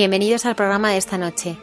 Bienvenidos 0.00 0.46
al 0.46 0.56
programa 0.56 0.92
de 0.92 0.96
esta 0.96 1.18
noche. 1.18 1.58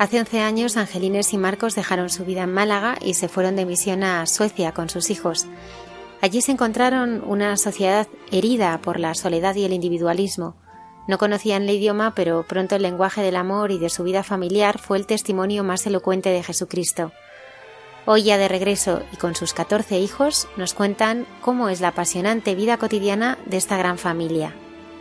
Hace 0.00 0.18
11 0.18 0.40
años 0.40 0.76
Angelines 0.76 1.32
y 1.32 1.38
Marcos 1.38 1.76
dejaron 1.76 2.10
su 2.10 2.24
vida 2.24 2.42
en 2.42 2.52
Málaga 2.52 2.98
y 3.00 3.14
se 3.14 3.28
fueron 3.28 3.54
de 3.54 3.66
misión 3.66 4.02
a 4.02 4.26
Suecia 4.26 4.72
con 4.72 4.90
sus 4.90 5.10
hijos. 5.10 5.46
Allí 6.20 6.42
se 6.42 6.50
encontraron 6.50 7.22
una 7.24 7.56
sociedad 7.56 8.08
herida 8.32 8.80
por 8.80 8.98
la 8.98 9.14
soledad 9.14 9.54
y 9.54 9.64
el 9.64 9.72
individualismo. 9.72 10.56
No 11.06 11.18
conocían 11.18 11.62
el 11.62 11.76
idioma, 11.76 12.16
pero 12.16 12.44
pronto 12.48 12.74
el 12.74 12.82
lenguaje 12.82 13.22
del 13.22 13.36
amor 13.36 13.70
y 13.70 13.78
de 13.78 13.90
su 13.90 14.02
vida 14.02 14.24
familiar 14.24 14.80
fue 14.80 14.98
el 14.98 15.06
testimonio 15.06 15.62
más 15.62 15.86
elocuente 15.86 16.30
de 16.30 16.42
Jesucristo. 16.42 17.12
Hoy 18.06 18.24
ya 18.24 18.38
de 18.38 18.48
regreso 18.48 19.02
y 19.12 19.18
con 19.18 19.36
sus 19.36 19.52
14 19.52 20.00
hijos 20.00 20.48
nos 20.56 20.74
cuentan 20.74 21.28
cómo 21.40 21.68
es 21.68 21.80
la 21.80 21.88
apasionante 21.88 22.56
vida 22.56 22.76
cotidiana 22.76 23.38
de 23.46 23.56
esta 23.56 23.78
gran 23.78 23.98
familia. 23.98 24.52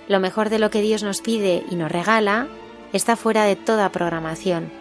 Lo 0.07 0.19
mejor 0.19 0.51
de 0.51 0.59
lo 0.59 0.69
que 0.69 0.81
Dios 0.81 1.01
nos 1.01 1.21
pide 1.21 1.65
y 1.71 1.75
nos 1.75 1.91
regala 1.91 2.47
está 2.93 3.15
fuera 3.15 3.43
de 3.43 3.55
toda 3.55 3.91
programación. 3.91 4.71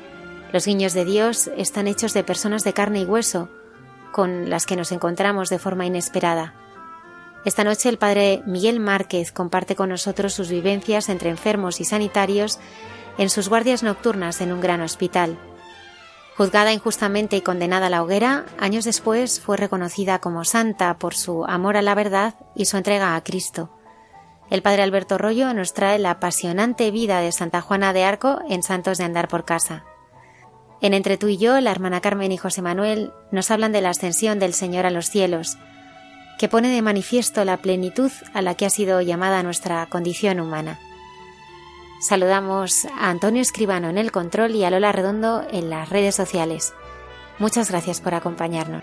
Los 0.53 0.67
guiños 0.67 0.93
de 0.95 1.05
Dios 1.05 1.51
están 1.57 1.87
hechos 1.87 2.15
de 2.15 2.25
personas 2.25 2.65
de 2.65 2.73
carne 2.73 3.01
y 3.01 3.05
hueso, 3.05 3.49
con 4.13 4.49
las 4.49 4.67
que 4.67 4.77
nos 4.77 4.93
encontramos 4.93 5.51
de 5.51 5.59
forma 5.59 5.87
inesperada. 5.87 6.55
Esta 7.45 7.65
noche 7.65 7.89
el 7.89 7.99
padre 7.99 8.43
Miguel 8.47 8.81
Márquez 8.81 9.31
comparte 9.31 9.77
con 9.77 9.89
nosotros 9.89 10.33
sus 10.33 10.49
vivencias 10.49 11.09
entre 11.09 11.31
enfermos 11.31 11.81
y 11.81 11.85
sanitarios 11.85 12.59
en 13.19 13.31
sus 13.31 13.49
guardias 13.49 13.83
nocturnas 13.83 14.41
en 14.41 14.53
un 14.53 14.61
gran 14.61 14.81
hospital. 14.81 15.39
Juzgada 16.37 16.73
injustamente 16.73 17.37
y 17.37 17.41
condenada 17.41 17.87
a 17.87 17.91
la 17.91 18.03
hoguera, 18.03 18.45
años 18.59 18.85
después 18.85 19.41
fue 19.41 19.57
reconocida 19.57 20.19
como 20.19 20.45
santa 20.45 20.99
por 20.99 21.15
su 21.15 21.45
amor 21.47 21.77
a 21.77 21.83
la 21.83 21.95
verdad 21.95 22.35
y 22.55 22.67
su 22.67 22.77
entrega 22.77 23.17
a 23.17 23.23
Cristo. 23.23 23.71
El 24.49 24.63
padre 24.63 24.83
Alberto 24.83 25.19
Rollo 25.19 25.53
nos 25.55 25.75
trae 25.75 25.99
la 25.99 26.13
apasionante 26.13 26.91
vida 26.91 27.21
de 27.21 27.33
Santa 27.33 27.61
Juana 27.61 27.93
de 27.93 28.05
Arco 28.05 28.41
en 28.49 28.63
Santos 28.63 28.99
de 28.99 29.05
Andar 29.05 29.29
por 29.29 29.45
Casa. 29.45 29.85
En 30.81 30.95
Entre 30.95 31.17
tú 31.17 31.29
y 31.29 31.37
yo, 31.37 31.61
la 31.61 31.73
hermana 31.73 32.01
Carmen 32.01 32.31
y 32.31 32.37
José 32.37 32.63
Manuel 32.63 33.13
nos 33.33 33.51
hablan 33.51 33.73
de 33.73 33.81
la 33.81 33.91
ascensión 33.91 34.39
del 34.39 34.53
Señor 34.53 34.87
a 34.87 34.91
los 34.91 35.11
cielos, 35.11 35.57
que 36.39 36.49
pone 36.49 36.69
de 36.69 36.83
manifiesto 36.83 37.45
la 37.45 37.57
plenitud 37.57 38.13
a 38.35 38.43
la 38.43 38.55
que 38.55 38.67
ha 38.67 38.71
sido 38.71 39.01
llamada 39.01 39.43
nuestra 39.43 39.87
condición 39.87 40.39
humana. 40.39 40.79
Saludamos 42.01 42.85
a 42.85 43.09
Antonio 43.09 43.41
Escribano 43.41 43.89
en 43.89 43.99
el 43.99 44.13
control 44.13 44.55
y 44.55 44.65
a 44.65 44.71
Lola 44.71 44.93
Redondo 44.93 45.45
en 45.51 45.71
las 45.71 45.89
redes 45.89 46.15
sociales. 46.15 46.75
Muchas 47.39 47.71
gracias 47.71 48.01
por 48.01 48.15
acompañarnos. 48.15 48.83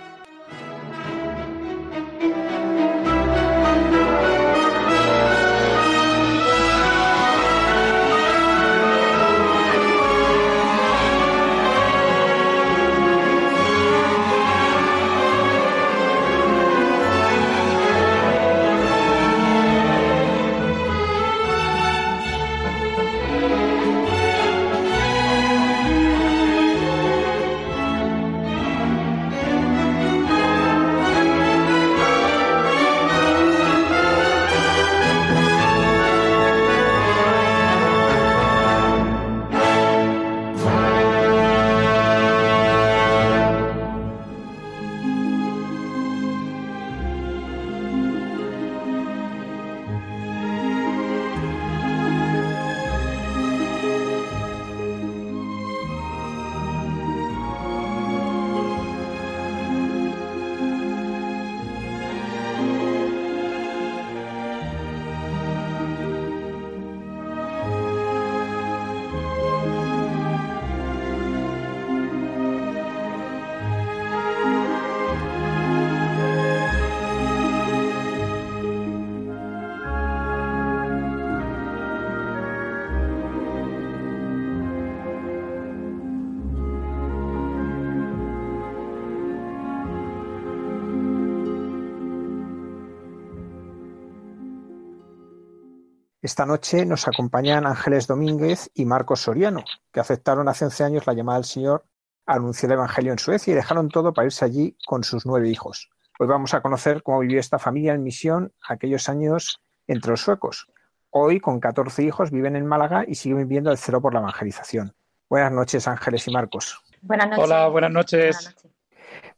Esta 96.23 96.45
noche 96.45 96.85
nos 96.85 97.05
acompañan 97.09 97.67
Ángeles 97.67 98.07
Domínguez 98.07 98.71
y 98.73 98.85
Marcos 98.85 99.19
Soriano, 99.19 99.65
que 99.91 99.99
aceptaron 99.99 100.47
hace 100.47 100.63
11 100.63 100.83
años 100.85 101.05
la 101.05 101.11
llamada 101.11 101.39
del 101.39 101.43
Señor 101.43 101.83
a 102.25 102.35
anunciar 102.35 102.71
el 102.71 102.77
Evangelio 102.77 103.11
en 103.11 103.19
Suecia 103.19 103.51
y 103.51 103.55
dejaron 103.55 103.89
todo 103.89 104.13
para 104.13 104.27
irse 104.27 104.45
allí 104.45 104.77
con 104.87 105.03
sus 105.03 105.25
nueve 105.25 105.49
hijos. 105.49 105.89
Hoy 106.17 106.27
vamos 106.27 106.53
a 106.53 106.61
conocer 106.61 107.03
cómo 107.03 107.19
vivió 107.19 107.41
esta 107.41 107.59
familia 107.59 107.93
en 107.93 108.03
misión 108.03 108.53
aquellos 108.65 109.09
años 109.09 109.61
entre 109.85 110.11
los 110.11 110.21
suecos. 110.21 110.67
Hoy, 111.09 111.41
con 111.41 111.59
14 111.59 112.03
hijos, 112.03 112.31
viven 112.31 112.55
en 112.55 112.67
Málaga 112.67 113.03
y 113.05 113.15
siguen 113.15 113.39
viviendo 113.39 113.69
el 113.69 113.77
cero 113.77 114.01
por 114.01 114.13
la 114.13 114.21
evangelización. 114.21 114.95
Buenas 115.29 115.51
noches, 115.51 115.89
Ángeles 115.89 116.25
y 116.29 116.31
Marcos. 116.31 116.81
Buenas 117.01 117.31
noches. 117.31 117.43
Hola, 117.43 117.67
buenas 117.67 117.91
noches. 117.91 118.55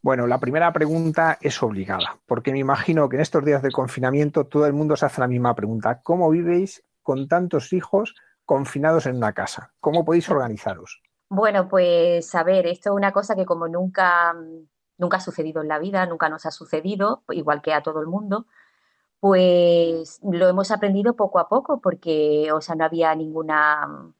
Bueno, 0.06 0.28
la 0.28 0.38
primera 0.38 0.72
pregunta 0.72 1.36
es 1.40 1.60
obligada, 1.64 2.16
porque 2.26 2.52
me 2.52 2.60
imagino 2.60 3.08
que 3.08 3.16
en 3.16 3.22
estos 3.22 3.44
días 3.44 3.60
de 3.60 3.72
confinamiento 3.72 4.46
todo 4.46 4.64
el 4.64 4.72
mundo 4.72 4.94
se 4.94 5.04
hace 5.04 5.20
la 5.20 5.26
misma 5.26 5.56
pregunta. 5.56 6.00
¿Cómo 6.00 6.30
vivéis 6.30 6.84
con 7.02 7.26
tantos 7.26 7.72
hijos 7.72 8.14
confinados 8.44 9.06
en 9.06 9.16
una 9.16 9.32
casa? 9.32 9.72
¿Cómo 9.80 10.04
podéis 10.04 10.30
organizaros? 10.30 11.02
Bueno, 11.28 11.66
pues 11.66 12.32
a 12.36 12.44
ver, 12.44 12.68
esto 12.68 12.90
es 12.90 12.94
una 12.94 13.10
cosa 13.10 13.34
que 13.34 13.44
como 13.44 13.66
nunca, 13.66 14.32
nunca 14.96 15.16
ha 15.16 15.20
sucedido 15.20 15.60
en 15.60 15.66
la 15.66 15.80
vida, 15.80 16.06
nunca 16.06 16.28
nos 16.28 16.46
ha 16.46 16.52
sucedido, 16.52 17.24
igual 17.30 17.60
que 17.60 17.74
a 17.74 17.82
todo 17.82 18.00
el 18.00 18.06
mundo, 18.06 18.46
pues 19.18 20.20
lo 20.22 20.48
hemos 20.48 20.70
aprendido 20.70 21.16
poco 21.16 21.40
a 21.40 21.48
poco 21.48 21.80
porque, 21.80 22.52
o 22.52 22.60
sea, 22.60 22.76
no 22.76 22.84
había 22.84 23.12
ninguna, 23.16 24.12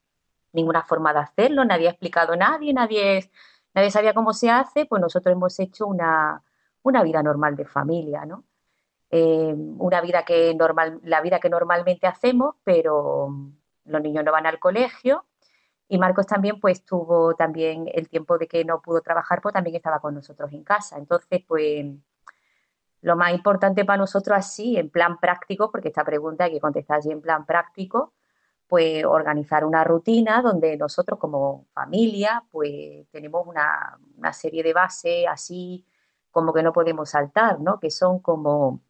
ninguna 0.53 0.83
forma 0.83 1.13
de 1.13 1.21
hacerlo, 1.21 1.65
nadie 1.65 1.87
ha 1.87 1.93
explicado 1.93 2.33
a 2.33 2.37
nadie, 2.37 2.75
nadie 2.75 3.31
nadie 3.77 3.91
sabía 3.91 4.15
cómo 4.15 4.33
se 4.33 4.51
hace, 4.51 4.87
pues 4.87 5.03
nosotros 5.03 5.33
hemos 5.33 5.61
hecho 5.61 5.87
una, 5.87 6.43
vida 6.83 7.23
normal 7.23 7.57
de 7.57 7.67
familia, 7.67 8.25
¿no? 8.25 8.45
Eh, 9.11 9.55
una 9.55 10.01
vida 10.01 10.25
que 10.25 10.55
normal, 10.55 10.99
la 11.05 11.21
vida 11.21 11.39
que 11.39 11.51
normalmente 11.51 12.07
hacemos, 12.07 12.57
pero 12.65 13.29
los 13.85 14.03
niños 14.03 14.25
no 14.25 14.33
van 14.33 14.47
al 14.47 14.59
colegio 14.59 15.27
y 15.89 15.99
Marcos 15.99 16.27
también 16.27 16.59
pues 16.59 16.85
tuvo 16.85 17.35
también 17.35 17.89
el 17.93 18.09
tiempo 18.09 18.39
de 18.39 18.49
que 18.49 18.65
no 18.65 18.81
pudo 18.81 19.03
trabajar, 19.03 19.41
pues 19.43 19.53
también 19.53 19.77
estaba 19.77 20.01
con 20.01 20.15
nosotros 20.15 20.51
en 20.53 20.65
casa. 20.65 20.97
Entonces, 20.97 21.45
pues 21.47 21.87
lo 23.03 23.15
más 23.15 23.35
importante 23.35 23.85
para 23.85 23.99
nosotros 23.99 24.37
así, 24.37 24.79
en 24.79 24.89
plan 24.91 25.19
práctico, 25.19 25.71
porque 25.71 25.89
esta 25.89 26.05
pregunta 26.05 26.45
hay 26.45 26.53
que 26.53 26.61
contestar 26.61 26.99
así 26.99 27.11
en 27.11 27.21
plan 27.21 27.45
práctico, 27.45 28.15
pues 28.69 29.05
organizar 29.05 29.65
una 29.65 29.85
rutina 29.85 30.43
donde 30.43 30.77
nosotros 30.77 31.19
como 31.19 31.67
familia 31.73 32.45
pues 32.51 33.07
tenemos 33.11 33.47
una, 33.47 33.99
serie 34.33 34.63
de 34.63 34.73
bases 34.73 35.27
así 35.29 35.85
como 36.31 36.53
que 36.53 36.63
no 36.63 36.73
podemos 36.73 37.11
saltar, 37.11 37.61
¿no? 37.61 37.81
Que 37.81 37.91
son 37.91 38.19
como, 38.21 38.83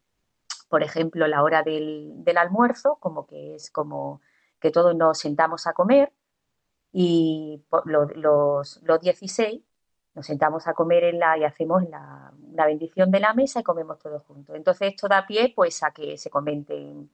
por 0.69 0.83
ejemplo, 0.83 1.27
la 1.27 1.43
hora 1.43 1.63
del, 1.63 2.23
almuerzo, 2.37 2.97
como 2.99 3.25
que 3.25 3.55
es 3.55 3.71
como 3.71 4.21
que 4.59 4.71
todos 4.71 4.95
nos 4.95 5.19
sentamos 5.19 5.67
a 5.67 5.73
comer 5.73 6.11
y 6.91 7.63
los, 7.85 8.81
los 8.83 8.99
16 9.01 9.61
nos 10.17 10.25
sentamos 10.25 10.67
a 10.67 10.73
comer 10.73 11.03
en 11.03 11.19
la, 11.19 11.37
y 11.37 11.43
hacemos 11.43 11.83
la, 11.87 12.33
bendición 12.65 13.11
de 13.11 13.19
la 13.19 13.35
mesa 13.35 13.59
y 13.59 13.63
comemos 13.63 13.99
todos 13.99 14.23
juntos. 14.23 14.55
Entonces 14.55 14.89
esto 14.93 15.07
da 15.07 15.27
pie 15.27 15.53
pues 15.55 15.83
a 15.83 15.91
que 15.91 16.17
se 16.17 16.31
comenten 16.31 17.11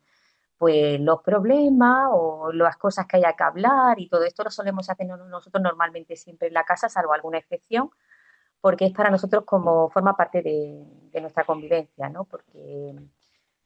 pues 0.57 0.99
los 0.99 1.21
problemas 1.21 2.09
o 2.11 2.51
las 2.53 2.77
cosas 2.77 3.05
que 3.05 3.17
haya 3.17 3.33
que 3.33 3.43
hablar 3.43 3.99
y 3.99 4.07
todo 4.07 4.23
esto 4.23 4.43
lo 4.43 4.51
solemos 4.51 4.89
hacer 4.89 5.07
nosotros 5.07 5.61
normalmente 5.61 6.15
siempre 6.15 6.47
en 6.47 6.53
la 6.53 6.63
casa, 6.63 6.89
salvo 6.89 7.13
alguna 7.13 7.37
excepción, 7.37 7.91
porque 8.61 8.85
es 8.85 8.93
para 8.93 9.09
nosotros 9.09 9.43
como 9.45 9.89
forma 9.89 10.15
parte 10.15 10.41
de, 10.41 11.19
nuestra 11.19 11.43
convivencia, 11.43 12.09
¿no? 12.09 12.23
Porque, 12.23 12.95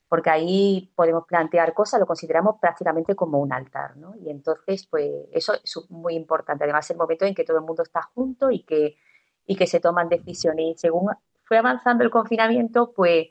porque 0.10 0.30
ahí 0.30 0.92
podemos 0.96 1.26
plantear 1.28 1.74
cosas, 1.74 2.00
lo 2.00 2.08
consideramos 2.08 2.56
prácticamente 2.60 3.16
como 3.16 3.40
un 3.40 3.54
altar, 3.54 3.96
¿no? 3.98 4.16
Y 4.16 4.30
entonces, 4.30 4.88
pues 4.88 5.08
eso 5.32 5.54
es 5.54 5.90
muy 5.90 6.16
importante. 6.16 6.64
Además, 6.64 6.90
el 6.90 6.98
momento 6.98 7.26
en 7.26 7.36
que 7.36 7.44
todo 7.44 7.58
el 7.58 7.64
mundo 7.64 7.84
está 7.84 8.02
junto 8.16 8.50
y 8.50 8.64
que, 8.64 8.98
y 9.46 9.56
que 9.56 9.68
se 9.68 9.80
toman 9.80 10.10
decisiones. 10.10 10.66
Y 10.66 10.78
según 10.78 11.12
fue 11.44 11.58
avanzando 11.58 12.04
el 12.04 12.10
confinamiento, 12.10 12.92
pues 12.92 13.28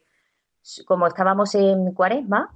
como 0.87 1.07
estábamos 1.07 1.55
en 1.55 1.93
cuaresma, 1.93 2.55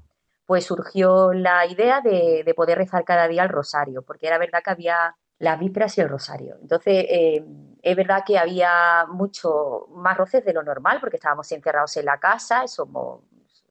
pues 0.50 0.64
surgió 0.64 1.32
la 1.32 1.64
idea 1.64 2.00
de, 2.00 2.42
de 2.44 2.54
poder 2.54 2.76
rezar 2.76 3.04
cada 3.04 3.28
día 3.28 3.44
el 3.44 3.48
rosario, 3.48 4.02
porque 4.02 4.26
era 4.26 4.36
verdad 4.36 4.62
que 4.64 4.70
había 4.72 5.14
las 5.38 5.60
vísperas 5.60 5.96
y 5.96 6.00
el 6.00 6.08
rosario. 6.08 6.56
Entonces, 6.60 7.06
eh, 7.08 7.44
es 7.80 7.96
verdad 7.96 8.24
que 8.26 8.36
había 8.36 9.06
mucho 9.08 9.86
más 9.90 10.18
roces 10.18 10.44
de 10.44 10.52
lo 10.52 10.64
normal 10.64 10.98
porque 10.98 11.18
estábamos 11.18 11.52
encerrados 11.52 11.96
en 11.98 12.06
la 12.06 12.18
casa, 12.18 12.66
somos, 12.66 13.20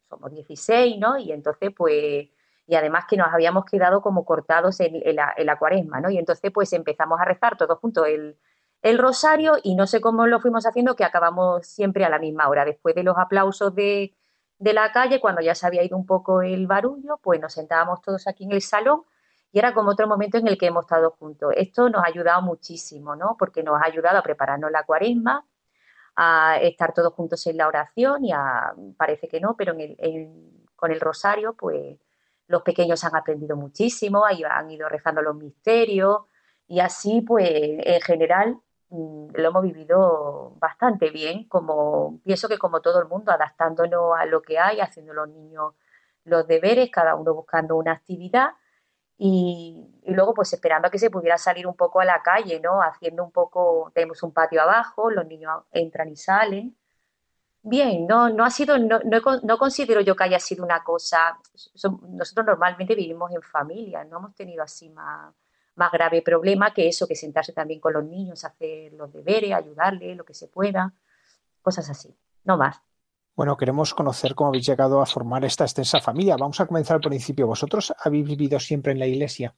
somos 0.07 0.31
16, 0.31 0.97
¿no? 0.99 1.17
Y 1.17 1.33
entonces, 1.33 1.71
pues, 1.75 2.29
y 2.65 2.75
además 2.75 3.03
que 3.09 3.17
nos 3.17 3.27
habíamos 3.27 3.65
quedado 3.65 4.01
como 4.01 4.23
cortados 4.23 4.79
en, 4.79 5.01
en, 5.03 5.17
la, 5.17 5.59
cuaresma, 5.59 5.99
¿no? 5.99 6.09
Y 6.09 6.17
entonces, 6.17 6.49
pues, 6.49 6.71
empezamos 6.71 7.19
a 7.19 7.25
rezar 7.25 7.57
todos 7.57 7.77
juntos 7.79 8.07
el, 8.07 8.37
el 8.83 8.99
rosario 8.99 9.57
y 9.61 9.75
no 9.75 9.85
sé 9.85 9.99
cómo 9.99 10.27
lo 10.27 10.39
fuimos 10.39 10.65
haciendo, 10.65 10.95
que 10.95 11.03
acabamos 11.03 11.67
siempre 11.67 12.05
a 12.05 12.09
la 12.09 12.19
misma 12.19 12.47
hora. 12.47 12.63
Después 12.63 12.95
de 12.95 13.03
los 13.03 13.17
aplausos 13.17 13.75
de, 13.75 14.15
de 14.59 14.73
la 14.73 14.91
calle, 14.91 15.19
cuando 15.19 15.41
ya 15.41 15.55
se 15.55 15.65
había 15.65 15.83
ido 15.83 15.97
un 15.97 16.05
poco 16.05 16.41
el 16.41 16.67
barullo, 16.67 17.17
pues 17.23 17.39
nos 17.39 17.53
sentábamos 17.53 18.01
todos 18.01 18.27
aquí 18.27 18.43
en 18.43 18.51
el 18.51 18.61
salón 18.61 19.03
y 19.51 19.59
era 19.59 19.73
como 19.73 19.91
otro 19.91 20.07
momento 20.07 20.37
en 20.37 20.47
el 20.47 20.57
que 20.57 20.67
hemos 20.67 20.83
estado 20.83 21.11
juntos. 21.11 21.53
Esto 21.55 21.89
nos 21.89 22.03
ha 22.03 22.07
ayudado 22.07 22.41
muchísimo, 22.41 23.15
¿no? 23.15 23.35
Porque 23.39 23.63
nos 23.63 23.81
ha 23.81 23.85
ayudado 23.85 24.19
a 24.19 24.21
prepararnos 24.21 24.69
la 24.69 24.83
cuaresma, 24.83 25.45
a 26.15 26.57
estar 26.61 26.93
todos 26.93 27.13
juntos 27.13 27.47
en 27.47 27.57
la 27.57 27.67
oración 27.67 28.25
y 28.25 28.33
a, 28.33 28.73
parece 28.97 29.27
que 29.29 29.39
no, 29.39 29.55
pero 29.55 29.73
con 30.75 30.91
el 30.91 30.99
rosario, 30.99 31.53
pues 31.53 31.97
los 32.47 32.61
pequeños 32.61 33.03
han 33.05 33.15
aprendido 33.15 33.55
muchísimo, 33.55 34.25
han 34.25 34.71
ido 34.71 34.89
rezando 34.89 35.21
los 35.21 35.35
misterios 35.35 36.25
y 36.67 36.81
así, 36.81 37.21
pues 37.21 37.49
en 37.49 38.01
general 38.01 38.59
lo 38.91 39.47
hemos 39.47 39.63
vivido 39.63 40.55
bastante 40.59 41.11
bien, 41.11 41.47
como 41.47 42.19
pienso 42.23 42.47
que 42.47 42.57
como 42.57 42.81
todo 42.81 43.01
el 43.01 43.07
mundo, 43.07 43.31
adaptándonos 43.31 44.17
a 44.17 44.25
lo 44.25 44.41
que 44.41 44.57
hay, 44.59 44.79
haciendo 44.79 45.13
los 45.13 45.29
niños 45.29 45.73
los 46.25 46.47
deberes, 46.47 46.89
cada 46.91 47.15
uno 47.15 47.33
buscando 47.33 47.75
una 47.75 47.93
actividad 47.93 48.51
y, 49.17 49.85
luego 50.07 50.33
pues 50.33 50.53
esperando 50.53 50.87
a 50.87 50.91
que 50.91 50.99
se 50.99 51.09
pudiera 51.09 51.37
salir 51.37 51.67
un 51.67 51.75
poco 51.75 51.99
a 51.99 52.05
la 52.05 52.21
calle, 52.23 52.59
¿no? 52.61 52.81
Haciendo 52.81 53.23
un 53.23 53.31
poco, 53.31 53.91
tenemos 53.93 54.23
un 54.23 54.31
patio 54.31 54.61
abajo, 54.61 55.11
los 55.11 55.25
niños 55.27 55.63
entran 55.71 56.09
y 56.09 56.15
salen. 56.15 56.75
Bien, 57.61 58.07
no, 58.07 58.29
no 58.29 58.45
ha 58.45 58.49
sido, 58.49 58.77
no, 58.77 58.99
no, 59.03 59.57
considero 59.57 59.99
yo 60.01 60.15
que 60.15 60.23
haya 60.23 60.39
sido 60.39 60.63
una 60.63 60.81
cosa, 60.83 61.37
nosotros 62.07 62.45
normalmente 62.45 62.95
vivimos 62.95 63.31
en 63.33 63.41
familia, 63.41 64.05
no 64.05 64.17
hemos 64.19 64.35
tenido 64.35 64.63
así 64.63 64.89
más, 64.89 65.35
más 65.79 65.91
grave 65.91 66.21
problema 66.21 66.73
que 66.73 66.87
eso, 66.87 67.07
que 67.07 67.15
sentarse 67.15 67.53
también 67.53 67.79
con 67.79 67.93
los 67.93 68.03
niños, 68.03 68.43
hacer 68.43 68.93
los 68.93 69.11
deberes, 69.11 69.53
ayudarles, 69.53 70.15
lo 70.15 70.25
que 70.25 70.35
se 70.35 70.47
pueda, 70.47 70.93
cosas 71.61 71.89
así, 71.89 72.13
no 72.43 72.57
más. 72.57 72.81
Bueno, 73.35 73.55
queremos 73.55 73.93
conocer 73.93 74.35
cómo 74.35 74.49
habéis 74.49 74.67
llegado 74.67 75.01
a 75.01 75.05
formar 75.05 75.45
esta 75.45 75.63
extensa 75.63 76.01
familia. 76.01 76.35
Vamos 76.37 76.59
a 76.59 76.67
comenzar 76.67 76.95
al 76.95 77.01
principio. 77.01 77.47
¿Vosotros 77.47 77.93
habéis 78.03 78.27
vivido 78.27 78.59
siempre 78.59 78.91
en 78.91 78.99
la 78.99 79.07
iglesia? 79.07 79.55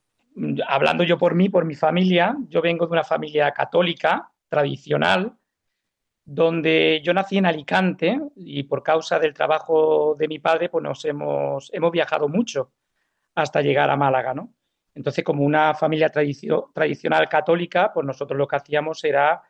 Hablando 0.68 1.02
yo 1.02 1.18
por 1.18 1.34
mí, 1.34 1.48
por 1.48 1.64
mi 1.64 1.74
familia, 1.74 2.36
yo 2.48 2.62
vengo 2.62 2.86
de 2.86 2.92
una 2.92 3.02
familia 3.02 3.50
católica 3.50 4.30
tradicional, 4.48 5.36
donde 6.24 7.00
yo 7.02 7.12
nací 7.12 7.38
en 7.38 7.46
Alicante 7.46 8.20
y 8.36 8.62
por 8.62 8.84
causa 8.84 9.18
del 9.18 9.34
trabajo 9.34 10.14
de 10.16 10.28
mi 10.28 10.38
padre, 10.38 10.68
pues 10.68 10.84
nos 10.84 11.04
hemos, 11.04 11.68
hemos 11.74 11.90
viajado 11.90 12.28
mucho 12.28 12.70
hasta 13.34 13.62
llegar 13.62 13.90
a 13.90 13.96
Málaga, 13.96 14.32
¿no? 14.32 14.54
Entonces, 14.94 15.24
como 15.24 15.44
una 15.44 15.74
familia 15.74 16.10
tradicional 16.10 17.28
católica, 17.28 17.92
pues 17.92 18.06
nosotros 18.06 18.38
lo 18.38 18.46
que 18.46 18.56
hacíamos 18.56 19.02
era 19.04 19.42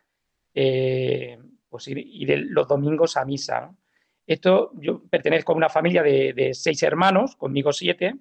eh, 0.53 1.37
pues 1.69 1.87
ir, 1.87 2.45
los 2.49 2.67
domingos 2.67 3.17
a 3.17 3.25
misa. 3.25 3.73
Esto, 4.25 4.71
yo 4.75 5.03
pertenezco 5.03 5.51
a 5.51 5.55
una 5.55 5.69
familia 5.69 6.03
de, 6.03 6.51
seis 6.53 6.81
hermanos, 6.83 7.35
conmigo 7.35 7.73
siete, 7.73 8.15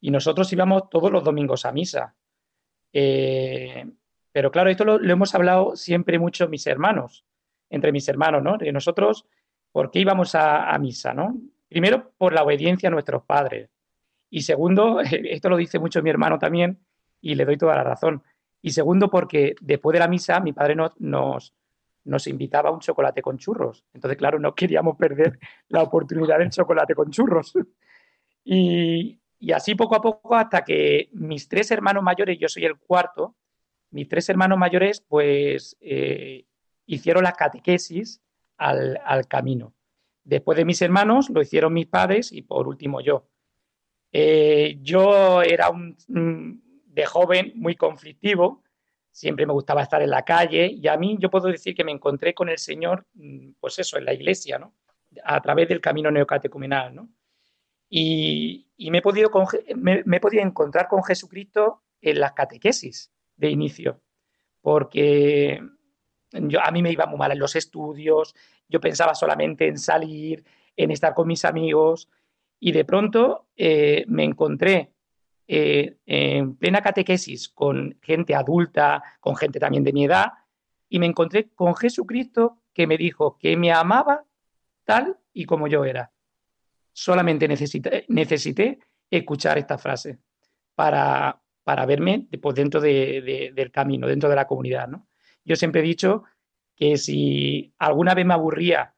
y 0.00 0.10
nosotros 0.10 0.52
íbamos 0.52 0.88
todos 0.90 1.10
los 1.10 1.24
domingos 1.24 1.64
a 1.64 1.72
misa. 1.72 2.14
Eh, 2.92 3.84
pero 4.30 4.50
claro, 4.50 4.70
esto 4.70 4.84
lo, 4.84 5.02
hemos 5.02 5.34
hablado 5.34 5.74
siempre 5.74 6.18
mucho 6.18 6.48
mis 6.48 6.66
hermanos, 6.66 7.24
entre 7.70 7.92
mis 7.92 8.08
hermanos, 8.08 8.42
¿no? 8.42 8.56
De 8.58 8.72
nosotros, 8.72 9.26
¿por 9.72 9.90
qué 9.90 10.00
íbamos 10.00 10.34
a, 10.34 10.76
misa, 10.78 11.14
no? 11.14 11.36
Primero, 11.68 12.12
por 12.18 12.32
la 12.32 12.42
obediencia 12.42 12.88
a 12.88 12.92
nuestros 12.92 13.24
padres. 13.24 13.70
Y 14.32 14.42
segundo, 14.42 15.00
esto 15.00 15.48
lo 15.48 15.56
dice 15.56 15.78
mucho 15.78 16.02
mi 16.02 16.10
hermano 16.10 16.38
también, 16.38 16.80
y 17.20 17.34
le 17.36 17.44
doy 17.44 17.58
toda 17.58 17.76
la 17.76 17.84
razón. 17.84 18.22
Y 18.62 18.70
segundo, 18.70 19.10
porque 19.10 19.54
después 19.60 19.92
de 19.92 20.00
la 20.00 20.08
misa, 20.08 20.40
mi 20.40 20.52
padre 20.52 20.74
nos, 20.74 20.98
nos, 20.98 21.54
nos 22.04 22.26
invitaba 22.26 22.70
a 22.70 22.72
un 22.72 22.80
chocolate 22.80 23.20
con 23.20 23.36
churros. 23.36 23.84
Entonces, 23.92 24.16
claro, 24.16 24.38
no 24.38 24.54
queríamos 24.54 24.96
perder 24.96 25.38
la 25.68 25.82
oportunidad 25.82 26.38
del 26.38 26.50
chocolate 26.50 26.94
con 26.94 27.10
churros. 27.10 27.52
Y, 28.44 29.20
así 29.54 29.74
poco 29.74 29.96
a 29.96 30.00
poco 30.00 30.34
hasta 30.34 30.64
que 30.64 31.10
mis 31.12 31.48
tres 31.48 31.70
hermanos 31.70 32.02
mayores, 32.02 32.38
yo 32.38 32.48
soy 32.48 32.64
el 32.64 32.78
cuarto, 32.78 33.36
mis 33.90 34.08
tres 34.08 34.28
hermanos 34.30 34.56
mayores 34.56 35.04
pues 35.06 35.76
eh, 35.80 36.46
hicieron 36.86 37.24
la 37.24 37.32
catequesis 37.32 38.22
al, 38.56 39.26
camino. 39.28 39.74
Después 40.24 40.56
de 40.56 40.64
mis 40.64 40.80
hermanos 40.80 41.28
lo 41.28 41.42
hicieron 41.42 41.74
mis 41.74 41.86
padres 41.86 42.32
y 42.32 42.42
por 42.42 42.68
último 42.68 43.00
yo. 43.00 43.26
Eh, 44.12 44.78
yo 44.82 45.42
era 45.42 45.70
un, 45.70 45.96
de 46.86 47.06
joven 47.06 47.52
muy 47.54 47.76
conflictivo, 47.76 48.62
siempre 49.10 49.46
me 49.46 49.54
gustaba 49.54 49.82
estar 49.82 50.02
en 50.02 50.10
la 50.10 50.24
calle 50.24 50.66
y 50.66 50.86
a 50.88 50.96
mí 50.96 51.16
yo 51.18 51.30
puedo 51.30 51.48
decir 51.48 51.74
que 51.74 51.84
me 51.84 51.92
encontré 51.92 52.34
con 52.34 52.48
el 52.50 52.58
Señor, 52.58 53.06
mm, 53.14 53.52
pues 53.58 53.78
eso, 53.78 53.96
en 53.96 54.04
la 54.04 54.12
iglesia, 54.12 54.58
¿no? 54.58 54.74
A 55.24 55.40
través 55.40 55.68
del 55.68 55.80
camino 55.80 56.10
neocatecumenal, 56.10 56.94
¿no? 56.94 57.08
Y, 57.88 58.66
me, 58.90 58.98
he 58.98 59.02
podido 59.02 59.30
me, 59.76 60.02
he 60.10 60.20
podido 60.20 60.42
encontrar 60.42 60.88
con 60.88 61.04
Jesucristo 61.04 61.82
en 62.00 62.20
las 62.20 62.32
catequesis 62.32 63.12
de 63.36 63.50
inicio, 63.50 64.00
porque 64.60 65.60
a 66.62 66.70
mí 66.70 66.82
me 66.82 66.90
iba 66.90 67.06
muy 67.06 67.18
mal 67.18 67.32
en 67.32 67.38
los 67.38 67.54
estudios, 67.56 68.34
yo 68.68 68.80
pensaba 68.80 69.14
solamente 69.14 69.68
en 69.68 69.78
salir, 69.78 70.44
en 70.76 70.90
estar 70.90 71.14
con 71.14 71.28
mis 71.28 71.44
amigos, 71.44 72.08
y 72.64 72.70
de 72.70 72.84
pronto 72.84 73.48
eh, 73.56 74.04
me 74.06 74.22
encontré 74.22 74.92
eh, 75.48 75.96
en 76.06 76.54
plena 76.54 76.80
catequesis 76.80 77.48
con 77.48 77.98
gente 78.00 78.36
adulta, 78.36 79.02
con 79.18 79.34
gente 79.34 79.58
también 79.58 79.82
de 79.82 79.92
mi 79.92 80.04
edad, 80.04 80.28
y 80.88 81.00
me 81.00 81.06
encontré 81.06 81.48
con 81.48 81.74
Jesucristo 81.74 82.58
que 82.72 82.86
me 82.86 82.96
dijo 82.96 83.36
que 83.36 83.56
me 83.56 83.72
amaba 83.72 84.24
tal 84.84 85.18
y 85.32 85.44
como 85.44 85.66
yo 85.66 85.84
era. 85.84 86.12
Solamente 86.92 87.48
necesité, 87.48 88.04
necesité 88.06 88.78
escuchar 89.10 89.58
esta 89.58 89.76
frase 89.76 90.20
para, 90.76 91.42
para 91.64 91.84
verme 91.84 92.28
pues, 92.40 92.54
dentro 92.54 92.80
del 92.80 93.72
camino, 93.72 94.06
dentro 94.06 94.28
de 94.28 94.36
la 94.36 94.46
comunidad. 94.46 94.86
¿no? 94.86 95.08
Yo 95.44 95.56
siempre 95.56 95.80
he 95.80 95.84
dicho 95.84 96.22
que 96.76 96.96
si 96.96 97.74
alguna 97.78 98.14
vez 98.14 98.24
me 98.24 98.34
aburría 98.34 98.94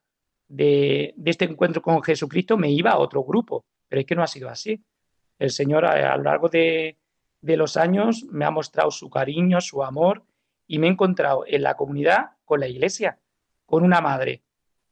de, 0.55 1.13
de, 1.17 1.31
este 1.31 1.45
encuentro 1.45 1.83
con 1.83 2.03
Jesucristo, 2.03 2.57
me 2.57 2.71
iba 2.71 2.93
a 2.93 2.99
otro 2.99 3.25
grupo, 3.25 3.65
pero 3.89 4.01
es 4.01 4.07
que 4.07 4.15
no 4.15 4.23
ha 4.23 4.29
sido 4.29 4.49
así. 4.49 4.85
El 5.39 5.51
Señor 5.51 5.85
a, 5.85 6.17
lo 6.17 6.23
largo 6.23 6.49
de, 6.49 6.97
los 7.43 7.77
años 7.77 8.25
me 8.31 8.45
ha 8.45 8.51
mostrado 8.51 8.91
su 8.91 9.11
cariño, 9.11 9.61
su 9.61 9.83
amor 9.83 10.25
y 10.67 10.79
me 10.79 10.87
he 10.87 10.91
encontrado 10.91 11.45
en 11.47 11.63
la 11.63 11.75
comunidad 11.75 12.31
con 12.45 12.61
la 12.61 12.69
iglesia, 12.69 13.19
con 13.67 13.83
una 13.83 14.01
madre 14.01 14.45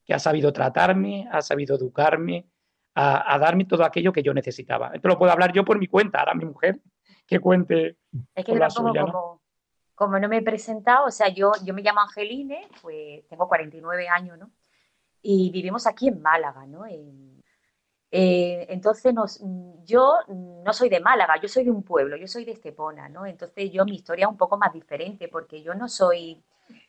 que 0.05 0.13
ha 0.13 0.19
sabido 0.19 0.51
tratarme, 0.51 1.27
ha 1.31 1.41
sabido 1.41 1.77
educarme, 1.77 2.45
a, 2.95 3.39
darme 3.39 3.65
todo 3.65 3.85
aquello 3.85 4.11
que 4.11 4.21
yo 4.21 4.33
necesitaba. 4.33 4.91
Esto 4.93 5.07
lo 5.07 5.17
puedo 5.17 5.31
hablar 5.31 5.53
yo 5.53 5.63
por 5.63 5.79
mi 5.79 5.87
cuenta, 5.87 6.19
ahora 6.19 6.35
mi 6.35 6.45
mujer 6.45 6.79
que 7.25 7.39
cuente. 7.39 7.97
Es 8.35 8.45
que 8.45 8.51
era 8.51 8.67
como, 8.67 9.41
como 9.95 10.19
no 10.19 10.27
me 10.27 10.37
he 10.37 10.41
presentado, 10.41 11.07
o 11.07 11.11
sea, 11.11 11.29
yo, 11.29 11.53
yo 11.63 11.73
me 11.73 11.81
llamo 11.81 12.01
Angeline, 12.01 12.67
pues 12.81 13.25
tengo 13.29 13.47
49 13.47 14.09
años, 14.09 14.37
¿no? 14.37 14.51
Y 15.23 15.49
vivimos 15.49 15.87
aquí 15.87 16.09
en 16.09 16.21
Málaga, 16.21 16.67
¿no? 16.67 16.85
Eh, 16.85 18.67
entonces, 18.69 19.15
yo 19.85 20.17
no 20.27 20.73
soy 20.73 20.89
de 20.89 20.99
Málaga, 20.99 21.39
yo 21.41 21.47
soy 21.47 21.63
de 21.63 21.71
un 21.71 21.81
pueblo, 21.81 22.15
yo 22.17 22.27
soy 22.27 22.45
de 22.45 22.51
Estepona, 22.51 23.09
¿no? 23.09 23.25
Entonces, 23.25 23.71
yo 23.71 23.85
mi 23.85 23.95
historia 23.95 24.25
es 24.25 24.31
un 24.31 24.37
poco 24.37 24.57
más 24.57 24.71
diferente, 24.71 25.27
porque 25.29 25.63
yo 25.63 25.73
no 25.73 25.89
soy 25.89 26.43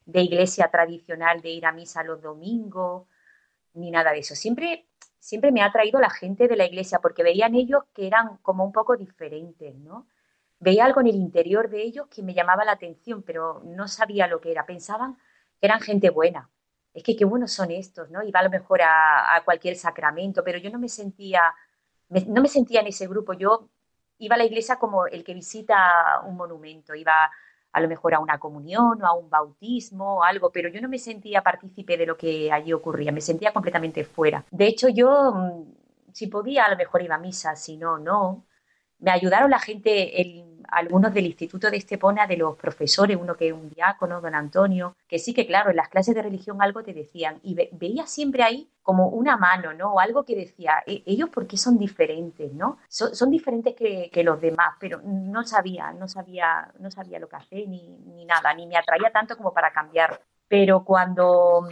de 0.05 0.21
iglesia 0.21 0.69
tradicional, 0.71 1.41
de 1.41 1.51
ir 1.51 1.65
a 1.65 1.73
misa 1.73 2.05
los 2.05 2.21
domingos, 2.21 3.07
ni 3.75 3.91
nada 3.91 4.13
de 4.13 4.19
eso. 4.19 4.35
Siempre, 4.35 4.87
siempre 5.19 5.51
me 5.53 5.63
ha 5.63 5.73
traído 5.73 5.99
la 6.01 6.11
gente 6.11 6.49
de 6.49 6.57
la 6.57 6.67
iglesia, 6.67 6.99
porque 7.01 7.23
veían 7.23 7.55
ellos 7.55 7.85
que 7.95 8.07
eran 8.07 8.37
como 8.43 8.65
un 8.65 8.73
poco 8.73 8.97
diferentes, 8.97 9.75
¿no? 9.77 10.07
veía 10.65 10.87
algo 10.87 11.01
en 11.03 11.09
el 11.09 11.17
interior 11.17 11.69
de 11.69 11.83
ellos 11.83 12.07
que 12.09 12.23
me 12.23 12.35
llamaba 12.35 12.65
la 12.65 12.73
atención, 12.73 13.23
pero 13.23 13.61
no 13.65 13.87
sabía 13.87 14.27
lo 14.27 14.41
que 14.41 14.51
era. 14.51 14.67
Pensaban 14.67 15.17
que 15.61 15.67
eran 15.67 15.81
gente 15.81 16.11
buena. 16.11 16.51
Es 16.95 17.03
que 17.03 17.17
qué 17.17 17.25
buenos 17.25 17.53
son 17.53 17.73
estos, 17.73 18.11
¿no? 18.11 18.23
Iba 18.23 18.41
a 18.41 18.45
lo 18.45 18.51
mejor 18.51 18.81
a, 18.83 19.43
cualquier 19.45 19.77
sacramento, 19.77 20.45
pero 20.45 20.59
yo 20.59 20.71
no 20.71 20.79
me 20.79 20.89
sentía, 20.89 21.43
no 22.09 22.41
me 22.41 22.49
sentía 22.49 22.81
en 22.81 22.87
ese 22.87 23.09
grupo. 23.09 23.33
Yo 23.35 23.69
iba 24.19 24.37
a 24.37 24.39
la 24.39 24.45
iglesia 24.45 24.77
como 24.77 25.07
el 25.07 25.25
que 25.25 25.35
visita 25.35 26.21
un 26.25 26.37
monumento, 26.37 26.95
iba 26.95 27.31
a 27.73 27.81
lo 27.81 27.89
mejor 27.89 28.15
a 28.15 28.21
una 28.21 28.39
comunión 28.39 29.03
o 29.03 29.07
a 29.07 29.15
un 29.15 29.29
bautismo 29.29 30.19
o 30.19 30.23
algo, 30.23 30.53
pero 30.53 30.69
yo 30.69 30.81
no 30.81 30.89
me 30.89 30.99
sentía 30.99 31.43
partícipe 31.43 31.97
de 31.97 32.07
lo 32.07 32.17
que 32.17 32.53
allí 32.53 32.73
ocurría, 32.73 33.11
me 33.11 33.21
sentía 33.21 33.53
completamente 33.53 34.05
fuera. 34.05 34.45
De 34.53 34.67
hecho, 34.67 34.89
yo, 34.89 35.33
mm, 35.35 35.75
si 36.13 36.29
podía, 36.29 36.67
a 36.67 36.71
lo 36.71 36.77
mejor 36.77 37.03
iba 37.03 37.17
a 37.17 37.19
misa, 37.19 37.57
si 37.57 37.77
no, 37.77 37.99
no. 37.99 38.47
Me 39.01 39.11
ayudaron 39.11 39.51
la 39.51 39.59
gente, 39.59 40.21
el, 40.21 40.54
algunos 40.69 41.13
del 41.15 41.27
Instituto 41.27 41.71
de 41.71 41.77
Estepona, 41.77 42.27
de 42.27 42.37
los 42.37 42.57
profesores, 42.57 43.17
uno 43.21 43.37
que 43.37 43.49
es 43.49 43.53
un 43.53 43.71
diácono, 43.71 44.21
don 44.21 44.35
Antonio, 44.35 44.97
que 45.09 45.19
sí 45.19 45.35
que 45.35 45.47
claro, 45.47 45.71
en 45.71 45.77
las 45.77 45.89
clases 45.89 46.15
de 46.15 46.23
religión 46.23 46.63
algo 46.63 46.83
te 46.83 46.93
decían 46.93 47.41
y 47.43 47.55
veía 47.73 48.07
siempre 48.07 48.43
ahí 48.43 48.69
como 48.83 49.09
una 49.09 49.37
mano, 49.37 49.73
¿no? 49.73 49.95
O 49.95 50.01
algo 50.01 50.25
que 50.25 50.37
decía, 50.37 50.83
e-, 50.87 51.03
ellos 51.07 51.31
por 51.31 51.47
qué 51.47 51.57
son 51.57 51.79
diferentes, 51.79 52.53
¿no? 52.53 52.79
Son, 52.89 53.31
diferentes 53.31 53.75
que, 53.75 54.23
los 54.23 54.41
demás, 54.41 54.77
pero 54.79 55.01
no 55.03 55.45
sabía, 55.45 55.93
no 55.93 56.07
sabía, 56.09 56.73
no 56.79 56.91
sabía 56.91 57.19
lo 57.19 57.29
que 57.29 57.37
hacer 57.37 57.69
ni, 57.69 57.89
ni 57.89 58.25
nada, 58.25 58.53
ni 58.55 58.67
me 58.67 58.77
atraía 58.77 59.11
tanto 59.11 59.37
como 59.37 59.53
para 59.53 59.73
cambiar. 59.73 60.21
Pero 60.49 60.85
cuando 60.85 61.67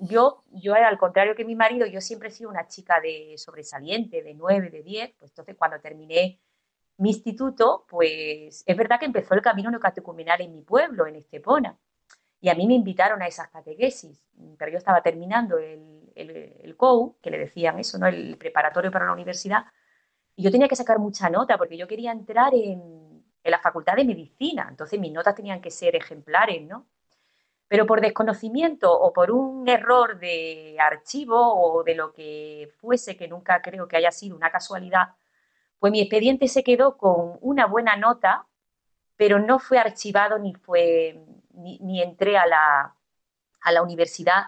yo, 0.00 0.44
yo 0.50 0.74
al 0.74 0.98
contrario 0.98 1.34
que 1.34 1.44
mi 1.44 1.54
marido, 1.54 1.86
yo 1.86 2.00
siempre 2.00 2.28
he 2.28 2.32
sido 2.32 2.48
una 2.48 2.66
chica 2.66 3.00
de 3.00 3.34
sobresaliente, 3.36 4.22
de 4.22 4.34
nueve, 4.34 4.70
de 4.70 4.82
diez, 4.82 5.12
pues 5.18 5.30
entonces 5.30 5.56
cuando 5.56 5.78
terminé 5.78 6.40
mi 7.00 7.10
instituto, 7.10 7.86
pues 7.88 8.62
es 8.66 8.76
verdad 8.76 8.98
que 9.00 9.06
empezó 9.06 9.34
el 9.34 9.40
camino 9.40 9.70
neocatecumenal 9.70 10.40
en 10.42 10.52
mi 10.52 10.60
pueblo, 10.60 11.06
en 11.06 11.16
Estepona. 11.16 11.78
Y 12.42 12.50
a 12.50 12.54
mí 12.54 12.66
me 12.66 12.74
invitaron 12.74 13.22
a 13.22 13.26
esas 13.26 13.48
catequesis, 13.48 14.22
pero 14.58 14.70
yo 14.70 14.76
estaba 14.76 15.02
terminando 15.02 15.56
el, 15.56 16.12
el, 16.14 16.76
COU, 16.76 17.16
que 17.22 17.30
le 17.30 17.38
decían 17.38 17.78
eso, 17.78 17.98
¿no? 17.98 18.06
el 18.06 18.36
preparatorio 18.36 18.90
para 18.90 19.06
la 19.06 19.12
universidad, 19.12 19.64
y 20.36 20.42
yo 20.42 20.50
tenía 20.50 20.68
que 20.68 20.76
sacar 20.76 20.98
mucha 20.98 21.30
nota 21.30 21.56
porque 21.56 21.78
yo 21.78 21.88
quería 21.88 22.12
entrar 22.12 22.54
en, 22.54 23.24
en 23.42 23.50
la 23.50 23.58
facultad 23.60 23.96
de 23.96 24.04
medicina, 24.04 24.66
entonces 24.68 25.00
mis 25.00 25.12
notas 25.12 25.34
tenían 25.34 25.62
que 25.62 25.70
ser 25.70 25.96
ejemplares, 25.96 26.62
¿no? 26.62 26.86
Pero 27.66 27.86
por 27.86 28.02
desconocimiento 28.02 28.92
o 28.92 29.12
por 29.12 29.30
un 29.30 29.66
error 29.68 30.18
de 30.18 30.76
archivo 30.78 31.38
o 31.38 31.82
de 31.82 31.94
lo 31.94 32.12
que 32.12 32.70
fuese, 32.78 33.16
que 33.16 33.28
nunca 33.28 33.62
creo 33.62 33.88
que 33.88 33.96
haya 33.96 34.10
sido 34.10 34.36
una 34.36 34.50
casualidad, 34.50 35.14
pues 35.80 35.90
mi 35.90 36.00
expediente 36.00 36.46
se 36.46 36.62
quedó 36.62 36.96
con 36.98 37.38
una 37.40 37.66
buena 37.66 37.96
nota, 37.96 38.46
pero 39.16 39.38
no 39.40 39.58
fue 39.58 39.78
archivado 39.78 40.38
ni 40.38 40.54
fue 40.54 41.24
ni, 41.54 42.02
entré 42.02 42.38
a 42.38 42.46
la, 42.46 42.94
a 43.62 43.72
la 43.72 43.82
universidad 43.82 44.44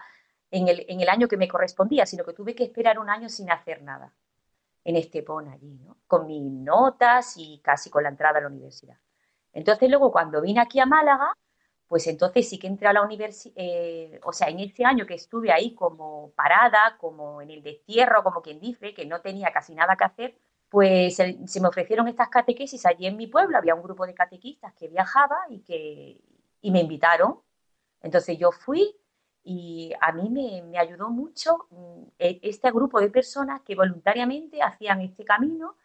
en 0.51 0.67
el, 0.67 0.85
en 0.87 1.01
el, 1.01 1.09
año 1.09 1.27
que 1.27 1.37
me 1.37 1.47
correspondía, 1.47 2.05
sino 2.05 2.23
que 2.23 2.33
tuve 2.33 2.55
que 2.55 2.63
esperar 2.63 2.99
un 2.99 3.09
año 3.09 3.29
sin 3.29 3.51
hacer 3.51 3.81
nada 3.81 4.13
en 4.83 4.95
Estepona 4.95 5.53
allí, 5.53 5.79
¿no? 5.83 5.97
con 6.07 6.27
mis 6.27 6.41
notas 6.41 7.35
y 7.37 7.59
casi 7.63 7.89
con 7.89 8.03
la 8.03 8.09
entrada 8.09 8.37
a 8.37 8.41
la 8.41 8.47
universidad. 8.47 8.97
Entonces 9.53 9.89
luego 9.89 10.11
cuando 10.11 10.41
vine 10.41 10.61
aquí 10.61 10.79
a 10.79 10.85
Málaga, 10.85 11.33
pues 11.87 12.05
entonces 12.07 12.47
sí 12.47 12.59
que 12.59 12.67
entré 12.67 12.87
a 12.87 12.93
la 12.93 13.01
universidad, 13.01 13.53
eh, 13.55 14.19
o 14.23 14.33
sea, 14.33 14.49
en 14.49 14.59
ese 14.59 14.85
año 14.85 15.05
que 15.05 15.15
estuve 15.15 15.51
ahí 15.51 15.73
como 15.73 16.31
parada, 16.35 16.97
como 16.99 17.41
en 17.41 17.51
el 17.51 17.63
destierro, 17.63 18.23
como 18.23 18.41
quien 18.41 18.59
dice, 18.59 18.93
que 18.93 19.05
no 19.05 19.21
tenía 19.21 19.51
casi 19.51 19.75
nada 19.75 19.95
que 19.95 20.03
hacer, 20.03 20.37
pues 20.73 21.17
se 21.17 21.61
me 21.61 21.67
ofrecieron 21.67 22.07
estas 22.07 22.29
catequesis 22.29 22.83
allí 22.87 23.05
en 23.05 23.15
mi 23.15 23.27
pueblo, 23.27 23.59
había 23.59 23.75
un 23.75 23.83
grupo 23.83 24.07
de 24.07 24.15
catequistas 24.15 24.73
que 24.73 24.87
viajaba 24.87 25.37
y 25.47 25.59
que 25.59 26.19
me 26.63 26.79
invitaron. 26.79 27.41
Entonces 28.01 28.39
yo 28.39 28.51
fui 28.51 28.95
y 29.43 29.93
a 30.01 30.11
mí 30.13 30.31
me, 30.31 30.79
ayudó 30.79 31.11
mucho 31.11 31.67
mm, 31.69 32.03
e, 32.17 32.39
este 32.41 32.71
grupo 32.71 32.99
de 32.99 33.11
personas 33.11 33.61
que 33.61 33.75
voluntariamente 33.75 34.63
hacían 34.63 35.01
este 35.01 35.23
camino 35.23 35.75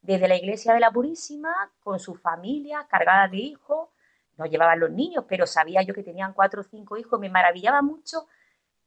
desde 0.00 0.28
la 0.28 0.36
iglesia 0.36 0.72
de 0.72 0.80
la 0.80 0.92
Purísima 0.92 1.52
con 1.80 2.00
su 2.00 2.14
familia 2.14 2.86
cargada 2.88 3.28
de 3.28 3.36
hijos. 3.36 3.90
No 4.38 4.46
llevaban 4.46 4.80
los 4.80 4.90
niños, 4.90 5.26
pero 5.28 5.46
sabía 5.46 5.82
yo 5.82 5.92
que 5.92 6.02
tenían 6.02 6.32
cuatro 6.32 6.62
o 6.62 6.64
cinco 6.64 6.96
hijos. 6.96 7.20
Me 7.20 7.28
maravillaba 7.28 7.82
mucho, 7.82 8.26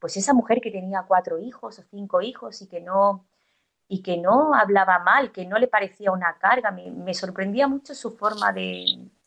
pues 0.00 0.16
esa 0.16 0.34
mujer 0.34 0.60
que 0.60 0.72
tenía 0.72 1.04
cuatro 1.06 1.38
hijos 1.38 1.78
o 1.78 1.82
cinco 1.84 2.20
hijos 2.20 2.60
y 2.62 2.66
que 2.66 2.80
no, 2.80 3.26
y 3.92 4.00
que 4.00 4.16
no 4.16 4.54
hablaba 4.54 5.00
mal, 5.00 5.32
que 5.32 5.44
no 5.44 5.58
le 5.58 5.68
parecía 5.68 6.12
una 6.12 6.38
carga. 6.38 6.70
Me, 6.70 7.12
sorprendía 7.12 7.68
mucho 7.68 7.94
su 7.94 8.16
forma 8.16 8.50
de, 8.50 8.86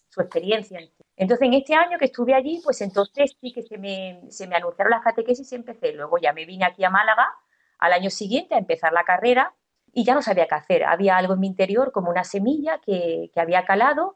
su 0.10 0.22
experiencia. 0.22 0.80
Entonces, 1.16 1.46
en 1.46 1.54
este 1.54 1.76
año 1.76 2.00
que 2.00 2.06
estuve 2.06 2.34
allí, 2.34 2.62
pues 2.64 2.82
entonces 2.82 3.38
sí 3.40 3.54
que 3.54 3.62
se 3.62 3.78
me, 3.78 4.24
se 4.30 4.48
me 4.48 4.56
anunciaron 4.56 4.90
las 4.90 5.04
catequesis 5.04 5.52
y 5.52 5.56
empecé. 5.56 5.94
Luego 5.94 6.18
ya 6.18 6.34
me 6.34 6.48
vine 6.48 6.66
aquí 6.66 6.84
a 6.84 6.90
Málaga 6.90 7.32
al 7.78 7.94
año 7.94 8.10
siguiente 8.10 8.56
a 8.56 8.58
empezar 8.58 8.92
la 8.92 9.04
carrera 9.04 9.54
y 9.94 10.04
ya 10.04 10.16
no 10.16 10.24
sabía 10.24 10.48
qué 10.48 10.56
hacer. 10.56 10.84
Había 10.84 11.16
algo 11.16 11.36
en 11.36 11.42
mi 11.42 11.48
interior 11.48 11.92
como 11.92 12.10
una 12.10 12.24
semilla 12.24 12.80
que, 12.84 13.30
que 13.32 13.40
había 13.40 13.66
calado 13.66 14.16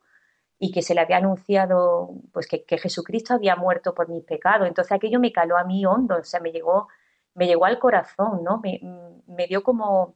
y 0.57 0.71
que 0.71 0.81
se 0.81 0.95
le 0.95 1.01
había 1.01 1.17
anunciado 1.17 2.09
pues 2.33 2.47
que, 2.47 2.63
que, 2.63 2.79
Jesucristo 2.79 3.35
había 3.35 3.55
muerto 3.55 3.93
por 3.93 4.09
mis 4.09 4.23
pecados. 4.23 4.67
Entonces 4.67 4.93
aquello 4.93 5.19
me 5.19 5.31
caló 5.31 5.59
a 5.59 5.63
mí 5.63 5.85
hondo, 5.85 6.17
o 6.17 6.23
sea, 6.23 6.39
me 6.39 6.51
llegó, 6.51 6.87
me 7.35 7.45
llegó 7.45 7.65
al 7.65 7.77
corazón, 7.77 8.43
¿no? 8.43 8.59
Me, 8.63 8.79
me 9.27 9.45
dio 9.45 9.61
como, 9.61 10.15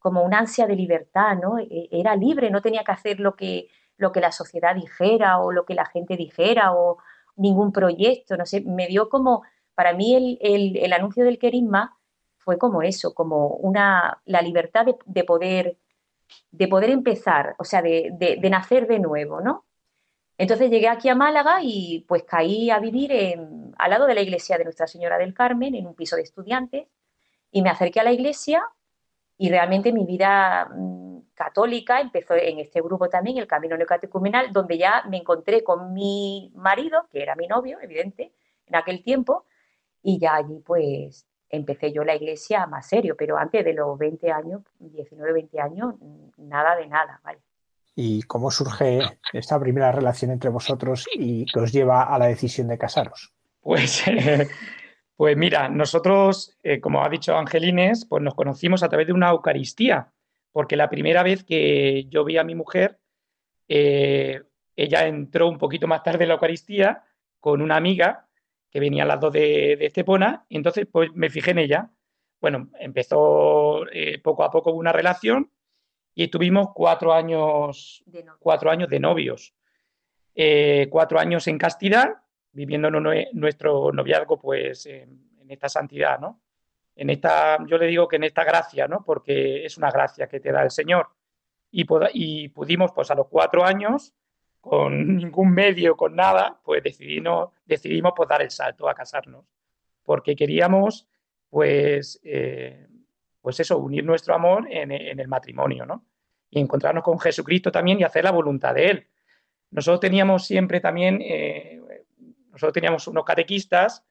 como 0.00 0.24
una 0.24 0.38
ansia 0.40 0.66
de 0.66 0.74
libertad, 0.74 1.36
¿no? 1.40 1.58
E, 1.58 1.88
era 1.92 2.16
libre, 2.16 2.50
no 2.50 2.60
tenía 2.60 2.82
que 2.82 2.92
hacer 2.92 3.20
lo 3.20 3.36
que, 3.36 3.68
lo 3.96 4.10
que 4.10 4.20
la 4.20 4.32
sociedad 4.32 4.74
dijera 4.74 5.38
o 5.38 5.52
lo 5.52 5.64
que 5.64 5.74
la 5.74 5.84
gente 5.86 6.16
dijera 6.16 6.72
o 6.74 6.98
ningún 7.36 7.72
proyecto, 7.72 8.36
no 8.36 8.46
sé, 8.46 8.62
me 8.62 8.88
dio 8.88 9.08
como, 9.08 9.42
para 9.74 9.92
mí 9.92 10.38
el, 10.40 10.92
anuncio 10.92 11.24
del 11.24 11.38
querisma 11.38 11.96
fue 12.38 12.58
como 12.58 12.82
eso, 12.82 13.14
como 13.14 13.48
una, 13.48 14.20
la 14.24 14.42
libertad 14.42 14.86
de, 15.06 15.24
poder, 15.24 15.78
de 16.50 16.68
poder 16.68 16.90
empezar, 16.90 17.54
o 17.58 17.64
sea, 17.64 17.82
de, 17.82 18.10
de, 18.18 18.50
nacer 18.50 18.86
de 18.86 18.98
nuevo, 18.98 19.40
¿no? 19.40 19.66
Entonces 20.38 20.70
llegué 20.70 20.88
aquí 20.88 21.10
a 21.10 21.14
Málaga 21.14 21.60
y 21.62 22.04
pues 22.08 22.24
caí 22.24 22.70
a 22.70 22.78
vivir 22.78 23.12
al 23.76 23.90
lado 23.90 24.06
de 24.06 24.14
la 24.14 24.22
iglesia 24.22 24.56
de 24.56 24.64
Nuestra 24.64 24.86
Señora 24.86 25.18
del 25.18 25.34
Carmen, 25.34 25.74
en 25.74 25.86
un 25.86 25.94
piso 25.94 26.16
de 26.16 26.22
estudiantes, 26.22 26.88
y 27.50 27.62
me 27.62 27.70
acerqué 27.70 28.00
a 28.00 28.04
la 28.04 28.12
iglesia 28.12 28.62
y 29.40 29.48
realmente 29.48 29.90
mi 29.90 30.04
vida 30.04 30.66
mm, 30.66 31.20
católica 31.34 31.98
empezó 31.98 32.34
en 32.34 32.58
este 32.58 32.82
grupo 32.82 33.08
también, 33.08 33.38
el 33.38 33.46
Camino 33.46 33.74
Neocatecumenal, 33.74 34.52
donde 34.52 34.76
ya 34.76 35.02
me 35.08 35.16
encontré 35.16 35.64
con 35.64 35.94
mi 35.94 36.52
marido, 36.54 37.06
que 37.10 37.22
era 37.22 37.34
mi 37.36 37.46
novio, 37.46 37.78
evidente, 37.80 38.34
en 38.66 38.76
aquel 38.76 39.02
tiempo, 39.02 39.46
y 40.02 40.18
ya 40.18 40.34
allí 40.34 40.60
pues 40.62 41.26
empecé 41.48 41.90
yo 41.90 42.04
la 42.04 42.16
iglesia 42.16 42.66
más 42.66 42.86
serio, 42.86 43.14
pero 43.16 43.38
antes 43.38 43.64
de 43.64 43.72
los 43.72 43.98
20 43.98 44.30
años, 44.30 44.60
19, 44.78 45.32
20 45.32 45.58
años, 45.58 45.94
nada 46.36 46.76
de 46.76 46.86
nada, 46.86 47.18
¿vale? 47.24 47.38
¿Y 47.94 48.20
cómo 48.24 48.50
surge 48.50 49.00
esta 49.32 49.58
primera 49.58 49.90
relación 49.90 50.32
entre 50.32 50.50
vosotros 50.50 51.06
y 51.14 51.46
que 51.46 51.60
os 51.60 51.72
lleva 51.72 52.02
a 52.02 52.18
la 52.18 52.26
decisión 52.26 52.68
de 52.68 52.76
casaros? 52.76 53.32
Pues 53.62 54.04
Pues 55.20 55.36
mira, 55.36 55.68
nosotros, 55.68 56.56
eh, 56.62 56.80
como 56.80 57.04
ha 57.04 57.08
dicho 57.10 57.36
Angelines, 57.36 58.06
pues 58.06 58.22
nos 58.22 58.34
conocimos 58.34 58.82
a 58.82 58.88
través 58.88 59.06
de 59.06 59.12
una 59.12 59.28
Eucaristía, 59.28 60.10
porque 60.50 60.76
la 60.76 60.88
primera 60.88 61.22
vez 61.22 61.44
que 61.44 62.06
yo 62.08 62.24
vi 62.24 62.38
a 62.38 62.42
mi 62.42 62.54
mujer, 62.54 62.98
eh, 63.68 64.40
ella 64.76 65.06
entró 65.06 65.46
un 65.46 65.58
poquito 65.58 65.86
más 65.86 66.02
tarde 66.02 66.24
en 66.24 66.28
la 66.28 66.36
Eucaristía 66.36 67.04
con 67.38 67.60
una 67.60 67.76
amiga 67.76 68.28
que 68.70 68.80
venía 68.80 69.02
a 69.02 69.06
las 69.06 69.20
dos 69.20 69.34
de, 69.34 69.74
Estepona, 69.84 70.46
y 70.48 70.56
entonces 70.56 70.86
pues 70.90 71.10
me 71.12 71.28
fijé 71.28 71.50
en 71.50 71.58
ella. 71.58 71.90
Bueno, 72.40 72.70
empezó 72.78 73.86
eh, 73.92 74.20
poco 74.20 74.42
a 74.42 74.50
poco 74.50 74.72
una 74.72 74.90
relación 74.90 75.50
y 76.14 76.24
estuvimos 76.24 76.68
cuatro 76.74 77.12
años, 77.12 78.02
cuatro 78.38 78.70
años 78.70 78.88
de 78.88 79.00
novios, 79.00 79.52
cuatro 80.88 81.20
años 81.20 81.46
en 81.46 81.58
castidad 81.58 82.22
viviendo 82.52 82.90
nuestro 82.90 83.92
noviazgo 83.92 84.38
pues 84.38 84.86
en, 84.86 85.28
esta 85.48 85.68
santidad, 85.68 86.20
¿no? 86.20 86.40
En 86.94 87.10
esta, 87.10 87.58
yo 87.66 87.76
le 87.76 87.86
digo 87.86 88.06
que 88.06 88.16
en 88.16 88.24
esta 88.24 88.44
gracia, 88.44 88.86
¿no? 88.86 89.02
Porque 89.04 89.64
es 89.64 89.76
una 89.78 89.90
gracia 89.90 90.28
que 90.28 90.38
te 90.38 90.52
da 90.52 90.62
el 90.62 90.70
Señor. 90.70 91.08
Y, 91.72 91.86
y 92.12 92.48
pudimos, 92.50 92.92
pues 92.92 93.10
a 93.10 93.16
los 93.16 93.26
cuatro 93.26 93.64
años, 93.64 94.14
con 94.60 95.16
ningún 95.16 95.52
medio, 95.52 95.96
con 95.96 96.14
nada, 96.14 96.60
pues 96.64 96.82
decidimos, 96.82 97.50
decidimos 97.64 98.12
pues, 98.16 98.28
dar 98.28 98.42
el 98.42 98.50
salto 98.50 98.88
a 98.88 98.94
casarnos, 98.94 99.44
porque 100.04 100.36
queríamos, 100.36 101.08
pues, 101.48 102.20
eh, 102.22 102.86
pues 103.40 103.60
eso, 103.60 103.78
unir 103.78 104.04
nuestro 104.04 104.34
amor 104.34 104.66
en, 104.70 104.92
el 104.92 105.28
matrimonio, 105.28 105.86
¿no? 105.86 106.04
Y 106.50 106.60
encontrarnos 106.60 107.04
con 107.04 107.18
Jesucristo 107.18 107.70
también 107.72 108.00
y 108.00 108.04
hacer 108.04 108.24
la 108.24 108.32
voluntad 108.32 108.74
de 108.74 108.86
Él. 108.86 109.06
Nosotros 109.70 110.00
teníamos 110.00 110.46
siempre 110.46 110.80
también, 110.80 111.20
eh, 111.22 111.79
nosotros 112.60 112.74
teníamos 112.74 113.08
unos 113.08 113.24
catequistas, 113.24 114.04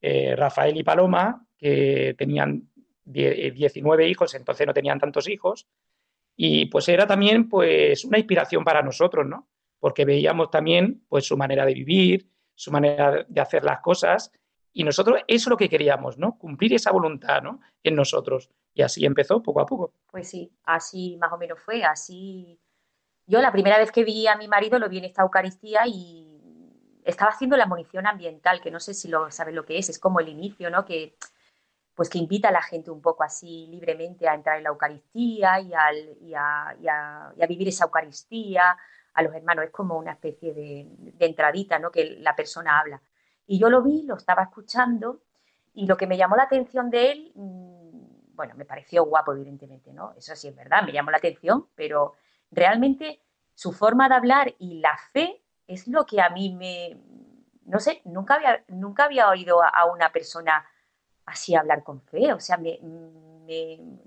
eh, 0.00 0.34
Rafael 0.34 0.74
y 0.76 0.82
Paloma, 0.82 1.46
que 1.58 2.14
tenían 2.16 2.70
19 3.04 4.08
hijos, 4.08 4.34
entonces 4.34 4.66
no 4.66 4.72
tenían 4.72 4.98
tantos 4.98 5.28
hijos, 5.28 5.66
y 6.34 6.66
pues 6.66 6.88
era 6.88 7.06
también 7.06 7.50
pues 7.50 8.04
una 8.06 8.18
inspiración 8.18 8.64
para 8.64 8.82
nosotros, 8.82 9.26
¿no? 9.26 9.48
Porque 9.78 10.06
veíamos 10.06 10.50
también 10.50 11.04
pues 11.06 11.26
su 11.26 11.36
manera 11.36 11.66
de 11.66 11.74
vivir, 11.74 12.30
su 12.54 12.72
manera 12.72 13.26
de 13.28 13.40
hacer 13.40 13.62
las 13.64 13.80
cosas 13.80 14.32
y 14.72 14.84
nosotros 14.84 15.20
eso 15.28 15.48
es 15.48 15.50
lo 15.50 15.56
que 15.58 15.68
queríamos, 15.68 16.16
¿no? 16.16 16.38
Cumplir 16.38 16.72
esa 16.72 16.90
voluntad, 16.90 17.42
¿no? 17.42 17.60
En 17.82 17.94
nosotros. 17.94 18.48
Y 18.72 18.80
así 18.80 19.04
empezó 19.04 19.42
poco 19.42 19.60
a 19.60 19.66
poco. 19.66 19.92
Pues 20.10 20.30
sí, 20.30 20.50
así 20.64 21.18
más 21.20 21.32
o 21.32 21.36
menos 21.36 21.60
fue, 21.60 21.84
así 21.84 22.58
yo 23.26 23.40
la 23.40 23.52
primera 23.52 23.78
vez 23.78 23.92
que 23.92 24.04
vi 24.04 24.26
a 24.26 24.36
mi 24.36 24.48
marido 24.48 24.78
lo 24.78 24.88
vi 24.88 24.98
en 24.98 25.04
esta 25.04 25.22
Eucaristía 25.22 25.82
y 25.86 26.31
estaba 27.04 27.32
haciendo 27.32 27.56
la 27.56 27.66
munición 27.66 28.06
ambiental, 28.06 28.60
que 28.60 28.70
no 28.70 28.80
sé 28.80 28.94
si 28.94 29.08
lo 29.08 29.30
sabes 29.30 29.54
lo 29.54 29.64
que 29.64 29.78
es, 29.78 29.88
es 29.88 29.98
como 29.98 30.20
el 30.20 30.28
inicio, 30.28 30.70
¿no? 30.70 30.84
Que 30.84 31.16
pues 31.94 32.08
que 32.08 32.18
invita 32.18 32.48
a 32.48 32.52
la 32.52 32.62
gente 32.62 32.90
un 32.90 33.02
poco 33.02 33.22
así 33.22 33.66
libremente 33.66 34.28
a 34.28 34.34
entrar 34.34 34.56
en 34.56 34.64
la 34.64 34.70
Eucaristía 34.70 35.60
y, 35.60 35.72
a, 35.74 37.34
vivir 37.48 37.68
esa 37.68 37.84
Eucaristía 37.84 38.76
a 39.12 39.22
los 39.22 39.34
hermanos. 39.34 39.66
Es 39.66 39.70
como 39.70 39.98
una 39.98 40.12
especie 40.12 40.54
de, 40.54 40.88
entradita, 41.18 41.78
¿no? 41.78 41.90
Que 41.90 42.16
la 42.18 42.34
persona 42.34 42.80
habla. 42.80 43.02
Y 43.46 43.58
yo 43.58 43.68
lo 43.68 43.82
vi, 43.82 44.04
lo 44.04 44.16
estaba 44.16 44.42
escuchando 44.42 45.20
y 45.74 45.86
lo 45.86 45.96
que 45.96 46.06
me 46.06 46.16
llamó 46.16 46.36
la 46.36 46.44
atención 46.44 46.90
de 46.90 47.12
él, 47.12 47.32
mm, 47.34 48.34
bueno, 48.34 48.54
me 48.56 48.64
pareció 48.64 49.04
guapo, 49.04 49.32
evidentemente, 49.32 49.92
¿no? 49.92 50.14
Eso 50.16 50.34
sí 50.34 50.48
es 50.48 50.56
verdad, 50.56 50.82
me 50.84 50.92
llamó 50.92 51.10
la 51.10 51.18
atención, 51.18 51.68
pero 51.74 52.14
realmente 52.50 53.20
su 53.54 53.72
forma 53.72 54.08
de 54.08 54.14
hablar 54.14 54.54
y 54.58 54.80
la 54.80 54.96
fe 55.12 55.41
es 55.66 55.88
lo 55.88 56.04
que 56.06 56.20
a 56.20 56.30
mí 56.30 56.54
me, 56.54 56.96
no 57.64 57.80
sé, 57.80 58.02
nunca 58.04 58.34
había, 58.34 58.64
nunca 58.68 59.04
había 59.04 59.28
oído 59.28 59.62
a 59.62 59.84
una 59.86 60.10
persona 60.12 60.64
así 61.26 61.54
hablar 61.54 61.82
con 61.82 62.00
fe. 62.00 62.32
O 62.32 62.40
sea, 62.40 62.56
me, 62.56 62.78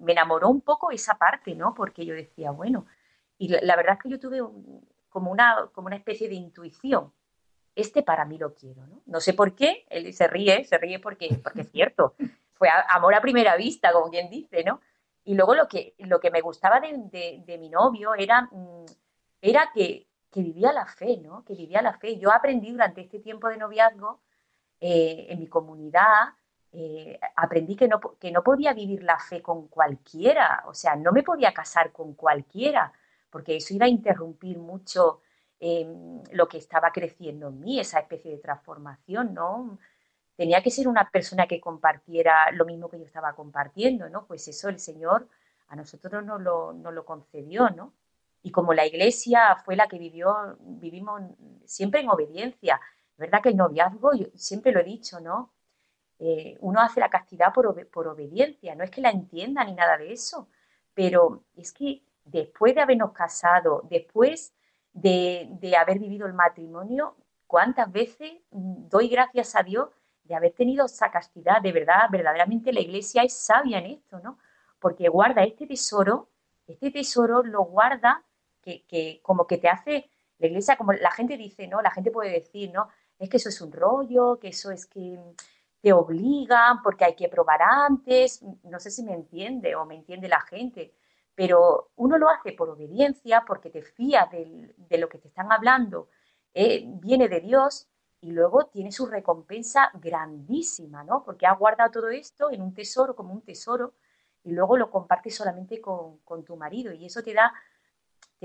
enamoró 0.08 0.50
un 0.50 0.62
poco 0.62 0.92
esa 0.92 1.18
parte, 1.18 1.56
¿no? 1.56 1.74
Porque 1.74 2.06
yo 2.06 2.14
decía, 2.14 2.52
bueno, 2.52 2.86
y 3.38 3.50
la, 3.50 3.76
verdad 3.76 3.96
es 3.96 4.04
que 4.04 4.10
yo 4.10 4.20
tuve 4.20 4.40
como, 5.10 5.32
una, 5.32 5.70
como 5.74 5.88
una 5.88 5.98
especie 5.98 6.30
de 6.30 6.36
intuición. 6.36 7.14
Este 7.76 8.04
para 8.04 8.24
mí 8.24 8.38
lo 8.38 8.54
quiero, 8.54 8.88
¿no? 8.88 9.02
No 9.06 9.20
sé 9.20 9.34
por 9.34 9.54
qué, 9.54 9.86
él 9.90 10.14
se 10.14 10.28
ríe, 10.28 10.64
se 10.64 10.78
ríe 10.78 11.00
porque, 11.00 11.40
porque 11.44 11.62
es 11.62 11.72
cierto. 11.72 12.16
Fue 12.54 12.70
amor 12.90 13.14
a 13.14 13.22
primera 13.22 13.58
vista, 13.58 13.92
como 13.92 14.10
quien 14.10 14.30
dice, 14.30 14.64
¿no? 14.64 14.80
Y 15.26 15.34
luego 15.36 15.56
lo 15.56 15.68
que, 15.68 15.94
lo 15.98 16.22
que 16.22 16.32
me 16.32 16.40
gustaba 16.40 16.80
de, 16.80 17.58
mi 17.60 17.70
novio 17.70 18.16
era, 18.16 18.44
mm, 18.44 18.86
era 19.42 19.72
que, 19.74 20.08
vivía 20.42 20.74
la 20.74 20.86
fe, 20.86 21.18
¿no? 21.18 21.44
Que 21.46 21.56
vivía 21.56 21.82
la 21.82 21.98
fe. 21.98 22.18
Yo 22.18 22.32
aprendí 22.32 22.72
durante 22.72 23.02
este 23.02 23.20
tiempo 23.20 23.50
de 23.50 23.58
noviazgo 23.58 24.22
eh, 24.80 25.28
en 25.30 25.40
mi 25.40 25.48
comunidad 25.48 26.36
eh, 26.78 27.18
aprendí 27.38 27.78
que 27.78 27.88
no, 27.88 28.02
que 28.20 28.32
no 28.32 28.44
podía 28.44 28.74
vivir 28.74 29.02
la 29.02 29.18
fe 29.18 29.42
con 29.42 29.70
cualquiera, 29.70 30.62
o 30.68 30.74
sea, 30.74 30.98
no 30.98 31.14
me 31.14 31.24
podía 31.24 31.54
casar 31.54 31.94
con 31.94 32.16
cualquiera, 32.16 32.92
porque 33.30 33.56
eso 33.56 33.74
iba 33.74 33.86
a 33.86 33.90
interrumpir 33.90 34.58
mucho 34.58 35.22
em, 35.58 36.22
lo 36.32 36.50
que 36.50 36.58
estaba 36.58 36.92
creciendo 36.92 37.48
en 37.48 37.62
mí, 37.62 37.80
esa 37.80 38.00
especie 38.00 38.32
de 38.32 38.40
transformación, 38.40 39.34
¿no? 39.34 39.80
Tenía 40.36 40.62
que 40.62 40.70
ser 40.70 40.90
una 40.90 41.10
persona 41.10 41.48
que 41.48 41.62
compartiera 41.62 42.52
lo 42.52 42.66
mismo 42.66 42.90
que 42.90 43.00
yo 43.00 43.06
estaba 43.06 43.34
compartiendo, 43.36 44.10
¿no? 44.10 44.26
Pues 44.26 44.46
eso 44.50 44.68
el 44.68 44.80
Señor 44.80 45.30
a 45.70 45.78
nosotros 45.78 46.26
no 46.26 46.40
lo, 46.40 46.74
no 46.74 46.92
lo 46.92 47.06
concedió, 47.06 47.70
¿no? 47.70 47.94
Y 48.46 48.52
como 48.52 48.76
la 48.76 48.86
iglesia 48.86 49.56
fue 49.66 49.76
la 49.76 49.88
que 49.88 49.98
vivió, 49.98 50.56
vivimos 50.60 51.20
siempre 51.66 52.02
en 52.02 52.10
obediencia. 52.10 52.80
¿Verdad 53.18 53.42
que 53.42 53.50
el 53.50 53.58
noviazgo, 53.58 54.14
yo 54.14 54.28
siempre 54.36 54.72
lo 54.72 54.82
he 54.82 54.84
dicho, 54.84 55.20
¿no? 55.20 55.52
Eh, 56.20 56.56
uno 56.60 56.80
hace 56.80 57.00
la 57.00 57.10
castidad 57.10 57.52
por, 57.52 58.08
obediencia, 58.08 58.76
no 58.76 58.84
es 58.84 58.92
que 58.92 59.02
la 59.02 59.10
entienda 59.10 59.64
ni 59.64 59.74
nada 59.74 59.98
de 59.98 60.14
eso, 60.14 60.48
pero 60.94 61.44
es 61.56 61.74
que 61.74 62.04
después 62.24 62.76
de 62.76 62.82
habernos 62.82 63.14
casado, 63.14 63.82
después 63.90 64.54
de, 64.94 65.76
haber 65.76 65.98
vivido 65.98 66.28
el 66.28 66.34
matrimonio, 66.34 67.16
¿cuántas 67.48 67.92
veces 67.92 68.32
doy 68.52 69.08
gracias 69.10 69.56
a 69.56 69.64
Dios 69.64 69.90
de 70.24 70.36
haber 70.36 70.52
tenido 70.52 70.86
esa 70.86 71.10
castidad? 71.10 71.64
De 71.64 71.72
verdad, 71.72 72.12
verdaderamente 72.12 72.72
la 72.72 72.82
iglesia 72.82 73.24
es 73.24 73.34
sabia 73.36 73.80
en 73.80 73.88
esto, 73.88 74.20
¿no? 74.20 74.38
Porque 74.80 75.10
guarda 75.10 75.44
este 75.44 75.66
tesoro, 75.66 76.30
este 76.68 76.92
tesoro 76.92 77.42
lo 77.42 77.64
guarda 77.64 78.24
que, 78.66 79.20
como 79.22 79.48
que 79.48 79.58
te 79.58 79.70
hace, 79.70 80.10
la 80.38 80.48
iglesia, 80.48 80.76
como 80.76 80.92
la 80.94 81.12
gente 81.12 81.38
dice, 81.38 81.68
¿no? 81.68 81.82
La 81.82 81.92
gente 81.92 82.12
puede 82.12 82.32
decir, 82.32 82.72
¿no? 82.74 82.90
Es 83.18 83.30
que 83.30 83.38
eso 83.38 83.50
es 83.50 83.62
un 83.62 83.72
rollo, 83.72 84.38
que 84.40 84.50
eso 84.50 84.72
es 84.72 84.86
que 84.86 85.18
te 85.82 85.94
obligan 85.94 86.82
porque 86.82 87.06
hay 87.06 87.16
que 87.16 87.30
probar 87.30 87.62
antes, 87.62 88.42
no 88.64 88.80
sé 88.80 88.92
si 88.92 89.04
me 89.04 89.14
entiende 89.14 89.76
o 89.76 89.86
me 89.86 89.96
entiende 89.96 90.28
la 90.28 90.42
gente, 90.42 90.94
pero 91.36 91.92
uno 91.96 92.18
lo 92.18 92.30
hace 92.30 92.54
por 92.54 92.70
obediencia, 92.70 93.44
porque 93.46 93.70
te 93.70 93.82
fías 93.82 94.30
de, 94.32 94.98
lo 94.98 95.08
que 95.08 95.20
te 95.20 95.28
están 95.28 95.52
hablando, 95.52 96.10
eh, 96.54 96.84
viene 96.86 97.30
de 97.30 97.42
Dios 97.42 97.88
y 98.20 98.32
luego 98.32 98.66
tiene 98.66 98.92
su 98.92 99.06
recompensa 99.06 99.92
grandísima, 99.94 101.04
¿no? 101.04 101.24
Porque 101.24 101.46
ha 101.46 101.54
guardado 101.54 101.92
todo 101.92 102.10
esto 102.10 102.52
en 102.52 102.62
un 102.62 102.74
tesoro, 102.74 103.16
como 103.16 103.34
un 103.34 103.42
tesoro, 103.42 103.94
y 104.46 104.52
luego 104.52 104.78
lo 104.78 104.90
compartes 104.90 105.36
solamente 105.36 105.82
con, 105.82 106.22
tu 106.46 106.56
marido 106.56 106.94
y 106.94 107.06
eso 107.06 107.24
te 107.24 107.34
da, 107.34 107.54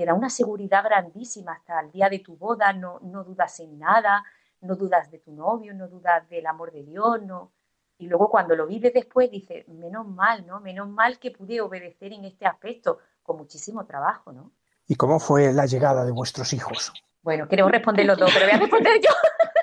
te 0.01 0.07
da 0.07 0.15
una 0.15 0.31
seguridad 0.31 0.83
grandísima 0.83 1.53
hasta 1.53 1.79
el 1.79 1.91
día 1.91 2.09
de 2.09 2.17
tu 2.17 2.35
boda, 2.35 2.73
no, 2.73 2.99
no 3.03 3.23
dudas 3.23 3.59
en 3.59 3.77
nada, 3.77 4.23
no 4.61 4.75
dudas 4.75 5.11
de 5.11 5.19
tu 5.19 5.31
novio, 5.31 5.75
no 5.75 5.87
dudas 5.87 6.27
del 6.27 6.47
amor 6.47 6.71
de 6.71 6.81
Dios, 6.81 7.21
no. 7.21 7.51
Y 7.99 8.07
luego 8.07 8.27
cuando 8.27 8.55
lo 8.55 8.65
vives 8.65 8.95
después 8.95 9.29
dices, 9.29 9.67
menos 9.67 10.07
mal, 10.07 10.47
¿no? 10.47 10.59
Menos 10.59 10.89
mal 10.89 11.19
que 11.19 11.29
pude 11.29 11.61
obedecer 11.61 12.13
en 12.13 12.25
este 12.25 12.47
aspecto, 12.47 12.97
con 13.21 13.37
muchísimo 13.37 13.85
trabajo, 13.85 14.33
¿no? 14.33 14.51
¿Y 14.87 14.95
cómo 14.95 15.19
fue 15.19 15.53
la 15.53 15.67
llegada 15.67 16.03
de 16.03 16.11
vuestros 16.11 16.51
hijos? 16.53 16.91
Bueno, 17.21 17.47
queremos 17.47 17.71
responder 17.71 18.07
los 18.07 18.17
dos, 18.17 18.31
pero 18.33 18.47
voy 18.47 18.55
a 18.55 18.59
responder 18.59 18.99
yo. 19.01 19.11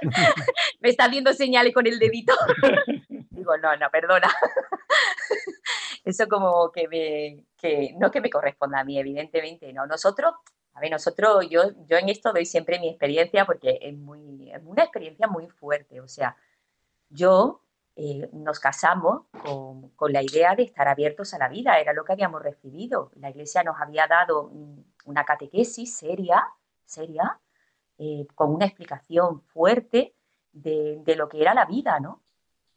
me 0.80 0.90
está 0.90 1.06
haciendo 1.06 1.32
señales 1.32 1.74
con 1.74 1.84
el 1.88 1.98
dedito. 1.98 2.32
Digo, 3.30 3.56
no, 3.56 3.76
no, 3.76 3.90
perdona. 3.90 4.32
Eso 6.08 6.26
como 6.26 6.72
que 6.72 6.88
me, 6.88 7.44
que 7.56 7.94
no 7.98 8.10
que 8.10 8.22
me 8.22 8.30
corresponda 8.30 8.80
a 8.80 8.84
mí, 8.84 8.98
evidentemente, 8.98 9.72
no. 9.72 9.86
Nosotros 9.86 10.34
a 10.78 10.80
ver, 10.80 10.92
nosotros, 10.92 11.48
yo, 11.50 11.72
yo 11.86 11.96
en 11.96 12.08
esto 12.08 12.32
doy 12.32 12.46
siempre 12.46 12.78
mi 12.78 12.88
experiencia 12.88 13.44
porque 13.44 13.80
es, 13.82 13.96
muy, 13.96 14.52
una 14.64 14.84
experiencia 14.84 15.26
muy 15.26 15.48
fuerte. 15.48 16.00
O 16.00 16.06
sea, 16.06 16.36
yo 17.10 17.62
eh, 17.96 18.30
nos 18.32 18.60
casamos 18.60 19.22
con, 19.96 20.12
la 20.12 20.22
idea 20.22 20.54
de 20.54 20.62
estar 20.62 20.86
abiertos 20.86 21.34
a 21.34 21.38
la 21.38 21.48
vida, 21.48 21.80
era 21.80 21.92
lo 21.92 22.04
que 22.04 22.12
habíamos 22.12 22.42
recibido. 22.42 23.10
La 23.16 23.30
iglesia 23.30 23.64
nos 23.64 23.80
había 23.80 24.06
dado 24.06 24.52
una 25.04 25.24
catequesis 25.24 25.96
seria, 25.96 26.46
seria, 26.84 27.40
eh, 27.98 28.28
con 28.36 28.54
una 28.54 28.66
explicación 28.66 29.42
fuerte 29.42 30.14
de, 30.52 31.00
de, 31.04 31.16
lo 31.16 31.28
que 31.28 31.40
era 31.42 31.54
la 31.54 31.64
vida, 31.64 31.98
¿no? 31.98 32.22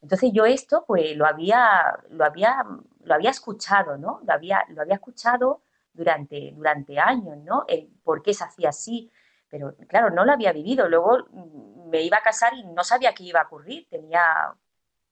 Entonces 0.01 0.31
yo 0.33 0.45
esto, 0.45 0.85
pues 0.87 1.15
lo 1.15 1.27
había, 1.27 1.99
lo 2.09 2.25
había, 2.25 2.65
lo 3.03 3.13
había 3.13 3.29
escuchado, 3.29 3.97
¿no? 3.97 4.21
Lo 4.25 4.33
había, 4.33 4.63
lo 4.69 4.81
había 4.81 4.95
escuchado 4.95 5.63
durante, 5.93 6.51
durante 6.53 6.99
años, 6.99 7.37
¿no? 7.39 7.65
El 7.67 7.89
por 8.03 8.21
qué 8.21 8.33
se 8.33 8.43
hacía 8.43 8.69
así. 8.69 9.11
Pero 9.49 9.75
claro, 9.87 10.09
no 10.09 10.25
lo 10.25 10.31
había 10.31 10.53
vivido. 10.53 10.87
Luego 10.87 11.19
mm, 11.31 11.89
me 11.89 12.01
iba 12.01 12.17
a 12.17 12.21
casar 12.21 12.53
y 12.53 12.63
no 12.63 12.83
sabía 12.83 13.13
qué 13.13 13.23
iba 13.23 13.41
a 13.41 13.45
ocurrir. 13.45 13.87
Tenía, 13.89 14.21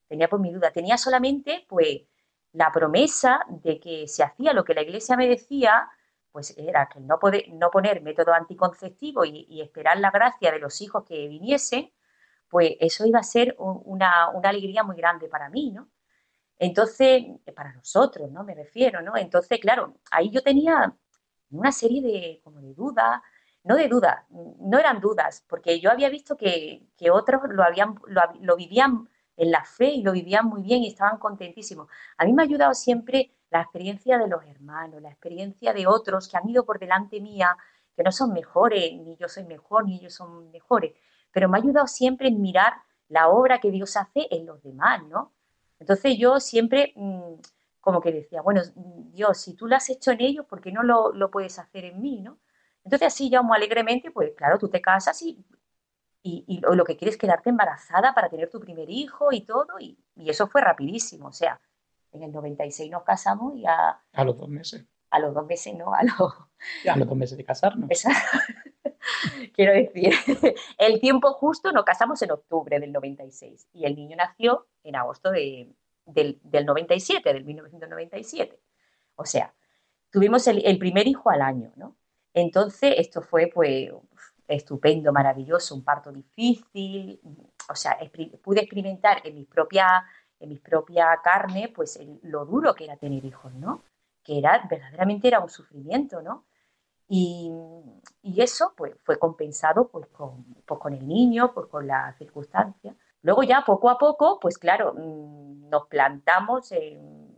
tenía 0.08 0.28
pues 0.28 0.40
mi 0.40 0.52
duda. 0.52 0.70
Tenía 0.70 0.96
solamente 0.96 1.66
pues 1.68 2.02
la 2.52 2.72
promesa 2.72 3.44
de 3.48 3.78
que 3.80 4.08
se 4.08 4.24
hacía 4.24 4.52
lo 4.52 4.64
que 4.64 4.74
la 4.74 4.82
iglesia 4.82 5.16
me 5.16 5.28
decía, 5.28 5.88
pues 6.32 6.56
era 6.56 6.88
que 6.88 7.00
no, 7.00 7.18
poder, 7.18 7.44
no 7.52 7.70
poner 7.70 8.02
método 8.02 8.32
anticonceptivo 8.32 9.24
y, 9.24 9.60
esperar 9.60 9.98
la 9.98 10.10
gracia 10.10 10.50
de 10.52 10.58
los 10.58 10.80
hijos 10.80 11.04
que 11.04 11.28
viniesen, 11.28 11.92
pues 12.48 12.72
eso 12.80 13.06
iba 13.06 13.20
a 13.20 13.22
ser 13.22 13.54
una, 13.58 14.30
una 14.30 14.48
alegría 14.48 14.82
muy 14.82 14.96
grande 14.96 15.28
para 15.28 15.48
mí, 15.50 15.70
¿no? 15.70 15.88
Entonces, 16.60 17.24
para 17.56 17.72
nosotros, 17.72 18.30
¿no? 18.30 18.44
Me 18.44 18.54
refiero, 18.54 19.00
¿no? 19.00 19.16
Entonces, 19.16 19.58
claro, 19.60 19.94
ahí 20.10 20.30
yo 20.30 20.42
tenía 20.42 20.94
una 21.50 21.72
serie 21.72 22.02
de, 22.02 22.40
como 22.44 22.60
de 22.60 22.74
dudas, 22.74 23.22
no 23.64 23.76
de 23.76 23.88
dudas, 23.88 24.26
no 24.28 24.78
eran 24.78 25.00
dudas, 25.00 25.42
porque 25.48 25.80
yo 25.80 25.90
había 25.90 26.10
visto 26.10 26.36
que, 26.36 26.86
otros 27.10 27.40
lo, 27.48 27.62
habían, 27.64 27.94
lo, 28.40 28.56
vivían 28.56 29.08
en 29.38 29.50
la 29.50 29.64
fe 29.64 29.86
y 29.86 30.02
lo 30.02 30.12
vivían 30.12 30.46
muy 30.46 30.62
bien 30.62 30.82
y 30.82 30.88
estaban 30.88 31.16
contentísimos. 31.18 31.88
A 32.18 32.26
mí 32.26 32.34
me 32.34 32.42
ha 32.42 32.44
ayudado 32.44 32.74
siempre 32.74 33.32
la 33.48 33.62
experiencia 33.62 34.18
de 34.18 34.28
los 34.28 34.44
hermanos, 34.44 35.00
la 35.00 35.10
experiencia 35.10 35.72
de 35.72 35.86
otros 35.86 36.28
que 36.28 36.36
han 36.36 36.46
ido 36.46 36.66
por 36.66 36.78
delante 36.78 37.22
mía, 37.22 37.56
que 37.96 38.02
no 38.02 38.12
son 38.12 38.34
mejores, 38.34 38.92
ni 39.00 39.16
yo 39.16 39.28
soy 39.28 39.44
mejor, 39.44 39.86
ni 39.86 39.96
ellos 39.96 40.12
son 40.12 40.50
mejores, 40.50 40.92
pero 41.32 41.48
me 41.48 41.56
ha 41.56 41.62
ayudado 41.62 41.86
siempre 41.86 42.28
en 42.28 42.42
mirar 42.42 42.74
la 43.08 43.28
obra 43.28 43.60
que 43.60 43.70
Dios 43.70 43.96
hace 43.96 44.28
en 44.30 44.44
los 44.44 44.62
demás, 44.62 45.02
¿no? 45.04 45.32
Entonces 45.80 46.16
yo 46.18 46.38
siempre 46.38 46.92
mm, 46.94 47.34
como 47.80 48.00
que 48.00 48.12
decía, 48.12 48.42
bueno, 48.42 48.60
Dios, 49.12 49.38
si 49.38 49.54
tú 49.54 49.66
lo 49.66 49.74
has 49.74 49.88
hecho 49.88 50.12
en 50.12 50.20
ellos, 50.20 50.46
¿por 50.46 50.60
qué 50.60 50.70
no 50.70 50.82
lo, 50.82 51.30
puedes 51.30 51.58
hacer 51.58 51.86
en 51.86 52.00
mí, 52.00 52.20
no? 52.20 52.38
Entonces 52.84 53.08
así 53.08 53.30
ya 53.30 53.42
muy 53.42 53.56
alegremente, 53.56 54.10
pues 54.10 54.32
claro, 54.36 54.58
tú 54.58 54.68
te 54.68 54.80
casas 54.80 55.20
y, 55.22 55.44
y, 56.22 56.60
lo 56.60 56.84
que 56.84 56.96
quieres 56.96 57.14
es 57.14 57.20
quedarte 57.20 57.50
embarazada 57.50 58.14
para 58.14 58.28
tener 58.28 58.50
tu 58.50 58.60
primer 58.60 58.90
hijo 58.90 59.32
y 59.32 59.42
todo, 59.42 59.78
y, 59.80 59.98
eso 60.16 60.46
fue 60.46 60.60
rapidísimo, 60.60 61.28
o 61.28 61.32
sea, 61.32 61.60
en 62.12 62.22
el 62.22 62.32
96 62.32 62.90
nos 62.90 63.02
casamos 63.02 63.56
y 63.56 63.66
a... 63.66 64.00
A 64.12 64.24
los 64.24 64.36
dos 64.36 64.48
meses. 64.48 64.84
A 65.10 65.18
los 65.18 65.34
dos 65.34 65.46
meses, 65.46 65.74
¿no? 65.74 65.94
A 65.94 66.02
los, 66.02 66.34
a 66.88 66.96
los 66.96 67.08
dos 67.08 67.16
meses 67.16 67.38
de 67.38 67.44
casarnos. 67.44 67.88
Quiero 69.54 69.72
decir, 69.72 70.12
el 70.78 71.00
tiempo 71.00 71.32
justo 71.32 71.72
nos 71.72 71.84
casamos 71.84 72.20
en 72.22 72.30
octubre 72.32 72.78
del 72.78 72.92
96 72.92 73.68
y 73.72 73.84
el 73.84 73.96
niño 73.96 74.16
nació 74.16 74.66
en 74.82 74.96
agosto 74.96 75.30
de, 75.30 75.74
del, 76.06 76.40
97, 76.66 77.32
del 77.32 77.44
1997. 77.44 78.60
O 79.16 79.24
sea, 79.24 79.54
tuvimos 80.10 80.46
el, 80.46 80.78
primer 80.78 81.06
hijo 81.06 81.30
al 81.30 81.42
año, 81.42 81.72
¿no? 81.76 81.96
Entonces, 82.32 82.94
esto 82.96 83.22
fue, 83.22 83.50
pues, 83.52 83.90
estupendo, 84.48 85.12
maravilloso, 85.12 85.74
un 85.74 85.84
parto 85.84 86.12
difícil, 86.12 87.20
o 87.68 87.74
sea, 87.74 87.98
pude 88.42 88.60
experimentar 88.60 89.20
en 89.24 89.34
mi 89.34 89.44
propia, 89.44 90.04
en 90.38 90.48
mi 90.48 90.58
propia 90.58 91.18
carne, 91.22 91.68
pues, 91.74 92.00
lo 92.22 92.44
duro 92.46 92.74
que 92.74 92.84
era 92.84 92.96
tener 92.96 93.24
hijos, 93.24 93.52
¿no? 93.54 93.82
Que 94.22 94.38
era, 94.38 94.66
verdaderamente 94.68 95.28
era 95.28 95.40
un 95.40 95.50
sufrimiento, 95.50 96.22
¿no? 96.22 96.46
Y, 97.12 97.50
eso, 98.36 98.72
pues, 98.76 98.94
fue 99.02 99.18
compensado, 99.18 99.88
pues, 99.88 100.06
con, 100.08 100.44
pues, 100.64 100.80
con 100.80 100.94
el 100.94 101.06
niño, 101.08 101.52
pues, 101.52 101.66
con 101.66 101.86
las 101.86 102.16
circunstancias. 102.16 102.94
Luego 103.22 103.42
ya 103.42 103.64
poco 103.66 103.90
a 103.90 103.98
poco, 103.98 104.38
pues 104.40 104.58
claro, 104.58 104.94
mm, 104.94 105.68
nos 105.68 105.86
plantamos 105.88 106.70
en 106.72 107.36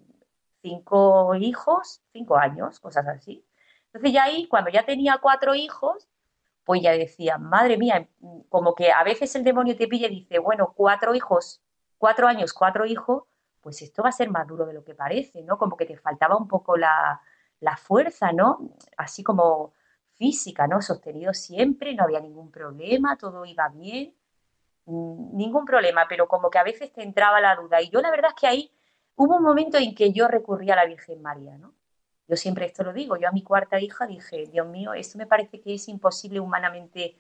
cinco 0.62 1.35
hijos, 1.37 2.02
cinco 2.12 2.37
años, 2.37 2.80
cosas 2.80 3.06
así. 3.08 3.44
Entonces 3.87 4.12
ya 4.12 4.24
ahí, 4.24 4.46
cuando 4.48 4.70
ya 4.70 4.85
tenía 4.85 5.18
cuatro 5.22 5.54
hijos, 5.54 6.08
pues 6.64 6.82
ya 6.82 6.92
decía, 6.92 7.38
madre 7.38 7.78
mía, 7.78 8.08
como 8.48 8.74
que 8.74 8.92
a 8.92 9.02
veces 9.04 9.35
el 9.37 9.44
demonio 9.44 9.76
te 9.76 9.88
pilla 9.88 10.06
y 10.08 10.11
dice, 10.20 10.38
bueno, 10.38 10.72
cuatro 10.76 11.14
hijos, 11.14 11.62
cuatro 11.98 12.28
años, 12.28 12.52
cuatro 12.52 12.87
hijos, 12.87 13.24
pues 13.62 13.82
esto 13.82 14.02
va 14.02 14.11
a 14.11 14.12
ser 14.12 14.30
más 14.30 14.46
duro 14.46 14.66
de 14.66 14.74
lo 14.74 14.85
que 14.85 14.94
parece, 14.94 15.42
¿no? 15.42 15.58
Como 15.58 15.76
que 15.76 15.87
te 15.87 15.96
faltaba 15.96 16.37
un 16.37 16.48
poco 16.48 16.76
la, 16.76 17.20
la 17.62 17.77
fuerza, 17.77 18.33
¿no? 18.33 18.70
Así 18.96 19.22
como 19.22 19.72
física, 20.14 20.66
¿no? 20.66 20.83
Sostenido 20.83 21.33
siempre, 21.33 21.94
no 21.94 22.05
había 22.05 22.20
ningún 22.20 22.51
problema, 22.51 23.16
todo 23.16 23.44
iba 23.44 23.68
bien. 23.68 24.14
Mm, 24.87 25.37
ningún 25.37 25.64
problema, 25.64 26.07
pero 26.09 26.27
como 26.29 26.51
que 26.51 26.59
a 26.59 26.64
veces 26.64 26.92
te 26.92 27.03
entraba 27.03 27.40
la 27.40 27.57
duda. 27.57 27.81
Y 27.81 27.90
yo 27.90 28.01
la 28.01 28.11
verdad 28.11 28.33
es 28.35 28.40
que 28.40 28.46
ahí 28.48 28.72
hubo 29.16 29.37
un 29.37 29.42
momento 29.44 29.79
en 29.79 29.94
que 29.94 30.12
yo 30.12 30.29
recurrí 30.29 30.70
a 30.70 30.77
la 30.77 30.87
Virgen 30.87 31.22
María, 31.22 31.57
¿no? 31.59 31.75
Yo 32.29 32.37
siempre 32.37 32.66
esto 32.66 32.83
lo 32.85 32.92
digo, 32.92 33.16
yo 33.16 33.29
a 33.29 33.33
mi 33.33 33.42
cuarta 33.42 33.81
hija 33.81 34.07
dije, 34.07 34.46
Dios 34.46 34.66
mío, 34.66 34.94
esto 34.94 35.18
me 35.18 35.27
parece 35.27 35.61
que 35.61 35.75
es 35.75 35.88
imposible 35.88 36.40
humanamente 36.40 37.16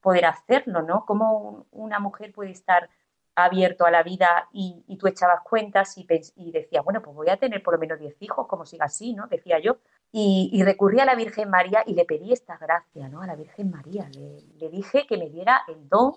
poder 0.00 0.26
hacerlo, 0.26 0.82
¿no? 0.82 1.04
¿Cómo 1.06 1.66
una 1.72 1.98
mujer 2.00 2.32
puede 2.32 2.50
estar 2.50 2.90
abierto 3.36 3.84
a 3.84 3.90
la 3.90 4.02
vida 4.02 4.48
y, 4.50 4.96
tú 4.98 5.06
echabas 5.06 5.42
cuentas 5.42 5.96
y, 5.98 6.06
y 6.36 6.50
decías, 6.52 6.82
bueno, 6.82 7.02
pues 7.02 7.14
voy 7.14 7.28
a 7.28 7.36
tener 7.36 7.62
por 7.62 7.74
lo 7.74 7.78
menos 7.78 7.98
10 7.98 8.16
hijos, 8.22 8.46
como 8.46 8.64
siga 8.64 8.86
así, 8.86 9.12
¿no? 9.12 9.26
Decía 9.28 9.58
yo. 9.58 9.76
Y, 10.10 10.48
y, 10.52 10.64
recurrí 10.64 11.00
a 11.00 11.04
la 11.04 11.14
Virgen 11.14 11.50
María 11.50 11.82
y 11.86 11.94
le 11.94 12.06
pedí 12.06 12.32
esta 12.32 12.56
gracia, 12.56 13.08
¿no? 13.10 13.20
A 13.20 13.26
la 13.26 13.36
Virgen 13.36 13.70
María. 13.70 14.08
Le, 14.08 14.70
dije 14.70 15.06
que 15.06 15.18
me 15.18 15.28
diera 15.28 15.62
el 15.68 15.86
don 15.88 16.14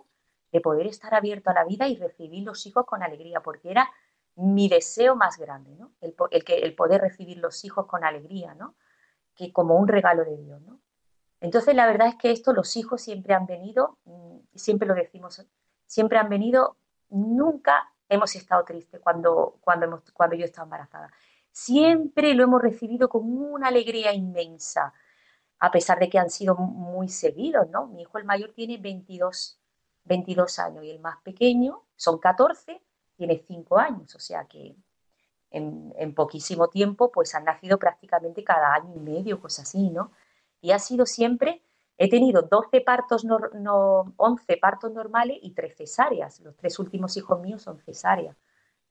de 0.53 0.61
poder 0.61 0.87
estar 0.87 1.13
abierto 1.13 1.49
a 1.49 1.53
la 1.53 1.65
vida 1.65 1.87
y 1.89 1.97
recibir 1.97 2.45
los 2.45 2.65
hijos 2.65 2.85
con 2.85 3.03
alegría, 3.03 3.41
porque 3.41 3.69
era 3.69 3.89
mi 4.35 4.69
deseo 4.69 5.17
más 5.17 5.37
grande, 5.37 5.75
¿no? 5.75 5.91
El, 5.99 6.15
que, 6.45 6.59
el 6.59 6.73
poder 6.73 7.01
recibir 7.01 7.37
los 7.37 7.65
hijos 7.65 7.85
con 7.85 8.05
alegría, 8.05 8.53
¿no? 8.53 8.75
Que 9.35 9.51
como 9.51 9.75
un 9.75 9.89
regalo 9.89 10.23
de 10.23 10.37
Dios, 10.37 10.61
¿no? 10.61 10.79
Entonces, 11.41 11.75
la 11.75 11.85
verdad 11.85 12.07
es 12.07 12.15
que 12.15 12.31
esto, 12.31 12.53
los 12.53 12.77
hijos 12.77 13.01
siempre 13.01 13.33
han 13.33 13.45
venido, 13.45 13.97
mm, 14.05 14.37
siempre 14.55 14.87
lo 14.87 14.93
decimos, 14.93 15.45
siempre 15.85 16.19
han 16.19 16.29
venido, 16.29 16.77
nunca 17.09 17.91
hemos 18.07 18.35
estado 18.35 18.63
tristes 18.63 18.99
cuando, 19.01 19.57
cuando, 19.61 19.85
hemos, 19.85 20.11
cuando 20.11 20.35
yo 20.35 20.45
estaba 20.45 20.65
embarazada. 20.65 21.11
Siempre 21.51 22.33
lo 22.33 22.43
hemos 22.43 22.61
recibido 22.61 23.09
con 23.09 23.23
una 23.25 23.67
alegría 23.67 24.13
inmensa, 24.13 24.93
a 25.59 25.71
pesar 25.71 25.99
de 25.99 26.09
que 26.09 26.19
han 26.19 26.29
sido 26.29 26.55
muy 26.55 27.09
seguidos, 27.09 27.69
¿no? 27.69 27.87
Mi 27.87 28.03
hijo 28.03 28.17
el 28.17 28.25
mayor 28.25 28.53
tiene 28.53 28.77
22 28.77 29.59
22 30.09 30.59
años 30.59 30.83
y 30.83 30.91
el 30.91 30.99
más 30.99 31.17
pequeño 31.21 31.83
son 31.95 32.17
14, 32.17 32.81
tiene 33.15 33.37
5 33.37 33.77
años, 33.77 34.15
o 34.15 34.19
sea 34.19 34.45
que 34.45 34.75
en, 35.51 36.13
poquísimo 36.13 36.67
tiempo 36.67 37.11
pues 37.11 37.33
han 37.35 37.45
nacido 37.45 37.79
prácticamente 37.79 38.43
cada 38.43 38.73
año 38.73 38.95
y 38.95 38.99
medio, 38.99 39.39
cosas 39.39 39.67
así, 39.67 39.89
¿no? 39.89 40.11
Y 40.61 40.71
ha 40.71 40.79
sido 40.79 41.05
siempre, 41.05 41.63
he 41.99 42.09
tenido 42.09 42.43
12 42.43 42.79
partos, 42.79 43.25
no, 43.25 44.13
11 44.15 44.57
partos 44.57 44.91
normales 44.93 45.37
y 45.41 45.51
3 45.51 45.75
cesáreas, 45.75 46.39
los 46.39 46.55
tres 46.55 46.79
últimos 46.79 47.17
hijos 47.17 47.39
míos 47.41 47.61
son 47.61 47.77
cesáreas, 47.79 48.37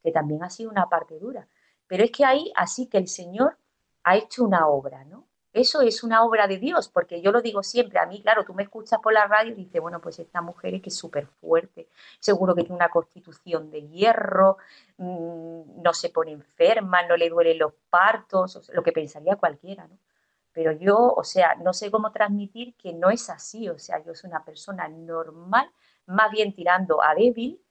que 0.03 0.11
también 0.11 0.43
ha 0.43 0.49
sido 0.51 0.69
una 0.69 0.87
parte 0.87 1.17
dura. 1.17 1.47
Pero 1.87 2.03
es 2.03 2.11
que 2.11 2.23
ahí 2.23 2.53
así 2.55 2.85
que 2.85 2.99
el 2.99 3.07
Señor 3.07 3.57
ha 4.03 4.15
hecho 4.15 4.43
una 4.43 4.67
obra, 4.67 5.03
¿no? 5.05 5.27
Eso 5.51 5.81
es 5.81 6.03
una 6.03 6.23
obra 6.23 6.47
de 6.47 6.59
Dios, 6.59 6.89
porque 6.89 7.19
yo 7.23 7.31
lo 7.31 7.41
digo 7.41 7.63
siempre, 7.63 7.97
a 7.97 8.05
mí, 8.05 8.21
claro, 8.21 8.45
tú 8.45 8.53
me 8.53 8.61
escuchas 8.61 8.99
por 8.99 9.11
la 9.11 9.25
radio 9.25 9.53
y 9.53 9.55
dices, 9.55 9.81
bueno, 9.81 9.99
pues 9.99 10.19
esta 10.19 10.43
mujer 10.43 10.75
es 10.75 10.81
que 10.83 10.89
es 10.89 10.97
súper 10.97 11.25
fuerte, 11.25 11.89
seguro 12.19 12.53
que 12.53 12.61
tiene 12.61 12.75
una 12.75 12.89
constitución 12.89 13.71
de 13.71 13.87
hierro, 13.87 14.57
mm, 14.97 15.81
no 15.81 15.93
se 15.95 16.09
pone 16.11 16.31
enferma, 16.31 17.01
no 17.07 17.17
le 17.17 17.29
duelen 17.29 17.57
los 17.57 17.73
partos, 17.89 18.69
lo 18.71 18.83
que 18.83 18.91
pensaría 18.91 19.35
cualquiera, 19.37 19.87
¿no? 19.87 19.97
Pero 20.59 20.73
yo, 20.73 20.97
o 20.97 21.23
sea, 21.23 21.55
no 21.55 21.71
sé 21.71 21.89
cómo 21.89 22.11
transmitir 22.11 22.75
que 22.75 22.91
no 22.91 23.09
es 23.09 23.29
así, 23.29 23.69
o 23.69 23.79
sea, 23.79 24.03
yo 24.03 24.13
soy 24.13 24.29
una 24.29 24.43
persona 24.43 24.89
normal, 24.89 25.71
más 26.05 26.31
bien 26.31 26.53
tirando 26.53 27.01
a 27.03 27.15
débil, 27.15 27.61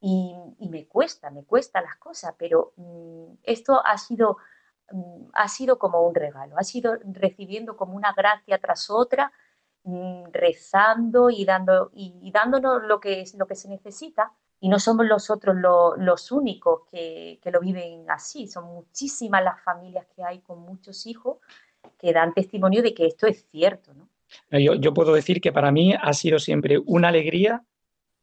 y, 0.00 0.34
me 0.68 0.86
cuesta, 0.86 1.30
me 1.30 1.44
cuesta 1.44 1.80
las 1.80 1.96
cosas, 1.96 2.34
pero 2.38 2.72
mm, 2.76 3.34
esto 3.44 3.80
ha 3.84 3.96
sido 3.98 4.38
Mm, 4.90 5.30
ha 5.32 5.48
sido 5.48 5.78
como 5.78 6.02
un 6.06 6.14
regalo, 6.14 6.56
ha 6.58 6.64
sido 6.64 6.98
recibiendo 7.04 7.76
como 7.76 7.94
una 7.94 8.12
gracia 8.12 8.58
tras 8.58 8.90
otra, 8.90 9.32
mm, 9.84 10.24
rezando 10.32 11.30
y, 11.30 11.44
dando, 11.44 11.90
y, 11.94 12.30
dándonos 12.32 12.82
lo 12.84 13.00
que, 13.00 13.22
es, 13.22 13.34
lo 13.34 13.46
que 13.46 13.54
se 13.54 13.68
necesita. 13.68 14.32
Y 14.60 14.68
no 14.68 14.78
somos 14.78 15.06
nosotros 15.06 15.56
los 15.98 16.32
únicos 16.32 16.82
que, 16.90 17.40
lo 17.52 17.60
viven 17.60 18.10
así, 18.10 18.48
son 18.48 18.64
muchísimas 18.64 19.42
las 19.44 19.60
familias 19.62 20.06
que 20.14 20.24
hay 20.24 20.40
con 20.40 20.60
muchos 20.60 21.06
hijos 21.06 21.38
que 21.98 22.12
dan 22.12 22.34
testimonio 22.34 22.82
de 22.82 22.94
que 22.94 23.06
esto 23.06 23.26
es 23.26 23.46
cierto. 23.50 23.92
Yo, 24.50 24.74
yo 24.74 24.94
puedo 24.94 25.14
decir 25.14 25.40
que 25.40 25.52
para 25.52 25.70
mí 25.70 25.94
ha 25.94 26.12
sido 26.12 26.38
siempre 26.38 26.78
una 26.78 27.08
alegría 27.08 27.64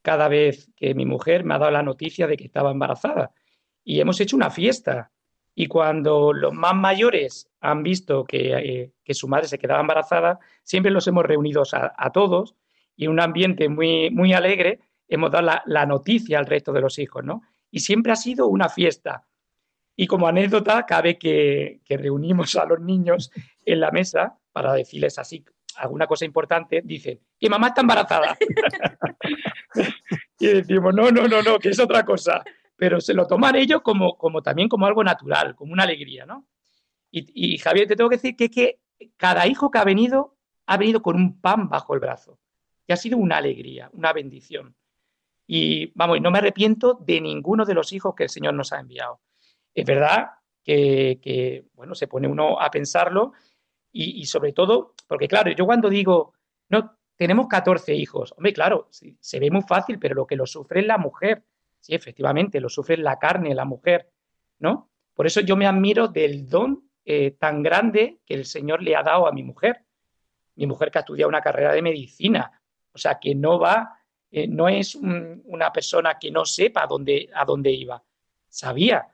cada 0.01 0.27
vez 0.27 0.69
que 0.75 0.93
mi 0.95 1.05
mujer 1.05 1.43
me 1.43 1.53
ha 1.53 1.59
dado 1.59 1.71
la 1.71 1.83
noticia 1.83 2.27
de 2.27 2.37
que 2.37 2.45
estaba 2.45 2.71
embarazada. 2.71 3.31
Y 3.83 3.99
hemos 3.99 4.19
hecho 4.19 4.35
una 4.35 4.49
fiesta 4.49 5.11
y 5.53 5.67
cuando 5.67 6.33
los 6.33 6.53
más 6.53 6.75
mayores 6.75 7.49
han 7.59 7.83
visto 7.83 8.25
eh, 8.31 8.91
que, 9.03 9.13
su 9.13 9.27
madre 9.27 9.47
se 9.47 9.59
quedaba 9.59 9.81
embarazada, 9.81 10.39
siempre 10.63 10.91
los 10.91 11.07
hemos 11.07 11.25
reunido 11.25 11.63
a, 11.73 12.11
todos 12.11 12.55
y 12.95 13.05
en 13.05 13.11
un 13.11 13.19
ambiente 13.19 13.67
muy, 13.67 14.09
muy 14.11 14.33
alegre 14.33 14.79
hemos 15.07 15.31
dado 15.31 15.61
la, 15.65 15.85
noticia 15.85 16.39
al 16.39 16.45
resto 16.45 16.71
de 16.71 16.81
los 16.81 16.97
hijos, 16.99 17.23
¿no? 17.23 17.41
Y 17.69 17.81
siempre 17.81 18.13
ha 18.13 18.15
sido 18.15 18.47
una 18.47 18.69
fiesta. 18.69 19.25
Y 19.95 20.07
como 20.07 20.27
anécdota, 20.27 20.85
cabe 20.85 21.17
que, 21.17 21.81
que 21.83 21.97
reunimos 21.97 22.55
a 22.55 22.65
los 22.65 22.79
niños 22.79 23.29
en 23.65 23.79
la 23.79 23.91
mesa 23.91 24.37
para 24.51 24.73
decirles 24.73 25.17
así 25.17 25.43
alguna 25.77 26.05
cosa 26.05 26.25
importante, 26.25 26.81
dicen, 26.83 27.21
que 27.39 27.49
mamá 27.49 27.67
está 27.67 27.81
embarazada. 27.81 28.37
y 30.39 30.47
decimos, 30.47 30.93
no, 30.93 31.11
no, 31.11 31.29
no, 31.29 31.41
no, 31.41 31.59
que 31.59 31.69
es 31.69 31.79
otra 31.79 32.03
cosa 32.03 32.43
pero 32.81 32.99
se 32.99 33.13
lo 33.13 33.27
toman 33.27 33.55
ellos 33.57 33.83
como, 33.83 34.17
como 34.17 34.41
también 34.41 34.67
como 34.67 34.87
algo 34.87 35.03
natural, 35.03 35.53
como 35.53 35.71
una 35.71 35.83
alegría, 35.83 36.25
¿no? 36.25 36.47
Y, 37.11 37.59
Javier, 37.59 37.87
te 37.87 37.95
tengo 37.95 38.09
que 38.09 38.15
decir 38.15 38.35
que, 38.35 38.49
que 38.49 38.79
cada 39.17 39.45
hijo 39.45 39.69
que 39.69 39.77
ha 39.77 39.83
venido 39.83 40.35
ha 40.65 40.77
venido 40.77 41.03
con 41.03 41.15
un 41.15 41.39
pan 41.39 41.69
bajo 41.69 41.93
el 41.93 41.99
brazo, 41.99 42.39
que 42.87 42.93
ha 42.93 42.97
sido 42.97 43.19
una 43.19 43.37
alegría, 43.37 43.91
una 43.93 44.11
bendición. 44.13 44.75
Y 45.45 45.91
vamos, 45.93 46.19
no 46.21 46.31
me 46.31 46.39
arrepiento 46.39 46.95
de 46.95 47.21
ninguno 47.21 47.65
de 47.65 47.75
los 47.75 47.93
hijos 47.93 48.15
que 48.15 48.23
el 48.23 48.29
Señor 48.29 48.55
nos 48.55 48.73
ha 48.73 48.79
enviado. 48.79 49.21
Es 49.75 49.85
verdad 49.85 50.31
que, 50.63 51.67
bueno, 51.73 51.93
se 51.93 52.07
pone 52.07 52.27
uno 52.27 52.59
a 52.59 52.71
pensarlo 52.71 53.33
y, 53.91 54.25
sobre 54.25 54.53
todo, 54.53 54.93
porque 55.07 55.27
claro, 55.27 55.51
yo 55.51 55.65
cuando 55.65 55.89
digo, 55.89 56.33
no, 56.69 56.97
tenemos 57.15 57.47
14 57.47 57.93
hijos, 57.93 58.33
hombre, 58.37 58.53
claro, 58.53 58.87
se 58.89 59.39
ve 59.39 59.51
muy 59.51 59.61
fácil, 59.63 59.99
pero 59.99 60.15
lo 60.15 60.25
que 60.25 60.35
lo 60.35 60.45
sufre 60.45 60.79
es 60.79 60.87
la 60.87 60.97
mujer. 60.97 61.43
Sí, 61.79 61.93
efectivamente, 61.95 62.59
lo 62.59 62.69
sufre 62.69 62.97
la 62.97 63.17
carne, 63.17 63.55
la 63.55 63.65
mujer, 63.65 64.11
¿no? 64.59 64.91
Por 65.13 65.25
eso 65.27 65.41
yo 65.41 65.55
me 65.55 65.67
admiro 65.67 66.07
del 66.07 66.47
don 66.47 66.89
eh, 67.03 67.31
tan 67.31 67.63
grande 67.63 68.19
que 68.25 68.35
el 68.35 68.45
Señor 68.45 68.81
le 68.83 68.95
ha 68.95 69.03
dado 69.03 69.27
a 69.27 69.31
mi 69.31 69.43
mujer. 69.43 69.83
mi 70.55 70.67
mujer 70.67 70.91
que 70.91 70.99
ha 70.99 71.01
estudiado 71.01 71.29
una 71.29 71.41
carrera 71.41 71.73
de 71.73 71.81
medicina, 71.81 72.51
o 72.93 72.97
sea, 72.97 73.19
que 73.19 73.33
no 73.33 73.59
va, 73.59 73.97
eh, 74.29 74.47
no 74.47 74.69
es 74.69 74.95
una 74.95 75.71
persona 75.71 76.19
que 76.19 76.29
no 76.29 76.45
sepa 76.45 76.85
dónde, 76.87 77.29
a 77.33 77.45
dónde 77.45 77.71
iba. 77.71 78.03
Sabía 78.47 79.07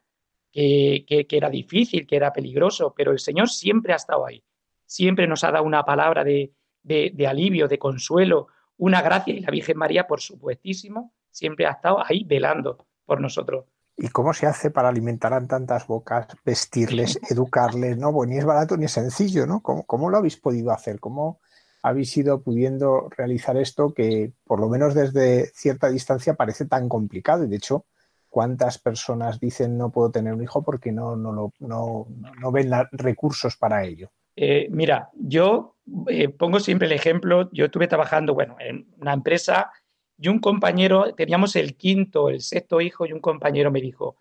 que, 0.51 1.27
era 1.29 1.49
difícil, 1.49 2.07
que 2.07 2.15
era 2.15 2.33
peligroso, 2.33 2.93
pero 2.95 3.11
el 3.11 3.19
Señor 3.19 3.49
siempre 3.49 3.93
ha 3.93 3.97
estado 3.97 4.25
ahí. 4.25 4.43
Siempre 4.87 5.27
nos 5.27 5.43
ha 5.43 5.51
dado 5.51 5.65
una 5.65 5.85
palabra 5.85 6.23
de, 6.23 6.51
de 6.81 7.27
alivio, 7.27 7.67
de 7.67 7.77
consuelo, 7.77 8.47
una 8.77 9.03
gracia. 9.03 9.35
Y 9.35 9.41
la 9.41 9.51
Virgen 9.51 9.77
María, 9.77 10.07
por 10.07 10.21
supuestísimo, 10.21 11.13
siempre 11.29 11.67
ha 11.67 11.71
estado 11.71 12.03
ahí 12.03 12.23
velando 12.23 12.87
por 13.05 13.21
nosotros. 13.21 13.65
¿Y 13.99 14.09
cómo 14.09 14.31
se 14.33 14.45
hace 14.45 14.69
para 14.69 14.89
alimentar 14.89 15.33
a 15.33 15.45
tantas 15.47 15.87
bocas, 15.87 16.27
vestirles, 16.45 17.19
educarles? 17.31 17.97
No, 17.97 18.13
pues 18.13 18.29
ni 18.29 18.37
es 18.37 18.45
barato 18.45 18.77
ni 18.77 18.85
es 18.85 18.91
sencillo, 18.91 19.47
¿no? 19.47 19.61
¿Cómo, 19.61 19.83
¿Cómo, 19.85 20.09
lo 20.09 20.17
habéis 20.17 20.37
podido 20.37 20.71
hacer? 20.71 20.99
¿Cómo 20.99 21.39
habéis 21.81 22.15
ido 22.15 22.41
pudiendo 22.41 23.09
realizar 23.09 23.57
esto 23.57 23.93
que, 23.93 24.33
por 24.45 24.59
lo 24.59 24.69
menos 24.69 24.93
desde 24.93 25.47
cierta 25.47 25.89
distancia, 25.89 26.35
parece 26.35 26.65
tan 26.65 26.87
complicado? 26.87 27.43
Y 27.43 27.47
de 27.47 27.55
hecho, 27.55 27.85
¿cuántas 28.29 28.77
personas 28.77 29.39
dicen 29.39 29.77
no 29.77 29.89
puedo 29.89 30.11
tener 30.11 30.33
un 30.33 30.43
hijo 30.43 30.63
porque 30.63 30.91
no, 30.91 31.15
no, 31.15 31.31
lo, 31.31 31.53
no, 31.59 32.07
no 32.39 32.51
ven 32.51 32.71
recursos 32.91 33.57
para 33.57 33.83
ello? 33.83 34.11
Eh, 34.39 34.67
mira, 34.69 35.09
yo 35.15 35.77
eh, 36.07 36.29
pongo 36.29 36.59
siempre 36.59 36.85
el 36.85 36.93
ejemplo, 36.93 37.49
yo 37.51 37.65
estuve 37.65 37.87
trabajando, 37.87 38.35
bueno, 38.35 38.55
en 38.59 38.87
una 38.99 39.13
empresa 39.13 39.71
y 40.15 40.27
un 40.27 40.37
compañero, 40.37 41.15
teníamos 41.15 41.55
el 41.55 41.75
quinto, 41.75 42.29
el 42.29 42.41
sexto 42.41 42.79
hijo 42.79 43.07
y 43.07 43.13
un 43.13 43.19
compañero 43.19 43.71
me 43.71 43.81
dijo, 43.81 44.17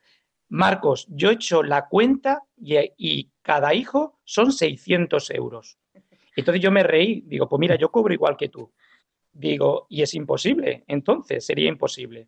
Marcos, 0.48 1.06
yo 1.10 1.28
he 1.28 1.34
hecho 1.34 1.62
la 1.62 1.86
cuenta 1.86 2.42
y, 2.56 3.30
cada 3.42 3.74
hijo 3.74 4.18
son 4.24 4.52
600 4.52 5.30
euros. 5.30 5.78
Entonces 6.34 6.62
yo 6.62 6.70
me 6.72 6.82
reí, 6.82 7.22
digo, 7.26 7.48
pues 7.48 7.60
mira, 7.60 7.76
yo 7.76 7.92
cobro 7.92 8.12
igual 8.12 8.36
que 8.36 8.48
tú. 8.48 8.72
Digo, 9.32 9.86
y 9.90 10.02
es 10.02 10.14
imposible, 10.14 10.82
entonces 10.88 11.44
sería 11.44 11.68
imposible. 11.68 12.26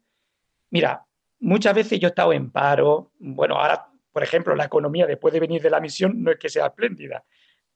Mira, 0.70 1.04
muchas 1.40 1.74
veces 1.74 1.98
yo 1.98 2.08
he 2.08 2.10
estado 2.10 2.32
en 2.34 2.50
paro, 2.50 3.12
bueno, 3.18 3.56
ahora, 3.56 3.88
por 4.12 4.22
ejemplo, 4.22 4.54
la 4.54 4.66
economía 4.66 5.06
después 5.06 5.32
de 5.34 5.40
venir 5.40 5.62
de 5.62 5.70
la 5.70 5.80
misión 5.80 6.22
no 6.22 6.30
es 6.30 6.38
que 6.38 6.48
sea 6.48 6.66
espléndida, 6.66 7.24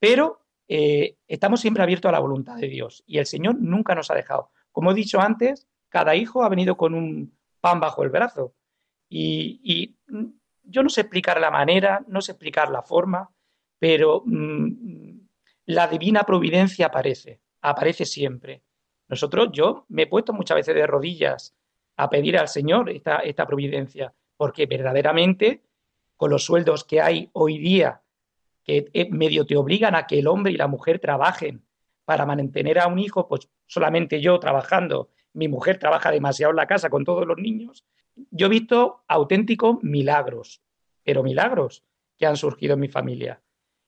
pero 0.02 0.40
eh, 0.66 1.14
estamos 1.28 1.60
siempre 1.60 1.84
abiertos 1.84 2.08
a 2.08 2.12
la 2.12 2.18
voluntad 2.18 2.56
de 2.56 2.66
Dios 2.66 3.04
y 3.06 3.18
el 3.18 3.26
Señor 3.26 3.54
nunca 3.60 3.94
nos 3.94 4.10
ha 4.10 4.16
dejado. 4.16 4.50
Como 4.72 4.90
he 4.90 4.94
dicho 4.94 5.20
antes, 5.20 5.68
cada 5.88 6.16
hijo 6.16 6.42
ha 6.42 6.48
venido 6.48 6.76
con 6.76 6.94
un 6.94 7.38
pan 7.60 7.78
bajo 7.78 8.02
el 8.02 8.10
brazo. 8.10 8.52
Y, 9.08 9.94
yo 10.64 10.82
no 10.82 10.88
sé 10.88 11.02
explicar 11.02 11.40
la 11.40 11.52
manera, 11.52 12.04
no 12.08 12.20
sé 12.20 12.32
explicar 12.32 12.68
la 12.68 12.82
forma, 12.82 13.30
pero 13.78 14.24
mm, 14.26 15.20
la 15.66 15.86
divina 15.86 16.24
providencia 16.24 16.86
aparece, 16.86 17.40
aparece 17.60 18.04
siempre. 18.04 18.64
Nosotros, 19.06 19.50
yo 19.52 19.86
me 19.88 20.02
he 20.02 20.06
puesto 20.08 20.32
muchas 20.32 20.56
veces 20.56 20.74
de 20.74 20.86
rodillas 20.88 21.54
a 21.96 22.10
pedir 22.10 22.36
al 22.38 22.48
Señor 22.48 22.90
esta 22.90 23.46
providencia, 23.46 24.12
porque 24.36 24.66
verdaderamente 24.66 25.62
con 26.16 26.30
los 26.30 26.44
sueldos 26.44 26.82
que 26.82 27.00
hay 27.00 27.30
hoy 27.34 27.58
día, 27.58 28.01
que 28.64 28.90
eh, 28.92 29.08
medio 29.10 29.46
te 29.46 29.56
obligan 29.56 29.94
a 29.94 30.06
que 30.06 30.18
el 30.18 30.26
hombre 30.26 30.52
y 30.52 30.56
la 30.56 30.68
mujer 30.68 30.98
trabajen 30.98 31.64
para 32.04 32.26
mantener 32.26 32.78
a 32.78 32.86
un 32.86 32.98
hijo, 32.98 33.28
pues 33.28 33.48
solamente 33.66 34.20
yo 34.20 34.38
trabajando 34.38 35.10
mi 35.34 35.48
mujer 35.48 35.78
trabaja 35.78 36.10
demasiado 36.10 36.50
en 36.50 36.56
la 36.56 36.66
casa 36.66 36.90
con 36.90 37.04
todos 37.04 37.26
los 37.26 37.38
niños. 37.38 37.84
Yo 38.30 38.46
he 38.46 38.50
visto 38.50 39.04
auténticos 39.08 39.82
milagros, 39.82 40.62
pero 41.02 41.22
milagros 41.22 41.84
que 42.18 42.26
han 42.26 42.36
surgido 42.36 42.74
en 42.74 42.80
mi 42.80 42.88
familia. 42.88 43.40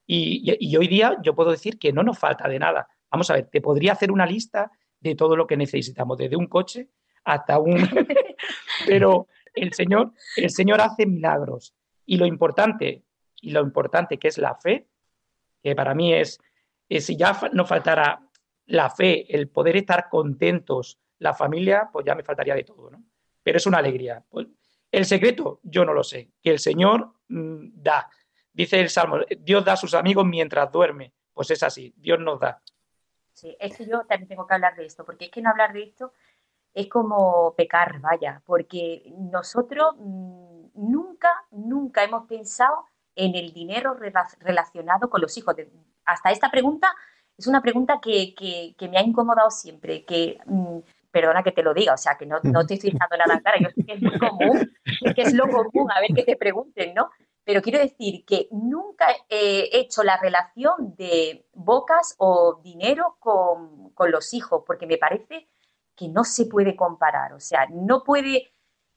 Y, 0.06 0.76
hoy 0.76 0.88
día 0.88 1.16
yo 1.22 1.34
puedo 1.34 1.50
decir 1.50 1.78
que 1.78 1.92
no 1.92 2.02
nos 2.02 2.18
falta 2.18 2.48
de 2.48 2.58
nada. 2.58 2.88
Vamos 3.10 3.30
a 3.30 3.34
ver, 3.34 3.48
te 3.50 3.60
podría 3.60 3.92
hacer 3.92 4.10
una 4.10 4.26
lista 4.26 4.70
de 5.00 5.14
todo 5.14 5.36
lo 5.36 5.46
que 5.46 5.56
necesitamos, 5.56 6.18
desde 6.18 6.36
un 6.36 6.46
coche 6.46 6.88
hasta 7.24 7.58
un... 7.58 7.76
pero 8.86 9.28
el 9.54 9.72
Señor, 9.72 10.12
el 10.36 10.50
Señor 10.50 10.80
hace 10.80 11.06
milagros. 11.06 11.74
Y 12.06 12.16
lo 12.16 12.26
importante, 12.26 13.02
y 13.44 13.50
lo 13.50 13.60
importante 13.60 14.18
que 14.18 14.28
es 14.28 14.38
la 14.38 14.54
fe, 14.54 14.88
que 15.62 15.74
para 15.76 15.94
mí 15.94 16.14
es, 16.14 16.40
es 16.88 17.06
si 17.06 17.16
ya 17.16 17.38
no 17.52 17.66
faltara 17.66 18.26
la 18.66 18.88
fe, 18.88 19.26
el 19.34 19.48
poder 19.48 19.76
estar 19.76 20.08
contentos 20.08 20.98
la 21.18 21.34
familia, 21.34 21.90
pues 21.92 22.06
ya 22.06 22.14
me 22.14 22.22
faltaría 22.22 22.54
de 22.54 22.64
todo, 22.64 22.90
¿no? 22.90 23.04
Pero 23.42 23.58
es 23.58 23.66
una 23.66 23.78
alegría. 23.78 24.24
Pues, 24.28 24.46
el 24.90 25.04
secreto, 25.04 25.60
yo 25.62 25.84
no 25.84 25.92
lo 25.92 26.02
sé. 26.02 26.30
Que 26.42 26.50
el 26.50 26.58
Señor 26.58 27.12
mm, 27.28 27.82
da. 27.82 28.08
Dice 28.52 28.80
el 28.80 28.88
Salmo, 28.88 29.18
Dios 29.38 29.64
da 29.64 29.74
a 29.74 29.76
sus 29.76 29.92
amigos 29.92 30.24
mientras 30.24 30.70
duerme. 30.72 31.12
Pues 31.32 31.50
es 31.50 31.62
así, 31.62 31.92
Dios 31.96 32.18
nos 32.18 32.40
da. 32.40 32.62
Sí, 33.32 33.54
es 33.60 33.76
que 33.76 33.86
yo 33.86 34.04
también 34.06 34.28
tengo 34.28 34.46
que 34.46 34.54
hablar 34.54 34.76
de 34.76 34.86
esto, 34.86 35.04
porque 35.04 35.26
es 35.26 35.30
que 35.30 35.42
no 35.42 35.50
hablar 35.50 35.72
de 35.72 35.82
esto 35.82 36.12
es 36.72 36.88
como 36.88 37.54
pecar, 37.56 38.00
vaya, 38.00 38.42
porque 38.44 39.12
nosotros 39.18 39.94
mm, 39.98 40.66
nunca, 40.74 41.30
nunca 41.50 42.02
hemos 42.04 42.26
pensado 42.26 42.86
en 43.16 43.34
el 43.34 43.52
dinero 43.52 43.96
relacionado 44.40 45.08
con 45.10 45.20
los 45.20 45.36
hijos. 45.36 45.54
Hasta 46.04 46.30
esta 46.30 46.50
pregunta 46.50 46.94
es 47.36 47.46
una 47.46 47.62
pregunta 47.62 48.00
que, 48.00 48.74
me 48.90 48.98
ha 48.98 49.02
incomodado 49.02 49.50
siempre, 49.50 50.04
que 50.04 50.38
mm, 50.46 50.78
perdona 51.10 51.42
que 51.42 51.52
te 51.52 51.62
lo 51.62 51.74
diga, 51.74 51.94
o 51.94 51.96
sea, 51.96 52.16
que 52.16 52.26
no, 52.26 52.38
no 52.42 52.66
te 52.66 52.74
estoy 52.74 52.90
echando 52.90 53.16
nada 53.16 53.34
en 53.34 53.40
cara, 53.40 53.58
yo 53.60 53.68
sé 53.70 53.84
que 53.84 53.92
es 53.94 54.02
muy 54.02 54.18
común, 54.18 54.72
que 55.14 55.22
es 55.22 55.34
lo 55.34 55.48
común, 55.48 55.90
a 55.90 56.00
ver 56.00 56.10
que 56.14 56.24
te 56.24 56.36
pregunten, 56.36 56.94
¿no? 56.94 57.10
Pero 57.44 57.60
quiero 57.60 57.78
decir 57.78 58.24
que 58.24 58.48
nunca 58.52 59.06
he 59.28 59.68
hecho 59.72 60.02
la 60.02 60.16
relación 60.16 60.94
de 60.96 61.46
bocas 61.52 62.14
o 62.18 62.60
dinero 62.62 63.16
con, 63.18 63.90
con 63.90 64.10
los 64.10 64.32
hijos, 64.32 64.62
porque 64.66 64.86
me 64.86 64.96
parece 64.96 65.48
que 65.94 66.08
no 66.08 66.24
se 66.24 66.46
puede 66.46 66.74
comparar, 66.74 67.32
o 67.34 67.40
sea, 67.40 67.66
no 67.70 68.02
puede, 68.02 68.50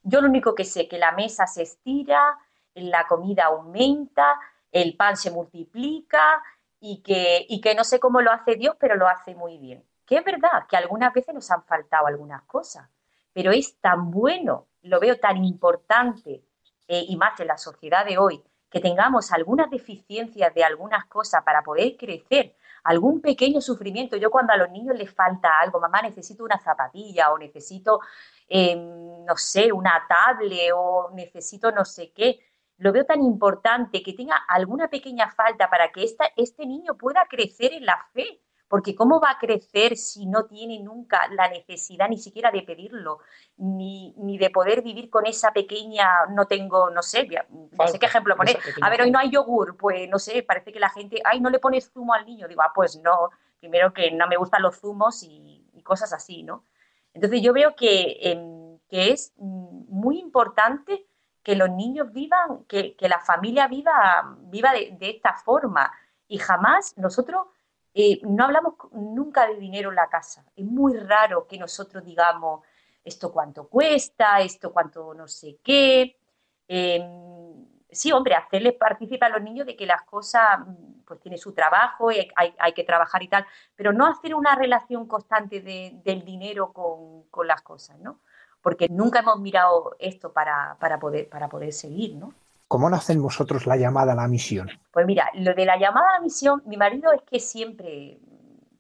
yo 0.04 0.22
lo 0.22 0.30
único 0.30 0.56
que 0.56 0.64
sé, 0.64 0.88
que 0.88 0.98
la 0.98 1.12
mesa 1.12 1.46
se 1.46 1.64
estira, 1.64 2.38
la 2.82 3.06
comida 3.08 3.46
aumenta, 3.46 4.40
el 4.72 4.96
pan 4.96 5.18
se 5.18 5.32
multiplica 5.32 6.44
y 6.80 7.02
que, 7.02 7.46
y 7.48 7.62
que 7.62 7.76
no 7.76 7.84
sé 7.84 8.00
cómo 8.00 8.22
lo 8.22 8.32
hace 8.32 8.56
Dios, 8.56 8.76
pero 8.80 8.96
lo 8.96 9.08
hace 9.08 9.36
muy 9.36 9.58
bien 9.58 9.84
que 10.08 10.16
es 10.16 10.24
verdad 10.24 10.66
que 10.68 10.78
algunas 10.78 11.14
veces 11.14 11.36
nos 11.36 11.52
han 11.52 11.64
faltado 11.64 12.08
algunas 12.08 12.42
cosas, 12.44 12.88
pero 13.34 13.52
es 13.52 13.78
tan 13.80 14.10
bueno, 14.10 14.68
lo 14.84 15.00
veo 15.00 15.20
tan 15.20 15.44
importante, 15.44 16.46
eh, 16.88 17.06
y 17.10 17.18
más 17.18 17.38
en 17.42 17.48
la 17.48 17.58
sociedad 17.58 18.06
de 18.06 18.18
hoy, 18.18 18.42
que 18.70 18.80
tengamos 18.80 19.34
algunas 19.34 19.70
deficiencias 19.70 20.54
de 20.54 20.64
algunas 20.64 21.06
cosas 21.06 21.44
para 21.44 21.62
poder 21.62 21.98
crecer, 21.98 22.56
algún 22.86 23.20
pequeño 23.20 23.60
sufrimiento. 23.60 24.16
Yo 24.16 24.32
cuando 24.32 24.54
a 24.54 24.58
los 24.58 24.72
niños 24.72 24.96
les 24.96 25.14
falta 25.14 25.60
algo, 25.60 25.80
mamá, 25.80 26.02
necesito 26.02 26.46
una 26.46 26.58
zapatilla 26.58 27.32
o 27.32 27.38
necesito, 27.38 28.00
em, 28.48 29.26
no 29.26 29.36
sé, 29.36 29.74
una 29.74 30.06
tablet 30.08 30.72
o 30.74 31.10
necesito 31.14 31.70
no 31.72 31.84
sé 31.84 32.12
qué, 32.12 32.40
lo 32.78 32.92
veo 32.92 33.06
tan 33.06 33.22
importante 33.24 34.04
que 34.04 34.14
tenga 34.14 34.36
alguna 34.48 34.88
pequeña 34.90 35.30
falta 35.32 35.70
para 35.70 35.92
que 35.92 36.04
esta, 36.04 36.26
este 36.36 36.66
niño 36.66 36.96
pueda 36.96 37.26
crecer 37.28 37.74
en 37.74 37.86
la 37.86 37.98
fe, 38.14 38.42
porque 38.68 38.96
¿cómo 38.96 39.20
va 39.20 39.32
a 39.32 39.40
crecer 39.40 39.96
si 39.98 40.26
no 40.26 40.46
tiene 40.46 40.80
nunca 40.80 41.28
la 41.30 41.50
necesidad 41.50 42.10
ni 42.10 42.18
siquiera 42.18 42.52
de 42.52 42.62
pedirlo, 42.62 43.20
ni, 43.56 44.14
ni 44.18 44.38
de 44.38 44.50
poder 44.50 44.82
vivir 44.82 45.10
con 45.10 45.26
esa 45.26 45.54
pequeña, 45.54 46.26
no 46.30 46.46
tengo, 46.46 46.90
no 46.90 47.02
sé, 47.02 47.28
no 47.50 47.88
sé 47.88 47.98
qué 47.98 48.06
ejemplo 48.06 48.36
poner. 48.36 48.60
A 48.82 48.90
ver, 48.90 49.02
hoy 49.02 49.12
no 49.12 49.20
hay 49.20 49.32
yogur, 49.32 49.78
pues 49.78 50.08
no 50.10 50.20
sé, 50.20 50.44
parece 50.44 50.72
que 50.72 50.80
la 50.80 50.90
gente, 50.90 51.22
ay, 51.24 51.40
no 51.40 51.50
le 51.50 51.60
pones 51.60 51.92
zumo 51.92 52.14
al 52.14 52.26
niño. 52.26 52.48
Digo, 52.48 52.62
ah, 52.62 52.72
pues 52.76 53.00
no, 53.02 53.30
primero 53.60 53.94
que 53.94 54.12
no 54.12 54.28
me 54.28 54.38
gustan 54.38 54.62
los 54.62 54.80
zumos 54.80 55.24
y, 55.24 55.64
cosas 55.84 56.12
así, 56.12 56.44
¿no? 56.44 56.66
Entonces 57.14 57.42
yo 57.42 57.54
veo 57.54 57.74
que, 57.74 58.18
em, 58.20 58.78
que 58.90 59.14
es 59.14 59.34
muy 59.38 60.20
importante 60.20 61.07
que 61.48 61.56
los 61.56 61.70
niños 61.70 62.12
vivan, 62.12 62.66
que, 62.66 62.94
que 62.98 63.08
la 63.08 63.22
familia 63.22 63.70
viva, 63.70 64.36
viva 64.38 64.74
de, 64.74 64.98
esta 65.00 65.32
forma 65.32 65.90
y 66.28 66.40
jamás 66.40 66.98
nosotros 66.98 67.48
eh, 67.94 68.20
no 68.24 68.44
hablamos 68.44 68.74
nunca 68.92 69.48
de 69.48 69.56
dinero 69.56 69.88
en 69.88 69.96
la 69.96 70.10
casa. 70.10 70.44
Es 70.58 70.66
muy 70.66 70.98
raro 70.98 71.48
que 71.48 71.58
nosotros 71.58 72.04
digamos 72.04 72.66
esto 73.02 73.32
cuánto 73.32 73.70
cuesta, 73.70 74.42
esto 74.42 74.74
cuánto 74.74 75.14
no 75.14 75.30
sé 75.30 75.58
qué. 75.64 76.20
Em, 76.68 77.66
sí, 77.90 78.12
hombre, 78.12 78.36
hacerles 78.36 78.74
participar 78.74 79.32
a 79.32 79.36
los 79.36 79.42
niños 79.42 79.66
de 79.66 79.78
que 79.78 79.86
las 79.86 80.02
cosas 80.02 80.60
pues 81.06 81.22
tienen 81.22 81.40
su 81.40 81.54
trabajo, 81.54 82.12
y 82.12 82.30
hay, 82.36 82.74
que 82.74 82.84
trabajar 82.84 83.24
y 83.24 83.30
tal, 83.30 83.46
pero 83.74 83.94
no 83.94 84.06
hacer 84.06 84.36
una 84.36 84.54
relación 84.56 85.08
constante 85.08 85.62
del 85.62 86.26
dinero 86.26 86.74
con, 86.74 87.48
las 87.48 87.62
cosas, 87.62 87.98
¿no? 88.00 88.20
Porque 88.68 88.90
nunca 88.90 89.20
hemos 89.20 89.40
mirado 89.40 89.96
esto 89.98 90.34
para, 90.34 90.76
para, 90.78 91.00
poder, 91.00 91.30
para 91.30 91.48
poder 91.48 91.72
seguir, 91.72 92.18
¿no? 92.18 92.34
¿Cómo 92.68 92.90
nacen 92.90 93.22
vosotros 93.22 93.66
la 93.66 93.78
llamada 93.78 94.12
a 94.12 94.16
la 94.16 94.28
misión? 94.28 94.70
Pues 94.92 95.06
mira, 95.06 95.32
lo 95.36 95.54
de 95.54 95.64
la 95.64 95.78
llamada 95.80 96.10
a 96.10 96.14
la 96.16 96.20
misión, 96.20 96.62
mi 96.66 96.76
marido 96.76 97.14
es 97.14 97.22
que 97.22 97.40
siempre, 97.40 98.20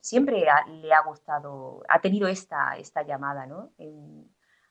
siempre 0.02 0.46
le 0.82 0.94
ha 0.94 1.02
gustado, 1.04 1.84
ha 1.88 2.02
tenido 2.02 2.28
esta, 2.28 2.76
esta 2.76 3.04
llamada, 3.04 3.46
¿no? 3.46 3.70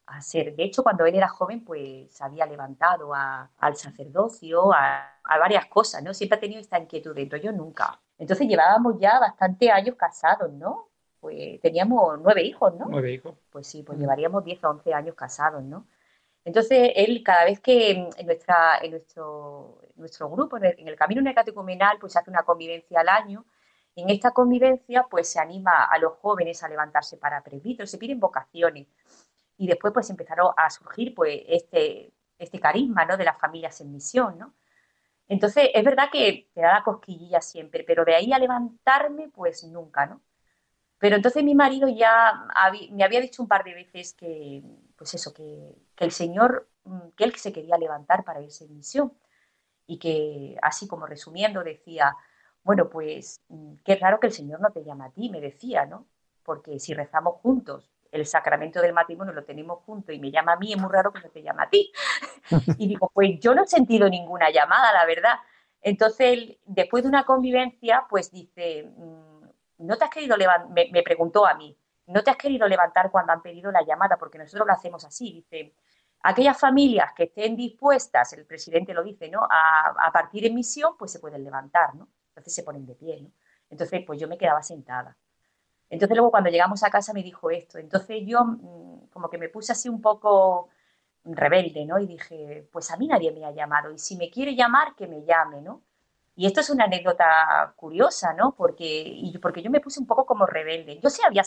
a 0.05 0.21
ser. 0.21 0.55
De 0.55 0.65
hecho, 0.65 0.83
cuando 0.83 1.07
él 1.07 1.15
era 1.15 1.29
joven, 1.29 1.65
pues 1.65 2.13
se 2.13 2.23
había 2.23 2.45
levantado 2.45 3.15
al 3.15 3.75
sacerdocio, 3.77 4.71
a, 4.75 5.15
varias 5.41 5.65
cosas, 5.65 6.03
¿no? 6.03 6.13
Siempre 6.13 6.37
ha 6.37 6.41
tenido 6.41 6.61
esta 6.61 6.79
inquietud 6.79 7.15
dentro, 7.15 7.39
yo 7.39 7.53
nunca. 7.53 7.99
Entonces 8.19 8.47
llevábamos 8.47 8.99
ya 9.01 9.19
bastante 9.19 9.71
años 9.71 9.97
casados, 9.97 10.53
¿no? 10.53 10.86
Pues 11.27 11.61
teníamos 11.61 12.21
nueve 12.21 12.45
hijos, 12.45 12.73
¿no? 12.77 12.87
Nueve 12.89 13.15
hijos. 13.15 13.35
Pues 13.51 13.67
sí, 13.67 13.83
pues 13.83 13.99
llevaríamos 13.99 14.45
diez 14.45 14.63
o 14.63 14.71
once 14.71 14.95
años 14.95 15.17
casados, 15.17 15.61
¿no? 15.65 15.89
Entonces, 16.45 16.93
él, 16.95 17.21
cada 17.25 17.47
vez 17.47 17.59
que 17.59 17.91
en, 17.91 18.11
nuestra, 18.25 18.79
en 18.81 18.93
nuestro, 18.93 19.81
nuestro 19.97 20.31
grupo, 20.31 20.57
en 20.57 20.87
el, 20.87 20.95
Camino 20.95 21.21
Necatecumenal, 21.21 21.99
pues 21.99 22.13
se 22.13 22.21
hace 22.21 22.31
una 22.31 22.45
convivencia 22.45 23.01
al 23.01 23.09
año, 23.09 23.45
y 23.97 24.03
en 24.03 24.11
esta 24.11 24.31
convivencia, 24.31 25.05
pues 25.11 25.29
se 25.29 25.41
anima 25.41 25.83
a 25.87 25.99
los 25.99 26.13
jóvenes 26.19 26.63
a 26.63 26.69
levantarse 26.69 27.17
para 27.17 27.43
presbíteros, 27.43 27.91
se 27.91 27.99
piden 27.99 28.21
vocaciones, 28.21 28.87
y 29.57 29.67
después 29.67 29.93
pues 29.93 30.09
empezaron 30.11 30.53
a 30.57 30.71
surgir 30.71 31.13
pues 31.13 31.41
este, 31.49 32.13
este 32.39 32.61
carisma, 32.61 33.05
¿no? 33.05 33.17
De 33.17 33.25
las 33.25 33.41
familias 33.41 33.81
en 33.81 33.91
misión, 33.91 34.39
¿no? 34.39 34.55
Entonces, 35.27 35.71
es 35.75 35.85
verdad 35.85 36.09
que 36.13 36.49
te 36.55 36.61
da 36.61 36.75
la 36.75 36.85
cosquillilla 36.85 37.41
siempre, 37.41 37.83
pero 37.83 38.05
de 38.05 38.15
ahí 38.15 38.33
a 38.33 38.39
levantarme, 38.39 39.29
pues 39.29 39.65
nunca, 39.65 40.07
¿no? 40.07 40.23
Pero 40.99 41.17
entonces 41.17 41.45
mi 41.45 41.55
marido 41.55 41.89
ya 41.89 42.47
me 42.93 43.05
había 43.05 43.21
dicho 43.21 43.43
un 43.43 43.49
par 43.49 43.65
de 43.65 43.75
veces 43.75 44.15
que, 44.15 44.63
pues 44.97 45.15
eso, 45.15 45.35
que, 45.35 45.75
el 45.99 46.11
Señor, 46.11 46.69
mm, 46.85 47.09
que 47.17 47.25
él 47.25 47.35
se 47.37 47.53
quería 47.53 47.77
levantar 47.77 48.25
para 48.25 48.41
irse 48.41 48.65
en 48.65 48.75
misión. 48.75 49.13
Y 49.87 49.99
que, 49.99 50.57
así 50.63 50.89
como 50.89 51.07
resumiendo, 51.07 51.63
decía, 51.63 52.17
bueno, 52.65 52.89
pues 52.91 53.43
mm, 53.49 53.75
qué 53.85 53.97
raro 53.97 54.21
que 54.21 54.29
el 54.29 54.33
Señor 54.33 54.61
no 54.61 54.71
te 54.73 54.85
llama 54.85 55.07
a 55.07 55.11
ti, 55.11 55.31
me 55.31 55.41
decía, 55.41 55.87
¿no? 55.87 56.07
Porque 56.45 56.79
si 56.81 56.95
rezamos 56.95 57.37
juntos, 57.43 57.91
el 58.11 58.27
sacramento 58.27 58.81
del 58.81 58.93
matrimonio 58.95 59.33
lo 59.35 59.45
tenemos 59.45 59.81
juntos 59.85 60.15
y 60.15 60.19
me 60.19 60.31
llama 60.31 60.53
a 60.55 60.57
mí, 60.57 60.73
es 60.73 60.79
muy 60.81 60.91
raro 60.91 61.13
que 61.13 61.21
no 61.21 61.31
te 61.31 61.43
llame 61.43 61.63
a 61.63 61.71
ti. 61.71 61.93
y 62.79 62.89
digo, 62.89 63.11
pues 63.13 63.39
yo 63.41 63.55
no 63.55 63.65
he 63.65 63.67
sentido 63.67 64.09
ninguna 64.09 64.51
llamada, 64.51 64.93
la 64.93 65.05
verdad. 65.07 65.35
Entonces, 65.83 66.57
después 66.65 67.05
de 67.05 67.09
una 67.11 67.25
convivencia, 67.25 68.07
pues 68.09 68.31
dice, 68.33 68.85
mm, 68.97 69.36
no 69.79 69.97
te 69.97 70.05
has 70.05 70.11
querido 70.11 70.37
levantar, 70.37 70.71
me, 70.71 71.03
preguntó 71.03 71.47
a 71.47 71.55
mí, 71.55 71.77
no 72.07 72.23
te 72.23 72.31
has 72.31 72.37
querido 72.37 72.67
levantar 72.69 73.11
cuando 73.11 73.33
han 73.33 73.43
pedido 73.43 73.71
la 73.71 73.83
llamada, 73.83 74.17
porque 74.17 74.39
nosotros 74.39 74.67
lo 74.67 74.73
hacemos 74.73 75.05
así, 75.05 75.33
dice, 75.33 75.75
aquellas 76.23 76.59
familias 76.59 77.13
que 77.15 77.25
estén 77.25 77.57
dispuestas, 77.57 78.33
el 78.33 78.47
presidente 78.47 78.95
lo 78.95 79.03
dice, 79.03 79.29
¿no? 79.29 79.41
A, 79.51 80.11
partir 80.13 80.47
en 80.47 80.55
misión, 80.55 80.97
pues 80.99 81.13
se 81.13 81.21
pueden 81.21 81.45
levantar, 81.45 81.95
¿no? 81.95 82.09
Entonces 82.29 82.55
se 82.55 82.63
ponen 82.63 82.87
de 82.87 82.95
pie, 82.95 83.21
¿no? 83.23 83.31
Entonces, 83.71 84.03
pues 84.07 84.21
yo 84.21 84.29
me 84.29 84.39
quedaba 84.39 84.63
sentada. 84.63 85.17
Entonces 85.91 86.17
luego 86.17 86.31
cuando 86.31 86.51
llegamos 86.51 86.83
a 86.83 86.91
casa 86.91 87.13
me 87.13 87.23
dijo 87.23 87.51
esto. 87.51 87.79
Entonces 87.79 88.23
yo 88.27 88.45
mm, 88.45 89.09
como 89.13 89.31
que 89.31 89.39
me 89.39 89.49
puse 89.49 89.73
así 89.73 89.89
un 89.89 90.01
poco 90.01 90.69
rebelde, 91.25 91.85
¿no? 91.85 91.99
Y 91.99 92.07
dije, 92.07 92.69
pues 92.73 92.91
a 92.91 92.97
mí 92.97 93.07
nadie 93.09 93.33
me 93.33 93.45
ha 93.45 93.51
llamado 93.51 93.93
y 93.93 93.99
si 93.99 94.17
me 94.17 94.31
quiere 94.31 94.55
llamar, 94.55 94.95
que 94.95 95.07
me 95.07 95.25
llame, 95.25 95.61
¿no? 95.61 95.83
Y 96.37 96.47
esto 96.47 96.61
es 96.61 96.69
una 96.69 96.85
anécdota 96.85 97.73
curiosa, 97.77 98.35
¿no? 98.35 98.55
Porque, 98.55 98.85
y 98.85 99.39
porque 99.39 99.63
yo 99.63 99.71
me 99.71 99.81
puse 99.81 99.99
un 100.01 100.07
poco 100.07 100.27
como 100.27 100.45
rebelde. 100.47 101.01
Yo 101.03 101.09
sí 101.09 101.23
había, 101.27 101.43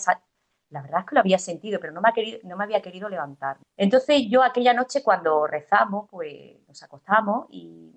la 0.72 0.82
verdad 0.82 1.02
es 1.02 1.06
que 1.06 1.16
lo 1.16 1.22
había 1.22 1.38
sentido, 1.38 1.80
pero 1.80 1.94
no 1.94 2.02
me, 2.02 2.12
querido, 2.12 2.40
no 2.44 2.58
me 2.58 2.64
había 2.64 2.82
querido 2.82 3.08
levantar. 3.08 3.58
Entonces 3.78 4.24
yo 4.30 4.44
aquella 4.44 4.74
noche 4.74 5.04
cuando 5.04 5.46
rezamos, 5.46 6.08
pues 6.10 6.58
nos 6.68 6.82
acostamos 6.82 7.46
y, 7.52 7.92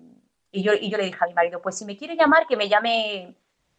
y, 0.51 0.61
yo, 0.61 0.73
y 0.73 0.91
yo 0.91 0.97
le 0.97 1.05
dije 1.05 1.17
a 1.19 1.27
mi 1.27 1.33
marido, 1.33 1.61
pues 1.63 1.75
si 1.75 1.85
me 1.85 1.97
quiere 1.97 2.15
llamar, 2.15 2.45
que 2.47 2.57
me 2.57 2.69
llame 2.69 3.35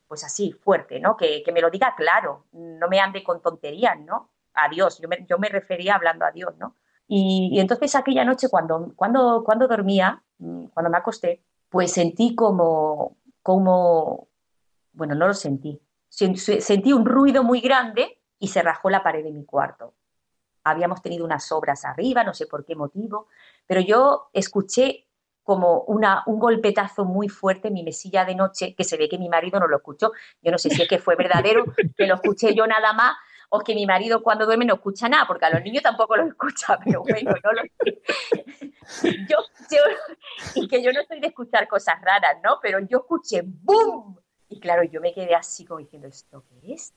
pues 0.08 0.24
así, 0.24 0.52
fuerte, 0.52 0.98
¿no? 1.00 1.16
Que, 1.16 1.42
que 1.42 1.52
me 1.52 1.60
lo 1.60 1.70
diga 1.70 1.94
claro, 1.96 2.46
no 2.52 2.88
me 2.88 3.00
ande 3.00 3.22
con 3.22 3.40
tonterías, 3.40 3.98
¿no? 4.00 4.30
A 4.54 4.68
Dios, 4.68 5.00
yo 5.00 5.08
me, 5.08 5.24
yo 5.28 5.38
me 5.38 5.48
refería 5.48 5.94
hablando 5.94 6.24
a 6.24 6.30
Dios, 6.30 6.54
¿no? 6.58 6.76
Y, 7.06 7.50
y, 7.52 7.60
entonces 7.60 7.94
aquella 7.94 8.24
noche 8.24 8.48
cuando, 8.48 8.92
cuando, 8.96 9.42
cuando 9.44 9.68
dormía, 9.68 10.22
mm, 10.38 10.66
cuando 10.66 10.90
me 10.90 10.98
acosté, 10.98 11.42
pues 11.74 11.90
sentí 11.90 12.36
como, 12.36 13.16
como, 13.42 14.28
bueno, 14.92 15.16
no 15.16 15.26
lo 15.26 15.34
sentí, 15.34 15.82
sentí 16.08 16.92
un 16.92 17.04
ruido 17.04 17.42
muy 17.42 17.60
grande 17.60 18.20
y 18.38 18.46
se 18.46 18.62
rajó 18.62 18.90
la 18.90 19.02
pared 19.02 19.24
de 19.24 19.32
mi 19.32 19.44
cuarto. 19.44 19.92
Habíamos 20.62 21.02
tenido 21.02 21.24
unas 21.24 21.50
obras 21.50 21.84
arriba, 21.84 22.22
no 22.22 22.32
sé 22.32 22.46
por 22.46 22.64
qué 22.64 22.76
motivo, 22.76 23.26
pero 23.66 23.80
yo 23.80 24.28
escuché 24.32 25.08
como 25.42 25.80
una, 25.88 26.22
un 26.26 26.38
golpetazo 26.38 27.06
muy 27.06 27.28
fuerte 27.28 27.66
en 27.66 27.74
mi 27.74 27.82
mesilla 27.82 28.24
de 28.24 28.36
noche, 28.36 28.76
que 28.76 28.84
se 28.84 28.96
ve 28.96 29.08
que 29.08 29.18
mi 29.18 29.28
marido 29.28 29.58
no 29.58 29.66
lo 29.66 29.78
escuchó. 29.78 30.12
Yo 30.42 30.52
no 30.52 30.58
sé 30.58 30.70
si 30.70 30.80
es 30.80 30.88
que 30.88 31.00
fue 31.00 31.16
verdadero, 31.16 31.64
que 31.96 32.06
lo 32.06 32.14
escuché 32.14 32.54
yo 32.54 32.68
nada 32.68 32.92
más, 32.92 33.16
o 33.56 33.60
que 33.60 33.72
mi 33.72 33.86
marido 33.86 34.20
cuando 34.20 34.46
duerme 34.46 34.64
no 34.64 34.74
escucha 34.74 35.08
nada, 35.08 35.28
porque 35.28 35.44
a 35.44 35.50
los 35.50 35.62
niños 35.62 35.80
tampoco 35.80 36.16
lo 36.16 36.26
escucha, 36.26 36.76
pero 36.84 37.02
bueno, 37.02 37.32
no 37.44 37.52
lo. 37.52 37.62
Yo, 39.28 39.38
y 40.56 40.68
que 40.68 40.82
yo 40.82 40.92
no 40.92 41.02
soy 41.04 41.18
de 41.18 41.28
escuchar 41.28 41.66
cosas 41.66 42.00
raras, 42.02 42.36
¿no? 42.42 42.58
Pero 42.60 42.80
yo 42.80 42.98
escuché 42.98 43.42
¡boom! 43.42 44.18
Y 44.50 44.60
claro, 44.60 44.82
yo 44.82 45.00
me 45.00 45.14
quedé 45.14 45.34
así 45.34 45.64
como 45.64 45.78
diciendo, 45.80 46.06
¿esto 46.06 46.44
qué 46.50 46.74
es? 46.74 46.92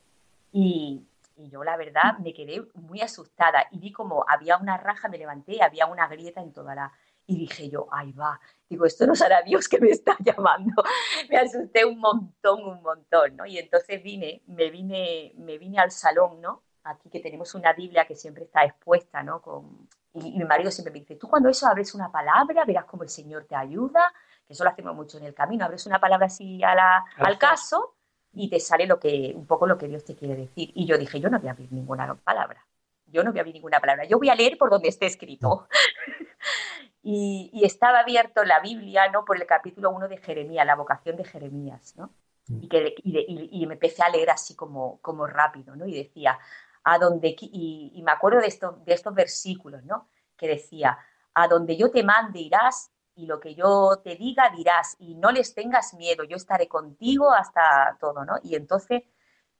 Y, 0.52 1.06
y 1.36 1.48
yo 1.48 1.64
la 1.64 1.78
verdad 1.78 2.18
me 2.18 2.34
quedé 2.34 2.62
muy 2.74 3.00
asustada 3.00 3.66
y 3.70 3.78
vi 3.78 3.90
como 3.90 4.24
había 4.28 4.58
una 4.58 4.76
raja, 4.76 5.08
me 5.08 5.16
levanté, 5.16 5.62
había 5.62 5.86
una 5.86 6.08
grieta 6.08 6.42
en 6.42 6.52
toda 6.52 6.74
la... 6.74 6.92
Y 7.30 7.36
dije 7.36 7.68
yo, 7.68 7.86
ahí 7.92 8.10
va, 8.12 8.40
digo, 8.70 8.86
esto 8.86 9.06
no 9.06 9.14
será 9.14 9.42
Dios 9.42 9.68
que 9.68 9.78
me 9.78 9.90
está 9.90 10.16
llamando. 10.24 10.82
me 11.28 11.36
asusté 11.36 11.84
un 11.84 11.98
montón, 11.98 12.64
un 12.64 12.82
montón, 12.82 13.36
¿no? 13.36 13.44
Y 13.44 13.58
entonces 13.58 14.02
vine, 14.02 14.42
me 14.46 14.70
vine, 14.70 15.34
me 15.36 15.58
vine 15.58 15.78
al 15.78 15.90
salón, 15.90 16.40
¿no? 16.40 16.62
Aquí 16.84 17.10
que 17.10 17.20
tenemos 17.20 17.54
una 17.54 17.74
Biblia 17.74 18.06
que 18.06 18.14
siempre 18.14 18.44
está 18.44 18.64
expuesta, 18.64 19.22
¿no? 19.22 19.42
Con, 19.42 19.88
y, 20.14 20.38
mi 20.38 20.44
marido 20.44 20.70
siempre 20.70 20.90
me 20.90 21.00
dice, 21.00 21.16
tú 21.16 21.28
cuando 21.28 21.50
eso 21.50 21.66
abres 21.66 21.94
una 21.94 22.10
palabra, 22.10 22.64
verás 22.64 22.86
cómo 22.86 23.02
el 23.02 23.10
Señor 23.10 23.44
te 23.44 23.54
ayuda, 23.54 24.10
que 24.46 24.54
eso 24.54 24.64
lo 24.64 24.70
hacemos 24.70 24.96
mucho 24.96 25.18
en 25.18 25.24
el 25.24 25.34
camino, 25.34 25.66
abres 25.66 25.86
una 25.86 26.00
palabra 26.00 26.26
así 26.26 26.62
al 26.64 27.38
caso 27.38 27.94
y 28.32 28.48
te 28.48 28.58
sale 28.58 28.86
lo 28.86 28.98
que, 28.98 29.34
un 29.36 29.46
poco 29.46 29.66
lo 29.66 29.76
que 29.76 29.86
Dios 29.86 30.02
te 30.02 30.16
quiere 30.16 30.34
decir. 30.34 30.70
Y 30.74 30.86
yo 30.86 30.96
dije, 30.96 31.20
yo 31.20 31.28
no 31.28 31.38
voy 31.38 31.48
a 31.48 31.52
abrir 31.52 31.70
ninguna 31.72 32.14
palabra, 32.14 32.66
yo 33.06 33.22
no 33.22 33.32
voy 33.32 33.40
a 33.40 33.42
abrir 33.42 33.54
ninguna 33.54 33.80
palabra, 33.80 34.04
yo 34.04 34.18
voy 34.18 34.30
a 34.30 34.34
leer 34.34 34.56
por 34.56 34.70
donde 34.70 34.88
esté 34.88 35.04
escrito. 35.04 35.68
y, 37.10 37.64
estaba 37.64 38.00
abierto 38.00 38.44
la 38.44 38.60
Biblia, 38.60 39.10
¿no? 39.10 39.24
Por 39.24 39.38
el 39.38 39.46
capítulo 39.46 39.90
1 39.90 40.08
de 40.08 40.18
Jeremías, 40.18 40.66
la 40.66 40.76
vocación 40.76 41.16
de 41.16 41.24
Jeremías, 41.24 41.94
¿no? 41.96 42.10
Mm. 42.48 42.64
Y, 42.64 42.68
que, 42.68 42.94
y, 43.02 43.66
me 43.66 43.74
empecé 43.74 44.02
a 44.02 44.10
leer 44.10 44.28
así 44.28 44.54
como, 44.54 45.00
como 45.00 45.26
rápido, 45.26 45.74
¿no? 45.74 45.86
Y 45.86 45.94
decía, 45.94 46.38
a 46.84 46.98
donde, 46.98 47.34
y, 47.40 48.02
me 48.04 48.12
acuerdo 48.12 48.40
de, 48.40 48.48
esto, 48.48 48.82
de 48.84 48.92
estos 48.92 49.14
versículos, 49.14 49.82
¿no? 49.84 50.08
Que 50.36 50.48
decía, 50.48 50.98
a 51.32 51.48
donde 51.48 51.78
yo 51.78 51.90
te 51.90 52.02
mande 52.02 52.40
irás 52.40 52.90
y 53.14 53.24
lo 53.24 53.40
que 53.40 53.54
yo 53.54 54.00
te 54.04 54.16
diga 54.16 54.50
dirás 54.54 54.94
y 54.98 55.14
no 55.14 55.32
les 55.32 55.54
tengas 55.54 55.94
miedo, 55.94 56.24
yo 56.24 56.36
estaré 56.36 56.68
contigo 56.68 57.32
hasta 57.32 57.96
todo, 57.98 58.26
¿no? 58.26 58.34
Y 58.42 58.54
entonces 58.54 59.04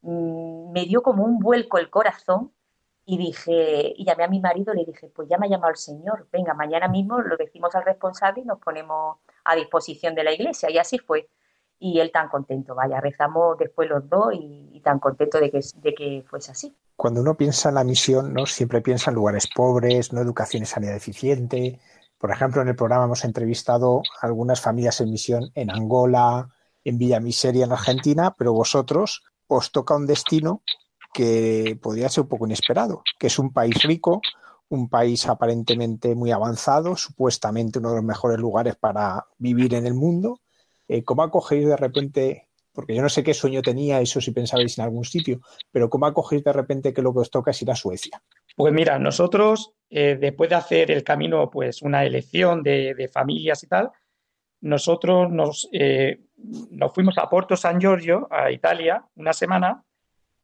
mm, 0.03 0.71
me 0.71 0.85
dio 0.85 1.03
como 1.03 1.25
un 1.25 1.39
vuelco 1.39 1.79
el 1.79 1.89
corazón 1.89 2.53
y 3.11 3.17
dije, 3.17 3.95
y 3.97 4.05
llamé 4.05 4.25
a 4.25 4.29
mi 4.29 4.39
marido 4.39 4.75
le 4.75 4.85
dije, 4.85 5.09
pues 5.09 5.31
ya 5.31 5.39
me 5.39 5.47
ha 5.47 5.49
llamado 5.49 5.71
el 5.71 5.79
Señor, 5.79 6.29
venga, 6.31 6.53
mañana 6.53 6.89
mismo 6.89 7.19
lo 7.23 7.39
decimos 7.39 7.75
al 7.75 7.87
responsable 7.87 8.43
y 8.43 8.45
nos 8.45 8.59
ponemos 8.59 9.17
a 9.45 9.57
disposición 9.57 10.15
de 10.15 10.25
la 10.25 10.33
iglesia. 10.35 10.71
Y 10.71 10.77
así 10.77 10.99
fue. 10.99 11.31
Y 11.79 12.01
él 12.01 12.13
tan 12.13 12.29
contento, 12.29 12.75
vaya, 12.75 13.01
rezamos 13.01 13.57
después 13.57 13.89
los 13.89 14.07
dos 14.11 14.35
y, 14.35 14.83
tan 14.85 14.99
contento 14.99 15.41
de 15.41 15.51
que, 15.51 15.61
de 15.77 15.95
que 15.95 16.25
fuese 16.29 16.53
así 16.53 16.77
cuando 16.97 17.21
uno 17.21 17.37
piensa 17.37 17.71
en 17.71 17.77
la 17.77 17.85
misión, 17.85 18.35
¿no? 18.35 18.45
siempre 18.45 18.81
piensa 18.81 19.11
en 19.11 19.15
lugares 19.15 19.49
pobres, 19.55 20.13
no 20.13 20.21
educación 20.21 20.65
y 20.65 20.67
sanidad 20.67 20.95
deficiente. 20.95 21.81
Por 22.19 22.31
ejemplo, 22.31 22.61
en 22.61 22.69
el 22.69 22.77
programa 22.77 23.05
hemos 23.05 23.25
entrevistado 23.25 24.03
a 24.21 24.27
algunas 24.27 24.61
familias 24.61 25.01
en 25.01 25.11
misión 25.11 25.51
en 25.55 25.71
Angola, 25.71 26.49
en 26.85 26.99
Villa 26.99 27.21
Miseria, 27.21 27.65
en 27.65 27.73
Argentina, 27.73 28.35
pero 28.37 28.53
vosotros 28.53 29.23
os 29.47 29.71
toca 29.71 29.95
un 29.95 30.07
destino 30.07 30.63
que 31.13 31.79
podría 31.83 32.09
ser 32.09 32.23
un 32.23 32.29
poco 32.29 32.47
inesperado, 32.47 33.03
que 33.19 33.29
es 33.29 33.39
un 33.39 33.53
país 33.53 33.83
rico, 33.83 34.21
un 34.69 34.89
país 34.89 35.27
aparentemente 35.27 36.15
muy 36.15 36.31
avanzado, 36.31 36.97
supuestamente 36.97 37.79
uno 37.79 37.91
de 37.91 37.97
los 37.97 38.05
mejores 38.05 38.39
lugares 38.39 38.77
para 38.77 39.27
vivir 39.39 39.75
en 39.75 39.87
el 39.87 39.95
mundo. 39.95 40.41
Eh, 40.87 41.03
¿Cómo 41.05 41.23
acogéis 41.23 41.67
de 41.67 41.77
repente 41.77 42.49
porque 42.79 42.95
yo 42.95 43.03
no 43.03 43.09
sé 43.09 43.25
qué 43.25 43.35
sueño 43.35 43.61
tenía 43.61 44.01
eso 44.01 44.21
si 44.21 44.31
pensabais 44.31 44.79
en 44.79 44.85
algún 44.85 45.05
sitio, 45.05 45.41
pero 45.73 45.91
¿cómo 45.91 46.07
acogéis 46.07 46.45
de 46.45 46.53
repente 46.53 46.95
que 46.95 47.03
lo 47.03 47.13
que 47.13 47.19
os 47.19 47.31
toca 47.33 47.51
es 47.51 47.61
ir 47.61 47.73
a 47.73 47.75
Suecia? 47.75 48.23
Pues 48.55 48.73
mira, 48.73 49.01
nosotros, 49.01 49.73
eh, 49.91 50.17
después 50.21 50.49
de 50.49 50.55
hacer 50.55 50.93
el 50.93 51.03
camino, 51.03 51.51
pues 51.51 51.83
una 51.83 52.05
elección 52.05 52.63
de, 52.63 53.11
familias 53.13 53.65
y 53.65 53.67
tal, 53.67 53.91
nosotros 54.61 55.29
nos, 55.29 55.69
eh, 55.73 56.21
nos, 56.71 56.95
fuimos 56.95 57.19
a 57.19 57.29
Porto 57.29 57.57
San 57.57 57.81
Giorgio, 57.81 58.29
a 58.31 58.53
Italia, 58.53 59.05
una 59.17 59.33
semana, 59.33 59.83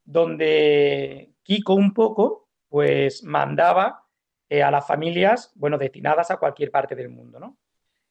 donde 0.04 1.34
Kiko 1.42 1.74
un 1.74 1.92
poco, 1.94 2.48
pues 2.68 3.22
mandaba 3.22 4.04
eh, 4.48 4.62
a 4.62 4.70
las 4.70 4.86
familias, 4.86 5.52
bueno, 5.54 5.78
destinadas 5.78 6.30
a 6.30 6.36
cualquier 6.36 6.70
parte 6.70 6.94
del 6.94 7.08
mundo, 7.08 7.40
¿no? 7.40 7.58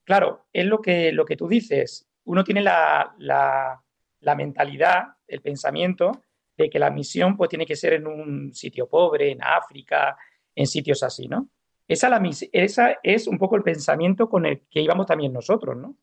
Claro, 0.03 0.47
es 0.51 0.65
lo 0.65 0.81
que, 0.81 1.11
lo 1.11 1.25
que 1.25 1.37
tú 1.37 1.47
dices, 1.47 2.09
uno 2.25 2.43
tiene 2.43 2.61
la, 2.61 3.15
la 3.17 4.35
mentalidad, 4.35 5.15
el 5.27 5.41
pensamiento 5.41 6.23
de 6.57 6.69
que 6.69 6.79
la 6.79 6.89
misión 6.89 7.37
pues 7.37 7.49
tiene 7.49 7.65
que 7.65 7.75
ser 7.75 7.93
en 7.93 8.07
un 8.07 8.53
sitio 8.53 8.87
pobre, 8.87 9.31
en 9.31 9.43
África, 9.43 10.17
en 10.55 10.67
sitios 10.67 11.03
así, 11.03 11.27
¿no? 11.27 11.49
Esa, 11.87 12.09
la, 12.09 12.21
esa 12.51 12.99
es 13.03 13.27
un 13.27 13.37
poco 13.37 13.55
el 13.55 13.63
pensamiento 13.63 14.29
con 14.29 14.45
el 14.45 14.61
que 14.69 14.81
íbamos 14.81 15.05
también 15.05 15.33
nosotros, 15.33 15.75
¿no? 15.75 15.97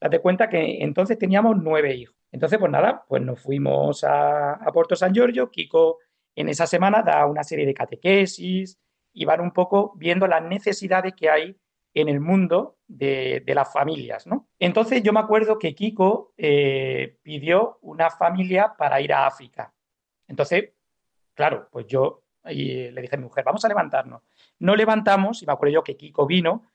Date 0.00 0.20
cuenta 0.20 0.48
que 0.48 0.82
entonces 0.82 1.18
teníamos 1.18 1.56
nueve 1.58 1.94
hijos. 1.94 2.16
Entonces, 2.32 2.58
pues 2.58 2.70
nada, 2.70 3.04
pues 3.08 3.22
nos 3.22 3.40
fuimos 3.40 4.04
a, 4.04 4.58
Puerto 4.72 4.94
San 4.94 5.12
Giorgio, 5.12 5.50
Kiko 5.50 5.98
en 6.34 6.48
esa 6.48 6.66
semana 6.66 7.02
da 7.02 7.26
una 7.26 7.42
serie 7.42 7.66
de 7.66 7.74
catequesis 7.74 8.78
y 9.12 9.24
van 9.24 9.40
un 9.40 9.50
poco 9.50 9.92
viendo 9.96 10.26
las 10.26 10.42
necesidades 10.42 11.14
que 11.14 11.28
hay 11.28 11.56
en 11.92 12.08
el 12.08 12.20
mundo 12.20 12.78
de, 12.86 13.42
las 13.46 13.72
familias, 13.72 14.26
¿no? 14.26 14.48
Entonces 14.58 15.02
yo 15.02 15.12
me 15.12 15.18
acuerdo 15.20 15.58
que 15.58 15.74
Kiko 15.74 16.32
eh, 16.36 17.16
pidió 17.22 17.78
una 17.82 18.10
familia 18.10 18.74
para 18.78 19.00
ir 19.00 19.12
a 19.12 19.26
África. 19.26 19.74
Entonces, 20.28 20.70
claro, 21.34 21.68
pues 21.72 21.86
yo 21.88 22.22
le 22.44 23.02
dije 23.02 23.16
a 23.16 23.18
mi 23.18 23.24
mujer, 23.24 23.44
vamos 23.44 23.64
a 23.64 23.68
levantarnos. 23.68 24.22
No 24.60 24.76
levantamos 24.76 25.42
y 25.42 25.46
me 25.46 25.52
acuerdo 25.52 25.74
yo 25.74 25.84
que 25.84 25.96
Kiko 25.96 26.26
vino 26.26 26.69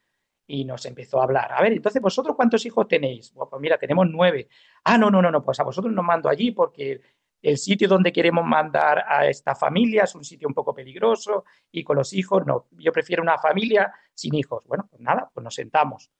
y 0.46 0.64
nos 0.64 0.84
empezó 0.86 1.20
a 1.20 1.24
hablar. 1.24 1.52
A 1.52 1.60
ver, 1.62 1.72
entonces, 1.72 2.00
¿vosotros 2.00 2.36
cuántos 2.36 2.64
hijos 2.66 2.86
tenéis? 2.86 3.32
pues 3.32 3.60
mira, 3.60 3.78
tenemos 3.78 4.06
nueve. 4.08 4.48
Ah, 4.84 4.96
no, 4.96 5.10
no, 5.10 5.20
no, 5.20 5.30
no, 5.30 5.42
pues 5.42 5.58
a 5.60 5.64
vosotros 5.64 5.92
nos 5.92 6.04
mando 6.04 6.28
allí 6.28 6.52
porque 6.52 7.00
el 7.42 7.58
sitio 7.58 7.88
donde 7.88 8.12
queremos 8.12 8.44
mandar 8.44 9.04
a 9.06 9.26
esta 9.26 9.54
familia 9.54 10.04
es 10.04 10.14
un 10.14 10.24
sitio 10.24 10.48
un 10.48 10.54
poco 10.54 10.74
peligroso 10.74 11.44
y 11.70 11.84
con 11.84 11.96
los 11.96 12.12
hijos 12.12 12.46
no. 12.46 12.66
Yo 12.72 12.92
prefiero 12.92 13.22
una 13.22 13.38
familia 13.38 13.92
sin 14.14 14.34
hijos. 14.34 14.64
Bueno, 14.66 14.86
pues 14.90 15.00
nada, 15.02 15.30
pues 15.32 15.44
nos 15.44 15.54
sentamos. 15.54 16.10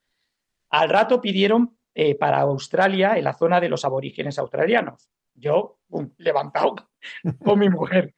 Al 0.70 0.89
rato 0.89 1.20
pidieron 1.20 1.79
eh, 1.95 2.14
para 2.16 2.41
Australia 2.41 3.16
en 3.16 3.24
la 3.24 3.33
zona 3.33 3.61
de 3.61 3.68
los 3.68 3.85
aborígenes 3.85 4.39
australianos. 4.39 5.09
Yo, 5.35 5.79
levantado 6.18 6.74
con 7.45 7.59
mi 7.59 7.68
mujer. 7.68 8.14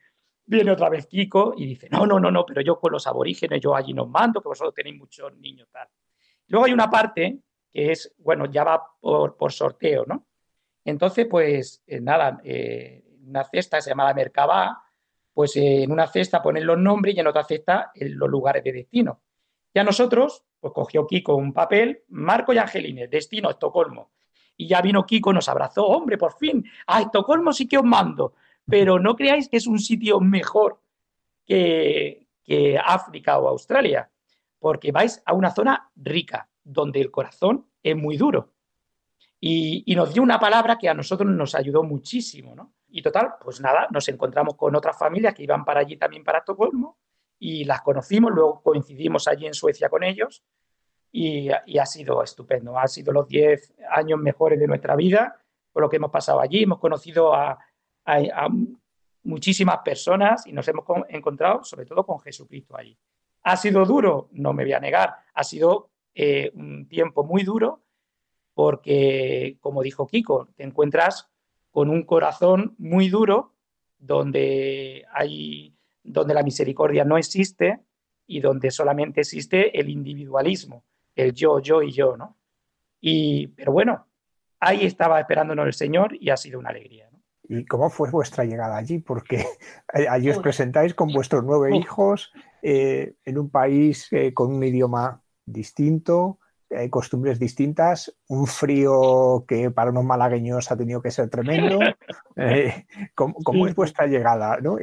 Viene 0.51 0.71
otra 0.71 0.89
vez 0.89 1.07
Kiko 1.07 1.53
y 1.59 1.67
dice, 1.67 1.91
no, 1.91 2.07
no, 2.07 2.19
no, 2.19 2.31
no, 2.31 2.47
pero 2.47 2.63
yo 2.63 2.81
con 2.81 2.91
los 2.91 3.07
aborígenes, 3.07 3.61
yo 3.61 3.77
allí 3.77 3.93
nos 3.93 4.09
mando, 4.09 4.41
que 4.41 4.49
vosotros 4.49 4.73
tenéis 4.73 4.97
muchos 4.97 5.37
niños, 5.37 5.69
tal. 5.71 5.87
Luego 6.47 6.65
hay 6.65 6.73
una 6.73 6.89
parte 6.89 7.39
que 7.71 7.93
es, 7.93 8.15
bueno, 8.17 8.47
ya 8.47 8.65
va 8.65 8.83
por, 8.99 9.37
por 9.37 9.53
sorteo, 9.53 10.07
¿no? 10.07 10.27
Entonces, 10.87 11.27
pues 11.29 11.83
eh, 11.87 12.01
nada, 12.01 12.41
eh, 12.43 13.05
una 13.27 13.45
cesta 13.45 13.79
se 13.83 13.91
llama 13.91 14.05
la 14.05 14.15
Mercabá, 14.15 14.83
pues 15.35 15.55
eh, 15.57 15.83
en 15.83 15.93
una 15.93 16.07
cesta 16.07 16.41
ponen 16.41 16.65
los 16.65 16.79
nombres 16.79 17.15
y 17.15 17.21
en 17.21 17.27
otra 17.27 17.45
cesta 17.45 17.93
los 17.95 18.31
lugares 18.31 18.65
de 18.65 18.73
destino. 18.73 19.21
Ya 19.75 19.85
nosotros, 19.85 20.45
pues 20.59 20.73
cogió 20.73 21.07
Kiko 21.07 21.35
un 21.35 21.53
papel, 21.53 22.05
Marco 22.09 22.55
y 22.55 22.59
Angelines, 22.59 23.11
destino 23.11 23.51
Estocolmo. 23.51 24.13
Y 24.57 24.67
ya 24.67 24.81
vino 24.81 25.05
Kiko, 25.05 25.31
nos 25.31 25.51
abrazó, 25.51 25.85
hombre, 25.87 26.17
por 26.17 26.39
fin, 26.39 26.65
a 26.87 27.03
Estocolmo 27.03 27.53
sí 27.53 27.69
que 27.69 27.77
os 27.77 27.85
mando, 27.85 28.33
pero 28.69 28.99
no 28.99 29.17
creáis 29.17 29.49
que 29.49 29.57
es 29.57 29.67
un 29.67 29.79
sitio 29.79 30.21
mejor 30.21 30.81
que, 31.47 32.27
África 32.83 33.39
o 33.39 33.49
Australia, 33.49 34.11
porque 34.59 34.91
vais 34.91 35.23
a 35.27 35.35
una 35.35 35.51
zona 35.51 35.91
rica, 35.97 36.49
donde 36.65 37.01
el 37.01 37.11
corazón 37.11 37.67
es 37.83 37.95
muy 37.95 38.17
duro. 38.17 38.53
Y, 39.39 39.95
nos 39.95 40.13
dio 40.15 40.23
una 40.23 40.41
palabra 40.41 40.79
que 40.79 40.89
a 40.89 40.95
nosotros 40.95 41.31
nos 41.31 41.55
ayudó 41.55 41.83
muchísimo, 41.83 42.55
¿no? 42.55 42.73
Y 42.89 43.03
total, 43.03 43.35
pues 43.43 43.61
nada, 43.61 43.87
nos 43.91 44.09
encontramos 44.09 44.55
con 44.57 44.75
otras 44.75 44.99
familias 44.99 45.35
que 45.35 45.43
iban 45.43 45.65
para 45.65 45.81
allí 45.81 45.97
también 45.97 46.25
para 46.25 46.39
Estocolmo 46.39 46.99
y 47.39 47.65
las 47.65 47.83
conocimos, 47.83 48.33
luego 48.33 48.63
coincidimos 48.63 49.29
allí 49.29 49.47
en 49.47 49.55
Suecia 49.55 49.91
con 49.91 50.03
ellos 50.03 50.43
y, 51.13 51.51
ha 51.51 51.87
sido 51.87 52.23
estupendo. 52.23 52.79
Ha 52.79 52.89
sido 52.89 53.13
los 53.13 53.29
10 53.29 53.75
años 53.91 54.19
mejores 54.19 54.59
de 54.59 54.67
nuestra 54.67 54.97
vida 54.97 55.37
por 55.71 55.83
lo 55.83 55.91
que 55.91 55.97
hemos 55.97 56.11
pasado 56.11 56.41
allí. 56.41 56.63
Hemos 56.63 56.79
conocido 56.79 57.35
a, 57.35 57.59
muchísimas 59.23 59.79
personas 59.79 60.47
y 60.47 60.53
nos 60.53 60.67
hemos 60.69 60.85
encontrado 61.09 61.65
sobre 61.65 61.87
todo 61.87 62.05
con 62.05 62.21
Jesucristo 62.21 62.77
allí. 62.77 62.97
¿Ha 63.43 63.57
sido 63.57 63.85
duro? 63.85 64.29
No 64.33 64.53
me 64.53 64.65
voy 64.65 64.73
a 64.73 64.81
negar. 64.81 65.15
Ha 65.35 65.45
sido 65.45 65.91
eh, 66.15 66.51
un 66.55 66.89
tiempo 66.89 67.25
muy 67.25 67.45
duro, 67.45 67.83
porque, 68.55 69.57
como 69.61 69.83
dijo 69.83 70.07
Kiko, 70.07 70.49
te 70.57 70.65
encuentras 70.65 71.31
con 71.71 71.91
un 71.91 72.03
corazón 72.03 72.75
muy 72.79 73.09
duro 73.09 73.55
donde 73.99 75.05
hay 75.13 75.75
donde 76.03 76.35
la 76.35 76.43
misericordia 76.43 77.05
no 77.05 77.19
existe 77.19 77.81
y 78.27 78.41
donde 78.41 78.71
solamente 78.71 79.21
existe 79.21 79.79
el 79.79 79.91
individualismo, 79.91 80.85
el 81.15 81.33
yo, 81.33 81.61
yo 81.61 81.83
y 81.83 81.93
yo, 81.93 82.17
¿no? 82.17 82.37
Y, 83.01 83.49
pero 83.49 83.73
bueno, 83.73 84.07
ahí 84.59 84.85
estaba 84.85 85.21
esperándonos 85.21 85.67
el 85.67 85.75
Señor 85.75 86.17
y 86.19 86.31
ha 86.31 86.37
sido 86.37 86.59
una 86.59 86.71
alegría. 86.71 87.08
¿Y 87.49 87.65
cómo 87.65 87.89
fue 87.89 88.11
vuestra 88.11 88.45
llegada 88.45 88.77
allí? 88.77 88.99
Porque 88.99 89.45
allí 90.11 90.31
os 90.31 90.39
presentáis 90.39 90.95
con 90.95 91.13
vuestros 91.13 91.45
nueve 91.45 91.77
hijos 91.77 92.31
eh, 92.63 93.15
en 93.25 93.39
un 93.39 93.51
país 93.51 94.09
eh, 94.13 94.35
con 94.35 94.53
un 94.53 94.63
idioma 94.63 95.23
distinto, 95.47 96.39
costumbres 96.91 97.39
distintas, 97.39 98.15
un 98.29 98.47
frío 98.47 99.47
que 99.49 99.71
para 99.71 99.91
unos 99.91 100.05
malagueños 100.05 100.71
ha 100.71 100.77
tenido 100.77 101.01
que 101.01 101.11
ser 101.11 101.31
tremendo. 101.31 101.79
Eh, 102.41 102.87
¿cómo, 103.17 103.67
es 103.67 103.75
vuestra 103.75 104.07
llegada? 104.07 104.59
¿no? 104.61 104.79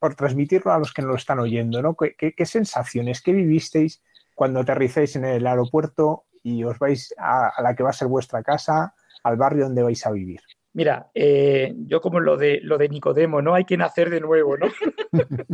Por 0.00 0.16
transmitirlo 0.16 0.72
a 0.72 0.78
los 0.80 0.92
que 0.92 1.02
nos 1.02 1.10
lo 1.12 1.16
están 1.16 1.38
oyendo, 1.38 1.80
¿no? 1.80 1.94
¿Qué, 1.94 2.34
sensaciones, 2.46 3.22
qué 3.22 3.32
vivisteis 3.32 4.02
cuando 4.34 4.58
aterricéis 4.58 5.14
en 5.14 5.24
el 5.24 5.46
aeropuerto 5.46 6.24
y 6.42 6.64
os 6.64 6.76
vais 6.80 7.14
a, 7.16 7.52
la 7.62 7.76
que 7.76 7.84
va 7.84 7.90
a 7.90 7.92
ser 7.92 8.08
vuestra 8.08 8.42
casa, 8.42 8.92
al 9.22 9.36
barrio 9.36 9.66
donde 9.66 9.84
vais 9.84 10.04
a 10.04 10.10
vivir? 10.10 10.40
Mira, 10.74 11.10
eh, 11.14 11.72
yo 11.86 12.00
como 12.00 12.18
lo 12.18 12.36
de, 12.36 12.60
lo 12.62 12.76
de 12.78 12.88
Nicodemo, 12.88 13.40
¿no? 13.40 13.54
Hay 13.54 13.64
que 13.64 13.76
nacer 13.76 14.10
de 14.10 14.20
nuevo, 14.20 14.56
¿no? 14.56 14.66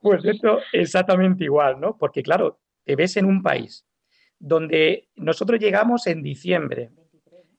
pues 0.00 0.24
esto 0.24 0.60
exactamente 0.72 1.44
igual, 1.44 1.80
¿no? 1.80 1.98
Porque 1.98 2.22
claro, 2.22 2.60
te 2.84 2.94
ves 2.94 3.16
en 3.16 3.26
un 3.26 3.42
país 3.42 3.84
donde 4.38 5.08
nosotros 5.16 5.60
llegamos 5.60 6.06
en 6.06 6.22
diciembre, 6.22 6.90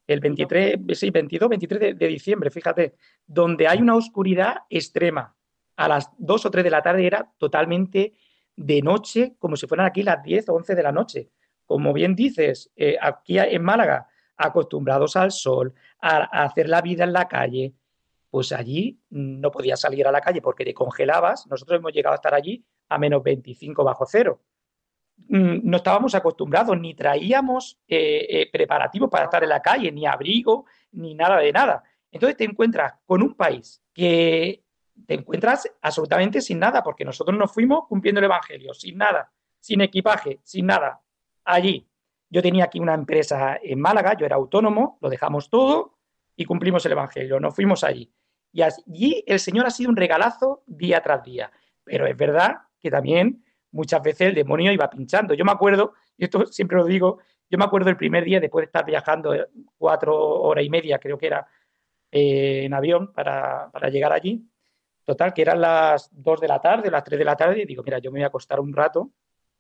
el 0.07 0.20
23, 0.20 0.80
sí, 0.93 1.12
22, 1.12 1.49
23 1.49 1.97
de, 1.97 2.07
diciembre, 2.07 2.49
fíjate, 2.49 2.95
donde 3.26 3.68
hay 3.68 3.80
una 3.80 3.95
oscuridad 3.95 4.55
extrema. 4.70 5.36
A 5.76 5.88
las 5.88 6.09
2 6.18 6.45
o 6.45 6.51
3 6.51 6.64
de 6.64 6.70
la 6.70 6.82
tarde 6.82 7.05
era 7.05 7.32
totalmente 7.38 8.16
de 8.55 8.82
noche, 8.82 9.36
como 9.38 9.55
si 9.55 9.68
fueran 9.68 9.86
aquí 9.86 10.03
las 10.03 10.24
10 10.24 10.49
o 10.49 10.53
11 10.55 10.76
de 10.76 10.84
la 10.84 10.91
noche. 10.91 11.30
Como 11.66 11.93
bien 11.93 12.16
dices, 12.16 12.72
eh, 12.76 12.97
aquí 12.99 13.38
en 13.38 13.64
Málaga, 13.64 14.07
acostumbrados 14.45 15.15
al 15.15 15.31
sol, 15.31 15.73
a, 16.01 16.43
hacer 16.43 16.69
la 16.69 16.81
vida 16.81 17.03
en 17.03 17.13
la 17.13 17.27
calle, 17.27 17.73
pues 18.29 18.51
allí 18.51 18.99
no 19.09 19.51
podías 19.51 19.79
salir 19.79 20.07
a 20.07 20.11
la 20.11 20.21
calle 20.21 20.41
porque 20.41 20.65
te 20.65 20.73
congelabas. 20.73 21.47
Nosotros 21.47 21.79
hemos 21.79 21.91
llegado 21.91 22.13
a 22.13 22.15
estar 22.15 22.33
allí 22.33 22.63
a 22.89 22.97
menos 22.97 23.21
25 23.23 23.83
bajo 23.83 24.05
cero. 24.05 24.41
Mm, 25.27 25.59
no 25.63 25.77
estábamos 25.77 26.15
acostumbrados, 26.15 26.79
ni 26.79 26.93
traíamos 26.93 27.79
eh, 27.87 28.25
eh, 28.29 28.49
preparativos 28.51 29.09
para 29.09 29.25
estar 29.25 29.43
en 29.43 29.49
la 29.49 29.61
calle, 29.61 29.91
ni 29.91 30.05
abrigo, 30.05 30.65
ni 30.93 31.13
nada 31.13 31.37
de 31.37 31.51
nada. 31.51 31.83
Entonces 32.11 32.37
te 32.37 32.43
encuentras 32.43 32.93
con 33.05 33.21
un 33.21 33.35
país 33.35 33.81
que 33.93 34.63
te 35.05 35.13
encuentras 35.15 35.69
absolutamente 35.81 36.41
sin 36.41 36.59
nada, 36.59 36.83
porque 36.83 37.05
nosotros 37.05 37.37
nos 37.37 37.51
fuimos 37.51 37.87
cumpliendo 37.87 38.19
el 38.19 38.25
Evangelio, 38.25 38.73
sin 38.73 38.97
nada, 38.97 39.31
sin 39.59 39.81
equipaje, 39.81 40.39
sin 40.43 40.65
nada, 40.65 41.01
allí. 41.43 41.87
Yo 42.32 42.41
tenía 42.41 42.63
aquí 42.63 42.79
una 42.79 42.93
empresa 42.93 43.59
en 43.61 43.79
Málaga, 43.79 44.15
yo 44.17 44.25
era 44.25 44.38
autónomo, 44.38 44.97
lo 45.01 45.09
dejamos 45.09 45.49
todo 45.49 45.97
y 46.36 46.45
cumplimos 46.45 46.86
el 46.86 46.93
Evangelio, 46.93 47.39
nos 47.39 47.53
fuimos 47.53 47.84
allí. 47.84 48.09
Y 48.53 48.61
allí 48.61 49.23
el 49.27 49.39
Señor 49.39 49.65
ha 49.65 49.69
sido 49.69 49.89
un 49.89 49.97
regalazo 49.97 50.63
día 50.65 51.01
tras 51.01 51.23
día. 51.23 51.51
Pero 51.84 52.07
es 52.07 52.15
verdad 52.15 52.55
que 52.79 52.89
también 52.89 53.43
muchas 53.71 54.01
veces 54.01 54.29
el 54.29 54.36
demonio 54.36 54.71
iba 54.71 54.89
pinchando. 54.89 55.34
Yo 55.34 55.43
me 55.43 55.51
acuerdo, 55.51 55.93
y 56.17 56.23
esto 56.23 56.45
siempre 56.45 56.77
lo 56.77 56.86
digo, 56.86 57.19
yo 57.49 57.57
me 57.57 57.65
acuerdo 57.65 57.89
el 57.89 57.97
primer 57.97 58.23
día 58.23 58.39
después 58.39 58.63
de 58.63 58.67
estar 58.67 58.86
viajando 58.86 59.36
eh, 59.36 59.47
cuatro 59.77 60.17
horas 60.17 60.63
y 60.63 60.69
media, 60.69 60.99
creo 60.99 61.17
que 61.17 61.27
era, 61.27 61.45
eh, 62.11 62.63
en 62.63 62.73
avión 62.73 63.11
para, 63.11 63.69
llegar 63.91 64.13
allí. 64.13 64.47
Total, 65.03 65.34
que 65.34 65.41
eran 65.41 65.59
las 65.59 66.09
dos 66.13 66.39
de 66.39 66.47
la 66.47 66.61
tarde, 66.61 66.89
las 66.89 67.03
tres 67.03 67.19
de 67.19 67.25
la 67.25 67.36
tarde, 67.36 67.63
y 67.63 67.65
digo, 67.65 67.84
mira, 67.84 67.99
yo 67.99 68.09
me 68.09 68.19
voy 68.19 68.23
a 68.23 68.27
acostar 68.27 68.61
un 68.61 68.71
rato 68.71 69.11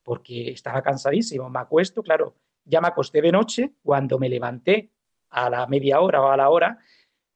porque 0.03 0.51
estaba 0.51 0.81
cansadísimo. 0.81 1.49
Me 1.49 1.59
acuesto, 1.59 2.03
claro, 2.03 2.35
ya 2.65 2.81
me 2.81 2.87
acosté 2.87 3.21
de 3.21 3.31
noche. 3.31 3.73
Cuando 3.83 4.19
me 4.19 4.29
levanté 4.29 4.91
a 5.29 5.49
la 5.49 5.67
media 5.67 6.01
hora 6.01 6.21
o 6.21 6.29
a 6.29 6.37
la 6.37 6.49
hora, 6.49 6.79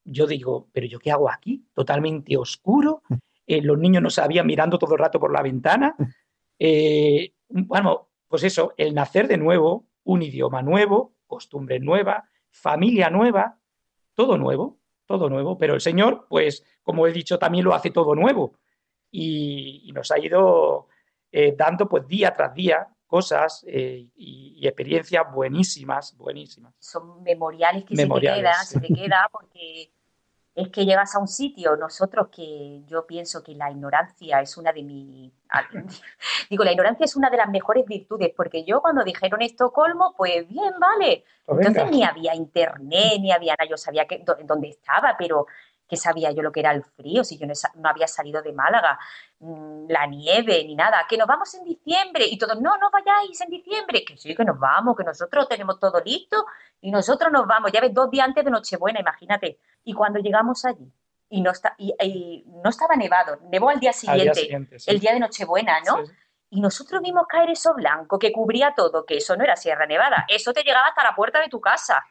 yo 0.03 0.27
digo, 0.27 0.69
pero 0.71 0.87
yo 0.87 0.99
qué 0.99 1.11
hago 1.11 1.29
aquí? 1.29 1.65
Totalmente 1.73 2.37
oscuro. 2.37 3.01
Eh, 3.47 3.61
los 3.61 3.77
niños 3.77 4.01
no 4.01 4.09
sabían 4.09 4.47
mirando 4.47 4.79
todo 4.79 4.93
el 4.95 4.99
rato 4.99 5.19
por 5.19 5.31
la 5.31 5.43
ventana. 5.43 5.95
Eh, 6.57 7.33
bueno, 7.49 8.07
pues 8.29 8.43
eso, 8.43 8.73
el 8.77 8.95
nacer 8.95 9.27
de 9.27 9.37
nuevo, 9.37 9.85
un 10.05 10.21
idioma 10.21 10.61
nuevo, 10.61 11.13
costumbre 11.27 11.81
nueva, 11.81 12.29
familia 12.49 13.09
nueva, 13.09 13.59
todo 14.13 14.37
nuevo, 14.37 14.79
todo 15.05 15.29
nuevo, 15.29 15.57
pero 15.57 15.73
el 15.73 15.81
Señor, 15.81 16.25
pues, 16.29 16.65
como 16.81 17.05
he 17.05 17.11
dicho, 17.11 17.37
también 17.37 17.65
lo 17.65 17.75
hace 17.75 17.91
todo 17.91 18.15
nuevo 18.15 18.53
y, 19.11 19.91
nos 19.93 20.11
ha 20.11 20.19
ido 20.19 20.87
eh, 21.37 21.53
dando, 21.57 21.89
pues, 21.89 22.07
día 22.07 22.33
tras 22.33 22.53
día 22.53 22.87
cosas 23.05 23.65
eh, 23.67 24.07
y, 24.15 24.65
experiencias 24.65 25.21
buenísimas, 25.33 26.15
buenísimas. 26.15 26.73
Son 26.79 27.21
memoriales 27.23 27.83
que 27.83 27.93
se 27.93 28.07
te 28.07 28.19
quedan, 28.21 28.65
se 28.65 28.79
te 28.79 28.87
queda 28.87 29.27
porque 29.29 29.91
es 30.55 30.69
que 30.69 30.85
llegas 30.85 31.13
a 31.13 31.19
un 31.19 31.27
sitio, 31.27 31.75
nosotros 31.75 32.29
que 32.33 32.83
yo 32.85 33.05
pienso 33.05 33.43
que 33.43 33.53
la 33.53 33.69
ignorancia 33.69 34.39
es 34.39 34.55
una 34.55 34.71
de 34.71 34.83
mis... 34.83 35.33
Digo, 36.49 36.63
la 36.63 36.71
ignorancia 36.71 37.03
es 37.03 37.17
una 37.17 37.29
de 37.29 37.35
las 37.35 37.49
mejores 37.49 37.85
virtudes, 37.85 38.31
porque 38.33 38.63
yo 38.63 38.81
cuando 38.81 39.03
dijeron 39.03 39.41
Estocolmo, 39.41 40.15
pues 40.15 40.47
bien, 40.47 40.73
vale. 40.79 41.25
Pues 41.45 41.67
Entonces 41.67 41.91
ni 41.91 42.05
había 42.05 42.33
internet, 42.33 43.19
ni 43.19 43.33
había 43.33 43.55
nada, 43.59 43.69
yo 43.69 43.75
sabía 43.75 44.07
que, 44.07 44.23
dónde 44.45 44.69
estaba, 44.69 45.17
pero 45.19 45.47
¿qué 45.87 45.97
sabía 45.97 46.31
yo 46.31 46.41
lo 46.41 46.51
que 46.51 46.59
era 46.59 46.71
el 46.71 46.83
frío? 46.83 47.23
Si 47.23 47.37
yo 47.37 47.47
no, 47.47 47.89
había 47.89 48.07
salido 48.07 48.41
de 48.41 48.53
Málaga, 48.53 48.99
mm, 49.39 49.87
la 49.89 50.05
nieve, 50.07 50.63
ni 50.65 50.75
nada, 50.75 51.05
que 51.07 51.17
nos 51.17 51.27
vamos 51.27 51.53
en 51.55 51.63
diciembre, 51.63 52.25
y 52.25 52.37
todos, 52.37 52.59
no, 52.59 52.77
no 52.77 52.89
vayáis 52.91 53.39
en 53.41 53.49
diciembre, 53.49 54.03
que 54.03 54.17
sí, 54.17 54.35
que 54.35 54.45
nos 54.45 54.59
vamos, 54.59 54.95
que 54.95 55.03
nosotros 55.03 55.47
tenemos 55.47 55.79
todo 55.79 56.01
listo, 56.01 56.45
y 56.81 56.91
nosotros 56.91 57.31
nos 57.31 57.47
vamos, 57.47 57.71
ya 57.71 57.81
ves, 57.81 57.93
dos 57.93 58.09
días 58.09 58.27
antes 58.27 58.43
de 58.43 58.51
Nochebuena, 58.51 58.99
imagínate. 58.99 59.59
Y 59.83 59.93
cuando 59.93 60.19
llegamos 60.19 60.65
allí, 60.65 60.91
y 61.29 61.41
no, 61.41 61.51
está, 61.51 61.75
y, 61.77 62.43
no 62.63 62.69
estaba 62.69 62.95
nevado, 62.95 63.39
nevó 63.49 63.69
al 63.69 63.79
día 63.79 63.93
siguiente, 63.93 64.67
el 64.87 64.99
día 64.99 65.13
de 65.13 65.19
Nochebuena, 65.19 65.79
¿no? 65.85 66.03
Y 66.51 66.61
nosotros 66.61 67.01
vimos 67.01 67.25
caer 67.27 67.49
eso 67.49 67.73
blanco 67.73 68.17
que 68.19 68.31
cubría 68.31 68.73
todo, 68.75 69.05
que 69.05 69.17
eso 69.17 69.35
no 69.35 69.43
era 69.43 69.55
Sierra 69.55 69.85
Nevada, 69.85 70.25
eso 70.29 70.53
te 70.53 70.63
llegaba 70.63 70.87
hasta 70.87 71.03
la 71.03 71.15
puerta 71.15 71.41
de 71.41 71.49
tu 71.49 71.59
casa. 71.59 72.05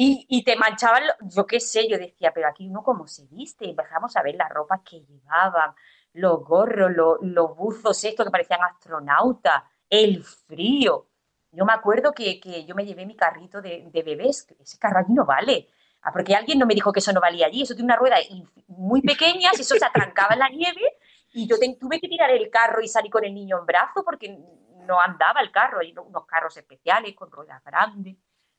Y, 0.00 0.26
y 0.28 0.44
te 0.44 0.54
manchaban, 0.56 1.02
yo 1.22 1.44
qué 1.44 1.58
sé, 1.58 1.88
yo 1.88 1.98
decía, 1.98 2.32
pero 2.32 2.48
aquí 2.48 2.68
uno 2.68 2.82
cómo 2.82 3.06
se 3.06 3.26
viste, 3.26 3.68
empezamos 3.68 4.16
a 4.16 4.22
ver 4.22 4.36
las 4.36 4.48
ropas 4.50 4.80
que 4.88 5.00
llevaban, 5.00 5.74
los 6.12 6.44
gorros, 6.44 6.92
los, 7.20 7.56
buzos 7.56 8.04
estos 8.04 8.24
que 8.24 8.30
parecían 8.30 8.62
astronautas, 8.62 9.64
el 9.90 10.22
frío. 10.22 11.08
Yo 11.50 11.64
me 11.64 11.72
acuerdo 11.72 12.12
que, 12.12 12.38
que 12.38 12.64
yo 12.64 12.74
me 12.74 12.86
llevé 12.86 13.06
mi 13.06 13.16
carrito 13.16 13.60
de, 13.60 13.88
de 13.90 14.02
bebés, 14.02 14.46
ese 14.60 14.78
carro 14.78 15.00
allí 15.00 15.12
no 15.12 15.24
vale 15.24 15.68
Ah, 16.02 16.12
porque 16.12 16.34
alguien 16.34 16.58
no 16.58 16.66
me 16.66 16.74
dijo 16.74 16.92
que 16.92 17.00
eso 17.00 17.12
no 17.12 17.20
valía 17.20 17.46
allí, 17.46 17.62
eso 17.62 17.74
tiene 17.74 17.86
una 17.86 17.96
rueda 17.96 18.16
muy 18.68 19.02
pequeña, 19.02 19.50
eso 19.52 19.74
se 19.74 19.84
atrancaba 19.84 20.34
en 20.34 20.38
la 20.38 20.48
nieve 20.48 20.96
y 21.32 21.46
yo 21.46 21.56
tuve 21.78 22.00
que 22.00 22.08
tirar 22.08 22.30
el 22.30 22.48
carro 22.50 22.80
y 22.80 22.88
salir 22.88 23.10
con 23.10 23.24
el 23.24 23.34
niño 23.34 23.58
en 23.58 23.66
brazo 23.66 24.04
porque 24.04 24.38
no 24.86 25.00
andaba 25.00 25.40
el 25.40 25.50
carro, 25.50 25.80
hay 25.80 25.92
unos 25.96 26.24
carros 26.26 26.56
especiales 26.56 27.14
con 27.14 27.30
ruedas 27.30 27.62
grandes, 27.64 28.16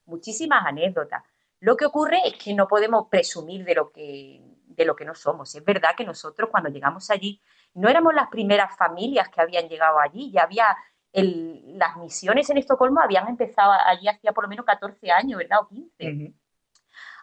muchísimas 0.09 0.65
anécdotas. 0.65 1.23
Lo 1.59 1.75
que 1.77 1.85
ocurre 1.85 2.19
es 2.25 2.35
que 2.35 2.53
no 2.53 2.67
podemos 2.67 3.07
presumir 3.09 3.63
de 3.63 3.75
lo 3.75 3.91
que, 3.91 4.41
de 4.65 4.85
lo 4.85 4.95
que 4.95 5.05
no 5.05 5.15
somos. 5.15 5.53
Es 5.55 5.63
verdad 5.63 5.91
que 5.95 6.05
nosotros 6.05 6.49
cuando 6.49 6.69
llegamos 6.69 7.09
allí 7.09 7.41
no 7.73 7.89
éramos 7.89 8.13
las 8.13 8.29
primeras 8.29 8.75
familias 8.75 9.29
que 9.29 9.41
habían 9.41 9.67
llegado 9.67 9.99
allí, 9.99 10.31
ya 10.31 10.43
había 10.43 10.75
las 11.11 11.97
misiones 11.97 12.49
en 12.51 12.59
Estocolmo 12.59 13.01
habían 13.01 13.27
empezado 13.27 13.71
allí 13.71 14.07
hacía 14.07 14.31
por 14.31 14.43
lo 14.43 14.47
menos 14.47 14.65
14 14.65 15.11
años, 15.11 15.39
¿verdad? 15.39 15.59
O 15.61 15.67
15 15.67 16.33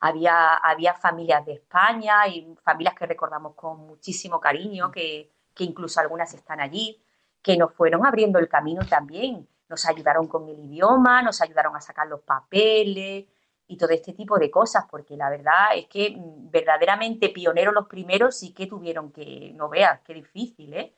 había, 0.01 0.55
había 0.55 0.95
familias 0.95 1.45
de 1.47 1.55
España 1.55 2.27
y 2.29 2.55
familias 2.63 2.95
que 2.95 3.07
recordamos 3.07 3.55
con 3.55 3.87
muchísimo 3.87 4.41
cariño, 4.41 4.91
que, 4.91 5.33
que 5.55 5.65
incluso 5.65 6.01
algunas 6.01 6.33
están 6.35 6.61
allí, 6.61 7.03
que 7.43 7.57
nos 7.57 7.73
fueron 7.73 8.05
abriendo 8.07 8.39
el 8.39 8.49
camino 8.49 8.85
también. 8.89 9.49
Nos 9.69 9.85
ayudaron 9.87 10.29
con 10.29 10.49
el 10.49 10.59
idioma, 10.59 11.23
nos 11.23 11.41
ayudaron 11.41 11.75
a 11.77 11.81
sacar 11.81 12.07
los 12.07 12.21
papeles 12.21 13.27
y 13.69 13.77
todo 13.77 13.91
este 13.91 14.13
tipo 14.13 14.39
de 14.39 14.51
cosas, 14.51 14.85
porque 14.89 15.17
la 15.17 15.29
verdad 15.29 15.75
es 15.75 15.87
que 15.87 16.11
mm, 16.11 16.51
verdaderamente 16.51 17.31
pioneros 17.31 17.75
los 17.75 17.87
primeros 17.87 18.37
sí 18.37 18.53
que 18.53 18.67
tuvieron 18.67 19.11
que, 19.13 19.53
no 19.55 19.69
veas, 19.69 20.01
qué 20.03 20.15
difícil, 20.15 20.73
¿eh? 20.75 20.95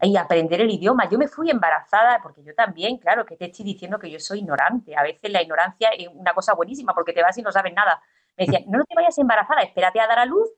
Y 0.00 0.16
aprender 0.16 0.60
el 0.60 0.70
idioma. 0.70 1.08
Yo 1.08 1.18
me 1.18 1.26
fui 1.26 1.50
embarazada, 1.50 2.20
porque 2.22 2.44
yo 2.44 2.54
también, 2.54 2.98
claro, 2.98 3.26
que 3.26 3.36
te 3.36 3.46
estoy 3.46 3.64
diciendo 3.64 3.98
que 3.98 4.08
yo 4.08 4.20
soy 4.20 4.38
ignorante. 4.38 4.96
A 4.96 5.02
veces 5.02 5.28
la 5.32 5.42
ignorancia 5.42 5.88
es 5.90 6.06
una 6.14 6.32
cosa 6.34 6.54
buenísima, 6.54 6.94
porque 6.94 7.12
te 7.12 7.20
vas 7.20 7.36
y 7.36 7.42
no 7.42 7.50
sabes 7.50 7.74
nada. 7.74 8.00
Me 8.36 8.46
decían, 8.46 8.64
no 8.68 8.84
te 8.84 8.94
vayas 8.94 9.18
embarazada, 9.18 9.62
espérate 9.62 10.00
a 10.00 10.06
dar 10.06 10.20
a 10.20 10.24
luz 10.24 10.48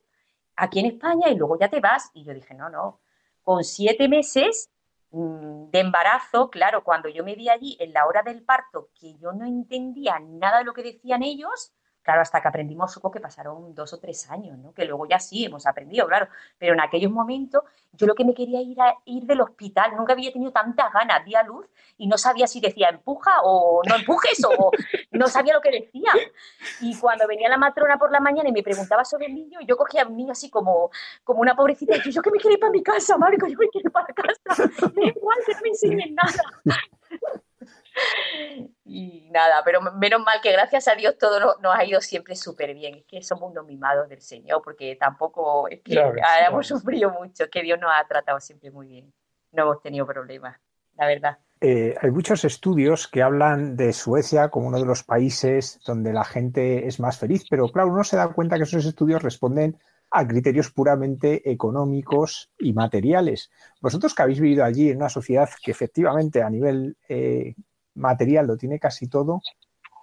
aquí 0.55 0.79
en 0.79 0.85
España 0.87 1.29
y 1.29 1.35
luego 1.35 1.57
ya 1.57 1.69
te 1.69 1.79
vas. 1.79 2.11
Y 2.13 2.23
yo 2.23 2.33
dije, 2.33 2.53
no, 2.53 2.69
no. 2.69 2.99
Con 3.41 3.63
siete 3.63 4.07
meses 4.07 4.69
de 5.11 5.79
embarazo, 5.79 6.49
claro, 6.49 6.83
cuando 6.83 7.09
yo 7.09 7.23
me 7.23 7.35
vi 7.35 7.49
allí 7.49 7.77
en 7.79 7.93
la 7.93 8.05
hora 8.05 8.23
del 8.23 8.43
parto, 8.43 8.89
que 8.99 9.17
yo 9.17 9.33
no 9.33 9.45
entendía 9.45 10.19
nada 10.19 10.59
de 10.59 10.63
lo 10.63 10.73
que 10.73 10.83
decían 10.83 11.23
ellos, 11.23 11.73
Claro, 12.03 12.21
hasta 12.21 12.41
que 12.41 12.47
aprendimos, 12.47 12.91
supongo 12.91 13.13
que 13.13 13.19
pasaron 13.19 13.75
dos 13.75 13.93
o 13.93 13.99
tres 13.99 14.29
años, 14.31 14.57
¿no? 14.57 14.73
Que 14.73 14.85
luego 14.85 15.07
ya 15.07 15.19
sí 15.19 15.45
hemos 15.45 15.67
aprendido, 15.67 16.07
claro. 16.07 16.27
Pero 16.57 16.73
en 16.73 16.81
aquellos 16.81 17.11
momentos 17.11 17.63
yo 17.93 18.07
lo 18.07 18.15
que 18.15 18.25
me 18.25 18.33
quería 18.33 18.59
ir 18.61 18.81
a 18.81 18.95
ir 19.05 19.23
del 19.23 19.41
hospital, 19.41 19.95
nunca 19.95 20.13
había 20.13 20.31
tenido 20.31 20.51
tantas 20.51 20.91
ganas, 20.91 21.23
di 21.25 21.35
a 21.35 21.43
luz 21.43 21.67
y 21.97 22.07
no 22.07 22.17
sabía 22.17 22.47
si 22.47 22.59
decía 22.59 22.89
empuja 22.89 23.31
o 23.43 23.81
no 23.87 23.95
empujes 23.95 24.43
o 24.45 24.71
no 25.11 25.27
sabía 25.27 25.53
lo 25.53 25.61
que 25.61 25.71
decía. 25.71 26.11
Y 26.79 26.97
cuando 26.97 27.27
venía 27.27 27.49
la 27.49 27.57
matrona 27.57 27.97
por 27.97 28.11
la 28.11 28.19
mañana 28.19 28.49
y 28.49 28.53
me 28.53 28.63
preguntaba 28.63 29.05
sobre 29.05 29.27
el 29.27 29.35
niño, 29.35 29.59
yo 29.61 29.77
cogía 29.77 30.03
a 30.03 30.07
un 30.07 30.17
niño 30.17 30.31
así 30.31 30.49
como, 30.49 30.89
como 31.23 31.41
una 31.41 31.55
pobrecita 31.55 31.97
y 31.97 32.01
yo, 32.01 32.11
yo 32.11 32.21
que 32.21 32.31
me 32.31 32.39
quiero 32.39 32.55
ir 32.55 32.59
para 32.59 32.71
mi 32.71 32.81
casa, 32.81 33.17
Marco, 33.17 33.45
yo 33.45 33.57
me 33.57 33.67
quiero 33.67 33.89
ir 33.89 33.91
para 33.91 34.07
casa. 34.07 34.63
Da 34.95 35.03
igual 35.05 35.37
que 35.45 35.53
no 35.53 35.59
me 35.61 35.69
enseñen 35.69 36.15
nada 36.15 37.41
y 38.85 39.29
nada, 39.31 39.61
pero 39.63 39.81
menos 39.81 40.21
mal 40.21 40.39
que 40.41 40.51
gracias 40.51 40.87
a 40.87 40.95
Dios 40.95 41.17
todo 41.17 41.39
nos, 41.39 41.75
ha 41.75 41.85
ido 41.85 42.01
siempre 42.01 42.35
súper 42.35 42.73
bien. 42.73 42.95
Es 42.95 43.05
que 43.05 43.21
somos 43.23 43.51
unos 43.51 43.65
mimados 43.65 44.09
del 44.09 44.21
Señor, 44.21 44.61
porque 44.63 44.95
tampoco 44.95 45.67
es 45.67 45.81
que 45.81 46.01
hemos 46.47 46.67
sufrido 46.67 47.11
mucho, 47.11 47.49
que 47.49 47.61
Dios 47.61 47.79
nos 47.79 47.91
ha 47.93 48.07
tratado 48.07 48.39
siempre 48.39 48.71
muy 48.71 48.87
bien. 48.87 49.13
No 49.51 49.63
hemos 49.63 49.81
tenido 49.81 50.05
problemas, 50.05 50.59
la 50.95 51.07
verdad. 51.07 51.37
Eh, 51.63 51.95
hay 52.01 52.09
muchos 52.09 52.43
estudios 52.43 53.07
que 53.07 53.21
hablan 53.21 53.75
de 53.75 53.93
Suecia 53.93 54.49
como 54.49 54.67
uno 54.67 54.79
de 54.79 54.85
los 54.85 55.03
países 55.03 55.79
donde 55.85 56.11
la 56.11 56.23
gente 56.23 56.87
es 56.87 56.99
más 56.99 57.19
feliz, 57.19 57.45
pero 57.47 57.69
claro, 57.69 57.89
uno 57.89 58.03
se 58.03 58.17
da 58.17 58.29
cuenta 58.29 58.57
que 58.57 58.63
esos 58.63 58.83
estudios 58.85 59.21
responden 59.21 59.77
a 60.09 60.27
criterios 60.27 60.71
puramente 60.71 61.49
económicos 61.49 62.51
y 62.57 62.73
materiales. 62.73 63.49
Vosotros 63.79 64.13
que 64.13 64.23
habéis 64.23 64.39
vivido 64.41 64.65
allí 64.65 64.89
en 64.89 64.97
una 64.97 65.09
sociedad 65.09 65.49
que 65.63 65.71
efectivamente 65.71 66.41
a 66.41 66.49
nivel 66.49 66.97
eh, 67.07 67.55
material 67.95 68.47
lo 68.47 68.57
tiene 68.57 68.79
casi 68.79 69.07
todo, 69.07 69.41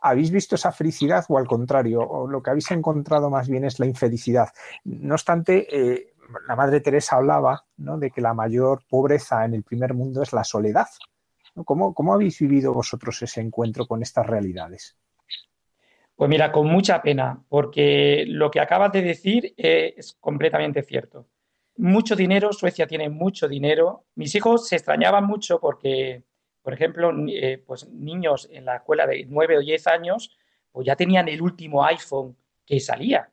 ¿habéis 0.03 0.30
visto 0.30 0.55
esa 0.55 0.72
felicidad 0.72 1.24
o 1.28 1.39
al 1.39 1.47
contrario? 1.47 2.01
O 2.01 2.26
lo 2.26 2.43
que 2.43 2.51
habéis 2.51 2.70
encontrado 2.70 3.30
más 3.30 3.49
bien 3.49 3.64
es 3.64 3.78
la 3.78 3.86
infelicidad. 3.86 4.49
No 4.84 5.14
obstante, 5.14 5.66
eh, 5.70 6.14
la 6.47 6.57
Madre 6.57 6.80
Teresa 6.80 7.16
hablaba 7.16 7.64
de 7.76 8.11
que 8.11 8.20
la 8.20 8.34
mayor 8.34 8.82
pobreza 8.89 9.45
en 9.45 9.55
el 9.55 9.62
primer 9.62 9.95
mundo 9.95 10.22
es 10.22 10.32
la 10.32 10.45
soledad. 10.45 10.89
¿Cómo, 11.64 11.95
¿Cómo 11.95 12.14
habéis 12.14 12.39
vivido 12.39 12.72
vosotros 12.72 13.20
ese 13.22 13.41
encuentro 13.41 13.86
con 13.86 14.03
estas 14.03 14.26
realidades? 14.26 14.97
Pues 16.14 16.28
mira, 16.28 16.51
con 16.53 16.66
mucha 16.66 17.01
pena, 17.01 17.43
porque 17.49 18.24
lo 18.26 18.51
que 18.51 18.61
acabas 18.61 18.93
de 18.93 19.03
decir 19.03 19.55
es 19.57 20.16
completamente 20.20 20.82
cierto. 20.82 21.26
Mucho 21.76 22.16
dinero, 22.16 22.53
Suecia 22.53 22.89
tiene 22.89 23.09
mucho 23.09 23.47
dinero. 23.47 24.05
Mis 24.16 24.34
hijos 24.34 24.66
se 24.66 24.74
extrañaban 24.76 25.24
mucho 25.24 25.61
porque 25.61 26.24
por 26.68 26.74
ejemplo, 26.74 27.10
eh, 27.28 27.64
pues 27.66 27.88
niños 27.88 28.46
en 28.52 28.66
la 28.66 28.76
escuela 28.76 29.06
de 29.06 29.24
9 29.26 29.56
o 29.56 29.60
10 29.60 29.86
años, 29.86 30.36
pues 30.70 30.86
ya 30.86 30.96
tenían 30.96 31.26
el 31.26 31.40
último 31.40 31.82
iPhone 31.82 32.36
que 32.66 32.78
salía. 32.78 33.32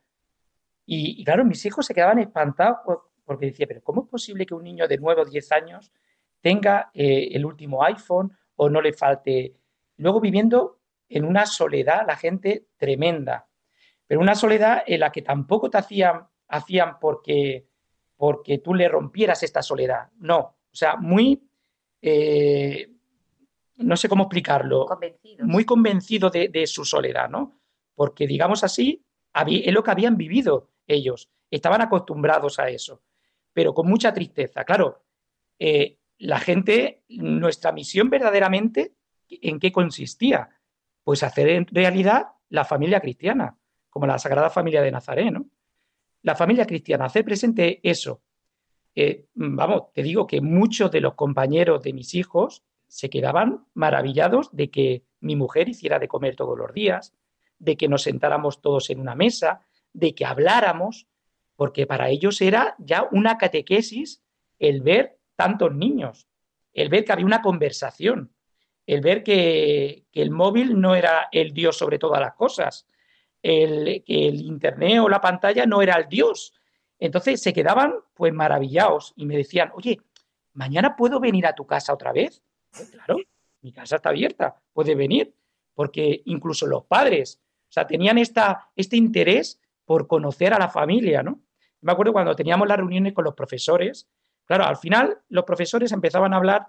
Y, 0.85 1.21
claro, 1.25 1.43
mis 1.43 1.65
hijos 1.65 1.85
se 1.85 1.93
quedaban 1.93 2.19
espantados 2.19 2.77
porque 3.25 3.47
decía, 3.47 3.67
pero 3.67 3.83
¿cómo 3.83 4.03
es 4.03 4.09
posible 4.09 4.45
que 4.45 4.53
un 4.53 4.63
niño 4.63 4.87
de 4.87 4.97
9 4.97 5.23
o 5.23 5.25
10 5.25 5.51
años 5.51 5.91
tenga 6.39 6.91
eh, 6.93 7.27
el 7.33 7.45
último 7.45 7.83
iPhone 7.83 8.31
o 8.55 8.69
no 8.69 8.79
le 8.79 8.93
falte? 8.93 9.53
Luego 9.97 10.21
viviendo 10.21 10.79
en 11.09 11.25
una 11.25 11.45
soledad, 11.45 12.07
la 12.07 12.15
gente 12.15 12.67
tremenda, 12.77 13.49
pero 14.07 14.21
una 14.21 14.35
soledad 14.35 14.81
en 14.87 15.01
la 15.01 15.11
que 15.11 15.23
tampoco 15.23 15.69
te 15.69 15.79
hacían, 15.79 16.25
hacían 16.47 17.01
porque, 17.01 17.67
porque 18.15 18.59
tú 18.59 18.73
le 18.73 18.87
rompieras 18.87 19.43
esta 19.43 19.61
soledad, 19.61 20.09
no, 20.19 20.39
o 20.39 20.55
sea, 20.71 20.95
muy... 20.95 21.49
Eh, 22.01 22.94
no 23.77 23.97
sé 23.97 24.07
cómo 24.07 24.23
explicarlo, 24.23 24.87
muy 25.39 25.65
convencido 25.65 26.29
de, 26.29 26.67
su 26.67 26.85
soledad, 26.85 27.29
¿no? 27.29 27.59
Porque, 27.93 28.27
digamos 28.27 28.63
así, 28.63 29.03
es 29.33 29.73
lo 29.73 29.83
que 29.83 29.91
habían 29.91 30.17
vivido 30.17 30.71
ellos, 30.87 31.29
estaban 31.49 31.81
acostumbrados 31.81 32.59
a 32.59 32.69
eso, 32.69 33.01
pero 33.53 33.73
con 33.73 33.87
mucha 33.87 34.13
tristeza. 34.13 34.63
Claro, 34.63 35.03
eh, 35.59 35.97
la 36.19 36.39
gente, 36.39 37.03
nuestra 37.09 37.71
misión 37.71 38.09
verdaderamente, 38.09 38.95
¿en 39.29 39.59
qué 39.59 39.71
consistía? 39.71 40.49
Pues 41.03 41.23
hacer 41.23 41.49
en 41.49 41.67
realidad 41.67 42.27
la 42.49 42.63
familia 42.63 42.99
cristiana, 42.99 43.57
como 43.89 44.07
la 44.07 44.19
Sagrada 44.19 44.49
Familia 44.49 44.81
de 44.81 44.91
Nazaret, 44.91 45.31
¿no? 45.31 45.47
La 46.21 46.35
familia 46.35 46.65
cristiana, 46.65 47.05
hacer 47.05 47.23
presente 47.23 47.79
eso. 47.83 48.21
Eh, 48.95 49.27
vamos, 49.33 49.91
te 49.93 50.01
digo 50.01 50.25
que 50.25 50.41
muchos 50.41 50.89
de 50.89 51.01
los 51.01 51.13
compañeros 51.15 51.83
de 51.83 51.93
mis 51.93 52.15
hijos 52.15 52.63
se 52.95 53.09
quedaban 53.09 53.67
maravillados 53.73 54.55
de 54.55 54.71
que 54.71 55.03
mi 55.19 55.35
mujer 55.35 55.67
hiciera 55.67 55.99
de 55.99 56.07
comer 56.07 56.37
todos 56.37 56.57
los 56.57 56.73
días, 56.73 57.13
de 57.59 57.75
que 57.75 57.89
nos 57.89 58.03
sentáramos 58.03 58.61
todos 58.61 58.89
en 58.89 59.01
una 59.01 59.15
mesa, 59.15 59.59
de 59.91 60.15
que 60.15 60.23
habláramos, 60.23 61.05
porque 61.57 61.87
para 61.87 62.07
ellos 62.07 62.39
era 62.39 62.73
ya 62.79 63.05
una 63.11 63.37
catequesis 63.37 64.23
el 64.59 64.79
ver 64.79 65.19
tantos 65.35 65.75
niños, 65.75 66.29
el 66.71 66.87
ver 66.87 67.03
que 67.03 67.11
había 67.11 67.25
una 67.25 67.41
conversación, 67.41 68.33
el 68.85 69.01
ver 69.01 69.23
que, 69.23 70.05
el 70.13 70.31
móvil 70.31 70.79
no 70.79 70.95
era 70.95 71.27
el 71.33 71.53
Dios 71.53 71.77
sobre 71.77 71.99
todas 71.99 72.21
las 72.21 72.35
cosas, 72.35 72.87
el, 73.43 74.05
que 74.05 74.29
el 74.29 74.39
internet 74.39 74.99
o 75.01 75.09
la 75.09 75.19
pantalla 75.19 75.65
no 75.65 75.81
era 75.81 75.95
el 75.97 76.07
Dios. 76.07 76.53
Entonces 76.97 77.41
se 77.41 77.51
quedaban 77.51 77.95
pues 78.13 78.31
maravillados 78.31 79.11
y 79.17 79.25
me 79.25 79.35
decían, 79.35 79.71
oye, 79.73 79.99
¿mañana 80.53 80.95
puedo 80.95 81.19
venir 81.19 81.45
a 81.45 81.55
tu 81.55 81.67
casa 81.67 81.93
otra 81.93 82.13
vez? 82.13 82.41
Claro, 82.91 83.17
mi 83.61 83.71
casa 83.71 83.97
está 83.97 84.09
abierta, 84.09 84.61
puede 84.73 84.95
venir, 84.95 85.33
porque 85.73 86.21
incluso 86.25 86.67
los 86.67 86.85
padres, 86.85 87.41
o 87.69 87.71
sea, 87.71 87.87
tenían 87.87 88.17
esta, 88.17 88.69
este 88.75 88.97
interés 88.97 89.59
por 89.85 90.07
conocer 90.07 90.53
a 90.53 90.59
la 90.59 90.69
familia, 90.69 91.23
¿no? 91.23 91.41
Me 91.81 91.91
acuerdo 91.91 92.13
cuando 92.13 92.35
teníamos 92.35 92.67
las 92.67 92.77
reuniones 92.77 93.13
con 93.13 93.23
los 93.23 93.35
profesores, 93.35 94.07
claro, 94.45 94.65
al 94.65 94.77
final 94.77 95.19
los 95.29 95.45
profesores 95.45 95.91
empezaban 95.91 96.33
a 96.33 96.37
hablar, 96.37 96.67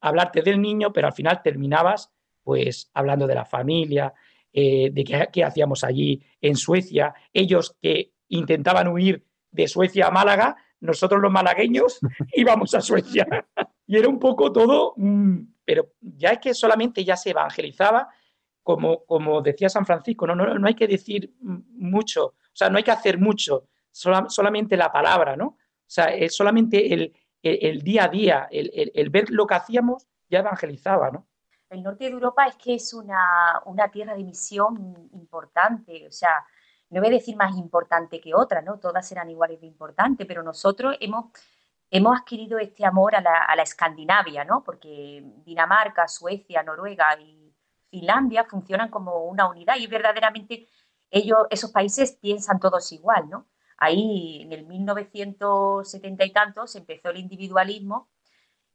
a 0.00 0.08
hablarte 0.08 0.42
del 0.42 0.60
niño, 0.60 0.92
pero 0.92 1.06
al 1.06 1.14
final 1.14 1.40
terminabas 1.42 2.12
pues 2.42 2.90
hablando 2.94 3.26
de 3.26 3.34
la 3.34 3.44
familia, 3.44 4.12
eh, 4.52 4.90
de 4.90 5.04
qué 5.32 5.44
hacíamos 5.44 5.84
allí 5.84 6.22
en 6.40 6.56
Suecia, 6.56 7.14
ellos 7.32 7.76
que 7.80 8.12
intentaban 8.28 8.88
huir 8.88 9.24
de 9.50 9.68
Suecia 9.68 10.06
a 10.06 10.10
Málaga, 10.10 10.56
nosotros 10.80 11.20
los 11.20 11.30
malagueños 11.30 12.00
íbamos 12.32 12.74
a 12.74 12.80
Suecia. 12.80 13.26
Y 13.90 13.96
era 13.96 14.08
un 14.08 14.20
poco 14.20 14.52
todo, 14.52 14.94
mm, 14.96 15.38
pero 15.64 15.94
ya 16.00 16.30
es 16.30 16.38
que 16.38 16.54
solamente 16.54 17.04
ya 17.04 17.16
se 17.16 17.30
evangelizaba, 17.30 18.08
como, 18.62 19.04
como 19.04 19.42
decía 19.42 19.68
San 19.68 19.84
Francisco, 19.84 20.28
no, 20.28 20.36
no, 20.36 20.56
no 20.60 20.68
hay 20.68 20.76
que 20.76 20.86
decir 20.86 21.34
mucho, 21.40 22.26
o 22.26 22.52
sea, 22.52 22.70
no 22.70 22.76
hay 22.76 22.84
que 22.84 22.92
hacer 22.92 23.18
mucho, 23.18 23.66
solamente 23.90 24.76
la 24.76 24.92
palabra, 24.92 25.34
¿no? 25.34 25.46
O 25.46 25.56
sea, 25.88 26.04
es 26.04 26.36
solamente 26.36 26.94
el, 26.94 27.12
el, 27.42 27.82
día 27.82 28.04
a 28.04 28.08
día, 28.08 28.48
el, 28.52 28.70
el, 28.94 29.10
ver 29.10 29.28
lo 29.30 29.44
que 29.44 29.54
hacíamos, 29.54 30.06
ya 30.28 30.38
evangelizaba, 30.38 31.10
¿no? 31.10 31.26
El 31.68 31.82
norte 31.82 32.04
de 32.04 32.10
Europa 32.10 32.46
es 32.46 32.54
que 32.54 32.74
es 32.74 32.94
una, 32.94 33.60
una 33.64 33.90
tierra 33.90 34.14
de 34.14 34.22
misión 34.22 35.10
importante, 35.14 36.06
o 36.06 36.12
sea, 36.12 36.46
no 36.90 37.00
voy 37.00 37.08
a 37.08 37.14
decir 37.14 37.34
más 37.34 37.56
importante 37.56 38.20
que 38.20 38.36
otra, 38.36 38.62
¿no? 38.62 38.78
Todas 38.78 39.10
eran 39.10 39.28
iguales 39.30 39.60
de 39.60 39.66
importante, 39.66 40.26
pero 40.26 40.44
nosotros 40.44 40.96
hemos, 41.00 41.32
hemos 41.90 42.18
adquirido 42.18 42.58
este 42.58 42.84
amor 42.84 43.14
a 43.16 43.20
la, 43.20 43.62
Escandinavia, 43.62 44.44
¿no? 44.44 44.62
Porque 44.62 45.22
Dinamarca, 45.44 46.08
Suecia, 46.08 46.62
Noruega 46.62 47.18
y 47.20 47.52
Finlandia 47.90 48.44
funcionan 48.44 48.90
como 48.90 49.24
una 49.24 49.48
unidad 49.48 49.76
y 49.76 49.86
verdaderamente 49.86 50.68
ellos, 51.10 51.38
esos 51.50 51.72
países 51.72 52.12
piensan 52.12 52.60
todos 52.60 52.92
igual, 52.92 53.28
¿no? 53.28 53.46
Ahí 53.76 54.42
en 54.42 54.52
el 54.52 54.66
1970 54.66 56.24
y 56.24 56.32
tantos 56.32 56.76
empezó 56.76 57.10
el 57.10 57.16
individualismo 57.18 58.08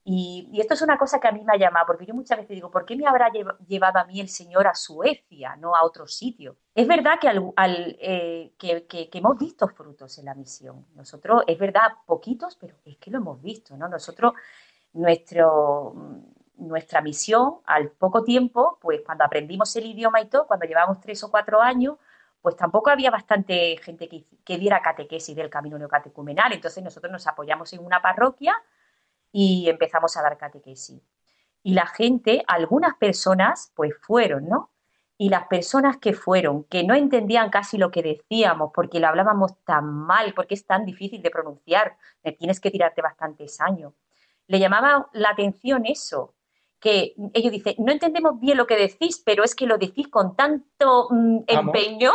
y, 0.08 0.48
esto 0.62 0.76
es 0.76 0.84
una 0.84 1.00
cosa 1.00 1.20
que 1.20 1.28
a 1.28 1.32
mí 1.32 1.44
me 1.44 1.54
ha 1.54 1.58
llamado, 1.58 1.88
porque 1.88 2.06
yo 2.06 2.14
muchas 2.14 2.38
veces 2.38 2.52
digo, 2.52 2.70
¿por 2.70 2.86
qué 2.86 2.96
me 2.96 3.08
habrá 3.08 3.32
llevado 3.68 3.98
a 3.98 4.06
mí 4.06 4.22
el 4.22 4.30
Señor 4.30 4.68
a 4.68 4.76
Suecia, 4.76 5.56
no 5.56 5.76
a 5.76 5.84
otro 5.84 6.06
sitio? 6.06 6.58
Es 6.76 6.88
verdad 6.88 7.14
que, 7.20 7.28
al, 7.28 7.98
eh, 8.00 8.54
que, 8.60 9.10
hemos 9.14 9.40
visto 9.40 9.68
frutos 9.68 10.20
en 10.20 10.26
la 10.26 10.36
misión. 10.36 10.86
Nosotros, 10.94 11.42
es 11.48 11.58
verdad, 11.58 11.88
poquitos, 12.06 12.56
pero 12.56 12.76
es 12.86 12.98
que 12.98 13.10
lo 13.10 13.18
hemos 13.18 13.42
visto, 13.42 13.76
¿no? 13.78 13.88
Nosotros, 13.88 14.34
nuestro, 14.94 15.96
nuestra 16.58 17.02
misión, 17.02 17.62
al 17.66 17.90
poco 17.90 18.24
tiempo, 18.24 18.78
pues 18.80 19.02
cuando 19.04 19.24
aprendimos 19.24 19.76
el 19.76 19.88
idioma 19.88 20.22
y 20.22 20.28
todo, 20.28 20.46
cuando 20.46 20.68
llevamos 20.68 21.00
tres 21.02 21.24
o 21.24 21.32
cuatro 21.32 21.60
años, 21.60 21.98
pues 22.44 22.56
tampoco 22.56 22.92
había 22.92 23.10
bastante 23.10 23.76
gente 23.78 24.08
que, 24.08 24.28
que 24.44 24.60
diera 24.60 24.84
catequesis 24.84 25.36
del 25.36 25.50
camino 25.50 25.80
neocatecumenal. 25.80 26.54
Entonces 26.54 26.84
nosotros 26.84 27.12
nos 27.12 27.26
apoyamos 27.26 27.74
en 27.74 27.84
una 27.84 28.04
parroquia 28.04 28.56
y 29.38 29.68
empezamos 29.68 30.16
a 30.16 30.22
dar 30.22 30.38
catequesis. 30.38 31.02
Y 31.62 31.74
la 31.74 31.88
gente, 31.88 32.46
algunas 32.48 32.96
personas, 32.96 33.74
pues 33.76 33.94
fueron, 34.00 34.48
¿no? 34.48 34.72
Y 35.18 35.28
las 35.28 35.48
personas 35.48 35.98
que 35.98 36.14
fueron, 36.14 36.64
que 36.64 36.86
no 36.86 36.96
entendían 36.96 37.50
casi 37.50 37.78
lo 37.78 37.92
que 37.92 38.02
decíamos, 38.02 38.72
porque 38.74 39.02
lo 39.02 39.08
hablábamos 39.08 39.62
tan 39.66 39.92
mal, 39.92 40.34
porque 40.34 40.54
es 40.54 40.66
tan 40.66 40.86
difícil 40.86 41.22
de 41.22 41.32
pronunciar, 41.32 41.98
tienes 42.40 42.62
que 42.62 42.72
tirarte 42.72 43.02
bastantes 43.02 43.60
años. 43.60 43.92
Le 44.48 44.58
llamaba 44.58 45.10
la 45.12 45.32
atención 45.32 45.86
eso, 45.86 46.34
que 46.80 47.14
ellos 47.34 47.52
dicen, 47.52 47.76
no 47.80 47.92
entendemos 47.92 48.40
bien 48.40 48.58
lo 48.58 48.68
que 48.68 48.78
decís, 48.78 49.22
pero 49.26 49.44
es 49.44 49.54
que 49.54 49.68
lo 49.68 49.78
decís 49.78 50.08
con 50.08 50.38
tanto 50.38 51.10
mm, 51.10 51.40
empeño 51.48 52.14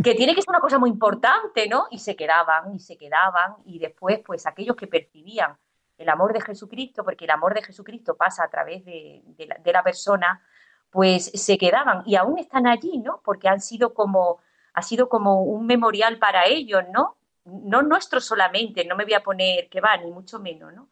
que 0.00 0.14
tiene 0.14 0.36
que 0.36 0.42
ser 0.42 0.50
una 0.50 0.60
cosa 0.60 0.78
muy 0.78 0.90
importante, 0.90 1.66
¿no? 1.66 1.88
Y 1.90 1.98
se 1.98 2.14
quedaban, 2.14 2.72
y 2.72 2.78
se 2.78 2.96
quedaban, 2.96 3.56
y 3.64 3.80
después, 3.80 4.20
pues 4.24 4.46
aquellos 4.46 4.76
que 4.76 4.86
percibían 4.86 5.58
el 6.02 6.08
amor 6.08 6.32
de 6.32 6.40
Jesucristo, 6.40 7.04
porque 7.04 7.24
el 7.24 7.30
amor 7.30 7.54
de 7.54 7.62
Jesucristo 7.62 8.16
pasa 8.16 8.44
a 8.44 8.48
través 8.48 8.84
de, 8.84 9.22
la, 9.64 9.82
persona, 9.82 10.42
pues 10.90 11.26
se 11.34 11.56
quedaban 11.58 12.02
y 12.06 12.16
aún 12.16 12.38
están 12.38 12.66
allí, 12.66 12.98
¿no? 12.98 13.20
Porque 13.24 13.48
han 13.48 13.60
sido 13.60 13.94
como, 13.94 14.40
ha 14.74 14.82
sido 14.82 15.08
como 15.08 15.42
un 15.42 15.66
memorial 15.66 16.18
para 16.18 16.46
ellos, 16.46 16.84
¿no? 16.92 17.16
No 17.44 17.82
nuestro 17.82 18.20
solamente, 18.20 18.84
no 18.84 18.96
me 18.96 19.04
voy 19.04 19.14
a 19.14 19.22
poner 19.22 19.68
que 19.68 19.80
va, 19.80 19.96
ni 19.96 20.10
mucho 20.10 20.38
menos, 20.38 20.72
¿no? 20.72 20.88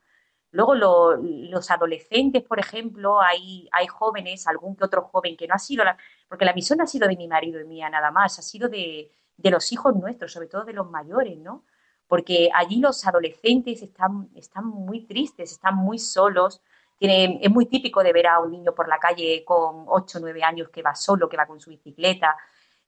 Luego 0.52 0.74
los 0.74 1.70
adolescentes, 1.70 2.42
por 2.42 2.58
ejemplo, 2.58 3.20
hay, 3.20 3.68
hay 3.70 3.86
jóvenes, 3.86 4.48
algún 4.48 4.74
que 4.74 4.84
otro 4.84 5.02
joven 5.02 5.36
que 5.36 5.46
no 5.46 5.54
ha 5.54 5.58
sido, 5.60 5.84
la, 5.84 5.96
porque 6.28 6.44
la 6.44 6.52
misión 6.52 6.78
no 6.78 6.84
ha 6.84 6.88
sido 6.88 7.06
de 7.06 7.16
mi 7.16 7.28
marido 7.28 7.60
y 7.60 7.64
mía 7.64 7.88
nada 7.88 8.10
más, 8.10 8.38
ha 8.40 8.42
sido 8.42 8.68
de, 8.68 9.12
de 9.36 9.50
los 9.50 9.70
hijos 9.70 9.94
nuestros, 9.94 10.32
sobre 10.32 10.48
todo 10.48 10.64
de 10.64 10.72
los 10.72 10.90
mayores, 10.90 11.38
¿no? 11.38 11.64
Porque 12.10 12.50
allí 12.52 12.80
los 12.80 13.06
adolescentes 13.06 13.82
están, 13.82 14.30
están 14.34 14.66
muy 14.66 15.06
tristes, 15.06 15.52
están 15.52 15.76
muy 15.76 16.00
solos. 16.00 16.60
es 16.98 17.50
muy 17.52 17.66
típico 17.66 18.02
de 18.02 18.12
ver 18.12 18.26
a 18.26 18.40
un 18.40 18.50
niño 18.50 18.74
por 18.74 18.88
la 18.88 18.98
calle 18.98 19.44
con 19.44 19.84
8 19.86 20.18
o 20.18 20.20
9 20.20 20.42
años 20.42 20.70
que 20.70 20.82
va 20.82 20.96
solo, 20.96 21.28
que 21.28 21.36
va 21.36 21.46
con 21.46 21.60
su 21.60 21.70
bicicleta, 21.70 22.36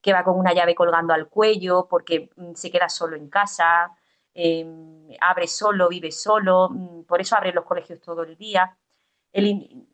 que 0.01 0.13
va 0.13 0.25
con 0.25 0.37
una 0.37 0.53
llave 0.53 0.75
colgando 0.75 1.15
al 1.15 1.29
cuello 1.29 1.87
porque 1.89 2.31
mm, 2.35 2.55
se 2.55 2.69
queda 2.73 2.89
solo 2.89 3.15
en 3.15 3.29
casa, 3.31 3.93
em, 4.35 5.09
abre 5.21 5.47
solo, 5.47 5.89
vive 5.89 6.11
solo, 6.11 6.69
mm, 6.71 7.05
por 7.05 7.21
eso 7.21 7.37
abre 7.37 7.53
los 7.53 7.65
colegios 7.65 8.01
todo 8.01 8.25
el 8.25 8.37
día. 8.37 8.77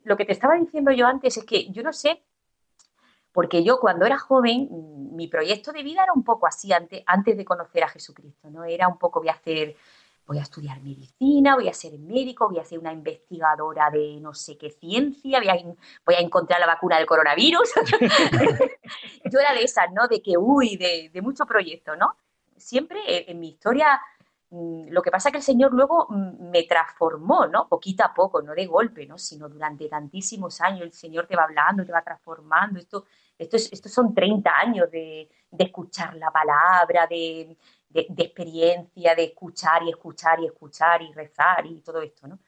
lo 0.05 0.17
que 0.17 0.25
te 0.25 0.33
estaba 0.33 0.55
diciendo 0.55 0.91
yo 0.91 1.05
antes 1.05 1.37
es 1.37 1.45
que 1.45 1.69
yo 1.69 1.83
no 1.83 1.93
sé 1.93 2.23
porque 3.31 3.63
yo 3.63 3.79
cuando 3.79 4.05
era 4.05 4.17
joven, 4.17 4.67
mi 5.15 5.27
proyecto 5.27 5.71
de 5.71 5.83
vida 5.83 6.03
era 6.03 6.13
un 6.13 6.23
poco 6.23 6.47
así, 6.47 6.73
antes, 6.73 7.03
antes 7.05 7.37
de 7.37 7.45
conocer 7.45 7.83
a 7.83 7.89
Jesucristo, 7.89 8.49
¿no? 8.49 8.63
Era 8.63 8.87
un 8.87 8.97
poco, 8.97 9.19
voy 9.19 9.29
a 9.29 9.33
hacer, 9.33 9.75
voy 10.25 10.39
a 10.39 10.41
estudiar 10.41 10.81
medicina, 10.81 11.55
voy 11.55 11.67
a 11.67 11.73
ser 11.73 11.97
médico, 11.99 12.49
voy 12.49 12.59
a 12.59 12.65
ser 12.65 12.79
una 12.79 12.91
investigadora 12.91 13.89
de 13.91 14.19
no 14.19 14.33
sé 14.33 14.57
qué 14.57 14.71
ciencia, 14.71 15.39
voy 15.39 15.49
a, 15.49 15.55
voy 16.05 16.15
a 16.15 16.19
encontrar 16.19 16.59
la 16.59 16.67
vacuna 16.67 16.97
del 16.97 17.05
coronavirus. 17.05 17.69
yo 19.31 19.39
era 19.39 19.53
de 19.53 19.63
esas, 19.63 19.91
¿no? 19.93 20.07
De 20.07 20.21
que, 20.21 20.37
uy, 20.37 20.77
de, 20.77 21.09
de 21.13 21.21
mucho 21.21 21.45
proyecto, 21.45 21.95
¿no? 21.95 22.15
Siempre 22.57 23.29
en 23.31 23.39
mi 23.39 23.49
historia 23.49 24.01
lo 24.51 25.03
que 25.03 25.11
pasa 25.11 25.29
es 25.29 25.33
que 25.33 25.37
el 25.37 25.43
Señor 25.43 25.73
luego 25.73 26.07
mm, 26.09 26.49
me 26.49 26.63
transformó, 26.63 27.45
¿no? 27.45 27.67
Poquito 27.67 28.03
a 28.03 28.13
poco, 28.13 28.41
no 28.41 28.53
de 28.53 28.65
golpe, 28.65 29.05
¿no? 29.05 29.17
Sino 29.17 29.47
durante 29.47 29.87
tantísimos 29.87 30.59
años 30.61 30.81
el 30.81 30.93
Señor 30.93 31.27
te 31.27 31.35
va 31.35 31.43
hablando, 31.43 31.85
te 31.85 31.91
va 31.91 32.01
transformando. 32.01 32.79
Esto, 32.79 33.05
esto, 33.37 33.89
son 33.89 34.13
30 34.13 34.51
años 34.51 34.89
de, 34.89 35.29
escuchar 35.57 36.15
la 36.15 36.31
palabra, 36.31 37.05
de, 37.07 37.57
experiencia, 37.93 39.13
de 39.13 39.25
escuchar 39.25 39.83
y 39.83 39.91
escuchar 39.91 40.39
y 40.39 40.47
escuchar 40.47 41.01
y 41.03 41.13
rezar 41.13 41.65
y 41.67 41.81
todo 41.81 42.01
esto, 42.01 42.27
¿no? 42.27 42.39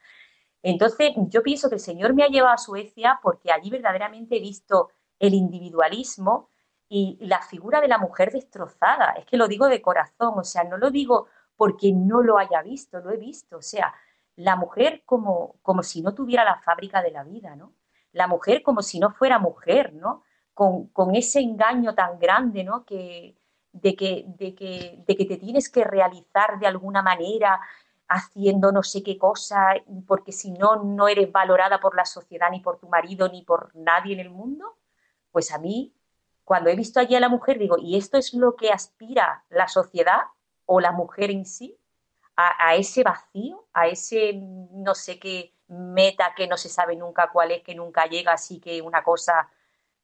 Entonces, 0.64 1.12
yo 1.28 1.42
pienso 1.42 1.68
que 1.68 1.76
el 1.76 1.80
Señor 1.80 2.14
me 2.14 2.24
ha 2.24 2.28
llevado 2.28 2.54
a 2.54 2.58
Suecia 2.58 3.18
porque 3.22 3.52
allí 3.52 3.70
verdaderamente 3.70 4.36
he 4.36 4.40
visto 4.40 4.90
el 5.18 5.34
individualismo 5.34 6.50
y 6.88 7.16
la 7.20 7.42
figura 7.42 7.80
de 7.80 7.88
la 7.88 7.98
mujer 7.98 8.32
destrozada. 8.32 9.12
Es 9.12 9.24
que 9.24 9.36
lo 9.36 9.48
digo 9.48 9.68
de 9.68 9.80
corazón, 9.80 10.34
o 10.36 10.44
sea, 10.44 10.64
no 10.64 10.76
lo 10.76 10.90
digo 10.90 11.26
porque 11.62 11.92
no 11.92 12.22
lo 12.22 12.38
haya 12.38 12.60
visto, 12.60 12.98
lo 12.98 13.12
he 13.12 13.16
visto. 13.16 13.58
O 13.58 13.62
sea, 13.62 13.94
la 14.34 14.56
mujer 14.56 15.04
como, 15.06 15.60
como 15.62 15.84
si 15.84 16.02
no 16.02 16.12
tuviera 16.12 16.42
la 16.42 16.60
fábrica 16.60 17.00
de 17.00 17.12
la 17.12 17.22
vida, 17.22 17.54
¿no? 17.54 17.76
La 18.10 18.26
mujer 18.26 18.64
como 18.64 18.82
si 18.82 18.98
no 18.98 19.12
fuera 19.12 19.38
mujer, 19.38 19.92
¿no? 19.94 20.24
Con, 20.54 21.14
ese 21.14 21.38
engaño 21.38 21.94
tan 21.94 22.18
grande, 22.18 22.64
¿no? 22.64 22.84
Que, 22.84 23.36
de, 23.70 23.94
que, 23.94 24.24
de, 24.26 24.56
que, 24.56 25.04
de 25.06 25.16
que 25.16 25.24
te 25.24 25.36
tienes 25.36 25.70
que 25.70 25.84
realizar 25.84 26.58
de 26.58 26.66
alguna 26.66 27.00
manera 27.00 27.60
haciendo 28.08 28.72
no 28.72 28.82
sé 28.82 29.04
qué 29.04 29.16
cosa, 29.16 29.68
porque 30.08 30.32
si 30.32 30.50
no, 30.50 30.82
no 30.82 31.06
eres 31.06 31.30
valorada 31.30 31.78
por 31.78 31.94
la 31.94 32.06
sociedad, 32.06 32.50
ni 32.50 32.58
por 32.58 32.80
tu 32.80 32.88
marido, 32.88 33.28
ni 33.28 33.42
por 33.42 33.70
nadie 33.76 34.14
en 34.14 34.18
el 34.18 34.30
mundo, 34.30 34.78
pues 35.30 35.52
a 35.52 35.58
mí, 35.58 35.94
cuando 36.42 36.70
he 36.70 36.74
visto 36.74 36.98
allí 36.98 37.14
a 37.14 37.20
la 37.20 37.28
mujer, 37.28 37.60
digo, 37.60 37.76
¿y 37.78 37.96
esto 37.96 38.18
es 38.18 38.34
lo 38.34 38.56
que 38.56 38.72
aspira 38.72 39.44
la 39.48 39.68
sociedad? 39.68 40.22
O 40.74 40.80
la 40.80 40.92
mujer 40.92 41.30
en 41.30 41.44
sí 41.44 41.78
a, 42.34 42.74
ese 42.76 43.02
vacío, 43.02 43.68
a 43.74 43.88
ese 43.88 44.32
no 44.34 44.94
sé 44.94 45.18
qué 45.18 45.54
meta 45.68 46.32
que 46.34 46.46
no 46.48 46.56
se 46.56 46.70
sabe 46.70 46.96
nunca 46.96 47.30
cuál 47.30 47.50
es, 47.50 47.62
que 47.62 47.74
nunca 47.74 48.06
llega, 48.06 48.32
así 48.32 48.58
que 48.58 48.80
una 48.80 49.02
cosa, 49.04 49.50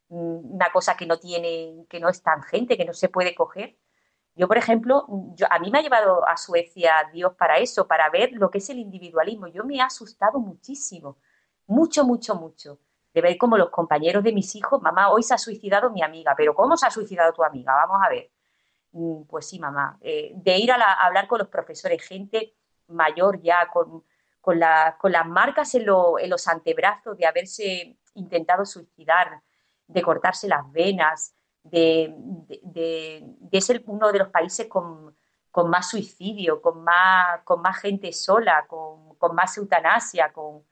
mm, 0.09 0.53
una 0.55 0.71
cosa 0.71 0.95
que 0.95 1.07
no 1.07 1.17
tiene, 1.17 1.85
que 1.89 1.99
no 1.99 2.07
es 2.09 2.21
tangente, 2.21 2.77
que 2.77 2.85
no 2.85 2.93
se 2.93 3.09
puede 3.09 3.33
coger. 3.35 3.77
Yo, 4.35 4.47
por 4.47 4.57
ejemplo, 4.57 5.05
yo, 5.35 5.47
a 5.49 5.59
mí 5.59 5.71
me 5.71 5.79
ha 5.79 5.81
llevado 5.81 6.27
a 6.27 6.37
Suecia 6.37 6.93
Dios 7.11 7.33
para 7.35 7.57
eso, 7.57 7.87
para 7.87 8.09
ver 8.11 8.31
lo 8.33 8.51
que 8.51 8.59
es 8.59 8.69
el 8.69 8.79
individualismo. 8.79 9.47
Yo 9.47 9.63
me 9.65 9.77
he 9.77 9.81
asustado 9.81 10.39
muchísimo, 10.39 11.17
mucho, 11.67 12.05
mucho, 12.05 12.35
mucho, 12.35 12.79
de 13.13 13.21
ver 13.21 13.37
como 13.37 13.57
los 13.57 13.71
compañeros 13.71 14.23
de 14.23 14.33
mis 14.33 14.55
hijos, 14.55 14.81
mamá, 14.81 15.09
hoy 15.11 15.23
se 15.23 15.33
ha 15.33 15.37
suicidado 15.39 15.89
mi 15.91 16.03
amiga, 16.03 16.35
pero 16.37 16.53
¿cómo 16.55 16.77
se 16.77 16.85
ha 16.87 16.91
suicidado 16.91 17.33
tu 17.33 17.43
amiga? 17.43 17.73
Vamos 17.73 17.99
a 18.05 18.09
ver 18.09 18.31
Mm, 18.31 18.38
pues 18.91 19.47
sí, 19.47 19.59
mamá, 19.59 19.97
eh, 20.01 20.31
de 20.35 20.57
ir 20.57 20.71
a, 20.71 20.93
hablar 21.05 21.27
con 21.27 21.39
los 21.39 21.47
profesores, 21.47 22.01
gente 22.01 22.55
mayor 22.87 23.41
ya, 23.41 23.69
con, 23.71 24.03
con, 24.41 24.59
con 24.97 25.11
las 25.11 25.27
marcas 25.27 25.75
en, 25.75 25.85
los 25.85 26.47
antebrazos 26.47 27.17
de 27.17 27.25
haberse 27.25 27.97
intentado 28.15 28.65
suicidar, 28.65 29.41
de 29.87 30.01
cortarse 30.01 30.47
las 30.47 30.71
venas, 30.71 31.35
de, 31.63 33.61
ser 33.61 33.83
uno 33.85 34.11
de 34.11 34.19
los 34.19 34.29
países 34.29 34.67
con, 34.67 35.15
más 35.69 35.89
suicidio, 35.89 36.61
con 36.61 36.83
más, 36.83 37.41
con 37.43 37.61
más 37.61 37.77
gente 37.79 38.11
sola, 38.13 38.65
con, 38.67 39.35
más 39.35 39.57
eutanasia, 39.57 40.31
con, 40.31 40.63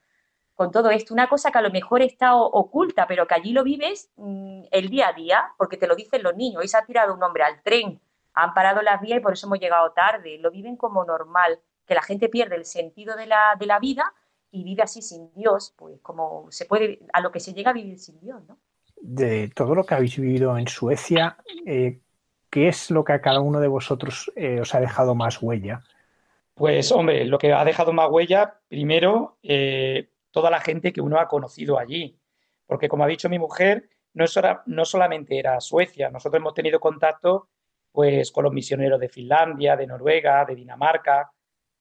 con 0.54 0.70
todo 0.70 0.90
esto. 0.90 1.14
Una 1.14 1.28
cosa 1.28 1.50
que 1.50 1.58
a 1.58 1.62
lo 1.62 1.70
mejor 1.70 2.02
está 2.02 2.34
oculta, 2.36 3.06
pero 3.06 3.26
que 3.26 3.34
allí 3.34 3.52
lo 3.52 3.64
vives 3.64 4.10
mm, 4.16 4.64
el 4.70 4.88
día 4.88 5.08
a 5.08 5.12
día, 5.12 5.52
porque 5.58 5.76
te 5.76 5.86
lo 5.86 5.94
dicen 5.94 6.22
los 6.22 6.34
niños. 6.36 6.60
Hoy 6.60 6.68
se 6.68 6.78
ha 6.78 6.86
tirado 6.86 7.14
un 7.14 7.22
hombre 7.22 7.44
al 7.44 7.62
tren, 7.62 8.00
han 8.38 8.54
parado 8.54 8.82
las 8.82 9.00
vías 9.00 9.18
y 9.18 9.20
por 9.20 9.32
eso 9.32 9.46
hemos 9.46 9.58
llegado 9.58 9.90
tarde. 9.92 10.38
Lo 10.38 10.50
viven 10.50 10.76
como 10.76 11.04
normal, 11.04 11.58
que 11.84 11.94
la 11.94 12.02
gente 12.02 12.28
pierde 12.28 12.54
el 12.54 12.64
sentido 12.64 13.16
de 13.16 13.26
la, 13.26 13.56
de 13.58 13.66
la 13.66 13.80
vida 13.80 14.14
y 14.50 14.62
vive 14.62 14.82
así 14.82 15.02
sin 15.02 15.32
Dios, 15.34 15.74
pues 15.76 15.98
como 16.00 16.46
se 16.50 16.64
puede, 16.64 17.00
a 17.12 17.20
lo 17.20 17.32
que 17.32 17.40
se 17.40 17.52
llega 17.52 17.70
a 17.70 17.74
vivir 17.74 17.98
sin 17.98 18.20
Dios, 18.20 18.42
¿no? 18.46 18.58
De 19.00 19.48
todo 19.54 19.74
lo 19.74 19.84
que 19.84 19.94
habéis 19.94 20.18
vivido 20.18 20.56
en 20.56 20.68
Suecia, 20.68 21.36
eh, 21.66 22.00
¿qué 22.50 22.68
es 22.68 22.90
lo 22.90 23.04
que 23.04 23.12
a 23.12 23.20
cada 23.20 23.40
uno 23.40 23.60
de 23.60 23.68
vosotros 23.68 24.30
eh, 24.36 24.60
os 24.60 24.74
ha 24.74 24.80
dejado 24.80 25.14
más 25.14 25.42
huella? 25.42 25.82
Pues 26.54 26.90
hombre, 26.92 27.24
lo 27.24 27.38
que 27.38 27.52
ha 27.52 27.64
dejado 27.64 27.92
más 27.92 28.08
huella, 28.10 28.60
primero, 28.68 29.38
eh, 29.42 30.10
toda 30.30 30.50
la 30.50 30.60
gente 30.60 30.92
que 30.92 31.00
uno 31.00 31.18
ha 31.18 31.28
conocido 31.28 31.78
allí. 31.78 32.18
Porque 32.66 32.88
como 32.88 33.04
ha 33.04 33.08
dicho 33.08 33.28
mi 33.28 33.38
mujer, 33.38 33.88
no, 34.14 34.24
es 34.24 34.40
no 34.66 34.84
solamente 34.84 35.38
era 35.38 35.60
Suecia, 35.60 36.10
nosotros 36.10 36.40
hemos 36.40 36.54
tenido 36.54 36.80
contacto 36.80 37.48
pues 37.98 38.30
con 38.30 38.44
los 38.44 38.52
misioneros 38.52 39.00
de 39.00 39.08
Finlandia, 39.08 39.74
de 39.74 39.84
Noruega, 39.84 40.44
de 40.44 40.54
Dinamarca, 40.54 41.32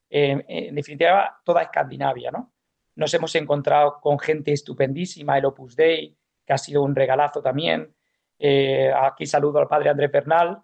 en 0.10 0.74
definitiva 0.74 1.40
toda 1.46 1.62
Escandinavia, 1.62 2.32
¿no? 2.32 2.54
Nos 2.96 3.14
hemos 3.14 3.36
encontrado 3.36 4.00
con 4.02 4.18
gente 4.18 4.52
estupendísima, 4.52 5.38
el 5.38 5.46
Opus 5.46 5.76
Dei, 5.76 6.18
que 6.44 6.54
ha 6.54 6.58
sido 6.58 6.82
un 6.82 6.96
regalazo 6.96 7.40
también. 7.40 7.94
Eh, 8.40 8.92
aquí 9.00 9.28
saludo 9.28 9.60
al 9.60 9.68
padre 9.68 9.92
Andrés 9.92 10.12
Bernal. 10.12 10.60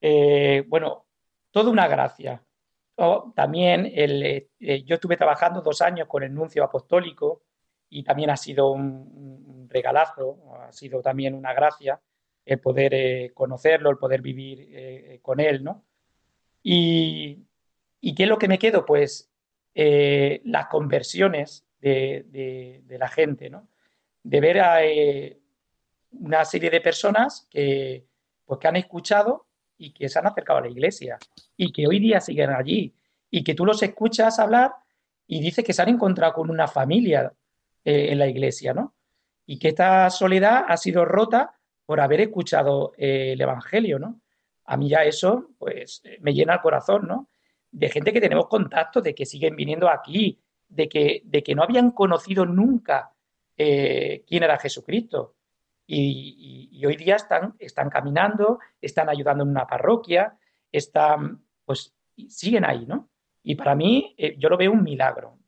Eh, 0.00 0.64
bueno, 0.66 1.04
toda 1.50 1.70
una 1.70 1.86
gracia. 1.86 2.42
También 3.34 3.92
eh, 3.94 4.48
yo 4.86 4.94
estuve 4.94 5.18
trabajando 5.18 5.60
dos 5.60 5.82
años 5.82 6.08
con 6.08 6.22
el 6.22 6.32
nuncio 6.32 6.64
apostólico 6.64 7.42
y 7.90 8.02
también 8.02 8.30
ha 8.30 8.38
sido 8.38 8.70
un, 8.70 9.68
regalazo, 9.68 10.38
ha 10.62 10.72
sido 10.72 11.02
también 11.02 11.34
una 11.34 11.52
gracia 11.52 12.00
el 12.48 12.60
poder 12.60 13.32
conocerlo, 13.34 13.90
el 13.90 13.98
poder 13.98 14.22
vivir 14.22 15.20
con 15.22 15.40
él, 15.40 15.62
¿no? 15.62 15.84
Y, 16.62 17.48
¿Y 18.00 18.14
qué 18.14 18.24
es 18.24 18.28
lo 18.28 18.38
que 18.38 18.48
me 18.48 18.58
quedo? 18.58 18.84
Pues 18.84 19.30
eh, 19.74 20.40
las 20.44 20.66
conversiones 20.66 21.64
de, 21.80 22.82
la 22.88 23.08
gente, 23.08 23.50
¿no? 23.50 23.68
De 24.22 24.40
ver 24.40 24.60
a 24.60 24.84
eh, 24.84 25.40
una 26.12 26.44
serie 26.44 26.70
de 26.70 26.80
personas 26.80 27.46
que, 27.50 28.06
pues, 28.44 28.60
que 28.60 28.68
han 28.68 28.76
escuchado 28.76 29.46
y 29.76 29.92
que 29.92 30.08
se 30.08 30.18
han 30.18 30.26
acercado 30.26 30.58
a 30.58 30.62
la 30.62 30.68
iglesia 30.68 31.18
y 31.56 31.72
que 31.72 31.86
hoy 31.86 32.00
día 32.00 32.20
siguen 32.20 32.50
allí 32.50 32.94
y 33.30 33.44
que 33.44 33.54
tú 33.54 33.64
los 33.64 33.82
escuchas 33.82 34.38
hablar 34.38 34.72
y 35.26 35.40
dices 35.40 35.64
que 35.64 35.72
se 35.72 35.82
han 35.82 35.90
encontrado 35.90 36.32
con 36.34 36.50
una 36.50 36.66
familia 36.66 37.32
eh, 37.84 38.08
en 38.10 38.18
la 38.18 38.26
iglesia, 38.26 38.74
¿no? 38.74 38.94
Y 39.46 39.58
que 39.58 39.68
esta 39.68 40.10
soledad 40.10 40.64
ha 40.68 40.76
sido 40.76 41.04
rota 41.04 41.57
por 41.88 42.00
haber 42.00 42.20
escuchado 42.20 42.92
el 42.98 43.40
Evangelio, 43.40 43.98
¿no? 43.98 44.20
A 44.66 44.76
mí 44.76 44.90
ya 44.90 45.04
eso, 45.04 45.52
pues, 45.56 46.02
me 46.20 46.34
llena 46.34 46.52
el 46.52 46.60
corazón, 46.60 47.08
¿no? 47.08 47.30
de 47.70 47.90
gente 47.90 48.12
que 48.12 48.20
tenemos 48.20 48.48
contacto, 48.48 49.00
de 49.00 49.14
que 49.14 49.26
siguen 49.26 49.56
viniendo 49.56 49.88
aquí, 49.88 50.40
de 50.68 50.88
que, 50.88 51.22
de 51.24 51.42
que 51.42 51.54
no 51.54 51.62
habían 51.62 51.90
conocido 51.90 52.44
nunca 52.46 53.12
eh, 53.56 54.24
quién 54.26 54.42
era 54.42 54.58
Jesucristo. 54.58 55.34
Y, 55.86 56.84
hoy 56.84 56.96
día 56.96 57.16
están, 57.16 57.54
están 57.58 57.88
caminando, 57.88 58.58
están 58.80 59.08
ayudando 59.08 59.42
en 59.44 59.50
una 59.50 59.66
parroquia, 59.66 60.36
están, 60.70 61.42
pues 61.64 61.94
siguen 62.28 62.64
ahí, 62.66 62.84
¿no? 62.86 63.08
Y 63.42 63.54
para 63.54 63.74
mí, 63.74 64.14
eh, 64.18 64.36
yo 64.38 64.50
lo 64.50 64.58
veo 64.58 64.72
un 64.72 64.82
milagro. 64.82 65.38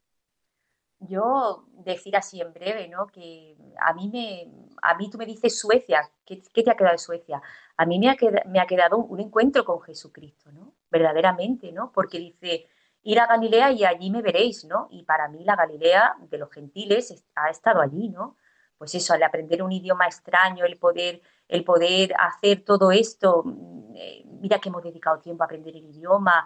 Yo 1.01 1.64
decir 1.72 2.16
así 2.16 2.40
en 2.40 2.53
breve, 2.53 2.88
¿no? 2.88 3.07
Que 3.07 3.57
a 3.80 3.94
mí 3.94 4.09
me, 4.09 4.51
a 4.82 4.94
mí 4.94 5.11
tú 5.11 5.18
me 5.18 5.26
dices 5.26 5.59
Suecia, 5.59 6.11
¿qué, 6.24 6.36
te 6.36 6.70
ha 6.70 6.76
quedado 6.76 6.92
de 6.92 6.98
Suecia? 6.98 7.42
A 7.76 7.86
mí 7.86 7.98
me 7.98 8.11
ha, 8.11 8.16
me 8.46 8.61
ha 8.61 8.66
quedado 8.66 8.98
un 8.98 9.20
encuentro 9.20 9.64
con 9.64 9.80
Jesucristo, 9.80 10.53
¿no? 10.53 10.74
verdaderamente, 10.90 11.72
¿no? 11.72 11.92
Porque 11.92 12.18
dice, 12.18 12.66
ir 13.03 13.20
a 13.20 13.26
Galilea 13.26 13.72
y 13.72 13.84
allí 13.84 14.11
me 14.11 14.22
veréis, 14.22 14.64
¿no? 14.64 14.88
Y 14.90 15.05
para 15.05 15.28
mí 15.28 15.44
la 15.44 15.57
Galilea 15.57 16.16
de 16.28 16.38
los 16.38 16.51
gentiles 16.51 17.24
ha 17.34 17.48
estado 17.48 17.80
allí, 17.80 18.09
¿no? 18.09 18.36
Pues 18.76 18.94
eso, 18.94 19.14
al 19.14 19.22
aprender 19.22 19.62
un 19.62 19.72
idioma 19.72 20.07
extraño, 20.07 20.64
el 20.64 20.78
poder, 20.78 21.20
el 21.48 21.64
poder 21.64 22.14
hacer 22.18 22.64
todo 22.64 22.90
esto, 22.90 23.42
mm, 23.44 23.94
eh, 23.96 24.24
mira 24.40 24.59
que 24.59 24.68
hemos 24.70 24.82
dedicado 24.82 25.20
tiempo 25.20 25.42
a 25.42 25.46
aprender 25.46 25.76
el 25.76 25.84
idioma, 25.84 26.44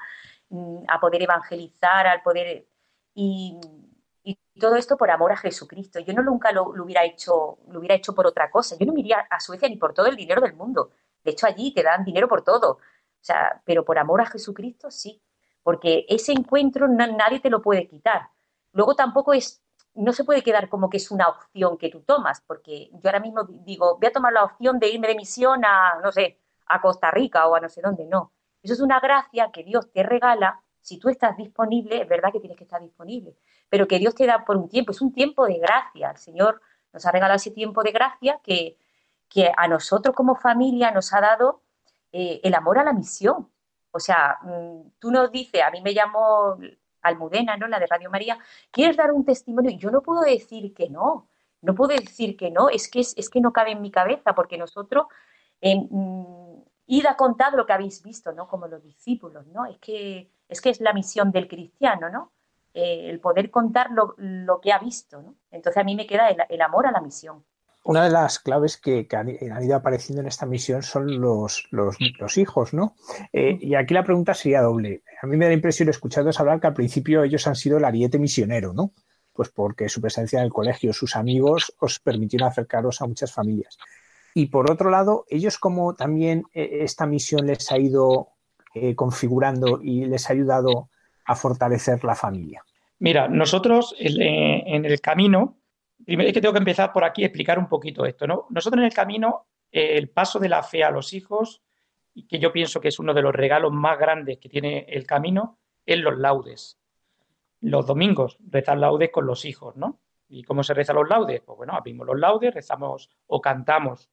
mm, 0.50 0.84
a 0.88 1.00
poder 1.00 1.22
evangelizar, 1.22 2.06
al 2.06 2.22
poder... 2.22 2.66
Y, 3.14 3.58
todo 4.58 4.76
esto 4.76 4.96
por 4.96 5.10
amor 5.10 5.32
a 5.32 5.36
Jesucristo. 5.36 6.00
Yo 6.00 6.14
no 6.14 6.22
nunca 6.22 6.52
lo, 6.52 6.64
hubiera 6.70 7.04
hecho, 7.04 7.58
lo 7.68 7.78
hubiera 7.78 7.94
hecho 7.94 8.14
por 8.14 8.26
otra 8.26 8.50
cosa. 8.50 8.76
Yo 8.78 8.86
no 8.86 8.92
me 8.92 9.00
iría 9.00 9.26
a 9.30 9.40
Suecia 9.40 9.68
ni 9.68 9.76
por 9.76 9.92
todo 9.92 10.06
el 10.06 10.16
dinero 10.16 10.40
del 10.40 10.54
mundo. 10.54 10.90
De 11.22 11.32
hecho, 11.32 11.46
allí 11.46 11.72
te 11.72 11.82
dan 11.82 12.04
dinero 12.04 12.28
por 12.28 12.42
todo. 12.42 12.72
O 12.72 13.26
sea, 13.26 13.62
pero 13.64 13.84
por 13.84 13.98
amor 13.98 14.20
a 14.20 14.26
Jesucristo 14.26 14.90
sí, 14.90 15.22
porque 15.62 16.04
ese 16.08 16.32
encuentro 16.32 16.86
nadie 16.88 17.40
te 17.40 17.50
lo 17.50 17.62
puede 17.62 17.88
quitar. 17.88 18.28
Luego 18.72 18.94
tampoco 18.94 19.32
es, 19.32 19.62
no 19.94 20.12
se 20.12 20.24
puede 20.24 20.42
quedar 20.42 20.68
como 20.68 20.90
que 20.90 20.98
es 20.98 21.10
una 21.10 21.28
opción 21.28 21.78
que 21.78 21.88
tú 21.88 22.02
tomas, 22.02 22.42
porque 22.42 22.90
yo 22.92 23.00
ahora 23.04 23.20
mismo 23.20 23.44
digo, 23.44 23.96
voy 23.98 24.08
a 24.08 24.12
tomar 24.12 24.32
la 24.32 24.44
opción 24.44 24.78
de 24.78 24.88
irme 24.88 25.08
de 25.08 25.14
misión 25.14 25.64
a, 25.64 26.00
no 26.02 26.12
sé, 26.12 26.38
a 26.66 26.80
Costa 26.80 27.10
Rica 27.10 27.46
o 27.46 27.54
a 27.54 27.60
no 27.60 27.68
sé 27.68 27.80
dónde, 27.80 28.04
no. 28.04 28.32
Eso 28.62 28.74
es 28.74 28.80
una 28.80 29.00
gracia 29.00 29.50
que 29.52 29.62
Dios 29.64 29.90
te 29.92 30.02
regala. 30.02 30.62
Si 30.80 30.98
tú 30.98 31.08
estás 31.08 31.36
disponible, 31.36 32.02
es 32.02 32.08
verdad 32.08 32.30
que 32.32 32.40
tienes 32.40 32.58
que 32.58 32.64
estar 32.64 32.82
disponible, 32.82 33.36
pero 33.74 33.88
que 33.88 33.98
Dios 33.98 34.14
te 34.14 34.24
da 34.24 34.44
por 34.44 34.56
un 34.56 34.68
tiempo, 34.68 34.92
es 34.92 35.00
un 35.00 35.12
tiempo 35.12 35.48
de 35.48 35.58
gracia. 35.58 36.12
El 36.12 36.16
Señor 36.16 36.62
nos 36.92 37.04
ha 37.06 37.10
regalado 37.10 37.34
ese 37.34 37.50
tiempo 37.50 37.82
de 37.82 37.90
gracia 37.90 38.38
que, 38.40 38.78
que 39.28 39.50
a 39.56 39.66
nosotros 39.66 40.14
como 40.14 40.36
familia 40.36 40.92
nos 40.92 41.12
ha 41.12 41.20
dado 41.20 41.60
eh, 42.12 42.40
el 42.44 42.54
amor 42.54 42.78
a 42.78 42.84
la 42.84 42.92
misión. 42.92 43.50
O 43.90 43.98
sea, 43.98 44.38
mm, 44.42 44.90
tú 45.00 45.10
nos 45.10 45.32
dices, 45.32 45.60
a 45.60 45.72
mí 45.72 45.82
me 45.82 45.90
llamo 45.90 46.56
Almudena, 47.02 47.56
¿no? 47.56 47.66
La 47.66 47.80
de 47.80 47.88
Radio 47.88 48.10
María, 48.10 48.38
¿quieres 48.70 48.96
dar 48.96 49.10
un 49.10 49.24
testimonio? 49.24 49.72
Yo 49.72 49.90
no 49.90 50.02
puedo 50.02 50.20
decir 50.20 50.72
que 50.72 50.88
no, 50.88 51.26
no 51.60 51.74
puedo 51.74 51.96
decir 51.96 52.36
que 52.36 52.52
no, 52.52 52.68
es 52.68 52.88
que, 52.88 53.00
es, 53.00 53.28
que 53.28 53.40
no 53.40 53.52
cabe 53.52 53.72
en 53.72 53.82
mi 53.82 53.90
cabeza, 53.90 54.36
porque 54.36 54.56
nosotros, 54.56 55.06
eh, 55.60 55.74
id 56.86 57.06
a 57.06 57.16
contar 57.16 57.54
lo 57.54 57.66
que 57.66 57.72
habéis 57.72 58.04
visto, 58.04 58.30
¿no? 58.30 58.46
Como 58.46 58.68
los 58.68 58.84
discípulos, 58.84 59.48
¿no? 59.48 59.66
Es 59.66 59.78
que 59.78 60.30
es, 60.48 60.60
que 60.60 60.70
es 60.70 60.80
la 60.80 60.92
misión 60.92 61.32
del 61.32 61.48
cristiano, 61.48 62.08
¿no? 62.08 62.30
Eh, 62.74 63.08
el 63.08 63.20
poder 63.20 63.50
contar 63.50 63.90
lo, 63.92 64.60
que 64.60 64.72
ha 64.72 64.78
visto, 64.78 65.22
¿no? 65.22 65.36
Entonces 65.50 65.80
a 65.80 65.84
mí 65.84 65.94
me 65.94 66.06
queda 66.06 66.28
el 66.28 66.60
amor 66.60 66.86
a 66.86 66.92
la 66.92 67.00
misión 67.00 67.44
una 67.84 68.04
de 68.04 68.10
las 68.10 68.38
claves 68.38 68.78
que, 68.78 69.06
han, 69.12 69.28
ido 69.28 69.76
apareciendo 69.76 70.22
en 70.22 70.26
esta 70.26 70.46
misión 70.46 70.82
son 70.82 71.20
los, 71.20 71.68
hijos, 72.36 72.72
¿no? 72.72 72.96
Eh, 73.32 73.58
y 73.60 73.74
aquí 73.74 73.92
la 73.92 74.02
pregunta 74.02 74.32
sería 74.32 74.62
doble. 74.62 75.02
A 75.20 75.26
mí 75.26 75.36
me 75.36 75.44
da 75.44 75.50
la 75.50 75.54
impresión, 75.54 75.90
escuchándoos 75.90 76.40
hablar, 76.40 76.60
que 76.60 76.66
al 76.66 76.74
principio 76.74 77.22
ellos 77.22 77.46
han 77.46 77.54
sido 77.54 77.76
el 77.76 77.84
ariete 77.84 78.18
misionero, 78.18 78.72
¿no? 78.72 78.92
Pues 79.34 79.50
porque 79.50 79.90
su 79.90 80.00
presencia 80.00 80.38
en 80.38 80.46
el 80.46 80.52
colegio, 80.52 80.94
sus 80.94 81.14
amigos, 81.14 81.74
os 81.78 82.00
permitieron 82.00 82.48
acercaros 82.48 83.02
a 83.02 83.06
muchas 83.06 83.32
familias. 83.32 83.76
Y 84.32 84.46
por 84.46 84.70
otro 84.70 84.88
lado, 84.88 85.26
ellos 85.28 85.58
como 85.58 85.94
también 85.94 86.44
eh, 86.54 86.78
esta 86.80 87.06
misión 87.06 87.46
les 87.46 87.70
ha 87.70 87.78
ido 87.78 88.30
eh, 88.74 88.94
configurando 88.94 89.80
y 89.82 90.06
les 90.06 90.30
ha 90.30 90.32
ayudado 90.32 90.88
a 91.24 91.34
fortalecer 91.34 92.04
la 92.04 92.14
familia. 92.14 92.64
Mira, 92.98 93.28
nosotros 93.28 93.94
en 93.98 94.84
el 94.84 95.00
camino 95.00 95.58
Primero 96.04 96.28
es 96.28 96.34
que 96.34 96.40
tengo 96.40 96.52
que 96.52 96.58
empezar 96.58 96.92
por 96.92 97.04
aquí 97.04 97.22
a 97.22 97.26
explicar 97.26 97.58
un 97.58 97.68
poquito 97.68 98.04
esto, 98.04 98.26
¿no? 98.26 98.46
Nosotros 98.50 98.80
en 98.80 98.86
el 98.86 98.92
camino, 98.92 99.46
eh, 99.70 99.96
el 99.96 100.10
paso 100.10 100.38
de 100.38 100.48
la 100.48 100.62
fe 100.62 100.84
a 100.84 100.90
los 100.90 101.12
hijos, 101.12 101.62
que 102.28 102.38
yo 102.38 102.52
pienso 102.52 102.80
que 102.80 102.88
es 102.88 102.98
uno 102.98 103.14
de 103.14 103.22
los 103.22 103.34
regalos 103.34 103.72
más 103.72 103.98
grandes 103.98 104.38
que 104.38 104.48
tiene 104.48 104.86
el 104.88 105.06
camino, 105.06 105.58
es 105.86 105.98
los 105.98 106.18
laudes. 106.18 106.78
Los 107.60 107.86
domingos 107.86 108.38
rezar 108.50 108.78
laudes 108.78 109.10
con 109.10 109.26
los 109.26 109.44
hijos, 109.44 109.76
¿no? 109.76 110.00
¿Y 110.28 110.42
cómo 110.44 110.62
se 110.62 110.74
rezan 110.74 110.96
los 110.96 111.08
laudes? 111.08 111.40
Pues 111.40 111.56
bueno, 111.56 111.74
abrimos 111.74 112.06
los 112.06 112.18
laudes, 112.18 112.52
rezamos 112.52 113.10
o 113.26 113.40
cantamos 113.40 114.10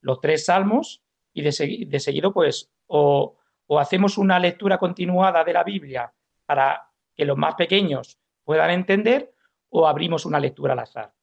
los 0.00 0.20
tres 0.20 0.46
salmos 0.46 1.02
y 1.32 1.42
de, 1.42 1.52
seguido, 1.52 2.32
pues, 2.32 2.70
o 2.86 3.36
hacemos 3.78 4.18
una 4.18 4.38
lectura 4.38 4.78
continuada 4.78 5.42
de 5.44 5.52
la 5.52 5.64
Biblia 5.64 6.12
para 6.46 6.90
que 7.14 7.24
los 7.24 7.36
más 7.36 7.54
pequeños 7.54 8.18
puedan 8.44 8.70
entender, 8.70 9.32
o 9.70 9.86
abrimos 9.86 10.24
una 10.26 10.38
lectura 10.38 10.74
al 10.74 10.80
azar 10.80 11.14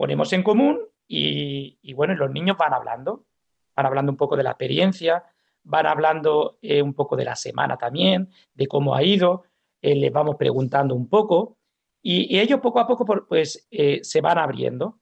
ponemos 0.00 0.32
en 0.32 0.42
común 0.42 0.80
y, 1.06 1.92
bueno, 1.92 2.14
los 2.14 2.30
niños 2.30 2.56
van 2.56 2.72
hablando, 2.72 3.26
van 3.76 3.84
hablando 3.84 4.10
un 4.10 4.16
poco 4.16 4.34
de 4.34 4.44
la 4.44 4.52
experiencia, 4.52 5.24
van 5.62 5.86
hablando 5.86 6.58
eh, 6.62 6.80
un 6.80 6.94
poco 6.94 7.16
de 7.16 7.26
la 7.26 7.36
semana 7.36 7.76
también, 7.76 8.30
de 8.54 8.66
cómo 8.66 8.94
ha 8.94 9.02
ido, 9.02 9.42
eh, 9.82 9.94
les 9.94 10.10
vamos 10.10 10.36
preguntando 10.36 10.94
un 10.94 11.06
poco 11.06 11.58
y, 12.00 12.38
ellos 12.38 12.60
poco 12.60 12.80
a 12.80 12.86
poco 12.86 13.04
pues 13.26 13.66
eh, 13.70 14.00
se 14.02 14.22
van 14.22 14.38
abriendo. 14.38 15.00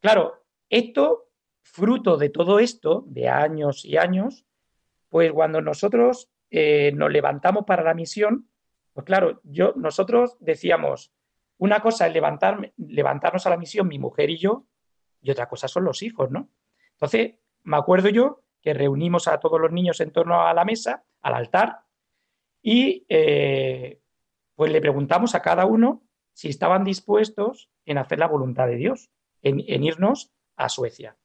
Claro, 0.00 0.42
esto, 0.68 1.28
fruto 1.62 2.16
de 2.16 2.30
todo 2.30 2.58
esto, 2.58 3.04
de 3.06 3.28
años 3.28 3.84
y 3.84 3.98
años, 3.98 4.44
pues 5.08 5.30
cuando 5.32 5.60
nosotros 5.60 6.30
nos 6.50 7.10
levantamos 7.10 7.64
para 7.64 7.82
la 7.82 7.94
misión, 7.94 8.48
pues 8.92 9.06
claro, 9.06 9.40
yo, 9.44 9.72
nosotros 9.76 10.36
decíamos, 10.40 11.12
una 11.58 11.80
cosa 11.80 12.06
es 12.06 12.14
levantarnos 12.76 13.46
a 13.46 13.50
la 13.50 13.56
misión, 13.56 13.88
mi 13.88 13.98
mujer 13.98 14.30
y 14.30 14.38
yo, 14.38 14.66
y 15.20 15.30
otra 15.30 15.48
cosa 15.48 15.68
son 15.68 15.84
los 15.84 16.02
hijos, 16.02 16.30
¿no? 16.30 16.48
Entonces, 16.92 17.34
me 17.62 17.76
acuerdo 17.76 18.08
yo 18.08 18.42
que 18.60 18.74
reunimos 18.74 19.28
a 19.28 19.38
todos 19.38 19.60
los 19.60 19.72
niños 19.72 20.00
en 20.00 20.10
torno 20.10 20.46
a 20.46 20.54
la 20.54 20.64
mesa, 20.64 21.04
al 21.20 21.34
altar, 21.34 21.80
y 22.62 23.04
eh, 23.08 24.00
pues 24.54 24.70
le 24.70 24.80
preguntamos 24.80 25.34
a 25.34 25.42
cada 25.42 25.66
uno 25.66 26.02
si 26.32 26.48
estaban 26.48 26.84
dispuestos 26.84 27.70
en 27.84 27.98
hacer 27.98 28.18
la 28.18 28.28
voluntad 28.28 28.66
de 28.66 28.76
Dios, 28.76 29.10
en, 29.42 29.60
irnos 29.82 30.32
a 30.56 30.68
Suecia. 30.68 31.16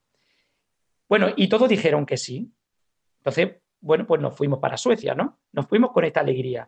Bueno, 1.08 1.28
y 1.36 1.48
todos 1.48 1.70
dijeron 1.70 2.06
que 2.06 2.18
sí. 2.18 2.52
Entonces, 3.20 3.58
bueno, 3.80 4.06
pues 4.06 4.20
nos 4.22 4.36
fuimos 4.36 4.60
para 4.60 4.78
Suecia, 4.78 5.14
¿no? 5.14 5.40
Nos 5.52 5.68
fuimos 5.68 5.92
con 5.92 6.04
esta 6.04 6.22
alegría. 6.22 6.68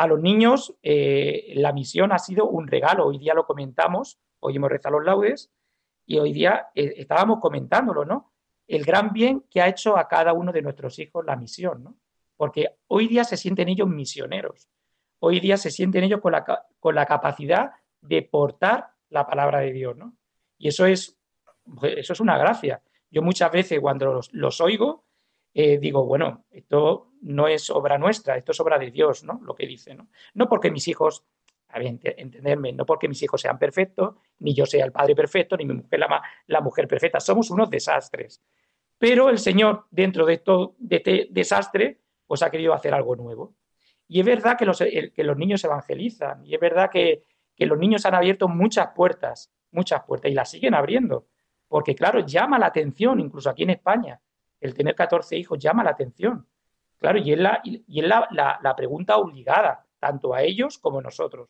A 0.00 0.06
los 0.06 0.20
niños 0.20 0.74
eh, 0.82 1.52
la 1.56 1.72
misión 1.72 2.12
ha 2.12 2.18
sido 2.18 2.48
un 2.48 2.66
regalo. 2.66 3.06
Hoy 3.06 3.18
día 3.18 3.34
lo 3.34 3.44
comentamos, 3.44 4.18
hoy 4.40 4.56
hemos 4.56 4.70
rezado 4.70 4.98
los 4.98 5.04
laudes 5.04 5.52
y 6.06 6.18
hoy 6.18 6.32
día 6.32 6.68
eh, 6.74 6.94
estábamos 6.96 7.38
comentándolo, 7.40 8.04
¿no? 8.04 8.32
el 8.70 8.84
gran 8.84 9.12
bien 9.12 9.44
que 9.50 9.60
ha 9.60 9.68
hecho 9.68 9.98
a 9.98 10.06
cada 10.06 10.32
uno 10.32 10.52
de 10.52 10.62
nuestros 10.62 10.98
hijos 11.00 11.24
la 11.26 11.34
misión, 11.34 11.82
¿no? 11.82 11.96
Porque 12.36 12.76
hoy 12.86 13.08
día 13.08 13.24
se 13.24 13.36
sienten 13.36 13.68
ellos 13.68 13.88
misioneros, 13.88 14.68
hoy 15.18 15.40
día 15.40 15.56
se 15.56 15.72
sienten 15.72 16.04
ellos 16.04 16.20
con 16.20 16.32
la, 16.32 16.44
con 16.78 16.94
la 16.94 17.04
capacidad 17.04 17.72
de 18.00 18.22
portar 18.22 18.92
la 19.08 19.26
palabra 19.26 19.58
de 19.58 19.72
Dios, 19.72 19.96
¿no? 19.96 20.16
Y 20.56 20.68
eso 20.68 20.86
es, 20.86 21.18
eso 21.82 22.12
es 22.12 22.20
una 22.20 22.38
gracia. 22.38 22.80
Yo 23.10 23.22
muchas 23.22 23.50
veces 23.50 23.80
cuando 23.80 24.20
los, 24.30 24.60
oigo, 24.60 25.04
eh, 25.54 25.78
digo, 25.78 26.04
bueno, 26.04 26.44
esto 26.50 27.12
no 27.22 27.48
es 27.48 27.70
obra 27.70 27.98
nuestra, 27.98 28.36
esto 28.36 28.52
es 28.52 28.60
obra 28.60 28.78
de 28.78 28.90
Dios, 28.90 29.24
¿no? 29.24 29.40
Lo 29.42 29.54
que 29.54 29.66
dice, 29.66 29.94
¿no? 29.94 30.08
No 30.34 30.48
porque 30.48 30.70
mis 30.70 30.86
hijos, 30.88 31.24
a 31.68 31.78
ver, 31.78 31.98
entenderme, 32.02 32.72
no 32.72 32.86
porque 32.86 33.08
mis 33.08 33.22
hijos 33.22 33.40
sean 33.40 33.58
perfectos, 33.58 34.14
ni 34.38 34.54
yo 34.54 34.66
sea 34.66 34.84
el 34.84 34.92
padre 34.92 35.14
perfecto, 35.14 35.56
ni 35.56 35.64
mi 35.64 35.74
mujer 35.74 36.00
la, 36.00 36.22
la 36.46 36.60
mujer 36.60 36.86
perfecta, 36.88 37.20
somos 37.20 37.50
unos 37.50 37.68
desastres. 37.70 38.42
Pero 38.98 39.30
el 39.30 39.38
Señor, 39.38 39.86
dentro 39.90 40.26
de, 40.26 40.38
todo, 40.38 40.74
de 40.78 40.96
este 40.96 41.28
desastre, 41.30 42.00
pues 42.26 42.42
ha 42.42 42.50
querido 42.50 42.74
hacer 42.74 42.92
algo 42.94 43.16
nuevo. 43.16 43.54
Y 44.06 44.20
es 44.20 44.26
verdad 44.26 44.58
que 44.58 44.66
los, 44.66 44.78
que 44.78 45.24
los 45.24 45.36
niños 45.36 45.64
evangelizan, 45.64 46.44
y 46.44 46.54
es 46.54 46.60
verdad 46.60 46.90
que, 46.90 47.22
los 47.56 47.78
niños 47.78 48.04
han 48.06 48.14
abierto 48.14 48.48
muchas 48.48 48.88
puertas, 48.94 49.52
muchas 49.70 50.02
puertas, 50.04 50.30
y 50.30 50.34
las 50.34 50.50
siguen 50.50 50.74
abriendo. 50.74 51.26
Porque, 51.66 51.94
claro, 51.94 52.26
llama 52.26 52.58
la 52.58 52.66
atención, 52.66 53.20
incluso 53.20 53.48
aquí 53.48 53.62
en 53.62 53.70
España, 53.70 54.20
el 54.60 54.74
tener 54.74 54.94
14 54.94 55.36
hijos 55.36 55.58
llama 55.58 55.84
la 55.84 55.90
atención. 55.90 56.46
Claro, 56.98 57.18
y 57.18 57.32
es 57.32 57.38
la, 57.38 57.60
y 57.64 58.00
es 58.00 58.06
la, 58.06 58.74
pregunta 58.76 59.16
obligada, 59.16 59.86
tanto 59.98 60.34
a 60.34 60.42
ellos 60.42 60.78
como 60.78 60.98
a 60.98 61.02
nosotros. 61.02 61.48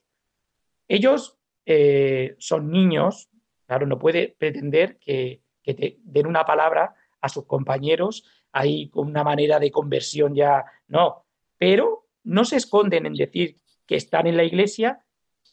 Ellos 0.87 1.39
eh, 1.67 2.37
son 2.39 2.71
niños, 2.71 3.29
claro, 3.67 3.87
no 3.87 3.99
puede 3.99 4.35
pretender 4.39 4.99
que, 4.99 5.43
que 5.63 5.75
te 5.75 5.99
den 6.03 6.27
una 6.27 6.45
palabra 6.45 6.95
a 7.21 7.29
sus 7.29 7.47
compañeros 7.47 8.25
ahí 8.53 8.89
con 8.89 9.09
una 9.09 9.25
manera 9.25 9.59
de 9.59 9.71
conversión 9.71 10.35
ya, 10.35 10.65
no, 10.89 11.25
pero 11.59 12.07
no 12.25 12.45
se 12.45 12.57
esconden 12.57 13.07
en 13.07 13.15
decir 13.15 13.57
que 13.87 13.97
están 13.97 14.27
en 14.27 14.37
la 14.37 14.45
iglesia 14.45 15.05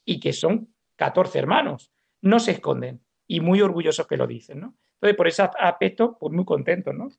y 0.06 0.20
que 0.20 0.34
son 0.34 0.74
14 0.96 1.40
hermanos, 1.40 1.92
no 2.22 2.40
se 2.40 2.52
esconden 2.52 3.02
y 3.28 3.42
muy 3.42 3.62
orgullosos 3.62 4.08
que 4.08 4.18
lo 4.18 4.28
dicen, 4.28 4.62
¿no? 4.62 4.76
Entonces, 4.96 5.18
por 5.18 5.28
ese 5.28 5.44
aspecto, 5.60 6.18
pues 6.20 6.34
muy 6.34 6.46
contentos, 6.46 6.94
¿no? 6.96 7.10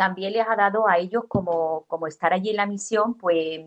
También 0.00 0.32
les 0.32 0.48
ha 0.48 0.56
dado 0.56 0.88
a 0.88 0.96
ellos 0.96 1.24
como, 1.28 1.84
como 1.86 2.06
estar 2.06 2.32
allí 2.32 2.48
en 2.48 2.56
la 2.56 2.64
misión, 2.64 3.18
pues 3.18 3.60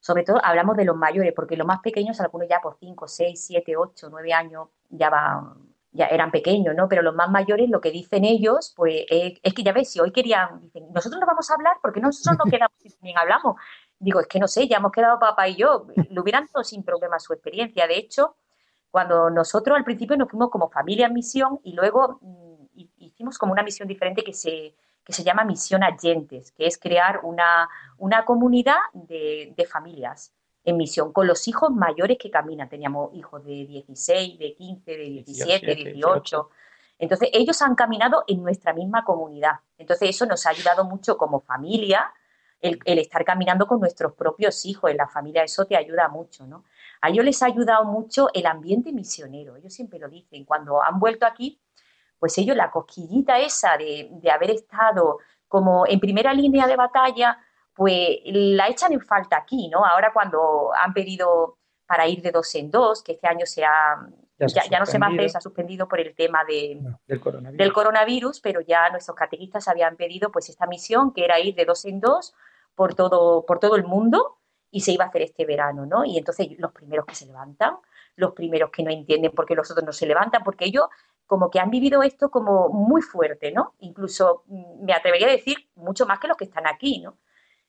sobre 0.00 0.24
todo 0.24 0.40
hablamos 0.42 0.76
de 0.76 0.84
los 0.84 0.96
mayores, 0.96 1.32
porque 1.36 1.56
los 1.56 1.68
más 1.68 1.78
pequeños, 1.78 2.20
algunos 2.20 2.48
ya 2.48 2.60
por 2.60 2.76
5, 2.80 3.06
6, 3.06 3.44
7, 3.46 3.76
8, 3.76 4.08
9 4.10 4.32
años, 4.32 4.70
ya 4.88 5.08
van, 5.08 5.54
ya 5.92 6.06
eran 6.06 6.32
pequeños, 6.32 6.74
¿no? 6.74 6.88
Pero 6.88 7.02
los 7.02 7.14
más 7.14 7.30
mayores, 7.30 7.70
lo 7.70 7.80
que 7.80 7.92
dicen 7.92 8.24
ellos, 8.24 8.74
pues 8.74 9.04
es 9.08 9.54
que 9.54 9.62
ya 9.62 9.72
ves, 9.72 9.92
si 9.92 10.00
hoy 10.00 10.10
querían, 10.10 10.60
dicen, 10.62 10.92
nosotros 10.92 11.20
no 11.20 11.26
vamos 11.28 11.48
a 11.48 11.54
hablar 11.54 11.76
porque 11.80 12.00
nosotros 12.00 12.36
no 12.44 12.50
quedamos 12.50 12.76
y 12.82 12.90
también 12.90 13.16
hablamos. 13.16 13.54
Digo, 14.00 14.18
es 14.18 14.26
que 14.26 14.40
no 14.40 14.48
sé, 14.48 14.66
ya 14.66 14.78
hemos 14.78 14.90
quedado 14.90 15.20
papá 15.20 15.46
y 15.46 15.54
yo. 15.54 15.86
Lo 16.10 16.22
hubieran 16.22 16.48
todo 16.48 16.64
sin 16.64 16.82
problema 16.82 17.20
su 17.20 17.32
experiencia. 17.32 17.86
De 17.86 17.98
hecho, 17.98 18.34
cuando 18.90 19.30
nosotros 19.30 19.76
al 19.76 19.84
principio 19.84 20.16
nos 20.16 20.28
fuimos 20.28 20.50
como 20.50 20.70
familia 20.70 21.06
en 21.06 21.14
misión 21.14 21.60
y 21.62 21.74
luego 21.74 22.18
mm, 22.20 22.80
hicimos 22.96 23.38
como 23.38 23.52
una 23.52 23.62
misión 23.62 23.86
diferente 23.86 24.24
que 24.24 24.34
se, 24.34 24.74
que 25.08 25.14
se 25.14 25.24
llama 25.24 25.42
Misión 25.42 25.82
Agentes, 25.82 26.52
que 26.52 26.66
es 26.66 26.76
crear 26.76 27.20
una, 27.22 27.66
una 27.96 28.26
comunidad 28.26 28.76
de, 28.92 29.54
de 29.56 29.64
familias 29.64 30.34
en 30.64 30.76
misión 30.76 31.14
con 31.14 31.26
los 31.26 31.48
hijos 31.48 31.70
mayores 31.70 32.18
que 32.18 32.30
caminan. 32.30 32.68
Teníamos 32.68 33.14
hijos 33.14 33.42
de 33.42 33.64
16, 33.64 34.38
de 34.38 34.54
15, 34.54 34.90
de 34.90 35.04
17, 35.04 35.74
18. 35.74 36.50
Entonces, 36.98 37.30
ellos 37.32 37.62
han 37.62 37.74
caminado 37.74 38.24
en 38.26 38.42
nuestra 38.42 38.74
misma 38.74 39.02
comunidad. 39.02 39.60
Entonces, 39.78 40.10
eso 40.10 40.26
nos 40.26 40.44
ha 40.44 40.50
ayudado 40.50 40.84
mucho 40.84 41.16
como 41.16 41.40
familia, 41.40 42.12
el, 42.60 42.78
estar 42.84 43.24
caminando 43.24 43.66
con 43.66 43.80
nuestros 43.80 44.12
propios 44.12 44.66
hijos 44.66 44.90
en 44.90 44.98
la 44.98 45.08
familia. 45.08 45.42
Eso 45.42 45.64
te 45.64 45.74
ayuda 45.74 46.08
mucho, 46.08 46.46
¿no? 46.46 46.64
A 47.00 47.08
ellos 47.08 47.24
les 47.24 47.42
ha 47.42 47.46
ayudado 47.46 47.86
mucho 47.86 48.28
el 48.34 48.44
ambiente 48.44 48.92
misionero. 48.92 49.56
Ellos 49.56 49.72
siempre 49.72 49.98
lo 49.98 50.10
dicen. 50.10 50.44
Cuando 50.44 50.82
han 50.82 51.00
vuelto 51.00 51.24
aquí, 51.24 51.58
pues 52.18 52.36
ellos, 52.38 52.56
la 52.56 52.70
cosquillita 52.70 53.38
esa 53.38 53.76
de, 53.76 54.08
de 54.10 54.30
haber 54.30 54.50
estado 54.50 55.18
como 55.48 55.86
en 55.86 55.98
primera 55.98 56.32
línea 56.32 56.66
de 56.66 56.76
batalla, 56.76 57.38
pues 57.74 58.18
la 58.24 58.68
echan 58.68 58.92
en 58.92 59.00
falta 59.00 59.36
aquí, 59.36 59.68
¿no? 59.68 59.84
Ahora 59.84 60.12
cuando 60.12 60.70
han 60.74 60.92
pedido 60.92 61.58
para 61.86 62.06
ir 62.06 62.20
de 62.20 62.32
dos 62.32 62.54
en 62.54 62.70
dos, 62.70 63.02
que 63.02 63.12
este 63.12 63.26
año 63.26 63.46
se 63.46 63.64
ha, 63.64 63.96
ya, 64.38 64.78
no 64.78 64.84
se 64.84 64.98
va 64.98 65.06
a 65.06 65.10
hacer, 65.10 65.30
se 65.30 65.38
ha 65.38 65.40
suspendido 65.40 65.88
por 65.88 66.00
el 66.00 66.14
tema 66.14 66.44
de, 66.44 66.80
del, 67.06 67.72
coronavirus. 67.72 68.40
pero 68.40 68.60
ya 68.60 68.90
nuestros 68.90 69.16
catequistas 69.16 69.68
habían 69.68 69.96
pedido 69.96 70.30
pues 70.30 70.48
esta 70.48 70.66
misión, 70.66 71.12
que 71.12 71.24
era 71.24 71.40
ir 71.40 71.54
de 71.54 71.64
dos 71.64 71.84
en 71.86 72.00
dos 72.00 72.34
por 72.74 72.94
todo, 72.94 73.46
por 73.46 73.58
todo 73.58 73.76
el 73.76 73.84
mundo, 73.84 74.38
y 74.70 74.80
se 74.80 74.92
iba 74.92 75.04
a 75.04 75.08
hacer 75.08 75.22
este 75.22 75.46
verano, 75.46 75.86
¿no? 75.86 76.04
Y 76.04 76.18
entonces 76.18 76.48
los 76.58 76.72
primeros 76.72 77.06
que 77.06 77.14
se 77.14 77.26
levantan, 77.26 77.76
los 78.16 78.32
primeros 78.32 78.70
que 78.70 78.82
no 78.82 78.90
entienden 78.90 79.32
por 79.32 79.46
qué 79.46 79.54
los 79.54 79.70
otros 79.70 79.86
no 79.86 79.92
se 79.92 80.06
levantan, 80.06 80.44
porque 80.44 80.66
ellos 80.66 80.84
como 81.28 81.50
que 81.50 81.60
han 81.60 81.70
vivido 81.70 82.02
esto 82.02 82.30
como 82.30 82.70
muy 82.70 83.02
fuerte, 83.02 83.52
¿no? 83.52 83.74
Incluso 83.80 84.44
mm, 84.46 84.84
me 84.84 84.94
atrevería 84.94 85.28
a 85.28 85.30
decir 85.30 85.68
mucho 85.76 86.06
más 86.06 86.18
que 86.18 86.26
los 86.26 86.36
que 86.36 86.46
están 86.46 86.66
aquí, 86.66 87.00
¿no? 87.00 87.18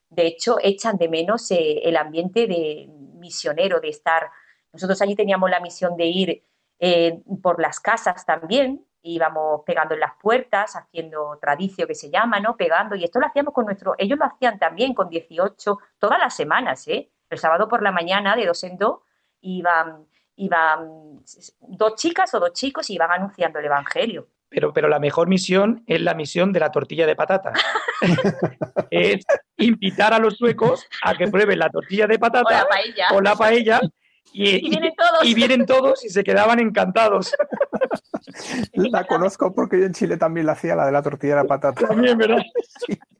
De 0.10 0.26
hecho, 0.26 0.58
echan 0.64 0.98
de 0.98 1.10
menos 1.10 1.52
eh, 1.52 1.82
el 1.84 1.98
ambiente 1.98 2.48
de 2.48 2.90
misionero, 3.16 3.80
de 3.82 3.90
estar. 3.90 4.32
Nosotros 4.74 5.00
allí 5.02 5.14
teníamos 5.16 5.50
la 5.52 5.60
misión 5.60 5.98
de 5.98 6.06
ir 6.06 6.44
eh, 6.80 7.22
por 7.44 7.62
las 7.62 7.82
casas 7.82 8.26
también, 8.26 8.86
íbamos 9.02 9.64
pegando 9.66 9.94
en 9.94 10.00
las 10.00 10.14
puertas, 10.22 10.78
haciendo 10.78 11.38
tradicio 11.42 11.86
que 11.86 11.96
se 11.96 12.10
llama, 12.10 12.40
¿no? 12.40 12.56
Pegando, 12.56 12.96
y 12.96 13.04
esto 13.04 13.20
lo 13.20 13.28
hacíamos 13.28 13.54
con 13.54 13.66
nuestro, 13.66 13.96
ellos 13.98 14.18
lo 14.18 14.26
hacían 14.26 14.58
también 14.58 14.94
con 14.94 15.10
18, 15.10 15.80
todas 16.00 16.18
las 16.18 16.34
semanas, 16.34 16.88
¿eh? 16.88 17.12
El 17.30 17.38
sábado 17.38 17.68
por 17.68 17.84
la 17.84 17.92
mañana, 17.92 18.38
de 18.38 18.46
dos 18.46 18.64
en 18.64 18.78
dos, 18.78 19.02
iban, 19.42 20.08
iban 20.40 21.22
dos 21.60 21.96
chicas 21.96 22.34
o 22.34 22.40
dos 22.40 22.54
chicos 22.54 22.90
y 22.90 22.96
iban 22.96 23.12
anunciando 23.12 23.60
el 23.60 23.66
Evangelio 23.66 24.28
pero, 24.50 24.74
pero 24.74 24.90
la 24.90 25.00
mejor 25.00 25.28
misión 25.28 25.84
es 25.86 26.02
la 26.02 26.16
misión 26.16 26.52
de 26.52 26.60
la 26.60 26.72
tortilla 26.72 27.06
de 27.06 27.16
patata. 27.16 27.54
es 28.90 29.24
invitar 29.58 30.14
a 30.14 30.20
los 30.20 30.38
suecos 30.38 30.86
a 31.04 31.16
que 31.16 31.28
prueben 31.28 31.60
la 31.60 31.70
tortilla 31.70 32.08
de 32.08 32.18
patata 32.18 32.68
o 33.14 33.22
la 33.22 33.36
paella. 33.36 33.80
y, 34.34 34.70
vienen 35.34 35.66
todos. 35.66 36.04
y 36.04 36.10
se 36.10 36.24
quedaban 36.24 36.60
encantados. 36.60 37.34
La 38.74 39.06
conozco 39.06 39.54
porque 39.54 39.80
yo 39.80 39.86
en 39.86 39.94
Chile 39.94 40.18
también 40.18 40.46
la 40.46 40.52
hacía, 40.52 40.76
la 40.76 40.86
de 40.86 40.92
la 40.92 41.02
tortilla 41.02 41.38
de 41.38 41.46
patata. 41.46 41.88
También, 41.88 42.18
¿verdad? 42.18 42.38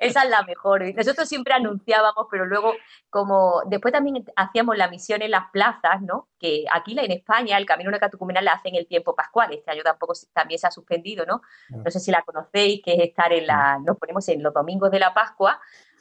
Esa 0.00 0.22
es 0.22 0.30
la 0.30 0.42
mejor. 0.42 0.82
Nosotros 0.94 1.28
siempre 1.28 1.54
anunciábamos, 1.54 2.26
pero 2.30 2.46
luego, 2.46 2.72
como 3.10 3.62
después 3.66 3.92
también 3.92 4.24
hacíamos 4.36 4.76
la 4.76 4.88
misión 4.88 5.22
en 5.22 5.30
las 5.30 5.50
plazas, 5.50 6.00
¿no? 6.02 6.28
Que 6.38 6.64
aquí 6.72 6.98
en 6.98 7.10
España 7.10 7.58
el 7.58 7.66
Camino 7.66 7.90
de 7.90 7.98
Catucumena 7.98 8.40
la 8.40 8.52
hacen 8.52 8.74
el 8.74 8.86
tiempo 8.86 9.14
pascual. 9.14 9.52
Este 9.52 9.70
año 9.70 9.82
tampoco 9.82 10.14
también 10.32 10.58
se 10.58 10.66
ha 10.66 10.70
suspendido, 10.70 11.26
¿no? 11.26 11.42
No 11.70 11.90
sé 11.90 12.00
si 12.00 12.10
la 12.10 12.22
conocéis, 12.22 12.82
que 12.82 12.94
es 12.94 13.00
estar 13.00 13.32
en 13.32 13.46
la. 13.46 13.78
Nos 13.78 13.98
ponemos 13.98 14.28
en 14.28 14.42
los 14.42 14.54
domingos 14.54 14.90
de 14.90 14.98
la 14.98 15.14
Pascua 15.14 15.60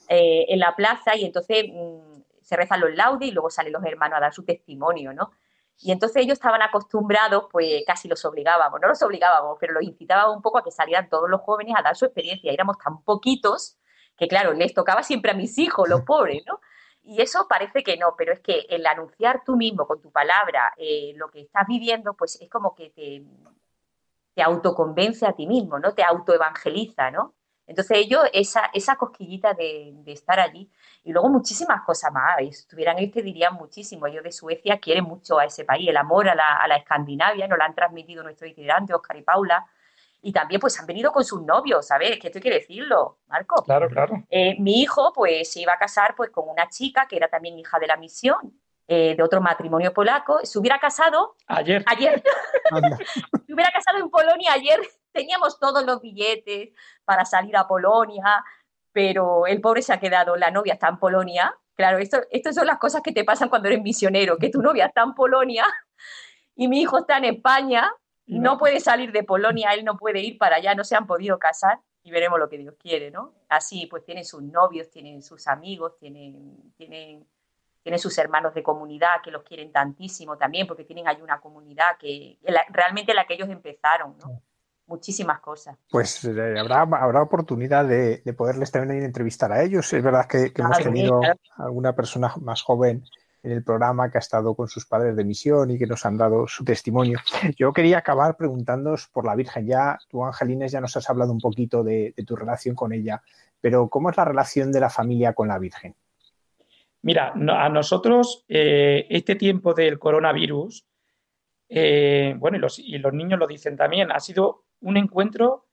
eh, 0.10 0.46
en 0.50 0.60
la 0.60 0.76
plaza 0.76 1.16
y 1.16 1.26
entonces 1.26 1.66
mm, 1.70 2.22
se 2.42 2.56
rezan 2.56 2.80
los 2.80 2.96
laudes 2.96 3.28
y 3.28 3.32
luego 3.32 3.50
salen 3.50 3.74
los 3.74 3.84
hermanos 3.84 4.18
a 4.18 4.22
dar 4.22 4.34
su 4.34 4.46
testimonio, 4.46 5.14
¿no? 5.14 5.32
Y 5.80 5.92
entonces 5.92 6.24
ellos 6.24 6.34
estaban 6.34 6.62
acostumbrados, 6.62 7.46
pues 7.52 7.84
casi 7.86 8.08
los 8.08 8.24
obligábamos, 8.26 8.80
no 8.82 8.88
los 8.88 9.02
obligábamos, 9.04 9.58
pero 9.60 9.74
los 9.74 9.84
incitábamos 9.84 10.36
un 10.36 10.42
poco 10.42 10.58
a 10.58 10.64
que 10.64 10.72
salieran 10.72 11.08
todos 11.10 11.30
los 11.30 11.42
jóvenes 11.42 11.76
a 11.78 11.84
dar 11.84 11.96
su 11.96 12.06
experiencia. 12.06 12.52
Éramos 12.52 12.78
tan 12.80 13.02
poquitos 13.04 13.78
que 14.18 14.28
claro, 14.28 14.54
les 14.54 14.74
tocaba 14.74 15.04
siempre 15.04 15.32
a 15.32 15.36
mis 15.36 15.58
hijos, 15.58 15.88
los 15.88 16.02
pobres, 16.02 16.44
¿no? 16.46 16.60
Y 17.04 17.22
eso 17.22 17.48
parece 17.48 17.84
que 17.84 17.96
no, 17.98 18.16
pero 18.18 18.34
es 18.34 18.42
que 18.42 18.66
el 18.70 18.86
anunciar 18.86 19.44
tú 19.46 19.56
mismo 19.56 19.88
con 19.88 20.02
tu 20.02 20.12
palabra 20.12 20.74
eh, 20.78 21.14
lo 21.16 21.30
que 21.30 21.42
estás 21.42 21.66
viviendo, 21.68 22.16
pues 22.16 22.38
es 22.42 22.50
como 22.50 22.76
que 22.76 22.90
te, 22.90 23.24
te 24.34 24.44
autoconvence 24.44 25.26
a 25.26 25.34
ti 25.34 25.48
mismo, 25.48 25.80
¿no? 25.80 25.94
Te 25.94 26.04
autoevangeliza, 26.04 27.12
¿no? 27.12 27.34
Entonces 27.68 27.98
ellos, 27.98 28.24
esa, 28.34 28.70
esa 28.74 28.96
cosquillita 28.96 29.54
de, 29.54 29.94
estar 30.08 30.40
allí, 30.40 30.70
y 31.04 31.12
luego 31.12 31.30
muchísimas 31.30 31.84
cosas 31.84 32.12
más, 32.14 32.38
si 32.40 32.48
estuvieran 32.48 32.98
ahí 32.98 33.10
te 33.10 33.22
dirían 33.22 33.56
muchísimo, 33.56 34.08
ellos 34.08 34.24
de 34.24 34.32
Suecia 34.32 34.80
quieren 34.80 35.04
mucho 35.04 35.38
a 35.38 35.46
ese 35.46 35.66
país, 35.66 35.90
el 35.90 35.98
amor 35.98 36.30
a 36.30 36.36
la, 36.36 36.56
a 36.56 36.68
la 36.68 36.78
Escandinavia, 36.78 37.48
nos 37.48 37.58
lo 37.58 37.64
han 37.66 37.76
transmitido 37.76 38.24
nuestros 38.24 38.50
itinerantes, 38.50 38.96
Oscar 38.96 39.18
y 39.18 39.22
Paula, 39.22 39.68
y 40.28 40.34
también 40.34 40.60
pues 40.60 40.78
han 40.78 40.86
venido 40.86 41.14
con 41.14 41.24
sus 41.24 41.42
novios, 41.42 41.88
¿sabes? 41.88 42.20
Que 42.20 42.28
esto 42.28 42.40
hay 42.40 42.44
que 42.44 42.50
decirlo, 42.50 43.20
Marco. 43.28 43.64
Claro, 43.64 43.88
claro. 43.88 44.26
Eh, 44.30 44.58
mi 44.60 44.82
hijo 44.82 45.14
pues 45.14 45.50
se 45.50 45.62
iba 45.62 45.72
a 45.72 45.78
casar 45.78 46.16
pues 46.18 46.32
con 46.32 46.50
una 46.50 46.68
chica 46.68 47.08
que 47.08 47.16
era 47.16 47.30
también 47.30 47.58
hija 47.58 47.80
de 47.80 47.88
la 47.88 47.96
misión, 47.96 48.60
eh, 48.90 49.16
de 49.16 49.24
otro 49.24 49.40
matrimonio 49.40 49.94
polaco, 49.94 50.40
se 50.44 50.60
hubiera 50.60 50.80
casado... 50.80 51.38
Ayer. 51.48 51.82
Ayer. 51.88 52.22
se 53.48 53.54
hubiera 53.54 53.72
casado 53.72 54.00
en 54.00 54.10
Polonia 54.10 54.52
ayer 54.52 54.82
teníamos 55.14 55.62
todos 55.62 55.86
los 55.86 56.02
billetes 56.02 56.72
para 57.06 57.24
salir 57.24 57.56
a 57.56 57.66
Polonia, 57.66 58.44
pero 58.92 59.48
el 59.48 59.62
pobre 59.62 59.82
se 59.82 59.94
ha 59.94 60.00
quedado, 60.02 60.36
la 60.36 60.52
novia 60.52 60.74
está 60.74 60.90
en 60.90 61.00
Polonia. 61.00 61.56
Claro, 61.78 62.00
esto, 62.00 62.20
estas 62.32 62.54
son 62.54 62.68
las 62.68 62.80
cosas 62.80 63.02
que 63.02 63.14
te 63.14 63.24
pasan 63.24 63.48
cuando 63.48 63.70
eres 63.70 63.82
misionero, 63.82 64.38
que 64.38 64.50
tu 64.50 64.62
novia 64.62 64.88
está 64.88 65.04
en 65.04 65.14
Polonia 65.14 65.66
y 66.54 66.68
mi 66.68 66.82
hijo 66.82 66.98
está 66.98 67.16
en 67.18 67.26
España, 67.26 67.90
no, 68.28 68.58
puede 68.58 68.80
salir 68.80 69.12
de 69.12 69.24
Polonia, 69.24 69.72
él 69.74 69.86
no 69.86 69.98
puede 69.98 70.20
ir 70.20 70.38
para 70.38 70.58
allá, 70.58 70.76
no 70.76 70.84
se 70.84 70.96
han 70.96 71.08
podido 71.08 71.40
casar 71.40 71.80
y 72.04 72.12
veremos 72.12 72.40
lo 72.40 72.50
que 72.50 72.58
Dios 72.58 72.76
quiere, 72.80 73.12
¿no? 73.12 73.34
Así, 73.50 73.88
pues 73.88 74.06
tienen 74.06 74.26
sus 74.26 74.42
novios, 74.42 74.90
tienen 74.90 75.22
sus 75.22 75.48
amigos, 75.48 75.98
tienen, 75.98 76.74
tienen, 76.78 77.26
tienen 77.82 78.00
sus 78.00 78.18
hermanos 78.18 78.54
de 78.54 78.64
comunidad 78.64 79.22
que 79.24 79.32
los 79.32 79.44
quieren 79.44 79.72
tantísimo 79.72 80.38
también, 80.38 80.68
porque 80.68 80.84
tienen 80.84 81.08
ahí 81.08 81.22
una 81.22 81.40
comunidad 81.40 81.98
que 82.00 82.38
realmente 82.70 83.14
la 83.14 83.26
que 83.26 83.34
ellos 83.34 83.50
empezaron, 83.50 84.18
¿no? 84.18 84.42
muchísimas 84.88 85.40
cosas. 85.40 85.78
Pues 85.92 86.24
eh, 86.26 86.56
habrá, 86.58 86.82
habrá 86.82 87.22
oportunidad 87.22 87.86
de, 87.86 88.22
poderles 88.36 88.72
también 88.72 89.04
entrevistar 89.04 89.52
a 89.52 89.62
ellos. 89.64 89.92
Es 89.94 90.04
verdad 90.04 90.26
que, 90.26 90.52
hemos 90.56 90.78
tenido 90.80 91.22
alguna 91.58 91.94
persona 91.94 92.34
más 92.42 92.62
joven 92.62 93.04
en 93.44 93.52
el 93.52 93.64
programa 93.64 94.10
que 94.10 94.18
ha 94.18 94.20
estado 94.20 94.56
con 94.56 94.68
sus 94.68 94.86
padres 94.86 95.16
de 95.16 95.24
misión 95.24 95.72
y 95.72 95.78
que 95.78 95.86
nos 95.86 96.06
han 96.06 96.18
dado 96.18 96.48
su 96.48 96.64
testimonio. 96.64 97.20
Yo 97.58 97.72
quería 97.72 98.00
acabar 98.00 98.36
preguntándoos 98.36 99.08
por 99.08 99.26
la 99.26 99.36
Virgen. 99.36 99.68
Ya 99.68 99.98
tú, 100.10 100.24
Angelines, 100.26 100.72
ya 100.72 100.82
nos 100.82 100.96
has 100.98 101.10
hablado 101.10 101.32
un 101.32 101.40
poquito 101.40 101.84
de, 101.84 102.14
tu 102.26 102.36
relación 102.36 102.76
con 102.76 102.94
ella, 102.94 103.22
pero 103.62 103.88
¿cómo 103.90 104.10
es 104.10 104.18
la 104.18 104.26
relación 104.26 104.72
de 104.72 104.80
la 104.80 104.90
familia 104.90 105.34
con 105.34 105.48
la 105.48 105.60
Virgen? 105.60 105.96
Mira, 107.04 107.32
a 107.34 107.70
nosotros 107.70 108.44
eh, 108.48 109.06
este 109.10 109.36
tiempo 109.36 109.74
del 109.74 110.00
coronavirus, 110.00 110.86
eh, 111.70 112.36
bueno, 112.38 112.58
y 112.58 112.60
los, 112.60 112.80
y 112.80 112.98
los 112.98 113.14
niños 113.14 113.40
lo 113.40 113.48
dicen 113.48 113.78
también, 113.78 114.12
ha 114.12 114.20
sido 114.20 114.64
un 114.82 114.98
encuentro 114.98 115.68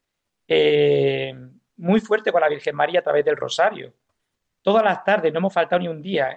eh, 0.46 1.34
muy 1.76 2.00
fuerte 2.00 2.30
con 2.30 2.40
la 2.40 2.48
Virgen 2.48 2.76
María 2.76 3.00
a 3.00 3.02
través 3.02 3.24
del 3.24 3.36
rosario. 3.36 3.92
Todas 4.62 4.84
las 4.84 5.04
tardes, 5.04 5.32
no 5.32 5.38
hemos 5.38 5.52
faltado 5.52 5.80
ni 5.80 5.88
un 5.88 6.02
día 6.02 6.36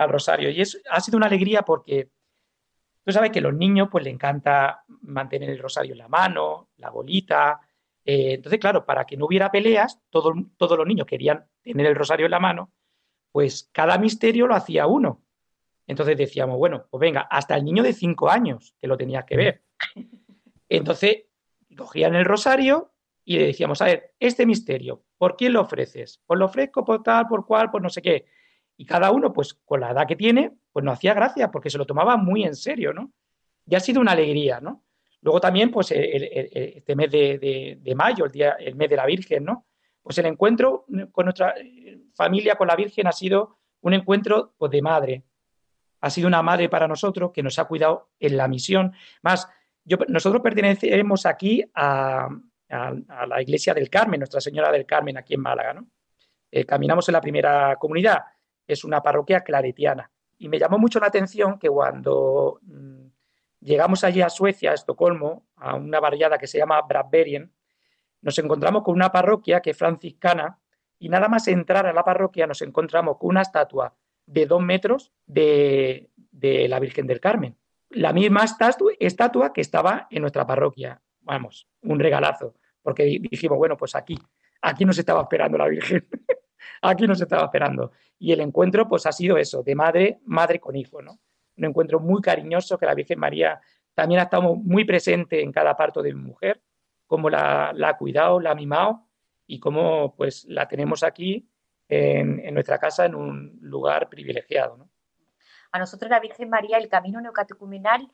al 0.00 0.10
rosario. 0.10 0.50
Y 0.50 0.60
es, 0.60 0.80
ha 0.90 1.00
sido 1.00 1.16
una 1.18 1.26
alegría 1.26 1.62
porque 1.62 2.10
tú 3.04 3.12
sabes 3.12 3.30
que 3.30 3.40
a 3.40 3.42
los 3.42 3.54
niños 3.54 3.88
pues 3.90 4.02
le 4.02 4.10
encanta 4.10 4.82
mantener 5.02 5.50
el 5.50 5.58
rosario 5.58 5.92
en 5.92 5.98
la 5.98 6.08
mano, 6.08 6.70
la 6.78 6.90
bolita. 6.90 7.60
Eh, 8.04 8.34
entonces, 8.34 8.58
claro, 8.58 8.86
para 8.86 9.04
que 9.04 9.16
no 9.16 9.26
hubiera 9.26 9.50
peleas, 9.50 10.00
todos 10.08 10.34
los 10.34 10.86
niños 10.86 11.06
querían 11.06 11.44
tener 11.62 11.86
el 11.86 11.94
rosario 11.94 12.26
en 12.26 12.30
la 12.30 12.40
mano, 12.40 12.72
pues 13.30 13.68
cada 13.72 13.98
misterio 13.98 14.46
lo 14.46 14.54
hacía 14.54 14.86
uno. 14.86 15.22
Entonces 15.86 16.16
decíamos, 16.16 16.56
bueno, 16.56 16.86
pues 16.88 17.00
venga, 17.00 17.22
hasta 17.22 17.56
el 17.56 17.64
niño 17.64 17.82
de 17.82 17.92
cinco 17.92 18.30
años 18.30 18.74
que 18.80 18.86
lo 18.86 18.96
tenías 18.96 19.24
que 19.24 19.36
ver. 19.36 19.62
Entonces, 20.68 21.24
cogían 21.76 22.14
el 22.14 22.24
rosario 22.24 22.92
y 23.24 23.38
le 23.38 23.48
decíamos, 23.48 23.82
a 23.82 23.86
ver, 23.86 24.14
este 24.18 24.46
misterio, 24.46 25.02
¿por 25.18 25.36
quién 25.36 25.52
lo 25.52 25.60
ofreces? 25.60 26.22
Pues 26.26 26.38
lo 26.38 26.46
ofrezco 26.46 26.84
por 26.84 27.02
tal, 27.02 27.26
por 27.26 27.44
cual, 27.44 27.70
por 27.70 27.82
no 27.82 27.90
sé 27.90 28.00
qué. 28.00 28.26
Y 28.80 28.86
cada 28.86 29.10
uno, 29.10 29.30
pues 29.30 29.52
con 29.52 29.80
la 29.80 29.90
edad 29.90 30.06
que 30.06 30.16
tiene, 30.16 30.52
pues 30.72 30.82
no 30.82 30.90
hacía 30.90 31.12
gracia 31.12 31.50
porque 31.50 31.68
se 31.68 31.76
lo 31.76 31.84
tomaba 31.84 32.16
muy 32.16 32.44
en 32.44 32.56
serio, 32.56 32.94
¿no? 32.94 33.12
Y 33.66 33.74
ha 33.74 33.80
sido 33.80 34.00
una 34.00 34.12
alegría, 34.12 34.58
¿no? 34.58 34.84
Luego 35.20 35.38
también, 35.38 35.70
pues 35.70 35.90
este 35.90 36.96
mes 36.96 37.10
de, 37.10 37.92
mayo, 37.94 38.24
el, 38.24 38.32
día, 38.32 38.52
el 38.52 38.76
mes 38.76 38.88
de 38.88 38.96
la 38.96 39.04
Virgen, 39.04 39.44
¿no? 39.44 39.66
Pues 40.02 40.16
el 40.16 40.24
encuentro 40.24 40.86
con 41.12 41.26
nuestra 41.26 41.54
familia, 42.14 42.54
con 42.54 42.68
la 42.68 42.74
Virgen, 42.74 43.06
ha 43.06 43.12
sido 43.12 43.58
un 43.82 43.92
encuentro 43.92 44.54
pues, 44.56 44.72
de 44.72 44.80
madre. 44.80 45.24
Ha 46.00 46.08
sido 46.08 46.26
una 46.26 46.40
madre 46.40 46.70
para 46.70 46.88
nosotros 46.88 47.32
que 47.34 47.42
nos 47.42 47.58
ha 47.58 47.66
cuidado 47.66 48.08
en 48.18 48.38
la 48.38 48.48
misión. 48.48 48.94
Más, 49.20 49.46
nosotros 50.08 50.40
pertenecemos 50.40 51.26
aquí 51.26 51.62
a, 51.74 52.30
la 52.70 53.42
iglesia 53.42 53.74
del 53.74 53.90
Carmen, 53.90 54.20
Nuestra 54.20 54.40
Señora 54.40 54.72
del 54.72 54.86
Carmen, 54.86 55.18
aquí 55.18 55.34
en 55.34 55.42
Málaga. 55.42 55.74
¿no? 55.74 55.86
Eh, 56.50 56.64
caminamos 56.64 57.06
en 57.10 57.12
la 57.12 57.20
primera 57.20 57.76
comunidad, 57.76 58.20
es 58.72 58.84
una 58.84 59.02
parroquia 59.02 59.40
claretiana. 59.40 60.10
Y 60.38 60.48
me 60.48 60.58
llamó 60.58 60.78
mucho 60.78 61.00
la 61.00 61.06
atención 61.06 61.58
que 61.58 61.68
cuando 61.68 62.60
mm, 62.62 63.06
llegamos 63.60 64.04
allí 64.04 64.22
a 64.22 64.30
Suecia, 64.30 64.70
a 64.70 64.74
Estocolmo, 64.74 65.46
a 65.56 65.74
una 65.74 66.00
barriada 66.00 66.38
que 66.38 66.46
se 66.46 66.58
llama 66.58 66.80
Bradbergen, 66.82 67.52
nos 68.22 68.38
encontramos 68.38 68.82
con 68.82 68.94
una 68.94 69.12
parroquia 69.12 69.60
que 69.60 69.70
es 69.70 69.76
franciscana 69.76 70.58
y 70.98 71.08
nada 71.08 71.28
más 71.28 71.48
entrar 71.48 71.86
a 71.86 71.92
la 71.92 72.04
parroquia 72.04 72.46
nos 72.46 72.62
encontramos 72.62 73.16
con 73.18 73.30
una 73.30 73.42
estatua 73.42 73.94
de 74.26 74.46
dos 74.46 74.62
metros 74.62 75.12
de 75.26 76.08
la 76.68 76.78
Virgen 76.78 77.06
del 77.06 77.20
Carmen 77.20 77.56
la 77.90 78.12
misma 78.12 78.44
estatua 78.44 79.52
que 79.52 79.60
estaba 79.60 80.06
en 80.10 80.22
nuestra 80.22 80.46
parroquia. 80.46 81.00
Vamos, 81.22 81.68
un 81.82 81.98
regalazo, 81.98 82.54
porque 82.82 83.04
dijimos, 83.04 83.58
bueno, 83.58 83.76
pues 83.76 83.94
aquí, 83.94 84.18
aquí 84.62 84.84
nos 84.84 84.98
estaba 84.98 85.22
esperando 85.22 85.58
la 85.58 85.68
Virgen, 85.68 86.06
aquí 86.82 87.06
nos 87.06 87.20
estaba 87.20 87.44
esperando. 87.44 87.92
Y 88.18 88.32
el 88.32 88.40
encuentro, 88.40 88.88
pues 88.88 89.06
ha 89.06 89.12
sido 89.12 89.36
eso, 89.38 89.62
de 89.62 89.74
madre, 89.74 90.20
madre 90.24 90.60
con 90.60 90.76
hijo, 90.76 91.00
¿no? 91.02 91.18
Un 91.56 91.64
encuentro 91.64 92.00
muy 92.00 92.20
cariñoso 92.20 92.78
que 92.78 92.86
la 92.86 92.94
Virgen 92.94 93.18
María 93.18 93.60
también 93.94 94.20
ha 94.20 94.24
estado 94.24 94.56
muy 94.56 94.84
presente 94.84 95.42
en 95.42 95.52
cada 95.52 95.76
parto 95.76 96.02
de 96.02 96.14
mi 96.14 96.22
mujer, 96.22 96.62
cómo 97.06 97.28
la, 97.28 97.70
ha 97.70 97.96
cuidado, 97.96 98.40
la 98.40 98.52
ha 98.52 98.54
mimado 98.54 99.06
y 99.46 99.58
cómo 99.58 100.14
pues 100.16 100.44
la 100.44 100.68
tenemos 100.68 101.02
aquí 101.02 101.48
en, 101.88 102.54
nuestra 102.54 102.78
casa 102.78 103.04
en 103.04 103.14
un 103.14 103.58
lugar 103.60 104.08
privilegiado. 104.08 104.88
A 105.72 105.78
nosotros 105.78 106.10
la 106.10 106.20
Virgen 106.20 106.48
María, 106.48 106.78
el 106.78 106.88
camino 106.88 107.20
neocatecumenal, 107.20 108.10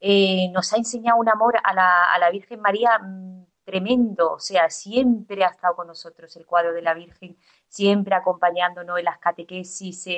eh, 0.00 0.50
nos 0.52 0.72
ha 0.72 0.76
enseñado 0.76 1.18
un 1.18 1.28
amor 1.28 1.56
a 1.62 1.74
la, 1.74 2.30
Virgen 2.30 2.60
María 2.60 2.98
mm, 2.98 3.46
tremendo, 3.68 4.32
o 4.32 4.38
sea, 4.38 4.70
siempre 4.70 5.44
ha 5.44 5.48
estado 5.48 5.76
con 5.76 5.88
nosotros 5.88 6.34
el 6.36 6.46
cuadro 6.46 6.72
de 6.72 6.80
la 6.80 6.94
Virgen, 6.94 7.36
siempre 7.68 8.14
acompañándonos 8.14 8.98
en 8.98 9.04
las 9.04 9.18
catequesis. 9.18 10.08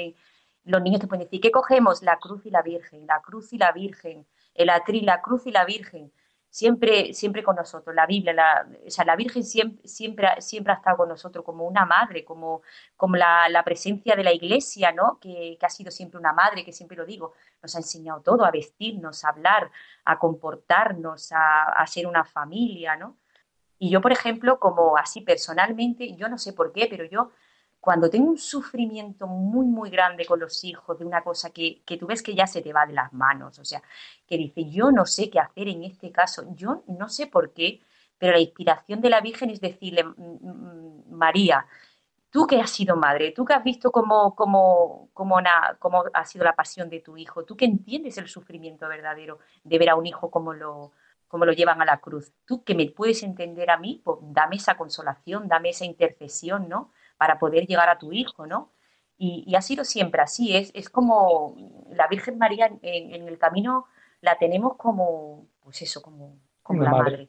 los 0.65 0.81
niños 0.83 1.01
te 1.01 1.09
pueden 1.09 1.25
decir, 1.25 1.41
¿qué 1.41 1.51
cogemos? 1.51 2.01
La 2.03 2.19
cruz 2.21 2.47
y 2.47 2.51
la 2.51 2.63
Virgen, 2.63 3.07
la 3.09 3.21
cruz 3.21 3.53
y 3.53 3.59
la 3.59 3.73
Virgen, 3.73 4.25
el 4.55 4.71
atril, 4.71 5.05
la 5.07 5.21
cruz 5.21 5.47
y 5.47 5.51
la 5.51 5.65
Virgen 5.65 6.13
siempre, 6.49 7.13
siempre 7.13 7.43
con 7.43 7.57
nosotros. 7.57 7.95
La 7.95 8.07
Biblia, 8.07 8.33
la, 8.33 8.69
o 8.87 8.91
sea, 8.91 9.05
la 9.05 9.17
Virgen 9.17 9.43
siempre, 9.45 9.89
siempre, 9.89 10.29
siempre 10.41 10.73
ha 10.73 10.77
estado 10.77 10.99
con 10.99 11.09
nosotros 11.09 11.45
como 11.45 11.67
una 11.67 11.85
madre, 11.87 12.25
como, 12.25 12.63
como 12.97 13.17
la, 13.17 13.63
presencia 13.65 14.15
de 14.17 14.25
la 14.25 14.33
Iglesia, 14.33 14.93
¿no? 14.93 15.19
Que, 15.21 15.59
ha 15.61 15.69
sido 15.71 15.91
siempre 15.91 16.19
una 16.21 16.33
madre, 16.33 16.65
que 16.65 16.73
siempre 16.73 16.97
lo 16.97 17.05
digo, 17.05 17.33
nos 17.63 17.75
ha 17.75 17.79
enseñado 17.79 18.21
todo, 18.23 18.45
a 18.45 18.51
vestirnos, 18.53 19.25
a 19.25 19.31
hablar, 19.31 19.71
a 20.05 20.19
comportarnos, 20.19 21.33
a, 21.33 21.65
a 21.65 21.87
ser 21.87 22.07
una 22.07 22.25
familia, 22.25 22.97
¿no? 22.97 23.17
Y 23.83 23.89
yo, 23.89 24.03
por 24.03 24.13
ejemplo, 24.13 24.61
como 24.61 24.99
así 24.99 25.23
personalmente, 25.23 26.15
yo 26.15 26.29
no 26.29 26.37
sé 26.37 26.53
por 26.53 26.71
qué, 26.71 26.87
pero 26.89 27.05
yo 27.07 27.31
cuando 27.81 28.11
tengo 28.11 28.29
un 28.29 28.37
sufrimiento 28.37 29.27
muy, 29.27 29.67
muy 29.67 29.89
grande 29.89 30.27
con 30.27 30.39
los 30.39 30.63
hijos 30.65 30.99
de 30.99 31.07
una 31.07 31.25
cosa 31.25 31.49
que, 31.51 31.83
tú 31.99 32.07
ves 32.07 32.23
que 32.23 32.35
ya 32.35 32.47
se 32.47 32.61
te 32.61 32.75
va 32.75 32.85
de 32.85 32.93
las 32.93 33.11
manos, 33.15 33.59
o 33.59 33.65
sea, 33.65 33.83
que 34.27 34.37
dice, 34.37 34.69
yo 34.69 34.93
no 34.93 35.07
sé 35.07 35.31
qué 35.31 35.41
hacer 35.41 35.67
en 35.69 35.85
este 35.85 36.13
caso, 36.13 36.45
yo 36.55 36.85
no 36.89 37.09
sé 37.09 37.27
por 37.27 37.55
qué, 37.55 37.81
pero 38.19 38.35
la 38.35 38.41
inspiración 38.41 39.01
de 39.01 39.09
la 39.09 39.23
Virgen 39.23 39.49
es 39.49 39.63
decirle, 39.63 40.05
María, 41.09 41.67
tú 42.31 42.47
que 42.47 42.61
has 42.61 42.71
sido 42.71 42.97
madre, 42.97 43.33
tú 43.33 43.47
que 43.47 43.55
has 43.55 43.65
visto 43.65 43.91
cómo, 43.91 44.35
cómo, 44.35 45.09
cómo, 45.15 45.37
cómo, 45.79 46.05
ha 46.13 46.25
sido 46.27 46.45
la 46.45 46.55
pasión 46.55 46.91
de 46.91 47.01
tu 47.01 47.17
hijo, 47.17 47.47
tú 47.47 47.57
que 47.57 47.65
entiendes 47.65 48.19
el 48.19 48.29
sufrimiento 48.29 48.87
verdadero 48.89 49.39
de 49.65 49.79
ver 49.79 49.89
a 49.89 49.97
un 49.97 50.07
hijo 50.07 50.31
como 50.31 50.53
lo, 50.53 50.93
como 51.31 51.47
lo 51.47 51.53
llevan 51.53 51.81
a 51.81 51.87
la 51.87 52.01
cruz, 52.01 52.35
tú 52.45 52.65
que 52.65 52.75
me 52.75 52.91
puedes 52.91 53.23
entender 53.23 53.71
a 53.71 53.79
mí, 53.79 54.03
pues 54.05 54.19
dame 54.21 54.57
esa 54.57 54.77
consolación, 54.77 55.49
dame 55.49 55.71
esa 55.71 55.87
intercesión, 55.87 56.69
¿no? 56.69 56.91
para 57.21 57.39
poder 57.39 57.67
llegar 57.67 57.91
a 57.91 57.99
tu 57.99 58.15
hijo, 58.15 58.47
¿no? 58.47 58.73
Y, 59.19 59.55
ha 59.55 59.61
sido 59.61 59.85
siempre 59.85 60.23
así, 60.23 60.57
es, 60.57 60.71
es 60.73 60.89
como 60.89 61.55
la 61.91 62.09
Virgen 62.09 62.39
María 62.39 62.73
en, 62.81 63.29
el 63.29 63.37
camino 63.37 63.85
la 64.23 64.39
tenemos 64.39 64.79
como, 64.79 65.47
pues 65.63 65.83
eso, 65.83 66.01
como, 66.01 66.39
como 66.63 66.83
la 66.83 66.91
madre. 66.91 67.29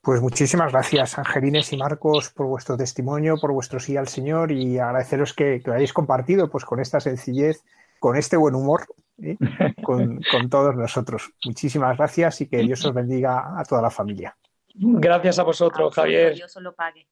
Pues 0.00 0.20
muchísimas 0.20 0.72
gracias, 0.72 1.16
Angelines 1.16 1.72
y 1.72 1.76
Marcos, 1.76 2.30
por 2.30 2.46
vuestro 2.46 2.76
testimonio, 2.76 3.36
por 3.40 3.52
vuestro 3.52 3.78
sí 3.78 3.96
al 3.96 4.08
Señor 4.08 4.50
y 4.50 4.80
agradeceros 4.80 5.32
que, 5.32 5.62
lo 5.64 5.74
hayáis 5.74 5.92
compartido 5.92 6.50
pues, 6.50 6.64
con 6.64 6.80
esta 6.80 6.98
sencillez, 6.98 7.62
con 8.00 8.16
este 8.16 8.36
buen 8.36 8.56
humor, 8.56 8.86
¿eh? 9.22 9.36
con, 9.82 10.20
con, 10.30 10.50
todos 10.50 10.74
nosotros. 10.74 11.32
Muchísimas 11.44 11.96
gracias 11.96 12.40
y 12.40 12.48
que 12.48 12.58
Dios 12.58 12.84
os 12.84 12.92
bendiga 12.92 13.58
a 13.58 13.64
toda 13.64 13.82
la 13.82 13.90
familia. 13.90 14.36
Gracias 14.74 15.38
a 15.38 15.42
vosotros, 15.42 15.94
Javier. 15.94 16.34
Dios 16.34 16.56
os 16.56 16.62
lo 16.62 16.74
pague. 16.74 17.08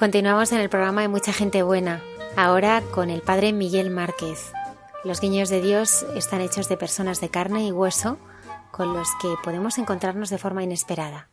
Continuamos 0.00 0.50
en 0.52 0.60
el 0.60 0.70
programa 0.70 1.02
de 1.02 1.08
Mucha 1.08 1.30
Gente 1.30 1.62
Buena, 1.62 2.00
ahora 2.34 2.80
con 2.90 3.10
el 3.10 3.20
Padre 3.20 3.52
Miguel 3.52 3.90
Márquez. 3.90 4.50
Los 5.04 5.20
guiños 5.20 5.50
de 5.50 5.60
Dios 5.60 6.06
están 6.16 6.40
hechos 6.40 6.70
de 6.70 6.78
personas 6.78 7.20
de 7.20 7.28
carne 7.28 7.66
y 7.66 7.70
hueso 7.70 8.16
con 8.70 8.94
los 8.94 9.08
que 9.20 9.28
podemos 9.44 9.76
encontrarnos 9.76 10.30
de 10.30 10.38
forma 10.38 10.62
inesperada. 10.62 11.28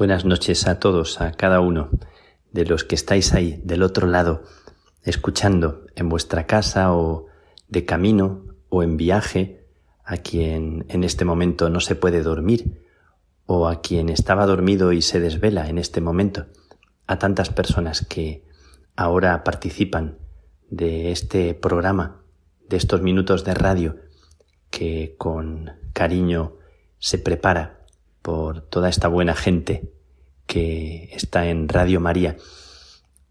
Buenas 0.00 0.24
noches 0.24 0.66
a 0.66 0.80
todos, 0.80 1.20
a 1.20 1.32
cada 1.32 1.60
uno 1.60 1.90
de 2.52 2.64
los 2.64 2.84
que 2.84 2.94
estáis 2.94 3.34
ahí 3.34 3.60
del 3.66 3.82
otro 3.82 4.06
lado, 4.06 4.44
escuchando 5.02 5.84
en 5.94 6.08
vuestra 6.08 6.46
casa 6.46 6.94
o 6.94 7.26
de 7.68 7.84
camino 7.84 8.46
o 8.70 8.82
en 8.82 8.96
viaje, 8.96 9.66
a 10.02 10.16
quien 10.16 10.86
en 10.88 11.04
este 11.04 11.26
momento 11.26 11.68
no 11.68 11.80
se 11.80 11.96
puede 11.96 12.22
dormir 12.22 12.80
o 13.44 13.68
a 13.68 13.82
quien 13.82 14.08
estaba 14.08 14.46
dormido 14.46 14.94
y 14.94 15.02
se 15.02 15.20
desvela 15.20 15.68
en 15.68 15.76
este 15.76 16.00
momento, 16.00 16.46
a 17.06 17.18
tantas 17.18 17.50
personas 17.50 18.00
que 18.00 18.46
ahora 18.96 19.44
participan 19.44 20.16
de 20.70 21.12
este 21.12 21.52
programa, 21.52 22.22
de 22.70 22.78
estos 22.78 23.02
minutos 23.02 23.44
de 23.44 23.52
radio 23.52 23.96
que 24.70 25.14
con 25.18 25.72
cariño 25.92 26.56
se 26.98 27.18
prepara 27.18 27.79
por 28.22 28.60
toda 28.62 28.88
esta 28.88 29.08
buena 29.08 29.34
gente 29.34 29.92
que 30.46 31.10
está 31.12 31.46
en 31.46 31.68
Radio 31.68 32.00
María. 32.00 32.36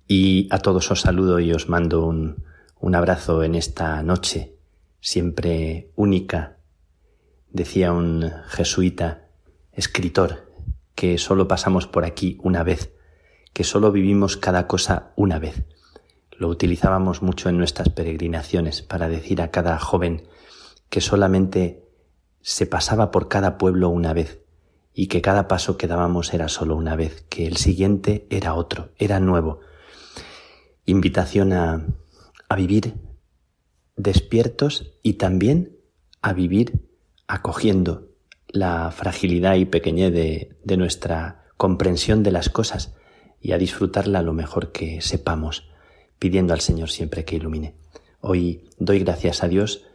Y 0.08 0.48
a 0.52 0.60
todos 0.60 0.90
os 0.92 1.02
saludo 1.02 1.40
y 1.40 1.52
os 1.52 1.70
mando 1.70 2.06
un, 2.06 2.44
un 2.80 2.96
abrazo 2.96 3.44
en 3.44 3.56
esta 3.56 4.02
noche, 4.04 4.56
siempre 5.02 5.92
única. 5.96 6.58
Decía 7.52 7.92
un 7.92 8.32
jesuita, 8.48 9.28
escritor, 9.74 10.52
que 10.96 11.18
solo 11.18 11.48
pasamos 11.48 11.88
por 11.88 12.06
aquí 12.06 12.38
una 12.42 12.64
vez, 12.64 12.94
que 13.54 13.64
solo 13.64 13.92
vivimos 13.92 14.38
cada 14.38 14.68
cosa 14.68 15.12
una 15.16 15.40
vez. 15.40 15.64
Lo 16.32 16.48
utilizábamos 16.48 17.22
mucho 17.22 17.50
en 17.50 17.58
nuestras 17.58 17.90
peregrinaciones 17.90 18.82
para 18.82 19.10
decir 19.10 19.42
a 19.42 19.52
cada 19.52 19.78
joven 19.78 20.24
que 20.90 21.02
solamente 21.02 21.84
se 22.42 22.66
pasaba 22.66 23.12
por 23.12 23.28
cada 23.28 23.58
pueblo 23.58 23.90
una 23.90 24.14
vez 24.14 24.40
y 24.94 25.08
que 25.08 25.22
cada 25.22 25.48
paso 25.48 25.78
que 25.78 25.88
dábamos 25.88 26.34
era 26.34 26.48
solo 26.48 26.76
una 26.76 26.96
vez, 26.96 27.26
que 27.30 27.48
el 27.48 27.58
siguiente 27.58 28.28
era 28.30 28.54
otro, 28.54 28.90
era 28.98 29.20
nuevo. 29.20 29.62
Invitación 30.86 31.54
a, 31.54 31.86
a 32.50 32.56
vivir 32.56 32.96
despiertos 33.96 34.92
y 35.04 35.14
también 35.14 35.78
a 36.22 36.34
vivir 36.34 36.88
acogiendo 37.28 38.08
la 38.48 38.92
fragilidad 38.92 39.56
y 39.56 39.66
pequeñez 39.66 40.12
de, 40.12 40.58
de 40.64 40.78
nuestra 40.78 41.46
comprensión 41.58 42.24
de 42.24 42.32
las 42.32 42.50
cosas 42.50 42.96
y 43.42 43.52
a 43.52 43.58
disfrutarla 43.58 44.22
lo 44.22 44.34
mejor 44.34 44.72
que 44.72 45.02
sepamos, 45.02 45.70
pidiendo 46.18 46.54
al 46.54 46.62
Señor 46.62 46.90
siempre 46.90 47.26
que 47.26 47.36
ilumine. 47.36 47.76
Hoy 48.22 48.70
doy 48.80 49.00
gracias 49.00 49.44
a 49.44 49.48
Dios 49.48 49.86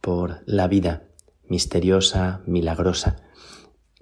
por 0.00 0.40
la 0.46 0.66
vida 0.68 1.04
misteriosa, 1.48 2.40
milagrosa. 2.46 3.22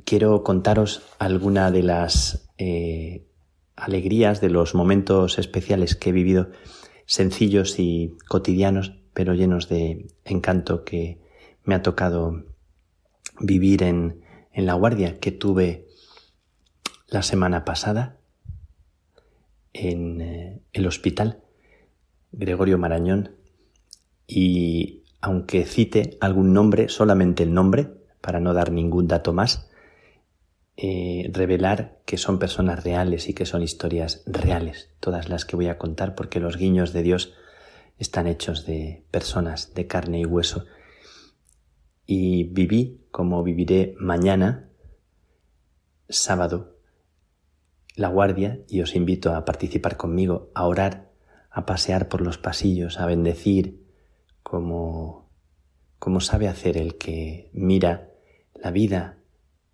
Quiero 0.07 0.45
contaros 0.45 1.03
alguna 1.19 1.73
de 1.73 1.83
las 1.83 2.49
eh, 2.59 3.27
alegrías, 3.75 4.41
de 4.41 4.51
los 4.51 4.73
momentos 4.73 5.37
especiales 5.41 5.97
que 5.97 6.11
he 6.11 6.13
vivido, 6.13 6.53
sencillos 7.07 7.81
y 7.81 8.17
cotidianos, 8.29 8.93
pero 9.15 9.35
llenos 9.35 9.69
de 9.69 10.07
encanto 10.25 10.85
que 10.85 11.19
me 11.65 11.75
ha 11.75 11.83
tocado 11.83 12.45
vivir 13.41 13.83
en, 13.83 14.23
la 14.55 14.75
guardia 14.75 15.19
que 15.19 15.33
tuve 15.33 15.89
la 17.09 17.23
semana 17.23 17.65
pasada 17.65 18.21
en 19.73 20.21
eh, 20.21 20.63
el 20.73 20.87
hospital 20.87 21.43
Gregorio 22.31 22.79
Marañón. 22.79 23.35
Y 24.29 25.03
aunque 25.21 25.65
cite 25.65 26.17
algún 26.21 26.53
nombre, 26.53 26.89
solamente 26.89 27.43
el 27.43 27.53
nombre, 27.53 27.91
para 28.21 28.39
no 28.39 28.55
dar 28.55 28.71
ningún 28.71 29.09
dato 29.09 29.33
más, 29.33 29.66
eh, 30.79 31.31
revelar 31.33 32.03
que 32.05 32.19
son 32.19 32.39
personas 32.39 32.85
reales 32.85 33.31
y 33.31 33.35
que 33.35 33.47
son 33.47 33.63
historias 33.63 34.23
reales, 34.27 34.91
todas 35.01 35.31
las 35.31 35.47
que 35.47 35.57
voy 35.57 35.69
a 35.69 35.79
contar, 35.79 36.15
porque 36.15 36.39
los 36.39 36.59
guiños 36.59 36.93
de 36.93 37.03
Dios 37.03 37.33
están 37.99 38.27
hechos 38.27 38.67
de 38.67 39.05
personas 39.11 39.73
de 39.73 39.87
carne 39.87 40.21
y 40.21 40.27
hueso. 40.27 40.67
Y 42.05 42.45
viví 42.45 43.07
como 43.11 43.43
viviré 43.43 43.95
mañana, 43.99 44.69
sábado, 46.11 46.77
la 47.95 48.09
guardia, 48.09 48.61
y 48.69 48.83
os 48.83 48.95
invito 48.95 49.35
a 49.35 49.47
participar 49.47 49.97
conmigo, 49.97 50.51
a 50.55 50.67
orar, 50.67 51.11
a 51.51 51.65
pasear 51.65 52.09
por 52.09 52.21
los 52.21 52.37
pasillos, 52.37 53.01
a 53.01 53.07
bendecir, 53.07 53.83
como, 54.43 55.31
como 55.99 56.21
sabe 56.21 56.49
hacer 56.49 56.77
el 56.77 56.99
que 56.99 57.49
mira 57.55 58.11
la 58.55 58.71
vida 58.71 59.17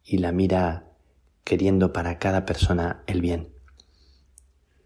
y 0.04 0.18
la 0.18 0.30
mira 0.30 0.91
queriendo 1.44 1.92
para 1.92 2.18
cada 2.18 2.44
persona 2.46 3.02
el 3.06 3.20
bien. 3.20 3.48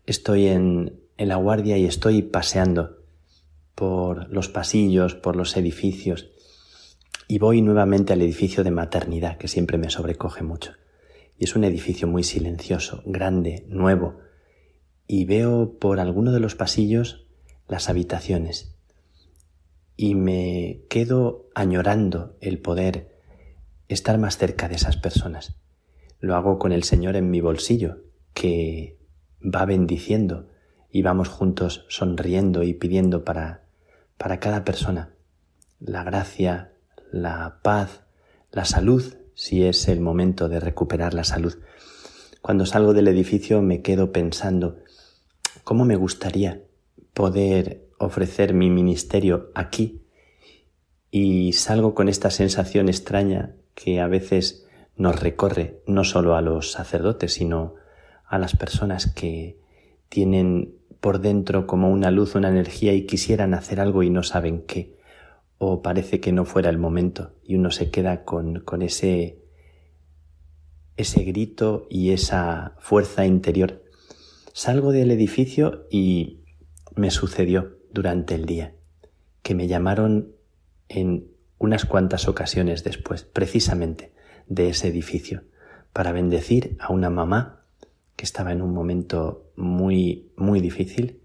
Estoy 0.07 0.47
en, 0.47 1.01
la 1.19 1.37
guardia 1.37 1.79
y 1.79 1.87
estoy 1.87 2.23
paseando 2.23 2.99
por 3.75 4.29
los 4.31 4.49
pasillos, 4.49 5.15
por 5.15 5.37
los 5.37 5.57
edificios, 5.57 6.31
y 7.29 7.39
voy 7.39 7.63
nuevamente 7.63 8.13
al 8.13 8.23
edificio 8.23 8.63
de 8.65 8.71
maternidad, 8.71 9.37
que 9.37 9.49
siempre 9.49 9.79
me 9.79 9.91
sobrecoge 9.91 10.43
mucho. 10.43 10.73
Y 11.39 11.45
es 11.45 11.57
un 11.57 11.65
edificio 11.65 12.07
muy 12.07 12.23
silencioso, 12.23 13.03
grande, 13.05 13.65
nuevo, 13.69 14.19
y 15.07 15.25
veo 15.25 15.79
por 15.79 16.01
alguno 16.01 16.33
de 16.33 16.41
los 16.41 16.55
pasillos 16.55 17.27
las 17.69 17.89
habitaciones, 17.89 18.77
y 19.97 20.15
me 20.15 20.83
quedo 20.89 21.49
añorando 21.55 22.37
el 22.41 22.59
poder 22.59 23.17
estar 23.89 24.19
más 24.19 24.37
cerca 24.37 24.69
de 24.69 24.77
esas 24.77 24.97
personas. 24.97 25.57
Lo 26.19 26.35
hago 26.37 26.59
con 26.59 26.73
el 26.73 26.83
Señor 26.83 27.17
en 27.17 27.31
mi 27.31 27.41
bolsillo, 27.41 28.03
que 28.35 28.99
va 29.43 29.65
bendiciendo 29.65 30.49
y 30.91 31.03
vamos 31.03 31.29
juntos 31.29 31.85
sonriendo 31.89 32.63
y 32.63 32.75
pidiendo 32.75 33.25
para, 33.25 33.65
para 34.17 34.41
cada 34.41 34.65
persona 34.65 35.15
la 35.79 36.05
gracia, 36.05 36.73
la 37.13 37.61
paz, 37.63 38.03
la 38.51 38.65
salud, 38.65 39.15
si 39.35 39.65
es 39.65 39.89
el 39.89 40.01
momento 40.01 40.49
de 40.49 40.61
recuperar 40.61 41.13
la 41.15 41.25
salud. 41.25 41.59
Cuando 42.41 42.65
salgo 42.65 42.95
del 42.95 43.09
edificio 43.09 43.61
me 43.61 43.83
quedo 43.83 44.13
pensando 44.13 44.79
cómo 45.65 45.85
me 45.85 45.97
gustaría 45.97 46.63
poder 47.13 47.89
ofrecer 47.99 48.55
mi 48.55 48.71
ministerio 48.71 49.51
aquí 49.55 50.03
y 51.11 51.53
salgo 51.53 51.95
con 51.95 52.09
esta 52.09 52.31
sensación 52.31 52.89
extraña 52.89 53.57
que 53.75 54.01
a 54.01 54.07
veces 54.07 54.66
nos 54.97 55.21
recorre 55.21 55.83
no 55.87 56.05
solo 56.05 56.37
a 56.37 56.41
los 56.41 56.73
sacerdotes, 56.73 57.35
sino 57.35 57.75
a 58.27 58.39
las 58.39 58.57
personas 58.57 59.07
que 59.07 59.59
tienen 60.09 60.75
por 61.01 61.21
dentro 61.21 61.67
como 61.67 61.91
una 61.91 62.11
luz, 62.11 62.35
una 62.35 62.49
energía 62.49 62.95
y 62.95 63.07
quisieran 63.07 63.55
hacer 63.55 63.81
algo 63.81 64.03
y 64.03 64.11
no 64.11 64.23
saben 64.23 64.63
qué, 64.63 64.97
o 65.59 65.83
parece 65.83 66.21
que 66.21 66.33
no 66.33 66.45
fuera 66.45 66.71
el 66.71 66.79
momento 66.79 67.33
y 67.45 67.55
uno 67.55 67.71
se 67.71 67.91
queda 67.91 68.25
con, 68.25 68.61
con 68.61 68.83
ese, 68.83 69.39
ese 70.97 71.23
grito 71.25 71.87
y 71.91 72.11
esa 72.11 72.75
fuerza 72.79 73.27
interior. 73.27 73.85
Salgo 74.53 74.93
del 74.93 75.11
edificio 75.11 75.87
y 75.91 76.41
me 76.95 77.11
sucedió 77.11 77.77
durante 77.93 78.35
el 78.35 78.47
día 78.47 78.75
que 79.43 79.55
me 79.55 79.69
llamaron 79.69 80.33
en 80.89 81.29
unas 81.59 81.85
cuantas 81.85 82.27
ocasiones 82.27 82.83
después, 82.83 83.25
precisamente 83.25 84.16
de 84.49 84.69
ese 84.69 84.89
edificio 84.89 85.43
para 85.93 86.13
bendecir 86.13 86.77
a 86.79 86.93
una 86.93 87.11
mamá 87.11 87.65
que 88.17 88.25
estaba 88.25 88.53
en 88.53 88.63
un 88.63 88.73
momento 88.73 89.51
muy, 89.57 90.33
muy 90.37 90.61
difícil, 90.61 91.21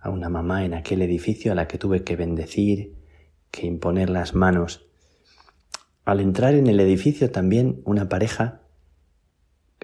a 0.00 0.10
una 0.10 0.28
mamá 0.28 0.64
en 0.64 0.74
aquel 0.74 1.02
edificio 1.02 1.52
a 1.52 1.54
la 1.54 1.68
que 1.68 1.78
tuve 1.78 2.04
que 2.04 2.16
bendecir, 2.16 2.94
que 3.50 3.66
imponer 3.66 4.10
las 4.10 4.34
manos. 4.34 4.86
Al 6.04 6.20
entrar 6.20 6.54
en 6.54 6.66
el 6.66 6.80
edificio 6.80 7.30
también 7.30 7.82
una 7.84 8.08
pareja 8.08 8.62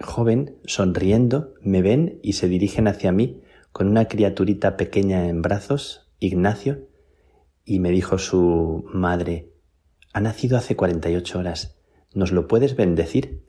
joven, 0.01 0.57
sonriendo, 0.65 1.53
me 1.61 1.81
ven 1.81 2.19
y 2.23 2.33
se 2.33 2.47
dirigen 2.47 2.87
hacia 2.87 3.11
mí 3.11 3.41
con 3.71 3.87
una 3.87 4.09
criaturita 4.09 4.77
pequeña 4.77 5.27
en 5.27 5.41
brazos, 5.41 6.11
Ignacio, 6.19 6.87
y 7.65 7.79
me 7.79 7.91
dijo 7.91 8.17
su 8.17 8.85
madre, 8.93 9.51
ha 10.13 10.19
nacido 10.19 10.57
hace 10.57 10.75
48 10.75 11.39
horas 11.39 11.77
¿Nos 12.13 12.31
lo 12.31 12.47
puedes 12.47 12.75
bendecir? 12.75 13.43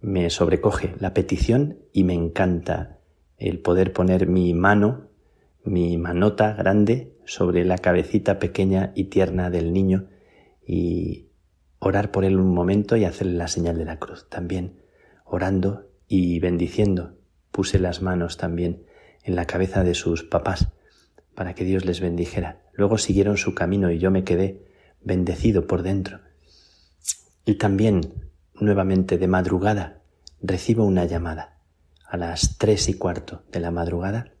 Me 0.00 0.30
sobrecoge 0.30 0.94
la 1.00 1.12
petición 1.12 1.80
y 1.92 2.04
me 2.04 2.14
encanta 2.14 3.00
el 3.36 3.58
poder 3.58 3.92
poner 3.92 4.28
mi 4.28 4.54
mano, 4.54 5.08
mi 5.64 5.98
manota 5.98 6.54
grande 6.54 7.16
sobre 7.24 7.64
la 7.64 7.78
cabecita 7.78 8.38
pequeña 8.38 8.92
y 8.94 9.04
tierna 9.04 9.50
del 9.50 9.72
niño 9.72 10.06
y 10.64 11.30
orar 11.80 12.12
por 12.12 12.24
él 12.24 12.38
un 12.38 12.54
momento 12.54 12.96
y 12.96 13.04
hacerle 13.04 13.34
la 13.34 13.48
señal 13.48 13.76
de 13.76 13.86
la 13.86 13.98
cruz. 13.98 14.28
También 14.28 14.82
orando 15.24 15.90
y 16.06 16.38
bendiciendo 16.38 17.16
puse 17.50 17.80
las 17.80 18.02
manos 18.02 18.36
también 18.36 18.84
en 19.24 19.34
la 19.34 19.46
cabeza 19.46 19.82
de 19.82 19.94
sus 19.94 20.22
papás 20.22 20.68
para 21.34 21.54
que 21.54 21.64
Dios 21.64 21.84
les 21.84 22.00
bendijera. 22.00 22.62
Luego 22.72 22.98
siguieron 22.98 23.36
su 23.36 23.56
camino 23.56 23.90
y 23.90 23.98
yo 23.98 24.12
me 24.12 24.22
quedé 24.22 24.64
bendecido 25.02 25.66
por 25.66 25.82
dentro 25.82 26.20
y 27.50 27.56
también, 27.56 28.30
nuevamente 28.54 29.18
de 29.18 29.26
madrugada, 29.26 30.02
recibo 30.40 30.84
una 30.84 31.04
llamada 31.04 31.58
a 32.06 32.16
las 32.16 32.58
tres 32.58 32.88
y 32.88 32.94
cuarto 32.94 33.42
de 33.50 33.58
la 33.58 33.72
madrugada 33.72 34.34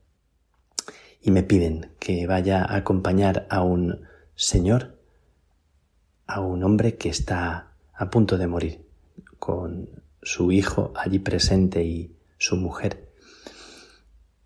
y 1.20 1.32
me 1.32 1.42
piden 1.42 1.90
que 1.98 2.28
vaya 2.28 2.62
a 2.62 2.76
acompañar 2.76 3.48
a 3.50 3.62
un 3.64 4.02
señor, 4.36 4.96
a 6.28 6.40
un 6.40 6.62
hombre 6.62 6.98
que 6.98 7.08
está 7.08 7.72
a 7.92 8.10
punto 8.10 8.38
de 8.38 8.46
morir, 8.46 8.86
con 9.40 9.88
su 10.22 10.52
hijo 10.52 10.92
allí 10.94 11.18
presente 11.18 11.82
y 11.82 12.16
su 12.38 12.54
mujer. 12.54 13.12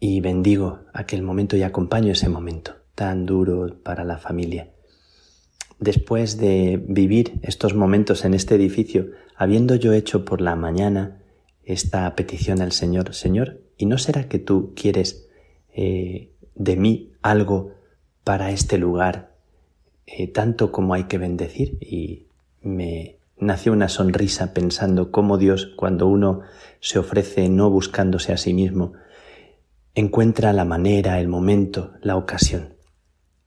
Y 0.01 0.23
bendigo 0.23 0.86
aquel 0.95 1.23
momento 1.23 1.55
y 1.59 1.65
acompaño 1.65 2.12
ese 2.12 2.31
momento 2.31 2.77
tan 2.95 3.27
duro 3.27 3.78
para 3.82 4.05
la 4.05 4.16
familia 4.16 4.74
después 5.85 6.39
de 6.39 6.82
vivir 6.89 7.35
estos 7.43 7.74
momentos 7.74 8.24
en 8.24 8.35
este 8.35 8.56
edificio, 8.56 9.11
habiendo 9.36 9.74
yo 9.77 9.93
hecho 9.93 10.24
por 10.24 10.40
la 10.40 10.56
mañana 10.56 11.23
esta 11.62 12.12
petición 12.16 12.61
al 12.61 12.73
Señor, 12.73 13.15
Señor, 13.15 13.61
¿y 13.77 13.86
no 13.86 13.98
será 13.98 14.28
que 14.28 14.39
tú 14.39 14.73
quieres 14.74 15.28
eh, 15.74 16.31
de 16.55 16.77
mí 16.77 17.12
algo 17.23 17.73
para 18.24 18.51
este 18.51 18.78
lugar, 18.78 19.35
eh, 20.06 20.27
tanto 20.27 20.73
como 20.73 20.94
hay 20.94 21.05
que 21.05 21.19
bendecir? 21.19 21.78
Y 21.81 22.27
me 22.62 23.19
nació 23.39 23.73
una 23.73 23.89
sonrisa 23.89 24.55
pensando 24.55 25.11
cómo 25.11 25.39
Dios, 25.39 25.66
cuando 25.77 26.06
uno 26.06 26.40
se 26.81 26.98
ofrece 26.98 27.48
no 27.48 27.70
buscándose 27.70 28.32
a 28.32 28.39
sí 28.39 28.55
mismo, 28.55 28.94
encuentra 29.94 30.52
la 30.52 30.65
manera, 30.65 31.20
el 31.20 31.28
momento, 31.28 31.93
la 32.01 32.16
ocasión. 32.16 32.74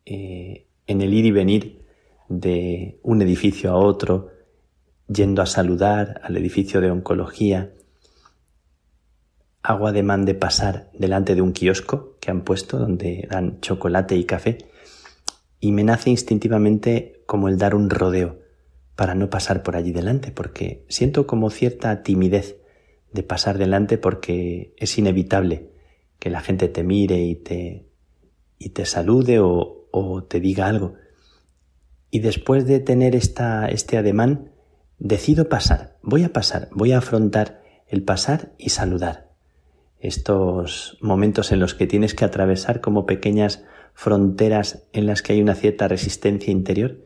Eh, 0.06 0.68
en 0.86 1.02
el 1.02 1.14
ir 1.14 1.26
y 1.26 1.32
venir 1.32 1.87
de 2.30 3.00
un 3.04 3.22
edificio 3.22 3.72
a 3.72 3.78
otro, 3.78 4.32
yendo 5.08 5.42
a 5.42 5.46
saludar 5.46 6.22
al 6.24 6.38
edificio 6.38 6.82
de 6.82 6.92
oncología. 6.92 7.74
Hago 9.62 9.88
ademán 9.88 10.26
de 10.26 10.36
pasar 10.36 10.90
delante 10.94 11.36
de 11.36 11.42
un 11.42 11.54
kiosco 11.54 12.18
que 12.20 12.32
han 12.32 12.44
puesto 12.44 12.78
donde 12.78 13.28
dan 13.30 13.60
chocolate 13.62 14.16
y 14.16 14.26
café 14.26 14.58
y 15.60 15.72
me 15.72 15.84
nace 15.84 16.10
instintivamente 16.10 17.24
como 17.26 17.48
el 17.50 17.58
dar 17.58 17.76
un 17.76 17.90
rodeo 17.90 18.40
para 18.96 19.16
no 19.16 19.30
pasar 19.30 19.64
por 19.64 19.76
allí 19.76 19.92
delante, 19.92 20.32
porque 20.32 20.86
siento 20.90 21.28
como 21.28 21.50
cierta 21.50 22.04
timidez 22.04 22.58
de 23.12 23.24
pasar 23.24 23.58
delante 23.58 23.98
porque 23.98 24.74
es 24.78 24.98
inevitable 24.98 25.70
que 26.20 26.30
la 26.30 26.42
gente 26.42 26.68
te 26.68 26.84
mire 26.84 27.20
y 27.20 27.36
te, 27.36 27.86
y 28.58 28.70
te 28.70 28.86
salude 28.86 29.40
o, 29.40 29.88
o 29.92 30.24
te 30.24 30.40
diga 30.40 30.68
algo. 30.68 30.96
Y 32.10 32.20
después 32.20 32.66
de 32.66 32.80
tener 32.80 33.16
esta, 33.16 33.68
este 33.68 33.98
ademán, 33.98 34.52
decido 35.00 35.50
pasar, 35.50 35.98
voy 36.02 36.24
a 36.24 36.34
pasar, 36.34 36.70
voy 36.72 36.92
a 36.92 37.00
afrontar 37.00 37.62
el 37.88 38.04
pasar 38.04 38.54
y 38.58 38.70
saludar. 38.70 39.28
Estos 40.00 40.98
momentos 41.02 41.52
en 41.52 41.60
los 41.60 41.74
que 41.74 41.88
tienes 41.88 42.14
que 42.14 42.26
atravesar 42.26 42.82
como 42.82 43.06
pequeñas 43.06 43.64
fronteras 43.94 44.88
en 44.94 45.08
las 45.08 45.22
que 45.22 45.34
hay 45.34 45.42
una 45.42 45.56
cierta 45.56 45.88
resistencia 45.88 46.52
interior, 46.52 47.04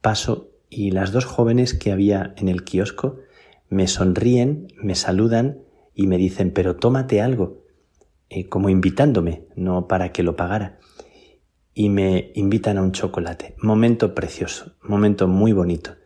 paso 0.00 0.50
y 0.68 0.90
las 0.90 1.12
dos 1.12 1.24
jóvenes 1.24 1.74
que 1.74 1.92
había 1.92 2.34
en 2.36 2.48
el 2.48 2.64
kiosco 2.64 3.18
me 3.68 3.86
sonríen, 3.86 4.68
me 4.76 4.94
saludan 4.94 5.60
y 5.94 6.06
me 6.06 6.18
dicen, 6.18 6.50
pero 6.50 6.76
tómate 6.76 7.20
algo, 7.20 7.64
eh, 8.28 8.48
como 8.48 8.68
invitándome, 8.68 9.46
no 9.54 9.86
para 9.86 10.10
que 10.12 10.22
lo 10.22 10.36
pagara. 10.36 10.78
Y 11.74 11.88
me 11.88 12.30
invitan 12.34 12.78
a 12.78 12.82
un 12.82 12.92
chocolate. 12.92 13.56
Momento 13.58 14.14
precioso, 14.14 14.76
momento 14.80 15.26
muy 15.26 15.52
bonito, 15.52 15.96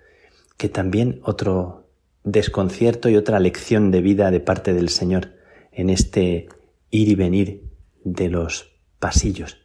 que 0.56 0.68
también 0.68 1.20
otro 1.22 1.90
desconcierto 2.24 3.08
y 3.08 3.16
otra 3.16 3.38
lección 3.38 3.90
de 3.90 4.00
vida 4.00 4.30
de 4.30 4.40
parte 4.40 4.72
del 4.72 4.88
Señor 4.88 5.34
en 5.72 5.90
este 5.90 6.48
ir 6.90 7.08
y 7.08 7.14
venir 7.14 7.64
de 8.04 8.28
los 8.28 8.72
pasillos. 8.98 9.58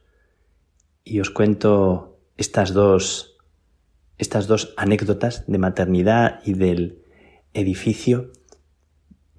Y 1.04 1.20
os 1.20 1.30
cuento 1.30 2.20
estas 2.38 2.74
dos, 2.74 3.38
estas 4.18 4.48
dos 4.48 4.74
anécdotas 4.78 5.46
de 5.48 5.58
maternidad 5.58 6.42
y 6.46 6.54
del 6.54 7.04
edificio 7.54 8.32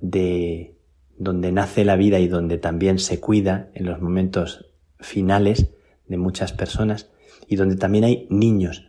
de 0.01 0.77
donde 1.17 1.53
nace 1.53 1.85
la 1.85 1.97
vida 1.97 2.19
y 2.19 2.29
donde 2.29 2.59
también 2.59 2.99
se 2.99 3.21
cuida 3.21 3.71
en 3.75 3.87
los 3.87 4.01
momentos 4.01 4.67
finales 4.99 5.71
de 6.07 6.17
muchas 6.17 6.53
personas 6.53 7.11
y 7.49 7.57
donde 7.57 7.77
también 7.77 8.05
hay 8.05 8.27
niños 8.31 8.87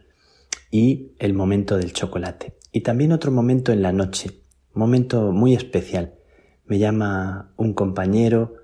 y 0.71 1.13
el 1.19 1.33
momento 1.33 1.77
del 1.77 1.93
chocolate. 1.93 2.57
Y 2.71 2.81
también 2.81 3.11
otro 3.11 3.31
momento 3.31 3.71
en 3.71 3.81
la 3.81 3.93
noche, 3.93 4.41
momento 4.73 5.31
muy 5.31 5.53
especial. 5.53 6.15
Me 6.65 6.79
llama 6.79 7.53
un 7.57 7.73
compañero 7.73 8.55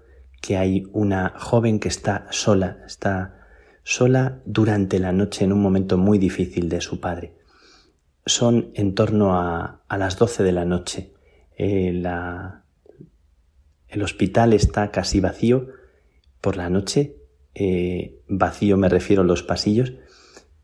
que 0.41 0.57
hay 0.57 0.83
una 0.91 1.33
joven 1.37 1.79
que 1.79 1.87
está 1.87 2.27
sola, 2.31 2.79
está 2.85 3.47
sola 3.83 4.41
durante 4.45 4.99
la 4.99 5.11
noche 5.11 5.45
en 5.45 5.53
un 5.53 5.61
momento 5.61 5.97
muy 5.97 6.17
difícil 6.17 6.67
de 6.67 6.81
su 6.81 6.99
padre. 6.99 7.35
Son 8.25 8.71
en 8.73 8.93
torno 8.93 9.35
a, 9.35 9.83
a 9.87 9.97
las 9.97 10.17
12 10.17 10.43
de 10.43 10.51
la 10.51 10.65
noche. 10.65 11.13
Eh, 11.57 12.03
el 13.87 14.01
hospital 14.03 14.53
está 14.53 14.91
casi 14.91 15.19
vacío 15.19 15.67
por 16.39 16.57
la 16.57 16.69
noche, 16.69 17.20
eh, 17.55 18.19
vacío 18.27 18.77
me 18.77 18.89
refiero 18.89 19.23
a 19.23 19.25
los 19.25 19.43
pasillos, 19.43 19.93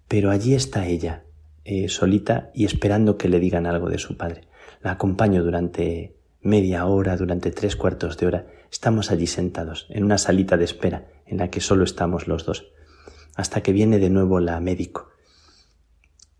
pero 0.07 0.31
allí 0.31 0.53
está 0.53 0.87
ella, 0.87 1.23
eh, 1.65 1.89
solita 1.89 2.51
y 2.53 2.65
esperando 2.65 3.17
que 3.17 3.29
le 3.29 3.39
digan 3.39 3.65
algo 3.65 3.89
de 3.89 3.97
su 3.97 4.17
padre. 4.17 4.47
La 4.81 4.91
acompaño 4.91 5.43
durante 5.43 6.15
media 6.41 6.85
hora, 6.85 7.17
durante 7.17 7.51
tres 7.51 7.75
cuartos 7.75 8.17
de 8.17 8.27
hora. 8.27 8.47
Estamos 8.71 9.11
allí 9.11 9.27
sentados, 9.27 9.87
en 9.89 10.03
una 10.03 10.17
salita 10.17 10.55
de 10.55 10.65
espera, 10.65 11.07
en 11.25 11.37
la 11.37 11.49
que 11.49 11.61
solo 11.61 11.83
estamos 11.83 12.27
los 12.27 12.45
dos 12.45 12.71
hasta 13.37 13.61
que 13.61 13.71
viene 13.71 13.99
de 13.99 14.09
nuevo 14.09 14.41
la 14.41 14.59
médico. 14.59 15.11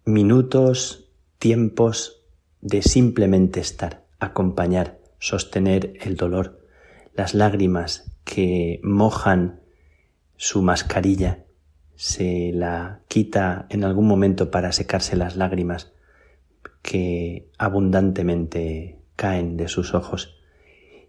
Minutos, 0.03 1.11
tiempos 1.37 2.23
de 2.59 2.81
simplemente 2.81 3.59
estar, 3.59 4.03
acompañar, 4.19 4.99
sostener 5.19 5.93
el 6.01 6.17
dolor, 6.17 6.65
las 7.13 7.35
lágrimas 7.35 8.11
que 8.25 8.81
mojan 8.83 9.61
su 10.37 10.61
mascarilla, 10.61 11.43
se 11.95 12.51
la 12.53 13.01
quita 13.07 13.65
en 13.69 13.83
algún 13.83 14.07
momento 14.07 14.51
para 14.51 14.71
secarse 14.71 15.15
las 15.15 15.35
lágrimas 15.35 15.91
que 16.81 17.49
abundantemente 17.57 18.99
caen 19.15 19.57
de 19.57 19.67
sus 19.67 19.93
ojos. 19.93 20.37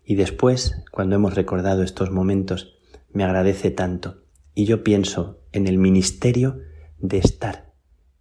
Y 0.05 0.15
después, 0.15 0.83
cuando 0.91 1.17
hemos 1.17 1.35
recordado 1.35 1.83
estos 1.83 2.11
momentos, 2.11 2.79
me 3.13 3.23
agradece 3.23 3.71
tanto 3.71 4.23
y 4.55 4.65
yo 4.65 4.83
pienso 4.83 5.39
en 5.53 5.69
el 5.69 5.79
ministerio 5.79 6.61
de 6.99 7.19
estar, 7.19 7.71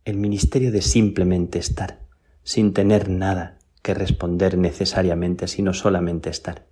el 0.05 0.17
ministerio 0.17 0.71
de 0.71 0.81
simplemente 0.81 1.57
estar, 1.57 2.01
sin 2.43 2.73
tener 2.73 3.09
nada 3.09 3.57
que 3.81 3.93
responder 3.93 4.57
necesariamente, 4.57 5.47
sino 5.47 5.73
solamente 5.73 6.29
estar. 6.29 6.67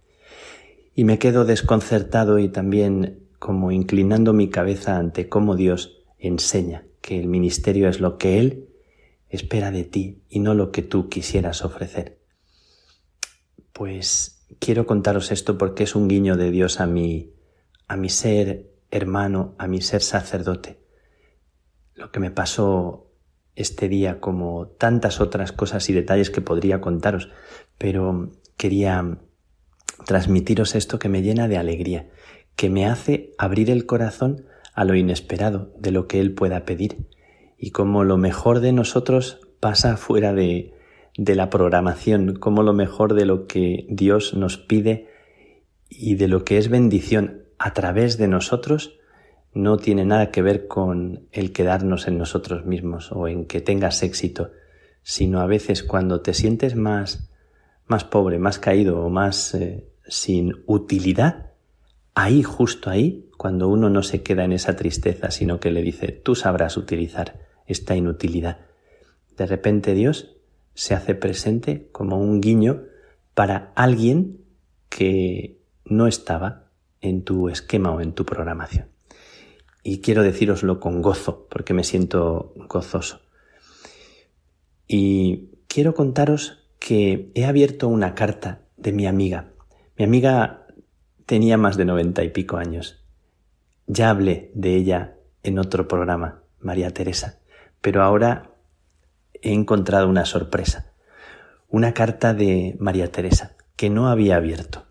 Y 0.93 1.03
me 1.05 1.17
quedo 1.19 1.45
desconcertado 1.45 2.37
y 2.39 2.49
también 2.49 3.24
como 3.39 3.71
inclinando 3.71 4.33
mi 4.33 4.49
cabeza 4.49 4.97
ante 4.97 5.29
cómo 5.29 5.55
Dios 5.55 6.03
enseña 6.17 6.85
que 7.01 7.19
el 7.19 7.27
ministerio 7.27 7.87
es 7.87 7.99
lo 7.99 8.17
que 8.17 8.39
Él 8.39 8.69
espera 9.29 9.71
de 9.71 9.83
ti 9.83 10.23
y 10.29 10.39
no 10.39 10.53
lo 10.53 10.71
que 10.71 10.81
tú 10.81 11.09
quisieras 11.09 11.63
ofrecer. 11.63 12.19
Pues 13.73 14.45
quiero 14.59 14.85
contaros 14.85 15.31
esto 15.31 15.57
porque 15.57 15.83
es 15.83 15.95
un 15.95 16.07
guiño 16.07 16.37
de 16.37 16.51
Dios 16.51 16.79
a 16.79 16.87
mi, 16.87 17.33
a 17.87 17.97
mi 17.97 18.09
ser 18.09 18.71
hermano, 18.91 19.55
a 19.57 19.67
mi 19.67 19.81
ser 19.81 20.01
sacerdote. 20.01 20.79
Lo 21.93 22.11
que 22.11 22.19
me 22.19 22.31
pasó 22.31 23.11
este 23.55 23.87
día, 23.87 24.19
como 24.19 24.67
tantas 24.67 25.21
otras 25.21 25.51
cosas 25.51 25.89
y 25.89 25.93
detalles 25.93 26.29
que 26.29 26.41
podría 26.41 26.81
contaros, 26.81 27.29
pero 27.77 28.31
quería 28.57 29.19
transmitiros 30.05 30.75
esto 30.75 30.99
que 30.99 31.09
me 31.09 31.21
llena 31.21 31.47
de 31.47 31.57
alegría, 31.57 32.09
que 32.55 32.69
me 32.69 32.85
hace 32.85 33.33
abrir 33.37 33.69
el 33.69 33.85
corazón 33.85 34.45
a 34.73 34.85
lo 34.85 34.95
inesperado 34.95 35.71
de 35.77 35.91
lo 35.91 36.07
que 36.07 36.19
Él 36.19 36.33
pueda 36.33 36.65
pedir, 36.65 37.07
y 37.57 37.71
como 37.71 38.03
lo 38.03 38.17
mejor 38.17 38.59
de 38.59 38.71
nosotros 38.71 39.39
pasa 39.59 39.97
fuera 39.97 40.33
de, 40.33 40.73
de 41.17 41.35
la 41.35 41.49
programación, 41.49 42.35
como 42.35 42.63
lo 42.63 42.73
mejor 42.73 43.13
de 43.13 43.25
lo 43.25 43.47
que 43.47 43.85
Dios 43.89 44.33
nos 44.33 44.57
pide 44.57 45.07
y 45.89 46.15
de 46.15 46.27
lo 46.27 46.43
que 46.43 46.57
es 46.57 46.69
bendición 46.69 47.43
a 47.57 47.73
través 47.73 48.17
de 48.17 48.27
nosotros 48.27 48.97
no 49.53 49.77
tiene 49.77 50.03
nada 50.03 50.31
que 50.31 50.41
ver 50.41 50.67
con 50.67 51.27
el 51.31 51.53
quedarnos 51.53 52.07
en 52.07 52.17
nosotros 52.17 52.65
mismos 52.65 53.11
o 53.11 53.27
en 53.29 53.45
que 53.45 53.61
tengas 53.61 54.03
éxito, 54.03 54.51
sino 55.01 55.39
a 55.39 55.47
veces 55.47 55.81
cuando 55.81 56.21
te 56.21 56.33
sientes 56.33 56.75
más, 56.75 57.31
más 57.87 58.03
pobre, 58.03 58.37
más 58.37 58.59
caído 58.59 59.01
o 59.01 59.09
más 59.09 59.55
eh, 59.55 59.87
sin 60.07 60.63
utilidad, 60.65 61.44
ahí, 62.15 62.41
justo 62.41 62.89
ahí, 62.89 63.29
cuando 63.37 63.67
uno 63.67 63.89
no 63.89 64.01
se 64.01 64.23
queda 64.23 64.45
en 64.45 64.53
esa 64.53 64.75
tristeza, 64.75 65.29
sino 65.29 65.59
que 65.59 65.69
le 65.69 65.81
dice, 65.81 66.07
tú 66.11 66.33
sabrás 66.33 66.77
utilizar 66.77 67.39
esta 67.67 67.95
inutilidad. 67.95 68.59
De 69.37 69.45
repente 69.45 69.93
Dios 69.93 70.37
se 70.73 70.93
hace 70.93 71.13
presente 71.13 71.89
como 71.91 72.17
un 72.17 72.41
guiño 72.41 72.83
para 73.33 73.73
alguien 73.75 74.41
que 74.89 75.61
no 75.83 76.07
estaba 76.07 76.71
en 77.01 77.23
tu 77.23 77.49
esquema 77.49 77.91
o 77.91 78.01
en 78.01 78.13
tu 78.13 78.25
programación. 78.25 78.87
Y 79.83 80.01
quiero 80.01 80.23
decíroslo 80.23 80.79
con 80.79 81.01
gozo, 81.01 81.47
porque 81.49 81.73
me 81.73 81.83
siento 81.83 82.53
gozoso. 82.69 83.21
Y 84.87 85.51
quiero 85.67 85.93
contaros 85.93 86.65
que 86.79 87.31
he 87.35 87.45
abierto 87.45 87.87
una 87.87 88.15
carta 88.15 88.61
de 88.77 88.93
mi 88.93 89.05
amiga. 89.05 89.51
Mi 89.97 90.05
amiga 90.05 90.64
tenía 91.25 91.57
más 91.57 91.77
de 91.77 91.85
noventa 91.85 92.23
y 92.23 92.29
pico 92.29 92.57
años. 92.57 93.03
Ya 93.87 94.09
hablé 94.09 94.51
de 94.53 94.75
ella 94.75 95.15
en 95.43 95.59
otro 95.59 95.87
programa, 95.87 96.43
María 96.59 96.91
Teresa, 96.91 97.39
pero 97.81 98.03
ahora 98.03 98.51
he 99.33 99.53
encontrado 99.53 100.07
una 100.07 100.25
sorpresa. 100.25 100.93
Una 101.67 101.93
carta 101.93 102.33
de 102.33 102.75
María 102.79 103.11
Teresa 103.11 103.55
que 103.75 103.89
no 103.89 104.07
había 104.07 104.37
abierto 104.37 104.85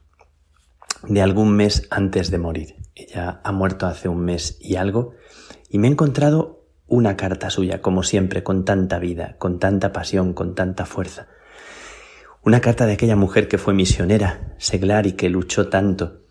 de 1.02 1.22
algún 1.22 1.54
mes 1.56 1.86
antes 1.90 2.30
de 2.30 2.38
morir. 2.38 2.76
Ella 2.94 3.40
ha 3.42 3.52
muerto 3.52 3.86
hace 3.86 4.08
un 4.08 4.20
mes 4.20 4.58
y 4.60 4.76
algo 4.76 5.14
y 5.68 5.78
me 5.78 5.88
he 5.88 5.90
encontrado 5.90 6.66
una 6.86 7.16
carta 7.16 7.50
suya, 7.50 7.80
como 7.80 8.02
siempre, 8.02 8.42
con 8.42 8.64
tanta 8.64 8.98
vida, 8.98 9.36
con 9.38 9.58
tanta 9.58 9.92
pasión, 9.92 10.34
con 10.34 10.54
tanta 10.54 10.84
fuerza. 10.84 11.28
Una 12.42 12.60
carta 12.60 12.86
de 12.86 12.92
aquella 12.92 13.16
mujer 13.16 13.48
que 13.48 13.58
fue 13.58 13.72
misionera, 13.72 14.54
seglar 14.58 15.06
y 15.06 15.12
que 15.12 15.30
luchó 15.30 15.68
tanto 15.68 16.23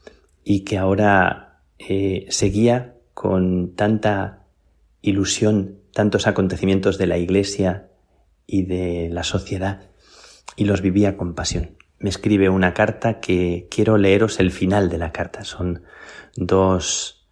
y 0.44 0.64
que 0.64 0.78
ahora 0.78 1.62
eh, 1.80 2.26
seguía 2.30 2.96
con 3.14 3.76
tanta 3.76 4.46
ilusión 5.02 5.80
tantos 5.94 6.28
acontecimientos 6.28 6.98
de 6.98 7.08
la 7.08 7.18
Iglesia 7.18 7.90
y 8.48 8.64
de 8.64 9.10
la 9.12 9.24
sociedad 9.24 9.90
y 10.56 10.66
los 10.66 10.82
vivía 10.82 11.18
con 11.18 11.36
pasión 11.36 11.78
me 12.04 12.10
escribe 12.10 12.50
una 12.50 12.74
carta 12.74 13.22
que 13.22 13.70
quiero 13.72 13.98
leeros 13.98 14.42
el 14.42 14.52
final 14.52 14.90
de 14.90 14.98
la 14.98 15.14
carta. 15.14 15.46
Son 15.46 15.84
dos, 16.36 17.26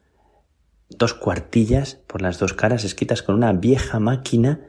dos 0.90 1.14
cuartillas 1.14 1.96
por 2.08 2.22
las 2.22 2.40
dos 2.40 2.54
caras 2.54 2.86
escritas 2.86 3.22
con 3.22 3.36
una 3.36 3.52
vieja 3.52 4.00
máquina 4.00 4.62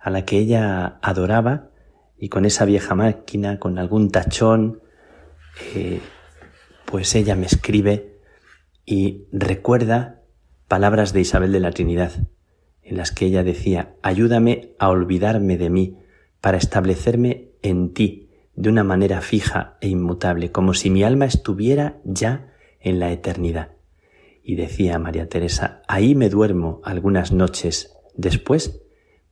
a 0.00 0.10
la 0.10 0.24
que 0.24 0.38
ella 0.38 0.98
adoraba 1.00 1.70
y 2.18 2.28
con 2.28 2.44
esa 2.44 2.64
vieja 2.64 2.96
máquina, 2.96 3.60
con 3.60 3.78
algún 3.78 4.10
tachón, 4.10 4.82
eh, 5.76 6.00
pues 6.86 7.14
ella 7.14 7.36
me 7.36 7.46
escribe 7.46 8.16
y 8.86 9.26
recuerda 9.32 10.22
palabras 10.68 11.12
de 11.12 11.20
Isabel 11.20 11.52
de 11.52 11.60
la 11.60 11.72
Trinidad, 11.72 12.12
en 12.82 12.96
las 12.96 13.10
que 13.10 13.26
ella 13.26 13.42
decía, 13.42 13.94
ayúdame 14.02 14.74
a 14.78 14.88
olvidarme 14.88 15.58
de 15.58 15.68
mí 15.68 15.98
para 16.40 16.56
establecerme 16.56 17.50
en 17.62 17.92
ti 17.92 18.30
de 18.54 18.70
una 18.70 18.84
manera 18.84 19.20
fija 19.20 19.76
e 19.80 19.88
inmutable, 19.88 20.52
como 20.52 20.72
si 20.72 20.88
mi 20.88 21.02
alma 21.02 21.26
estuviera 21.26 21.98
ya 22.04 22.52
en 22.80 23.00
la 23.00 23.12
eternidad. 23.12 23.72
Y 24.42 24.54
decía 24.54 24.98
María 25.00 25.28
Teresa, 25.28 25.82
ahí 25.88 26.14
me 26.14 26.30
duermo 26.30 26.80
algunas 26.84 27.32
noches, 27.32 27.92
después 28.14 28.80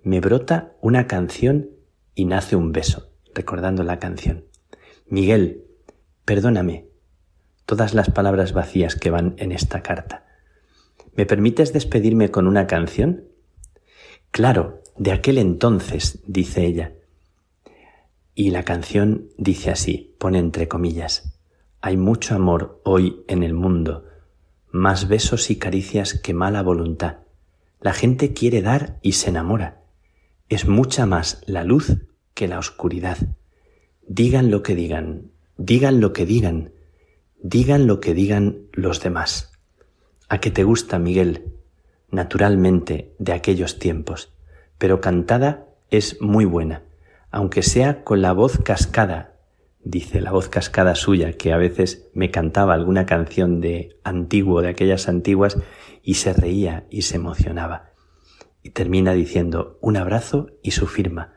me 0.02 0.20
brota 0.20 0.72
una 0.80 1.06
canción 1.06 1.70
y 2.16 2.24
nace 2.24 2.56
un 2.56 2.72
beso, 2.72 3.12
recordando 3.32 3.84
la 3.84 4.00
canción. 4.00 4.44
Miguel, 5.06 5.64
perdóname 6.24 6.93
todas 7.66 7.94
las 7.94 8.10
palabras 8.10 8.52
vacías 8.52 8.96
que 8.96 9.10
van 9.10 9.34
en 9.38 9.52
esta 9.52 9.82
carta. 9.82 10.26
¿Me 11.14 11.26
permites 11.26 11.72
despedirme 11.72 12.30
con 12.30 12.46
una 12.46 12.66
canción? 12.66 13.24
Claro, 14.30 14.82
de 14.96 15.12
aquel 15.12 15.38
entonces, 15.38 16.20
dice 16.26 16.64
ella. 16.64 16.92
Y 18.34 18.50
la 18.50 18.64
canción 18.64 19.28
dice 19.38 19.70
así, 19.70 20.14
pone 20.18 20.38
entre 20.38 20.66
comillas, 20.66 21.38
hay 21.80 21.96
mucho 21.96 22.34
amor 22.34 22.80
hoy 22.84 23.22
en 23.28 23.42
el 23.42 23.54
mundo, 23.54 24.06
más 24.70 25.06
besos 25.06 25.50
y 25.50 25.56
caricias 25.56 26.14
que 26.14 26.34
mala 26.34 26.62
voluntad. 26.62 27.18
La 27.80 27.92
gente 27.92 28.32
quiere 28.32 28.62
dar 28.62 28.98
y 29.02 29.12
se 29.12 29.30
enamora. 29.30 29.82
Es 30.48 30.66
mucha 30.66 31.06
más 31.06 31.42
la 31.46 31.62
luz 31.62 31.98
que 32.34 32.48
la 32.48 32.58
oscuridad. 32.58 33.18
Digan 34.06 34.50
lo 34.50 34.62
que 34.62 34.74
digan, 34.74 35.30
digan 35.56 36.00
lo 36.00 36.12
que 36.12 36.26
digan, 36.26 36.72
digan 37.44 37.86
lo 37.86 38.00
que 38.00 38.14
digan 38.14 38.68
los 38.72 39.02
demás. 39.02 39.52
¿A 40.30 40.40
qué 40.40 40.50
te 40.50 40.64
gusta, 40.64 40.98
Miguel? 40.98 41.52
Naturalmente, 42.10 43.14
de 43.18 43.34
aquellos 43.34 43.78
tiempos, 43.78 44.32
pero 44.78 45.02
cantada 45.02 45.66
es 45.90 46.22
muy 46.22 46.46
buena, 46.46 46.84
aunque 47.30 47.62
sea 47.62 48.02
con 48.02 48.22
la 48.22 48.32
voz 48.32 48.58
cascada, 48.64 49.34
dice 49.82 50.22
la 50.22 50.32
voz 50.32 50.48
cascada 50.48 50.94
suya, 50.94 51.34
que 51.34 51.52
a 51.52 51.58
veces 51.58 52.08
me 52.14 52.30
cantaba 52.30 52.72
alguna 52.72 53.04
canción 53.04 53.60
de 53.60 54.00
antiguo, 54.04 54.62
de 54.62 54.68
aquellas 54.68 55.06
antiguas, 55.06 55.58
y 56.02 56.14
se 56.14 56.32
reía 56.32 56.86
y 56.88 57.02
se 57.02 57.16
emocionaba. 57.16 57.90
Y 58.62 58.70
termina 58.70 59.12
diciendo 59.12 59.78
un 59.82 59.98
abrazo 59.98 60.48
y 60.62 60.70
su 60.70 60.86
firma. 60.86 61.34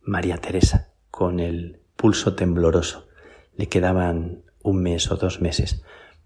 María 0.00 0.38
Teresa, 0.38 0.90
con 1.12 1.38
el 1.38 1.78
pulso 1.94 2.34
tembloroso. 2.34 3.06
Le 3.54 3.68
quedaban 3.68 4.42
un 4.62 4.82
mes 4.82 5.10
o 5.10 5.16
dos 5.16 5.40
meses 5.40 5.82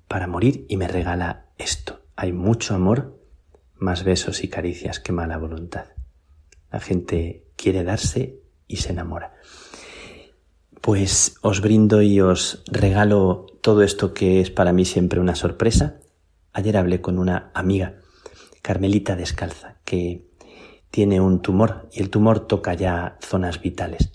para 0.09 0.27
morir 0.27 0.67
y 0.69 0.77
me 0.77 0.89
regala 0.89 1.47
esto. 1.59 2.01
Hay 2.17 2.33
mucho 2.33 2.75
amor, 2.75 3.21
más 3.75 4.05
besos 4.05 4.45
y 4.45 4.49
caricias 4.49 5.01
que 5.01 5.13
mala 5.13 5.39
voluntad. 5.39 5.87
La 6.71 6.81
gente 6.81 7.45
quiere 7.57 7.85
darse 7.85 8.41
y 8.67 8.77
se 8.77 8.93
enamora. 8.93 9.35
Pues 10.81 11.37
os 11.43 11.61
brindo 11.61 12.03
y 12.03 12.21
os 12.21 12.63
regalo 12.71 13.47
todo 13.61 13.83
esto 13.83 14.15
que 14.15 14.41
es 14.41 14.51
para 14.51 14.73
mí 14.73 14.85
siempre 14.85 15.21
una 15.21 15.35
sorpresa. 15.35 16.01
Ayer 16.53 16.77
hablé 16.77 17.01
con 17.01 17.19
una 17.19 17.51
amiga, 17.55 17.97
Carmelita 18.63 19.17
Descalza, 19.17 19.77
que 19.85 20.27
tiene 20.91 21.21
un 21.21 21.43
tumor 21.43 21.89
y 21.93 22.01
el 22.01 22.11
tumor 22.11 22.47
toca 22.47 22.75
ya 22.75 23.19
zonas 23.21 23.61
vitales. 23.61 24.13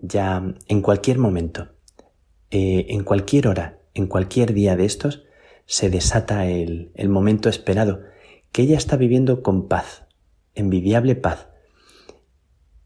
Ya 0.00 0.42
en 0.66 0.82
cualquier 0.82 1.18
momento 1.18 1.68
eh, 2.50 2.86
en 2.90 3.04
cualquier 3.04 3.48
hora, 3.48 3.78
en 3.94 4.06
cualquier 4.06 4.54
día 4.54 4.76
de 4.76 4.84
estos, 4.84 5.24
se 5.66 5.90
desata 5.90 6.46
el, 6.46 6.90
el 6.94 7.08
momento 7.08 7.48
esperado, 7.48 8.02
que 8.52 8.62
ella 8.62 8.78
está 8.78 8.96
viviendo 8.96 9.42
con 9.42 9.68
paz, 9.68 10.04
envidiable 10.54 11.14
paz. 11.14 11.48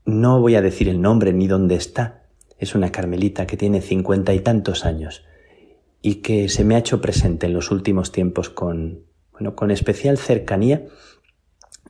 No 0.05 0.41
voy 0.41 0.57
a 0.57 0.63
decir 0.63 0.89
el 0.89 1.01
nombre 1.01 1.33
ni 1.33 1.47
dónde 1.47 1.77
está. 1.77 2.25
Es 2.59 2.75
una 2.75 2.91
carmelita 2.91 3.47
que 3.47 3.57
tiene 3.57 3.81
cincuenta 3.81 4.35
y 4.35 4.41
tantos 4.41 4.85
años 4.85 5.25
y 6.01 6.17
que 6.17 6.49
se 6.49 6.65
me 6.65 6.75
ha 6.75 6.79
hecho 6.79 7.01
presente 7.01 7.47
en 7.47 7.55
los 7.55 7.71
últimos 7.71 8.11
tiempos 8.11 8.51
con, 8.51 9.05
bueno, 9.31 9.55
con 9.55 9.71
especial 9.71 10.19
cercanía 10.19 10.87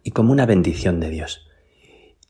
y 0.03 0.11
como 0.11 0.33
una 0.33 0.47
bendición 0.47 1.01
de 1.01 1.09
Dios. 1.09 1.47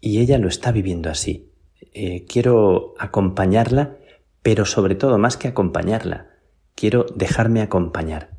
Y 0.01 0.21
ella 0.21 0.39
lo 0.39 0.49
está 0.49 0.71
viviendo 0.71 1.11
así. 1.11 1.51
Eh, 1.93 2.25
quiero 2.27 2.95
acompañarla 2.99 3.99
pero 4.43 4.65
sobre 4.65 4.95
todo 4.95 5.19
más 5.19 5.37
que 5.37 5.49
acompañarla, 5.49 6.31
quiero 6.75 7.07
dejarme 7.15 7.63
acompañar 7.63 8.31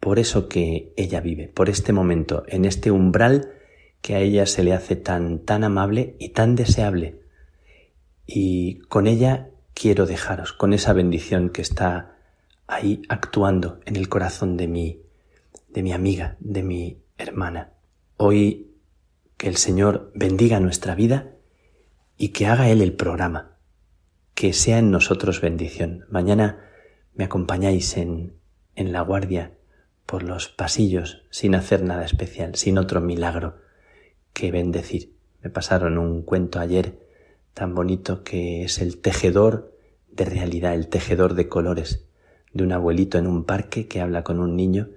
por 0.00 0.18
eso 0.18 0.48
que 0.48 0.92
ella 0.96 1.20
vive, 1.20 1.48
por 1.48 1.68
este 1.68 1.92
momento, 1.92 2.44
en 2.48 2.64
este 2.64 2.90
umbral 2.90 3.52
que 4.00 4.16
a 4.16 4.18
ella 4.18 4.46
se 4.46 4.64
le 4.64 4.72
hace 4.72 4.96
tan, 4.96 5.38
tan 5.38 5.62
amable 5.62 6.16
y 6.18 6.30
tan 6.30 6.56
deseable. 6.56 7.20
Y 8.26 8.80
con 8.88 9.06
ella 9.06 9.50
quiero 9.74 10.06
dejaros, 10.06 10.52
con 10.52 10.72
esa 10.72 10.92
bendición 10.92 11.50
que 11.50 11.62
está 11.62 12.16
ahí 12.66 13.02
actuando 13.08 13.78
en 13.84 13.94
el 13.94 14.08
corazón 14.08 14.56
de 14.56 14.66
mi, 14.66 15.02
de 15.68 15.82
mi 15.84 15.92
amiga, 15.92 16.36
de 16.40 16.64
mi 16.64 16.98
hermana. 17.16 17.70
Hoy 18.16 18.72
que 19.36 19.48
el 19.48 19.56
Señor 19.56 20.10
bendiga 20.14 20.58
nuestra 20.58 20.96
vida 20.96 21.30
y 22.16 22.30
que 22.30 22.46
haga 22.46 22.68
Él 22.70 22.82
el 22.82 22.94
programa 22.94 23.51
que 24.34 24.52
sea 24.52 24.78
en 24.78 24.90
nosotros 24.90 25.40
bendición. 25.40 26.04
Mañana 26.08 26.64
me 27.14 27.24
acompañáis 27.24 27.96
en, 27.96 28.34
en 28.74 28.92
la 28.92 29.02
guardia 29.02 29.52
por 30.06 30.22
los 30.22 30.48
pasillos 30.48 31.22
sin 31.30 31.54
hacer 31.54 31.82
nada 31.82 32.04
especial, 32.04 32.54
sin 32.54 32.78
otro 32.78 33.00
milagro 33.00 33.56
que 34.32 34.50
bendecir. 34.50 35.12
Me 35.42 35.50
pasaron 35.50 35.98
un 35.98 36.22
cuento 36.22 36.58
ayer 36.58 36.98
tan 37.54 37.74
bonito 37.74 38.24
que 38.24 38.64
es 38.64 38.78
el 38.80 38.98
tejedor 38.98 39.76
de 40.10 40.24
realidad, 40.24 40.74
el 40.74 40.88
tejedor 40.88 41.34
de 41.34 41.48
colores, 41.48 42.04
de 42.52 42.64
un 42.64 42.72
abuelito 42.72 43.18
en 43.18 43.26
un 43.26 43.44
parque 43.44 43.86
que 43.86 44.00
habla 44.00 44.24
con 44.24 44.40
un 44.40 44.56
niño 44.56 44.88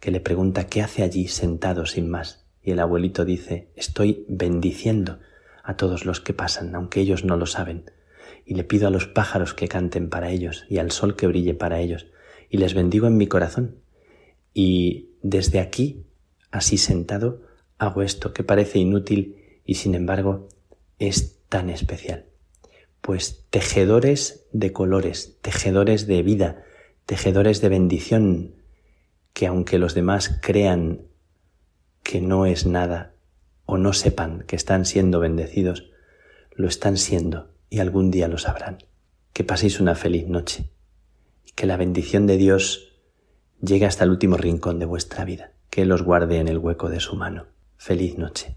que 0.00 0.10
le 0.10 0.20
pregunta 0.20 0.66
qué 0.66 0.82
hace 0.82 1.02
allí 1.02 1.28
sentado 1.28 1.86
sin 1.86 2.08
más. 2.08 2.44
Y 2.62 2.72
el 2.72 2.80
abuelito 2.80 3.24
dice, 3.24 3.68
estoy 3.76 4.24
bendiciendo 4.28 5.18
a 5.62 5.76
todos 5.76 6.04
los 6.04 6.20
que 6.20 6.34
pasan, 6.34 6.74
aunque 6.74 7.00
ellos 7.00 7.24
no 7.24 7.36
lo 7.36 7.46
saben 7.46 7.84
y 8.46 8.54
le 8.54 8.64
pido 8.64 8.86
a 8.86 8.90
los 8.90 9.08
pájaros 9.08 9.52
que 9.52 9.66
canten 9.66 10.08
para 10.08 10.30
ellos 10.30 10.64
y 10.70 10.78
al 10.78 10.92
sol 10.92 11.16
que 11.16 11.26
brille 11.26 11.54
para 11.54 11.80
ellos, 11.80 12.06
y 12.48 12.58
les 12.58 12.74
bendigo 12.74 13.08
en 13.08 13.16
mi 13.16 13.26
corazón. 13.26 13.80
Y 14.54 15.10
desde 15.20 15.58
aquí, 15.58 16.06
así 16.52 16.78
sentado, 16.78 17.42
hago 17.76 18.02
esto 18.02 18.32
que 18.32 18.44
parece 18.44 18.78
inútil 18.78 19.60
y 19.64 19.74
sin 19.74 19.96
embargo 19.96 20.48
es 21.00 21.40
tan 21.48 21.68
especial. 21.70 22.26
Pues 23.00 23.44
tejedores 23.50 24.46
de 24.52 24.72
colores, 24.72 25.38
tejedores 25.42 26.06
de 26.06 26.22
vida, 26.22 26.64
tejedores 27.04 27.60
de 27.60 27.68
bendición, 27.68 28.54
que 29.32 29.48
aunque 29.48 29.78
los 29.78 29.94
demás 29.94 30.38
crean 30.40 31.02
que 32.04 32.20
no 32.20 32.46
es 32.46 32.64
nada 32.64 33.12
o 33.64 33.76
no 33.76 33.92
sepan 33.92 34.44
que 34.46 34.54
están 34.54 34.86
siendo 34.86 35.18
bendecidos, 35.18 35.90
lo 36.52 36.68
están 36.68 36.96
siendo 36.96 37.55
y 37.70 37.80
algún 37.80 38.10
día 38.10 38.28
lo 38.28 38.38
sabrán. 38.38 38.78
Que 39.32 39.44
paséis 39.44 39.80
una 39.80 39.94
feliz 39.94 40.26
noche 40.28 40.70
y 41.44 41.52
que 41.52 41.66
la 41.66 41.76
bendición 41.76 42.26
de 42.26 42.36
Dios 42.36 42.92
llegue 43.60 43.86
hasta 43.86 44.04
el 44.04 44.10
último 44.10 44.36
rincón 44.36 44.78
de 44.78 44.86
vuestra 44.86 45.24
vida, 45.24 45.52
que 45.70 45.82
Él 45.82 45.92
os 45.92 46.02
guarde 46.02 46.38
en 46.38 46.48
el 46.48 46.58
hueco 46.58 46.88
de 46.88 47.00
su 47.00 47.16
mano. 47.16 47.46
Feliz 47.76 48.16
noche. 48.18 48.56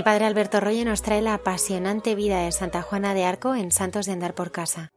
El 0.00 0.04
padre 0.04 0.24
Alberto 0.24 0.60
Royo 0.60 0.82
nos 0.86 1.02
trae 1.02 1.20
la 1.20 1.34
apasionante 1.34 2.14
vida 2.14 2.40
de 2.40 2.52
Santa 2.52 2.80
Juana 2.80 3.12
de 3.12 3.26
Arco 3.26 3.54
en 3.54 3.70
Santos 3.70 4.06
de 4.06 4.12
Andar 4.12 4.34
por 4.34 4.50
Casa. 4.50 4.94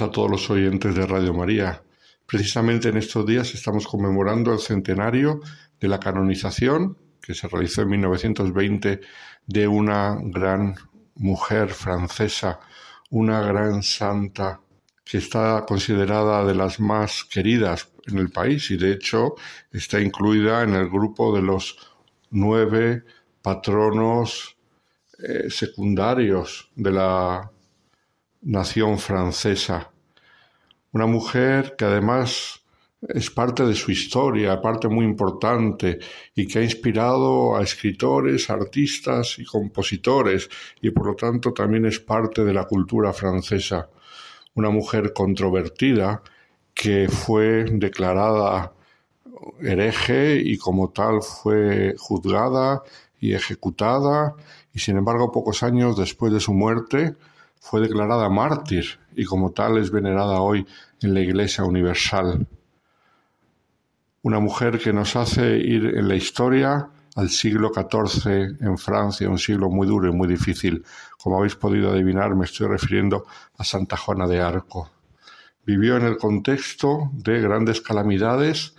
A 0.00 0.10
todos 0.10 0.30
los 0.30 0.48
oyentes 0.50 0.94
de 0.94 1.06
Radio 1.06 1.34
María. 1.34 1.82
Precisamente 2.24 2.90
en 2.90 2.98
estos 2.98 3.26
días 3.26 3.52
estamos 3.54 3.86
conmemorando 3.86 4.52
el 4.52 4.60
centenario 4.60 5.40
de 5.80 5.88
la 5.88 5.98
canonización 5.98 6.96
que 7.20 7.34
se 7.34 7.48
realizó 7.48 7.82
en 7.82 7.88
1920 7.90 9.00
de 9.46 9.68
una 9.68 10.16
gran 10.20 10.76
mujer 11.16 11.70
francesa, 11.70 12.60
una 13.10 13.40
gran 13.40 13.82
santa 13.82 14.60
que 15.04 15.18
está 15.18 15.64
considerada 15.66 16.44
de 16.44 16.54
las 16.54 16.78
más 16.78 17.24
queridas 17.24 17.88
en 18.06 18.18
el 18.18 18.30
país 18.30 18.70
y 18.70 18.76
de 18.76 18.92
hecho 18.92 19.34
está 19.72 20.00
incluida 20.00 20.62
en 20.62 20.74
el 20.74 20.88
grupo 20.88 21.34
de 21.34 21.42
los 21.42 21.76
nueve 22.30 23.04
patronos 23.42 24.56
eh, 25.18 25.50
secundarios 25.50 26.70
de 26.76 26.92
la 26.92 27.50
nación 28.42 28.98
francesa. 28.98 29.90
Una 30.92 31.06
mujer 31.06 31.74
que 31.76 31.84
además 31.84 32.62
es 33.00 33.30
parte 33.30 33.64
de 33.64 33.74
su 33.74 33.92
historia, 33.92 34.60
parte 34.60 34.88
muy 34.88 35.04
importante 35.04 35.98
y 36.34 36.46
que 36.46 36.58
ha 36.58 36.62
inspirado 36.62 37.56
a 37.56 37.62
escritores, 37.62 38.50
artistas 38.50 39.38
y 39.38 39.44
compositores 39.44 40.48
y 40.80 40.90
por 40.90 41.06
lo 41.06 41.14
tanto 41.14 41.52
también 41.52 41.86
es 41.86 42.00
parte 42.00 42.44
de 42.44 42.52
la 42.52 42.64
cultura 42.64 43.12
francesa. 43.12 43.88
Una 44.54 44.70
mujer 44.70 45.12
controvertida 45.12 46.22
que 46.74 47.08
fue 47.08 47.64
declarada 47.64 48.72
hereje 49.60 50.36
y 50.36 50.58
como 50.58 50.90
tal 50.90 51.22
fue 51.22 51.94
juzgada 51.98 52.82
y 53.20 53.34
ejecutada 53.34 54.34
y 54.74 54.80
sin 54.80 54.96
embargo 54.96 55.30
pocos 55.30 55.62
años 55.62 55.96
después 55.96 56.32
de 56.32 56.40
su 56.40 56.52
muerte 56.52 57.16
fue 57.60 57.80
declarada 57.80 58.28
mártir 58.28 58.98
y 59.14 59.24
como 59.24 59.52
tal 59.52 59.78
es 59.78 59.90
venerada 59.90 60.40
hoy 60.40 60.66
en 61.00 61.14
la 61.14 61.20
Iglesia 61.20 61.64
Universal. 61.64 62.46
Una 64.22 64.40
mujer 64.40 64.78
que 64.78 64.92
nos 64.92 65.16
hace 65.16 65.58
ir 65.58 65.86
en 65.96 66.08
la 66.08 66.14
historia 66.14 66.88
al 67.16 67.30
siglo 67.30 67.72
XIV 67.74 68.58
en 68.60 68.78
Francia, 68.78 69.28
un 69.28 69.38
siglo 69.38 69.68
muy 69.70 69.86
duro 69.86 70.08
y 70.08 70.12
muy 70.12 70.28
difícil. 70.28 70.84
Como 71.20 71.38
habéis 71.38 71.56
podido 71.56 71.90
adivinar, 71.90 72.36
me 72.36 72.44
estoy 72.44 72.68
refiriendo 72.68 73.26
a 73.56 73.64
Santa 73.64 73.96
Juana 73.96 74.26
de 74.26 74.40
Arco. 74.40 74.90
Vivió 75.66 75.96
en 75.96 76.04
el 76.04 76.16
contexto 76.16 77.10
de 77.12 77.40
grandes 77.40 77.80
calamidades 77.80 78.74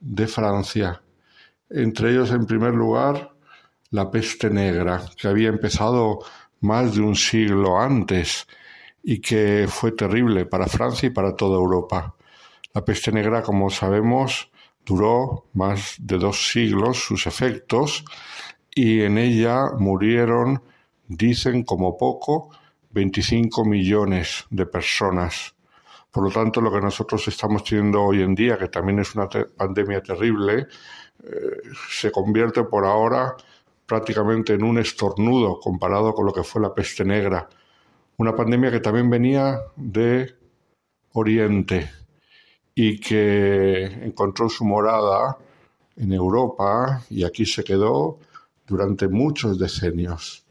de 0.00 0.26
Francia, 0.26 1.02
entre 1.70 2.10
ellos, 2.10 2.30
en 2.30 2.46
primer 2.46 2.74
lugar, 2.74 3.32
la 3.90 4.10
peste 4.10 4.50
negra, 4.50 5.02
que 5.16 5.28
había 5.28 5.48
empezado 5.48 6.18
más 6.60 6.94
de 6.94 7.00
un 7.00 7.14
siglo 7.14 7.78
antes 7.78 8.46
y 9.02 9.20
que 9.20 9.66
fue 9.68 9.92
terrible 9.92 10.46
para 10.46 10.66
Francia 10.66 11.06
y 11.06 11.10
para 11.10 11.36
toda 11.36 11.56
Europa. 11.56 12.14
La 12.72 12.84
peste 12.84 13.12
negra, 13.12 13.42
como 13.42 13.70
sabemos, 13.70 14.50
duró 14.84 15.46
más 15.54 15.96
de 15.98 16.18
dos 16.18 16.50
siglos 16.50 16.98
sus 16.98 17.26
efectos 17.26 18.04
y 18.74 19.02
en 19.02 19.18
ella 19.18 19.66
murieron, 19.78 20.62
dicen 21.06 21.64
como 21.64 21.96
poco, 21.96 22.50
25 22.90 23.64
millones 23.64 24.46
de 24.50 24.66
personas. 24.66 25.54
Por 26.10 26.24
lo 26.24 26.30
tanto, 26.30 26.60
lo 26.60 26.72
que 26.72 26.80
nosotros 26.80 27.26
estamos 27.28 27.64
teniendo 27.64 28.02
hoy 28.02 28.22
en 28.22 28.34
día, 28.34 28.56
que 28.56 28.68
también 28.68 29.00
es 29.00 29.14
una 29.14 29.28
pandemia 29.28 30.00
terrible, 30.00 30.68
eh, 31.22 31.60
se 31.90 32.10
convierte 32.10 32.64
por 32.64 32.84
ahora 32.84 33.36
prácticamente 33.86 34.54
en 34.54 34.64
un 34.64 34.78
estornudo 34.78 35.60
comparado 35.60 36.14
con 36.14 36.26
lo 36.26 36.32
que 36.32 36.42
fue 36.42 36.62
la 36.62 36.74
peste 36.74 37.04
negra. 37.04 37.48
Una 38.16 38.34
pandemia 38.34 38.70
que 38.70 38.80
también 38.80 39.10
venía 39.10 39.60
de 39.76 40.34
Oriente 41.12 41.90
y 42.74 42.98
que 42.98 43.84
encontró 43.84 44.48
su 44.48 44.64
morada 44.64 45.36
en 45.96 46.12
Europa 46.12 47.02
y 47.08 47.24
aquí 47.24 47.46
se 47.46 47.62
quedó 47.62 48.18
durante 48.66 49.08
muchos 49.08 49.58
decenios. 49.58 50.44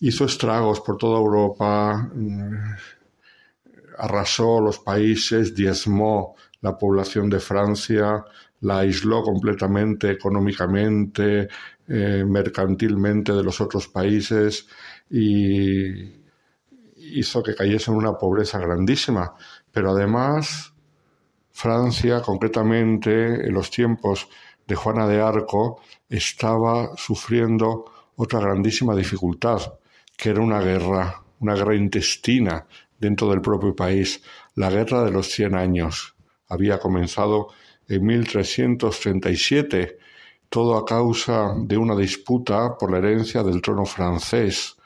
Hizo 0.00 0.24
estragos 0.24 0.80
por 0.80 0.96
toda 0.96 1.18
Europa, 1.18 2.10
mm, 2.14 2.74
arrasó 3.98 4.60
los 4.60 4.78
países, 4.78 5.54
diezmó 5.54 6.34
la 6.62 6.76
población 6.76 7.28
de 7.30 7.40
Francia, 7.40 8.24
la 8.60 8.78
aisló 8.80 9.22
completamente 9.22 10.10
económicamente, 10.10 11.48
eh, 11.92 12.24
mercantilmente 12.24 13.32
de 13.32 13.42
los 13.42 13.60
otros 13.60 13.88
países 13.88 14.68
y 15.10 16.20
hizo 16.96 17.42
que 17.42 17.56
cayese 17.56 17.90
en 17.90 17.96
una 17.96 18.16
pobreza 18.16 18.60
grandísima. 18.60 19.34
Pero 19.72 19.90
además, 19.90 20.72
Francia, 21.50 22.22
concretamente 22.22 23.44
en 23.44 23.52
los 23.52 23.72
tiempos 23.72 24.28
de 24.68 24.76
Juana 24.76 25.08
de 25.08 25.20
Arco, 25.20 25.80
estaba 26.08 26.96
sufriendo 26.96 27.86
otra 28.14 28.38
grandísima 28.38 28.94
dificultad, 28.94 29.60
que 30.16 30.30
era 30.30 30.40
una 30.40 30.60
guerra, 30.60 31.24
una 31.40 31.56
guerra 31.56 31.74
intestina 31.74 32.68
dentro 33.00 33.28
del 33.30 33.40
propio 33.40 33.74
país, 33.74 34.22
la 34.54 34.70
guerra 34.70 35.02
de 35.02 35.10
los 35.10 35.26
cien 35.26 35.56
años. 35.56 36.14
Había 36.46 36.78
comenzado 36.78 37.48
en 37.88 38.06
1337, 38.06 39.98
todo 40.50 40.76
a 40.76 40.84
causa 40.84 41.54
de 41.56 41.78
una 41.78 41.96
disputa 41.96 42.76
por 42.76 42.90
la 42.90 42.98
herencia 42.98 43.42
del 43.42 43.62
trono 43.62 43.86
francés, 43.86 44.76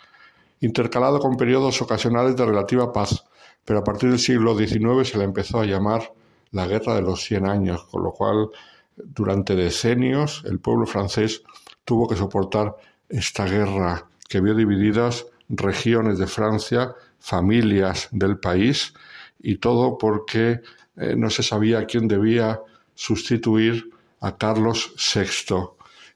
intercalado 0.61 1.19
con 1.19 1.36
periodos 1.36 1.81
ocasionales 1.82 2.36
de 2.36 2.45
relativa 2.45 2.93
paz, 2.93 3.24
pero 3.65 3.81
a 3.81 3.85
partir 3.85 4.11
del 4.11 4.19
siglo 4.19 4.57
XIX 4.57 5.09
se 5.09 5.19
le 5.19 5.24
empezó 5.24 5.61
a 5.61 5.65
llamar 5.65 6.12
la 6.51 6.66
Guerra 6.66 6.95
de 6.95 7.03
los 7.03 7.24
Cien 7.24 7.47
Años, 7.47 7.85
con 7.85 8.03
lo 8.05 8.12
cual 8.12 8.51
durante 8.97 9.57
decenios 9.57 10.45
el 10.47 10.61
pueblo 10.61 10.86
francés 10.86 11.43
tuvo 11.85 12.07
que 12.07 12.16
soportar 12.16 12.77
esta 13.09 13.47
guerra 13.47 14.07
que 14.28 14.41
vio 14.41 14.55
divididas 14.55 15.27
regiones 15.49 16.19
de 16.19 16.27
Francia, 16.27 16.95
familias 17.19 18.09
del 18.12 18.39
país, 18.39 18.93
y 19.41 19.57
todo 19.57 19.97
porque 19.97 20.61
eh, 20.97 21.15
no 21.16 21.31
se 21.31 21.43
sabía 21.43 21.86
quién 21.86 22.07
debía 22.07 22.61
sustituir 22.95 23.94
a 24.24 24.38
Carlos 24.38 24.94
VI, 24.96 25.55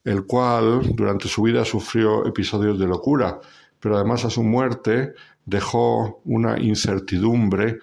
el 0.02 0.24
cual 0.24 0.80
durante 0.94 1.28
su 1.28 1.42
vida 1.42 1.62
sufrió 1.66 2.26
episodios 2.26 2.78
de 2.78 2.86
locura, 2.86 3.38
pero 3.78 3.96
además 3.96 4.24
a 4.24 4.30
su 4.30 4.42
muerte 4.42 5.12
dejó 5.44 6.22
una 6.24 6.58
incertidumbre 6.58 7.80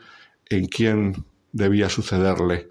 en 0.49 0.65
quién 0.65 1.25
debía 1.51 1.89
sucederle. 1.89 2.69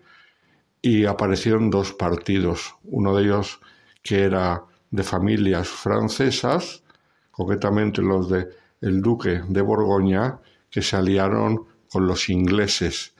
Y 0.82 1.04
aparecieron 1.04 1.70
dos 1.70 1.92
partidos, 1.92 2.74
uno 2.82 3.14
de 3.14 3.22
ellos 3.22 3.60
que 4.02 4.24
era 4.24 4.64
de 4.90 5.04
familias 5.04 5.68
francesas, 5.68 6.82
concretamente 7.30 8.02
los 8.02 8.28
de 8.28 8.48
el 8.80 9.00
duque 9.00 9.42
de 9.48 9.62
Borgoña, 9.62 10.40
que 10.70 10.82
se 10.82 10.96
aliaron 10.96 11.66
con 11.88 12.08
los 12.08 12.28
ingleses 12.28 13.14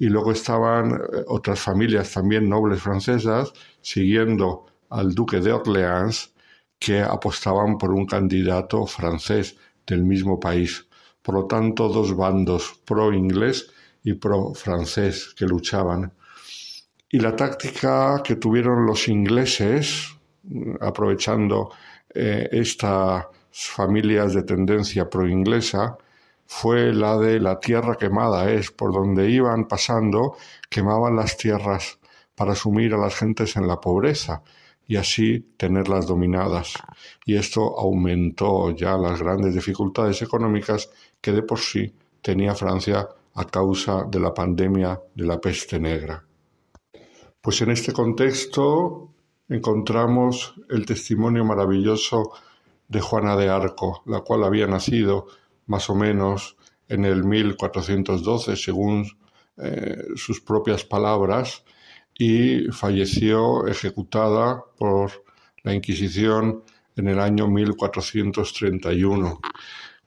y 0.00 0.06
luego 0.08 0.32
estaban 0.32 0.92
eh, 0.92 1.24
otras 1.28 1.60
familias 1.60 2.10
también 2.12 2.48
nobles 2.48 2.82
francesas 2.82 3.52
siguiendo 3.82 4.66
al 4.90 5.14
duque 5.14 5.40
de 5.40 5.52
Orleans 5.52 6.32
que 6.78 7.00
apostaban 7.00 7.78
por 7.78 7.92
un 7.92 8.06
candidato 8.06 8.86
francés 8.86 9.56
del 9.86 10.04
mismo 10.04 10.40
país. 10.40 10.86
Por 11.22 11.34
lo 11.34 11.46
tanto, 11.46 11.88
dos 11.88 12.16
bandos 12.16 12.80
pro 12.84 13.12
inglés 13.12 13.70
y 14.02 14.14
pro 14.14 14.54
francés 14.54 15.34
que 15.36 15.44
luchaban. 15.44 16.12
Y 17.08 17.20
la 17.20 17.36
táctica 17.36 18.22
que 18.24 18.36
tuvieron 18.36 18.86
los 18.86 19.08
ingleses, 19.08 20.16
aprovechando 20.80 21.70
eh, 22.14 22.48
estas 22.52 23.26
familias 23.52 24.32
de 24.32 24.42
tendencia 24.44 25.10
pro 25.10 25.28
inglesa, 25.28 25.98
fue 26.46 26.92
la 26.92 27.16
de 27.16 27.38
la 27.38 27.60
tierra 27.60 27.96
quemada, 27.96 28.50
es 28.50 28.72
por 28.72 28.92
donde 28.92 29.30
iban 29.30 29.68
pasando, 29.68 30.36
quemaban 30.68 31.14
las 31.14 31.36
tierras 31.36 31.99
para 32.34 32.54
sumir 32.54 32.94
a 32.94 32.98
las 32.98 33.14
gentes 33.14 33.56
en 33.56 33.66
la 33.66 33.80
pobreza. 33.80 34.42
y 34.86 34.96
así 34.96 35.54
tenerlas 35.56 36.08
dominadas. 36.08 36.74
Y 37.24 37.36
esto 37.36 37.78
aumentó 37.78 38.72
ya 38.72 38.96
las 38.96 39.22
grandes 39.22 39.54
dificultades 39.54 40.20
económicas 40.20 40.90
que 41.20 41.30
de 41.30 41.44
por 41.44 41.60
sí 41.60 41.94
tenía 42.20 42.56
Francia 42.56 43.08
a 43.34 43.44
causa 43.44 44.04
de 44.10 44.18
la 44.18 44.34
pandemia 44.34 45.00
de 45.14 45.24
la 45.24 45.40
peste 45.40 45.78
negra. 45.78 46.24
Pues 47.40 47.62
en 47.62 47.70
este 47.70 47.92
contexto 47.92 49.12
encontramos 49.48 50.54
el 50.68 50.84
testimonio 50.84 51.44
maravilloso 51.44 52.32
de 52.88 53.00
Juana 53.00 53.36
de 53.36 53.48
Arco, 53.48 54.02
la 54.06 54.20
cual 54.20 54.44
había 54.44 54.66
nacido 54.66 55.26
más 55.66 55.88
o 55.88 55.94
menos 55.94 56.56
en 56.88 57.04
el 57.04 57.24
1412, 57.24 58.56
según 58.56 59.06
eh, 59.56 60.04
sus 60.16 60.40
propias 60.40 60.84
palabras, 60.84 61.64
y 62.20 62.70
falleció 62.70 63.66
ejecutada 63.66 64.62
por 64.76 65.24
la 65.62 65.72
Inquisición 65.72 66.62
en 66.94 67.08
el 67.08 67.18
año 67.18 67.48
1431. 67.48 69.40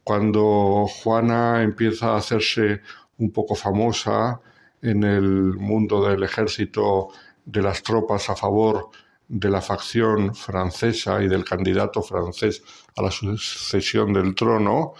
Cuando 0.03 0.85
Juana 0.87 1.63
empieza 1.63 2.13
a 2.13 2.17
hacerse 2.17 2.81
un 3.17 3.31
poco 3.31 3.55
famosa 3.55 4.39
en 4.83 5.03
el 5.03 5.23
mundo 5.55 6.07
del 6.07 6.21
ejército 6.21 7.07
de 7.45 7.63
las 7.63 7.81
tropas 7.81 8.29
a 8.29 8.35
favor 8.35 8.91
de 9.27 9.49
la 9.49 9.61
facción 9.61 10.35
francesa 10.35 11.23
y 11.23 11.27
del 11.27 11.43
candidato 11.43 12.03
francés 12.03 12.61
a 12.95 13.01
la 13.01 13.09
sucesión 13.09 14.13
del 14.13 14.35
trono, 14.35 14.93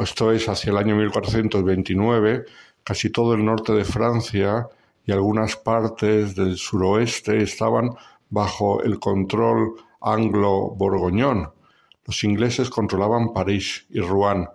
esto 0.00 0.30
es 0.30 0.48
hacia 0.48 0.70
el 0.70 0.76
año 0.76 0.94
1429, 0.94 2.44
casi 2.84 3.10
todo 3.10 3.34
el 3.34 3.44
norte 3.44 3.72
de 3.72 3.84
Francia 3.84 4.68
y 5.08 5.12
algunas 5.12 5.56
partes 5.56 6.34
del 6.34 6.58
suroeste 6.58 7.42
estaban 7.42 7.92
bajo 8.28 8.82
el 8.82 9.00
control 9.00 9.72
anglo-borgoñón. 10.02 11.50
Los 12.04 12.24
ingleses 12.24 12.68
controlaban 12.68 13.32
París 13.32 13.86
y 13.88 14.00
Rouen, 14.00 14.46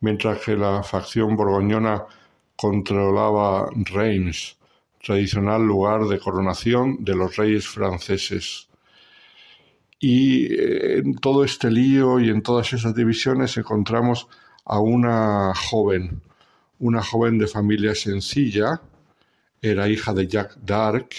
mientras 0.00 0.40
que 0.40 0.56
la 0.56 0.82
facción 0.82 1.36
borgoñona 1.36 2.06
controlaba 2.56 3.70
Reims, 3.72 4.58
tradicional 5.00 5.62
lugar 5.62 6.04
de 6.08 6.18
coronación 6.18 7.04
de 7.04 7.14
los 7.14 7.36
reyes 7.36 7.68
franceses. 7.68 8.68
Y 10.00 10.52
eh, 10.52 10.98
en 10.98 11.14
todo 11.14 11.44
este 11.44 11.70
lío 11.70 12.18
y 12.18 12.30
en 12.30 12.42
todas 12.42 12.72
esas 12.72 12.96
divisiones 12.96 13.56
encontramos 13.56 14.26
a 14.64 14.80
una 14.80 15.54
joven, 15.54 16.20
una 16.80 17.00
joven 17.00 17.38
de 17.38 17.46
familia 17.46 17.94
sencilla, 17.94 18.80
era 19.62 19.88
hija 19.88 20.12
de 20.12 20.26
Jacques 20.26 20.58
d'Arc, 20.64 21.14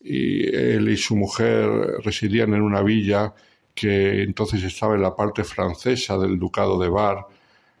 y 0.00 0.54
él 0.54 0.88
y 0.88 0.96
su 0.96 1.16
mujer 1.16 1.68
residían 2.04 2.54
en 2.54 2.62
una 2.62 2.82
villa 2.82 3.34
que 3.74 4.22
entonces 4.22 4.62
estaba 4.62 4.94
en 4.94 5.02
la 5.02 5.14
parte 5.16 5.44
francesa 5.44 6.16
del 6.16 6.38
ducado 6.38 6.78
de 6.78 6.88
Bar. 6.88 7.26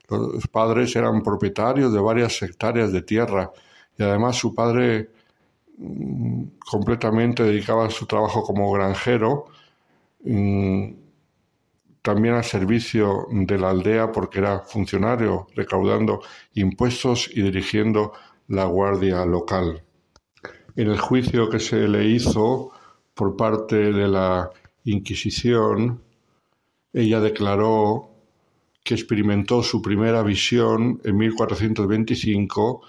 Los 0.08 0.46
padres 0.48 0.94
eran 0.96 1.22
propietarios 1.22 1.92
de 1.92 2.00
varias 2.00 2.42
hectáreas 2.42 2.92
de 2.92 3.02
tierra 3.02 3.50
y 3.98 4.02
además 4.02 4.36
su 4.36 4.54
padre 4.54 5.10
mm, 5.78 6.44
completamente 6.58 7.44
dedicaba 7.44 7.88
su 7.90 8.06
trabajo 8.06 8.42
como 8.42 8.70
granjero 8.72 9.46
mm, 10.24 10.90
también 12.02 12.34
al 12.34 12.44
servicio 12.44 13.26
de 13.30 13.58
la 13.58 13.70
aldea 13.70 14.12
porque 14.12 14.38
era 14.38 14.60
funcionario, 14.60 15.48
recaudando 15.56 16.22
impuestos 16.54 17.28
y 17.32 17.42
dirigiendo 17.42 18.12
la 18.48 18.64
guardia 18.64 19.24
local. 19.24 19.82
En 20.76 20.90
el 20.90 20.98
juicio 20.98 21.48
que 21.48 21.58
se 21.58 21.88
le 21.88 22.06
hizo 22.06 22.70
por 23.14 23.36
parte 23.36 23.76
de 23.92 24.08
la 24.08 24.50
Inquisición, 24.84 26.00
ella 26.92 27.20
declaró 27.20 28.10
que 28.84 28.94
experimentó 28.94 29.62
su 29.62 29.82
primera 29.82 30.22
visión 30.22 31.00
en 31.02 31.16
1425 31.16 32.82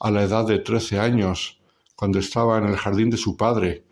a 0.00 0.10
la 0.10 0.24
edad 0.24 0.46
de 0.46 0.58
13 0.58 0.98
años, 0.98 1.60
cuando 1.94 2.18
estaba 2.18 2.58
en 2.58 2.64
el 2.64 2.76
jardín 2.76 3.08
de 3.08 3.16
su 3.16 3.36
padre, 3.36 3.84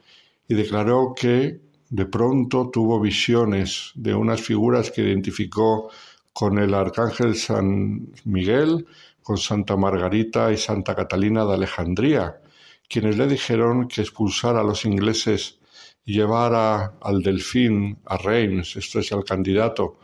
y 0.49 0.55
declaró 0.55 1.15
que 1.15 1.61
de 1.89 2.07
pronto 2.07 2.71
tuvo 2.71 3.01
visiones 3.01 3.93
de 3.95 4.15
unas 4.15 4.41
figuras 4.41 4.91
que 4.91 5.03
identificó 5.03 5.91
con 6.33 6.59
el 6.59 6.75
arcángel 6.75 7.37
San 7.37 8.09
Miguel, 8.25 8.87
con 9.23 9.39
Santa 9.39 9.77
Margarita 9.77 10.53
y 10.53 10.57
Santa 10.57 10.95
Catalina 10.95 11.45
de 11.45 11.55
Alejandría, 11.55 12.41
quienes 12.89 13.17
le 13.17 13.27
dijeron 13.27 13.89
que 13.89 14.03
expulsara 14.03 14.61
a 14.61 14.65
los 14.65 14.85
ingleses 14.85 15.61
y 16.05 16.15
llevara 16.15 16.95
al 17.01 17.23
delfín 17.23 17.99
a 18.07 18.17
Reims, 18.17 18.77
esto 18.77 18.99
es 18.99 19.13
al 19.13 19.25
candidato, 19.25 19.99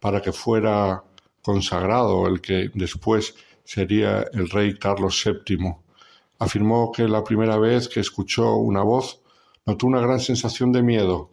para 0.00 0.20
que 0.20 0.32
fuera 0.32 1.02
consagrado, 1.42 2.26
el 2.26 2.40
que 2.40 2.70
después 2.74 3.34
sería 3.64 4.24
el 4.32 4.48
rey 4.50 4.78
Carlos 4.78 5.22
VII. 5.24 5.74
Afirmó 6.38 6.92
que 6.92 7.08
la 7.08 7.24
primera 7.24 7.58
vez 7.58 7.88
que 7.88 8.00
escuchó 8.00 8.54
una 8.56 8.82
voz 8.82 9.20
notó 9.66 9.86
una 9.86 10.00
gran 10.00 10.20
sensación 10.20 10.72
de 10.72 10.82
miedo 10.82 11.30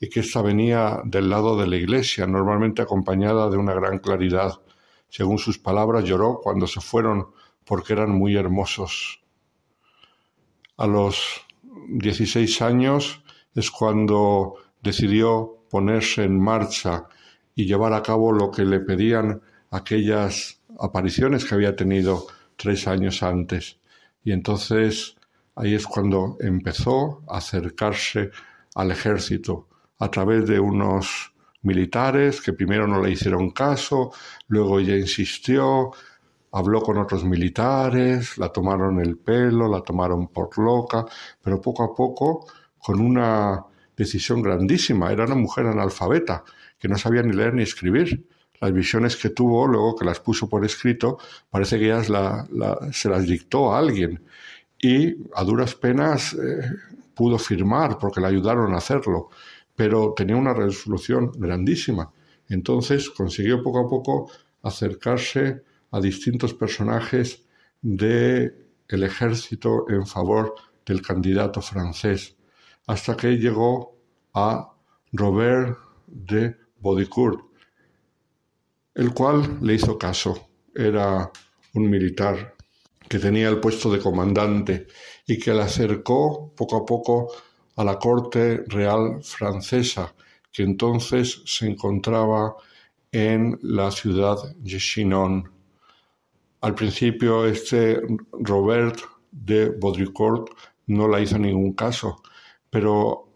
y 0.00 0.08
que 0.08 0.20
ésta 0.20 0.42
venía 0.42 1.00
del 1.04 1.28
lado 1.28 1.56
de 1.58 1.66
la 1.66 1.76
iglesia, 1.76 2.26
normalmente 2.26 2.82
acompañada 2.82 3.50
de 3.50 3.58
una 3.58 3.74
gran 3.74 3.98
claridad. 3.98 4.60
Según 5.10 5.38
sus 5.38 5.58
palabras, 5.58 6.04
lloró 6.04 6.40
cuando 6.42 6.66
se 6.66 6.80
fueron 6.80 7.28
porque 7.64 7.92
eran 7.92 8.10
muy 8.10 8.36
hermosos. 8.36 9.22
A 10.76 10.86
los 10.86 11.42
16 11.88 12.62
años 12.62 13.22
es 13.54 13.70
cuando 13.70 14.54
decidió 14.82 15.58
ponerse 15.68 16.24
en 16.24 16.40
marcha 16.40 17.06
y 17.54 17.66
llevar 17.66 17.92
a 17.92 18.02
cabo 18.02 18.32
lo 18.32 18.50
que 18.50 18.64
le 18.64 18.80
pedían 18.80 19.42
aquellas 19.70 20.60
apariciones 20.78 21.44
que 21.44 21.54
había 21.54 21.76
tenido 21.76 22.26
tres 22.56 22.86
años 22.86 23.22
antes. 23.22 23.78
Y 24.24 24.32
entonces 24.32 25.16
ahí 25.54 25.74
es 25.74 25.86
cuando 25.86 26.36
empezó 26.40 27.22
a 27.28 27.38
acercarse 27.38 28.30
al 28.74 28.90
ejército 28.90 29.68
a 29.98 30.10
través 30.10 30.46
de 30.46 30.60
unos 30.60 31.32
militares 31.62 32.40
que 32.40 32.52
primero 32.52 32.86
no 32.86 33.02
le 33.02 33.10
hicieron 33.10 33.50
caso, 33.50 34.12
luego 34.48 34.78
ella 34.78 34.96
insistió, 34.96 35.92
habló 36.52 36.80
con 36.80 36.98
otros 36.98 37.24
militares, 37.24 38.38
la 38.38 38.48
tomaron 38.48 39.00
el 39.00 39.16
pelo, 39.18 39.68
la 39.68 39.82
tomaron 39.82 40.28
por 40.28 40.56
loca, 40.58 41.04
pero 41.42 41.60
poco 41.60 41.84
a 41.84 41.94
poco, 41.94 42.46
con 42.78 43.00
una 43.00 43.64
decisión 43.96 44.42
grandísima, 44.42 45.12
era 45.12 45.24
una 45.24 45.34
mujer 45.34 45.66
analfabeta, 45.66 46.44
que 46.78 46.88
no 46.88 46.96
sabía 46.96 47.22
ni 47.22 47.32
leer 47.32 47.54
ni 47.54 47.62
escribir. 47.62 48.26
Las 48.60 48.72
visiones 48.72 49.16
que 49.16 49.30
tuvo, 49.30 49.66
luego 49.66 49.96
que 49.96 50.04
las 50.04 50.20
puso 50.20 50.48
por 50.48 50.64
escrito, 50.64 51.18
parece 51.50 51.78
que 51.78 51.86
ellas 51.86 52.08
se 52.92 53.08
las 53.08 53.26
dictó 53.26 53.72
a 53.72 53.78
alguien. 53.78 54.22
Y 54.78 55.16
a 55.34 55.44
duras 55.44 55.74
penas 55.74 56.34
eh, 56.34 56.62
pudo 57.14 57.38
firmar 57.38 57.98
porque 57.98 58.20
le 58.20 58.28
ayudaron 58.28 58.74
a 58.74 58.78
hacerlo 58.78 59.28
pero 59.80 60.12
tenía 60.14 60.36
una 60.36 60.52
resolución 60.52 61.32
grandísima. 61.36 62.12
Entonces 62.50 63.08
consiguió 63.08 63.62
poco 63.62 63.78
a 63.80 63.88
poco 63.88 64.30
acercarse 64.62 65.62
a 65.90 66.00
distintos 66.02 66.52
personajes 66.52 67.46
del 67.80 68.66
el 68.88 69.02
ejército 69.04 69.86
en 69.88 70.06
favor 70.06 70.54
del 70.84 71.00
candidato 71.00 71.62
francés, 71.62 72.36
hasta 72.88 73.16
que 73.16 73.38
llegó 73.38 73.96
a 74.34 74.70
Robert 75.12 75.78
de 76.06 76.56
Baudicourt, 76.78 77.40
el 78.94 79.14
cual 79.14 79.60
le 79.62 79.76
hizo 79.76 79.96
caso. 79.96 80.50
Era 80.74 81.30
un 81.72 81.88
militar 81.88 82.54
que 83.08 83.18
tenía 83.18 83.48
el 83.48 83.60
puesto 83.60 83.90
de 83.90 83.98
comandante 83.98 84.88
y 85.26 85.38
que 85.38 85.54
le 85.54 85.62
acercó 85.62 86.52
poco 86.54 86.76
a 86.76 86.84
poco 86.84 87.32
a 87.80 87.84
la 87.84 87.98
corte 87.98 88.62
real 88.66 89.22
francesa, 89.22 90.14
que 90.52 90.62
entonces 90.62 91.40
se 91.46 91.66
encontraba 91.66 92.54
en 93.10 93.58
la 93.62 93.90
ciudad 93.90 94.36
de 94.54 94.76
Chinon. 94.76 95.50
Al 96.60 96.74
principio 96.74 97.46
este 97.46 98.02
Robert 98.32 98.98
de 99.30 99.70
Baudricourt 99.70 100.50
no 100.88 101.08
la 101.08 101.20
hizo 101.20 101.38
ningún 101.38 101.72
caso, 101.72 102.20
pero 102.68 103.28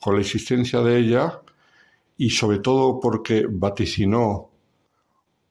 con 0.00 0.16
la 0.16 0.22
existencia 0.22 0.80
de 0.80 0.98
ella 0.98 1.40
y 2.16 2.30
sobre 2.30 2.58
todo 2.58 2.98
porque 2.98 3.46
vaticinó 3.48 4.50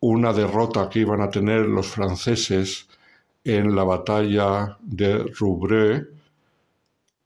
una 0.01 0.33
derrota 0.33 0.89
que 0.89 0.99
iban 0.99 1.21
a 1.21 1.29
tener 1.29 1.61
los 1.61 1.87
franceses 1.87 2.89
en 3.45 3.73
la 3.73 3.85
batalla 3.85 4.77
de 4.81 5.31
Roubreux, 5.39 6.07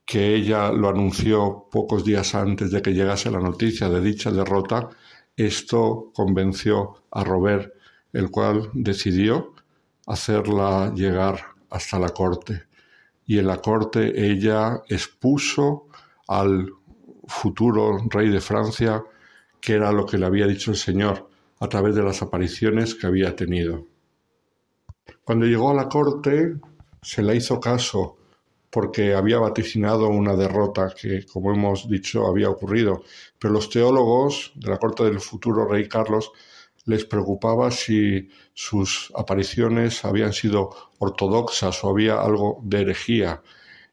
que 0.08 0.34
ella 0.34 0.72
lo 0.72 0.88
anunció 0.88 1.66
pocos 1.70 2.02
días 2.02 2.34
antes 2.34 2.70
de 2.70 2.80
que 2.80 2.94
llegase 2.94 3.30
la 3.30 3.40
noticia 3.40 3.90
de 3.90 4.00
dicha 4.00 4.30
derrota, 4.30 4.88
esto 5.36 6.12
convenció 6.14 7.04
a 7.10 7.24
Robert, 7.24 7.74
el 8.14 8.30
cual 8.30 8.70
decidió 8.72 9.52
hacerla 10.06 10.94
llegar 10.94 11.38
hasta 11.68 11.98
la 11.98 12.08
corte. 12.08 12.62
Y 13.26 13.38
en 13.38 13.48
la 13.48 13.58
corte 13.58 14.32
ella 14.32 14.80
expuso 14.88 15.88
al 16.26 16.70
futuro 17.26 17.98
rey 18.08 18.30
de 18.30 18.40
Francia, 18.40 19.04
que 19.60 19.74
era 19.74 19.92
lo 19.92 20.06
que 20.06 20.16
le 20.16 20.24
había 20.24 20.46
dicho 20.46 20.70
el 20.70 20.78
Señor 20.78 21.28
a 21.60 21.68
través 21.68 21.94
de 21.94 22.02
las 22.02 22.22
apariciones 22.22 22.94
que 22.94 23.06
había 23.06 23.36
tenido. 23.36 23.84
Cuando 25.22 25.44
llegó 25.44 25.70
a 25.70 25.74
la 25.74 25.90
corte, 25.90 26.54
se 27.02 27.22
le 27.22 27.36
hizo 27.36 27.60
caso 27.60 28.17
porque 28.78 29.12
había 29.12 29.40
vaticinado 29.40 30.06
una 30.06 30.36
derrota 30.36 30.94
que, 30.96 31.26
como 31.26 31.52
hemos 31.52 31.88
dicho, 31.88 32.28
había 32.28 32.48
ocurrido. 32.48 33.02
Pero 33.36 33.52
los 33.54 33.70
teólogos 33.70 34.52
de 34.54 34.70
la 34.70 34.78
corte 34.78 35.02
del 35.02 35.18
futuro 35.18 35.66
rey 35.66 35.88
Carlos 35.88 36.30
les 36.84 37.04
preocupaba 37.04 37.72
si 37.72 38.28
sus 38.54 39.12
apariciones 39.16 40.04
habían 40.04 40.32
sido 40.32 40.70
ortodoxas 41.00 41.82
o 41.82 41.88
había 41.90 42.20
algo 42.20 42.60
de 42.62 42.82
herejía. 42.82 43.42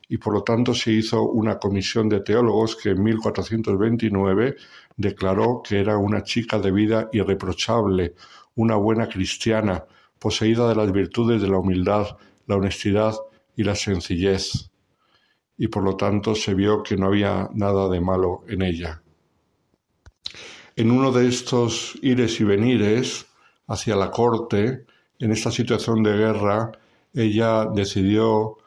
Y 0.07 0.17
por 0.17 0.33
lo 0.33 0.43
tanto 0.43 0.75
se 0.75 0.91
hizo 0.91 1.23
una 1.23 1.57
comisión 1.57 2.07
de 2.07 2.19
teólogos 2.19 2.75
que 2.75 2.89
en 2.89 3.01
1429 3.01 4.55
declaró 4.97 5.63
que 5.67 5.79
era 5.79 5.97
una 5.97 6.21
chica 6.21 6.59
de 6.59 6.69
vida 6.69 7.09
irreprochable, 7.11 8.13
una 8.53 8.75
buena 8.75 9.09
cristiana, 9.09 9.85
poseída 10.19 10.69
de 10.69 10.75
las 10.75 10.91
virtudes 10.91 11.41
de 11.41 11.47
la 11.47 11.57
humildad, 11.57 12.05
la 12.45 12.57
honestidad 12.57 13.15
y 13.55 13.63
la 13.63 13.73
sencillez, 13.73 14.69
y 15.57 15.67
por 15.67 15.83
lo 15.83 15.95
tanto 15.95 16.35
se 16.35 16.53
vio 16.53 16.83
que 16.83 16.97
no 16.97 17.07
había 17.07 17.49
nada 17.53 17.89
de 17.89 18.01
malo 18.01 18.43
en 18.47 18.61
ella. 18.61 19.01
En 20.75 20.91
uno 20.91 21.11
de 21.11 21.27
estos 21.27 21.97
ires 22.01 22.39
y 22.41 22.43
venires 22.43 23.27
hacia 23.67 23.95
la 23.95 24.11
corte, 24.11 24.85
en 25.19 25.31
esta 25.31 25.49
situación 25.49 26.03
de 26.03 26.17
guerra, 26.17 26.71
ella 27.13 27.65
decidió, 27.73 28.57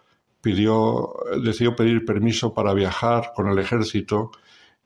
pidió, 0.40 1.12
decidió 1.42 1.76
pedir 1.76 2.06
permiso 2.06 2.54
para 2.54 2.72
viajar 2.72 3.32
con 3.34 3.48
el 3.48 3.58
ejército 3.58 4.30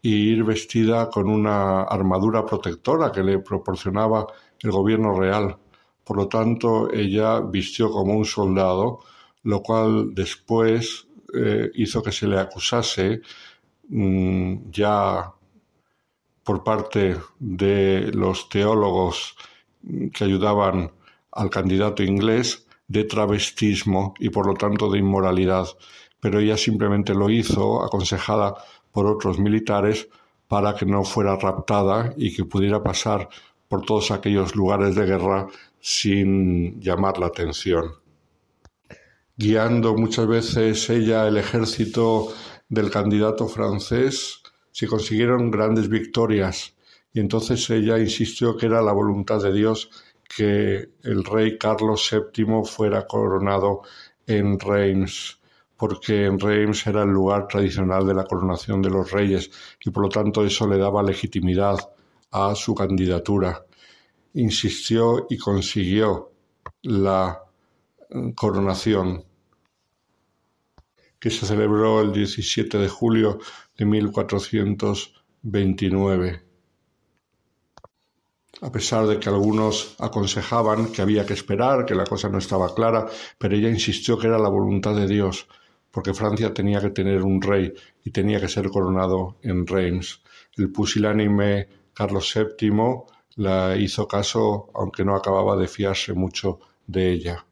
y 0.02 0.32
ir 0.32 0.42
vestida 0.42 1.08
con 1.10 1.30
una 1.30 1.82
armadura 1.82 2.44
protectora 2.44 3.12
que 3.12 3.22
le 3.22 3.38
proporcionaba 3.38 4.26
el 4.60 4.72
gobierno 4.72 5.14
real. 5.14 5.56
Por 6.02 6.16
lo 6.16 6.26
tanto, 6.26 6.92
ella 6.92 7.40
vistió 7.40 7.88
como 7.92 8.14
un 8.14 8.24
soldado, 8.24 8.98
lo 9.44 9.62
cual 9.62 10.12
después 10.12 11.06
eh, 11.34 11.70
hizo 11.74 12.02
que 12.02 12.12
se 12.12 12.26
le 12.26 12.38
acusase 12.38 13.20
mm, 13.88 14.70
ya 14.70 15.32
por 16.44 16.64
parte 16.64 17.16
de 17.38 18.10
los 18.12 18.48
teólogos 18.48 19.36
que 20.12 20.24
ayudaban 20.24 20.92
al 21.30 21.50
candidato 21.50 22.02
inglés 22.02 22.66
de 22.88 23.04
travestismo 23.04 24.14
y 24.18 24.28
por 24.28 24.46
lo 24.46 24.54
tanto 24.54 24.90
de 24.90 24.98
inmoralidad, 24.98 25.66
pero 26.20 26.40
ella 26.40 26.56
simplemente 26.56 27.14
lo 27.14 27.30
hizo 27.30 27.82
aconsejada 27.82 28.54
por 28.90 29.06
otros 29.06 29.38
militares 29.38 30.08
para 30.46 30.74
que 30.74 30.84
no 30.84 31.02
fuera 31.04 31.36
raptada 31.36 32.12
y 32.16 32.34
que 32.34 32.44
pudiera 32.44 32.82
pasar 32.82 33.28
por 33.68 33.86
todos 33.86 34.10
aquellos 34.10 34.54
lugares 34.54 34.94
de 34.94 35.06
guerra 35.06 35.46
sin 35.80 36.78
llamar 36.80 37.18
la 37.18 37.26
atención. 37.26 38.01
Guiando 39.42 39.96
muchas 39.96 40.28
veces 40.28 40.88
ella 40.88 41.26
el 41.26 41.36
ejército 41.36 42.32
del 42.68 42.92
candidato 42.92 43.48
francés, 43.48 44.40
se 44.70 44.86
consiguieron 44.86 45.50
grandes 45.50 45.88
victorias 45.88 46.76
y 47.12 47.18
entonces 47.18 47.68
ella 47.70 47.98
insistió 47.98 48.56
que 48.56 48.66
era 48.66 48.80
la 48.82 48.92
voluntad 48.92 49.42
de 49.42 49.52
Dios 49.52 49.90
que 50.22 50.90
el 51.02 51.24
rey 51.24 51.58
Carlos 51.58 52.08
VII 52.08 52.62
fuera 52.64 53.04
coronado 53.04 53.82
en 54.28 54.60
Reims 54.60 55.40
porque 55.76 56.26
en 56.26 56.38
Reims 56.38 56.86
era 56.86 57.02
el 57.02 57.10
lugar 57.10 57.48
tradicional 57.48 58.06
de 58.06 58.14
la 58.14 58.22
coronación 58.22 58.80
de 58.80 58.90
los 58.90 59.10
reyes 59.10 59.50
y 59.84 59.90
por 59.90 60.04
lo 60.04 60.08
tanto 60.08 60.44
eso 60.44 60.68
le 60.68 60.78
daba 60.78 61.02
legitimidad 61.02 61.78
a 62.30 62.54
su 62.54 62.76
candidatura. 62.76 63.66
Insistió 64.34 65.26
y 65.28 65.36
consiguió 65.36 66.30
la 66.82 67.42
coronación 68.36 69.31
que 71.22 71.30
se 71.30 71.46
celebró 71.46 72.00
el 72.00 72.12
17 72.12 72.78
de 72.78 72.88
julio 72.88 73.38
de 73.78 73.84
1429. 73.84 76.42
A 78.60 78.72
pesar 78.72 79.06
de 79.06 79.20
que 79.20 79.28
algunos 79.28 79.94
aconsejaban 80.00 80.90
que 80.90 81.00
había 81.00 81.24
que 81.24 81.34
esperar, 81.34 81.86
que 81.86 81.94
la 81.94 82.06
cosa 82.06 82.28
no 82.28 82.38
estaba 82.38 82.74
clara, 82.74 83.06
pero 83.38 83.54
ella 83.54 83.68
insistió 83.68 84.18
que 84.18 84.26
era 84.26 84.36
la 84.36 84.48
voluntad 84.48 84.96
de 84.96 85.06
Dios 85.06 85.46
porque 85.92 86.12
Francia 86.12 86.52
tenía 86.52 86.80
que 86.80 86.90
tener 86.90 87.22
un 87.22 87.40
rey 87.40 87.72
y 88.02 88.10
tenía 88.10 88.40
que 88.40 88.48
ser 88.48 88.68
coronado 88.70 89.36
en 89.42 89.64
Reims. 89.64 90.22
El 90.56 90.72
pusilánime 90.72 91.68
Carlos 91.94 92.34
VII 92.34 92.72
la 93.36 93.76
hizo 93.76 94.08
caso, 94.08 94.70
aunque 94.74 95.04
no 95.04 95.14
acababa 95.14 95.56
de 95.56 95.68
fiarse 95.68 96.14
mucho 96.14 96.58
de 96.86 97.12
ella. 97.12 97.46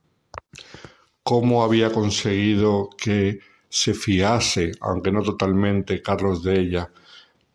¿Cómo 1.23 1.63
había 1.63 1.93
conseguido 1.93 2.89
que 2.97 3.39
se 3.71 3.95
fiase, 3.95 4.73
aunque 4.81 5.11
no 5.11 5.23
totalmente, 5.23 6.03
Carlos 6.03 6.43
de 6.43 6.61
ella? 6.61 6.91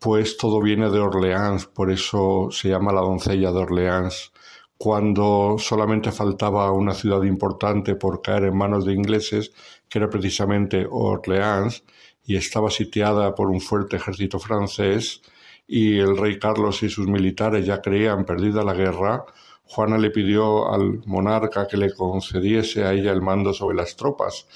Pues 0.00 0.36
todo 0.36 0.60
viene 0.60 0.90
de 0.90 0.98
Orleans, 0.98 1.66
por 1.66 1.92
eso 1.92 2.48
se 2.50 2.68
llama 2.70 2.92
la 2.92 3.02
doncella 3.02 3.52
de 3.52 3.58
Orleans 3.58 4.32
cuando 4.78 5.56
solamente 5.58 6.12
faltaba 6.12 6.70
una 6.72 6.92
ciudad 6.94 7.22
importante 7.22 7.94
por 7.94 8.20
caer 8.20 8.44
en 8.44 8.56
manos 8.56 8.84
de 8.84 8.92
ingleses, 8.92 9.52
que 9.88 9.98
era 9.98 10.10
precisamente 10.10 10.86
Orleans, 10.90 11.84
y 12.24 12.36
estaba 12.36 12.70
sitiada 12.70 13.34
por 13.34 13.48
un 13.48 13.60
fuerte 13.60 13.96
ejército 13.96 14.38
francés, 14.38 15.22
y 15.66 15.98
el 15.98 16.16
rey 16.16 16.38
Carlos 16.38 16.82
y 16.82 16.90
sus 16.90 17.06
militares 17.06 17.64
ya 17.66 17.80
creían 17.80 18.24
perdida 18.24 18.62
la 18.64 18.74
guerra, 18.74 19.24
Juana 19.64 19.98
le 19.98 20.10
pidió 20.10 20.72
al 20.72 21.00
monarca 21.06 21.66
que 21.66 21.76
le 21.76 21.92
concediese 21.92 22.84
a 22.84 22.92
ella 22.92 23.12
el 23.12 23.22
mando 23.22 23.52
sobre 23.52 23.76
las 23.76 23.96
tropas, 23.96 24.46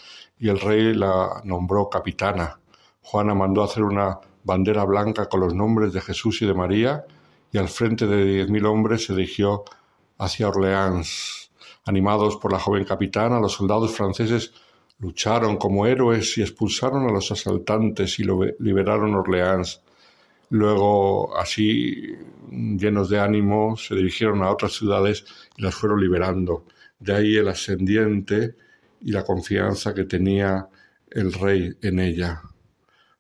y 0.40 0.48
el 0.48 0.58
rey 0.58 0.94
la 0.94 1.42
nombró 1.44 1.88
capitana. 1.90 2.58
Juana 3.02 3.34
mandó 3.34 3.62
hacer 3.62 3.82
una 3.84 4.18
bandera 4.42 4.84
blanca 4.84 5.28
con 5.28 5.40
los 5.40 5.54
nombres 5.54 5.92
de 5.92 6.00
Jesús 6.00 6.40
y 6.40 6.46
de 6.46 6.54
María, 6.54 7.04
y 7.52 7.58
al 7.58 7.68
frente 7.68 8.06
de 8.06 8.24
diez 8.24 8.48
mil 8.48 8.64
hombres 8.64 9.04
se 9.04 9.14
dirigió 9.14 9.64
hacia 10.18 10.48
Orleans. 10.48 11.50
Animados 11.84 12.36
por 12.36 12.52
la 12.52 12.58
joven 12.58 12.84
capitana, 12.84 13.38
los 13.38 13.52
soldados 13.52 13.92
franceses 13.92 14.52
lucharon 14.98 15.56
como 15.56 15.86
héroes 15.86 16.36
y 16.38 16.42
expulsaron 16.42 17.08
a 17.08 17.12
los 17.12 17.30
asaltantes 17.30 18.18
y 18.18 18.24
liberaron 18.58 19.14
Orleans. 19.14 19.82
Luego, 20.50 21.36
así, 21.36 22.16
llenos 22.50 23.10
de 23.10 23.20
ánimo, 23.20 23.76
se 23.76 23.94
dirigieron 23.94 24.42
a 24.42 24.50
otras 24.50 24.72
ciudades 24.72 25.24
y 25.56 25.62
las 25.62 25.74
fueron 25.74 26.00
liberando. 26.00 26.64
De 26.98 27.14
ahí 27.14 27.36
el 27.36 27.48
ascendiente 27.48 28.56
y 29.01 29.12
la 29.12 29.24
confianza 29.24 29.94
que 29.94 30.05
tenía 30.05 30.68
el 31.10 31.32
rey 31.32 31.72
en 31.82 31.98
ella. 31.98 32.43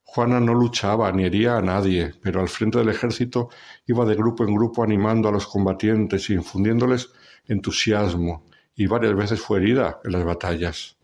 Juana 0.02 0.40
no 0.40 0.54
luchaba 0.54 1.12
ni 1.12 1.24
hería 1.24 1.56
a 1.56 1.62
nadie, 1.62 2.12
pero 2.20 2.40
al 2.40 2.48
frente 2.48 2.78
del 2.78 2.88
ejército 2.88 3.48
iba 3.86 4.04
de 4.04 4.16
grupo 4.16 4.44
en 4.44 4.54
grupo 4.54 4.82
animando 4.82 5.28
a 5.28 5.32
los 5.32 5.46
combatientes 5.46 6.28
y 6.30 6.34
infundiéndoles 6.34 7.10
entusiasmo, 7.46 8.44
y 8.74 8.86
varias 8.86 9.14
veces 9.14 9.40
fue 9.40 9.58
herida 9.58 10.00
en 10.04 10.12
las 10.12 10.24
batallas. 10.24 10.96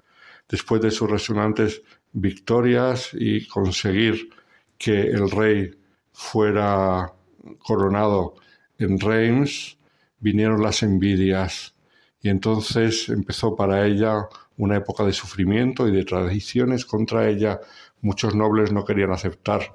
Después 0.48 0.81
de 0.82 0.90
sus 0.90 1.11
resonantes 1.11 1.82
victorias 2.12 3.11
y 3.12 3.47
conseguir 3.47 4.31
que 4.78 5.03
el 5.03 5.31
rey 5.31 5.73
fuera 6.12 7.12
coronado 7.59 8.35
en 8.78 8.98
Reims, 8.98 9.78
vinieron 10.19 10.62
las 10.62 10.82
envidias, 10.82 11.74
y 12.20 12.28
entonces 12.28 13.09
empezó 13.09 13.55
para 13.55 13.86
ella 13.86 14.28
una 14.59 14.77
época 14.77 15.05
de 15.05 15.12
sufrimiento 15.12 15.87
y 15.89 15.93
de 15.93 16.05
tradiciones 16.05 16.85
contra 16.85 17.28
ella 17.28 17.61
muchos 18.01 18.35
nobles 18.35 18.73
no 18.73 18.85
querían 18.85 19.12
aceptar 19.12 19.74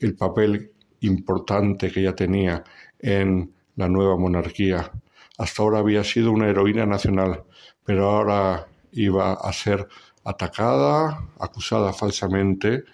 el 0.00 0.14
papel 0.14 0.72
importante 1.00 1.90
que 1.90 2.00
ella 2.00 2.14
tenía 2.14 2.64
en 2.98 3.52
la 3.76 3.88
nueva 3.88 4.16
monarquía. 4.16 4.90
Hasta 5.38 5.62
ahora 5.62 5.78
había 5.80 6.02
sido 6.02 6.32
una 6.32 6.48
heroína 6.48 6.86
nacional, 6.86 7.44
pero 7.84 8.10
ahora 8.10 8.66
iba 8.92 9.34
a 9.34 9.52
ser 9.52 9.86
atacada, 10.24 11.28
acusada 11.38 11.92
falsamente. 11.92 12.84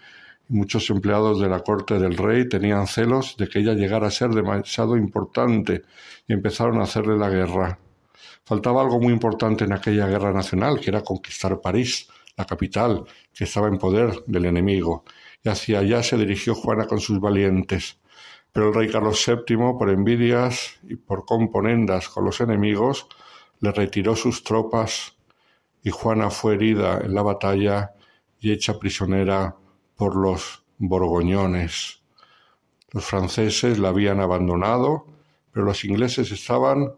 Muchos 0.48 0.90
empleados 0.90 1.40
de 1.40 1.48
la 1.48 1.60
corte 1.60 1.98
del 1.98 2.16
rey 2.16 2.48
tenían 2.48 2.86
celos 2.86 3.36
de 3.36 3.48
que 3.48 3.60
ella 3.60 3.74
llegara 3.74 4.08
a 4.08 4.10
ser 4.10 4.30
demasiado 4.30 4.96
importante 4.96 5.82
y 6.26 6.32
empezaron 6.32 6.80
a 6.80 6.84
hacerle 6.84 7.16
la 7.16 7.30
guerra. 7.30 7.78
Faltaba 8.44 8.82
algo 8.82 9.00
muy 9.00 9.12
importante 9.12 9.64
en 9.64 9.72
aquella 9.72 10.06
guerra 10.06 10.32
nacional, 10.32 10.80
que 10.80 10.90
era 10.90 11.02
conquistar 11.02 11.60
París, 11.60 12.08
la 12.36 12.44
capital, 12.44 13.04
que 13.32 13.44
estaba 13.44 13.68
en 13.68 13.78
poder 13.78 14.24
del 14.26 14.46
enemigo, 14.46 15.04
y 15.42 15.48
hacia 15.48 15.80
allá 15.80 16.02
se 16.02 16.16
dirigió 16.16 16.54
Juana 16.54 16.86
con 16.86 17.00
sus 17.00 17.20
valientes. 17.20 17.98
Pero 18.52 18.68
el 18.68 18.74
rey 18.74 18.90
Carlos 18.90 19.24
VII, 19.26 19.56
por 19.78 19.90
envidias 19.90 20.78
y 20.82 20.96
por 20.96 21.24
componendas 21.24 22.08
con 22.08 22.24
los 22.24 22.40
enemigos, 22.40 23.06
le 23.60 23.72
retiró 23.72 24.16
sus 24.16 24.42
tropas 24.42 25.16
y 25.82 25.90
Juana 25.90 26.30
fue 26.30 26.54
herida 26.54 27.00
en 27.02 27.14
la 27.14 27.22
batalla 27.22 27.94
y 28.40 28.52
hecha 28.52 28.78
prisionera 28.78 29.56
por 29.96 30.16
los 30.16 30.64
borgoñones. 30.78 32.02
Los 32.90 33.04
franceses 33.04 33.78
la 33.78 33.88
habían 33.88 34.20
abandonado, 34.20 35.06
pero 35.52 35.64
los 35.64 35.84
ingleses 35.84 36.30
estaban 36.30 36.92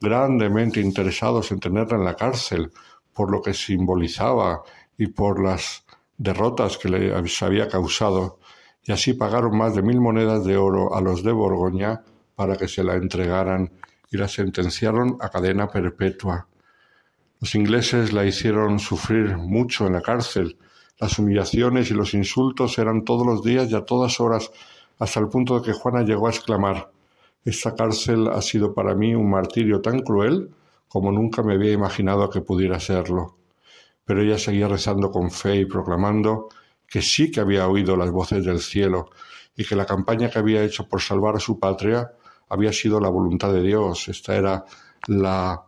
grandemente 0.00 0.80
interesados 0.80 1.52
en 1.52 1.60
tenerla 1.60 1.98
en 1.98 2.04
la 2.04 2.16
cárcel 2.16 2.72
por 3.12 3.30
lo 3.30 3.42
que 3.42 3.52
simbolizaba 3.52 4.62
y 4.96 5.08
por 5.08 5.42
las 5.42 5.84
derrotas 6.16 6.78
que 6.78 6.88
le 6.88 7.14
había 7.14 7.68
causado, 7.68 8.38
y 8.82 8.92
así 8.92 9.12
pagaron 9.12 9.56
más 9.56 9.74
de 9.74 9.82
mil 9.82 10.00
monedas 10.00 10.44
de 10.44 10.56
oro 10.56 10.94
a 10.94 11.00
los 11.00 11.22
de 11.22 11.32
Borgoña 11.32 12.02
para 12.34 12.56
que 12.56 12.68
se 12.68 12.82
la 12.82 12.94
entregaran 12.94 13.72
y 14.10 14.16
la 14.16 14.28
sentenciaron 14.28 15.18
a 15.20 15.28
cadena 15.28 15.68
perpetua. 15.68 16.46
Los 17.40 17.54
ingleses 17.54 18.12
la 18.12 18.24
hicieron 18.24 18.78
sufrir 18.78 19.36
mucho 19.36 19.86
en 19.86 19.94
la 19.94 20.02
cárcel. 20.02 20.58
Las 20.98 21.18
humillaciones 21.18 21.90
y 21.90 21.94
los 21.94 22.12
insultos 22.12 22.78
eran 22.78 23.04
todos 23.04 23.26
los 23.26 23.42
días 23.42 23.70
y 23.70 23.74
a 23.74 23.84
todas 23.84 24.20
horas, 24.20 24.50
hasta 24.98 25.20
el 25.20 25.28
punto 25.28 25.58
de 25.58 25.64
que 25.64 25.72
Juana 25.72 26.02
llegó 26.02 26.26
a 26.26 26.30
exclamar 26.30 26.90
Esta 27.44 27.74
cárcel 27.74 28.28
ha 28.28 28.42
sido 28.42 28.74
para 28.74 28.94
mí 28.94 29.14
un 29.14 29.30
martirio 29.30 29.80
tan 29.80 30.00
cruel 30.00 30.50
como 30.88 31.12
nunca 31.12 31.42
me 31.42 31.54
había 31.54 31.72
imaginado 31.72 32.28
que 32.28 32.40
pudiera 32.40 32.80
serlo. 32.80 33.36
Pero 34.04 34.22
ella 34.22 34.38
seguía 34.38 34.68
rezando 34.68 35.10
con 35.10 35.30
fe 35.30 35.56
y 35.56 35.64
proclamando 35.64 36.48
que 36.86 37.00
sí 37.00 37.30
que 37.30 37.40
había 37.40 37.68
oído 37.68 37.96
las 37.96 38.10
voces 38.10 38.44
del 38.44 38.60
cielo 38.60 39.10
y 39.56 39.64
que 39.64 39.76
la 39.76 39.86
campaña 39.86 40.28
que 40.28 40.40
había 40.40 40.64
hecho 40.64 40.88
por 40.88 41.00
salvar 41.00 41.36
a 41.36 41.40
su 41.40 41.60
patria 41.60 42.10
había 42.48 42.72
sido 42.72 43.00
la 43.00 43.08
voluntad 43.08 43.52
de 43.52 43.62
Dios. 43.62 44.08
Esta 44.08 44.36
era 44.36 44.64
la 45.06 45.62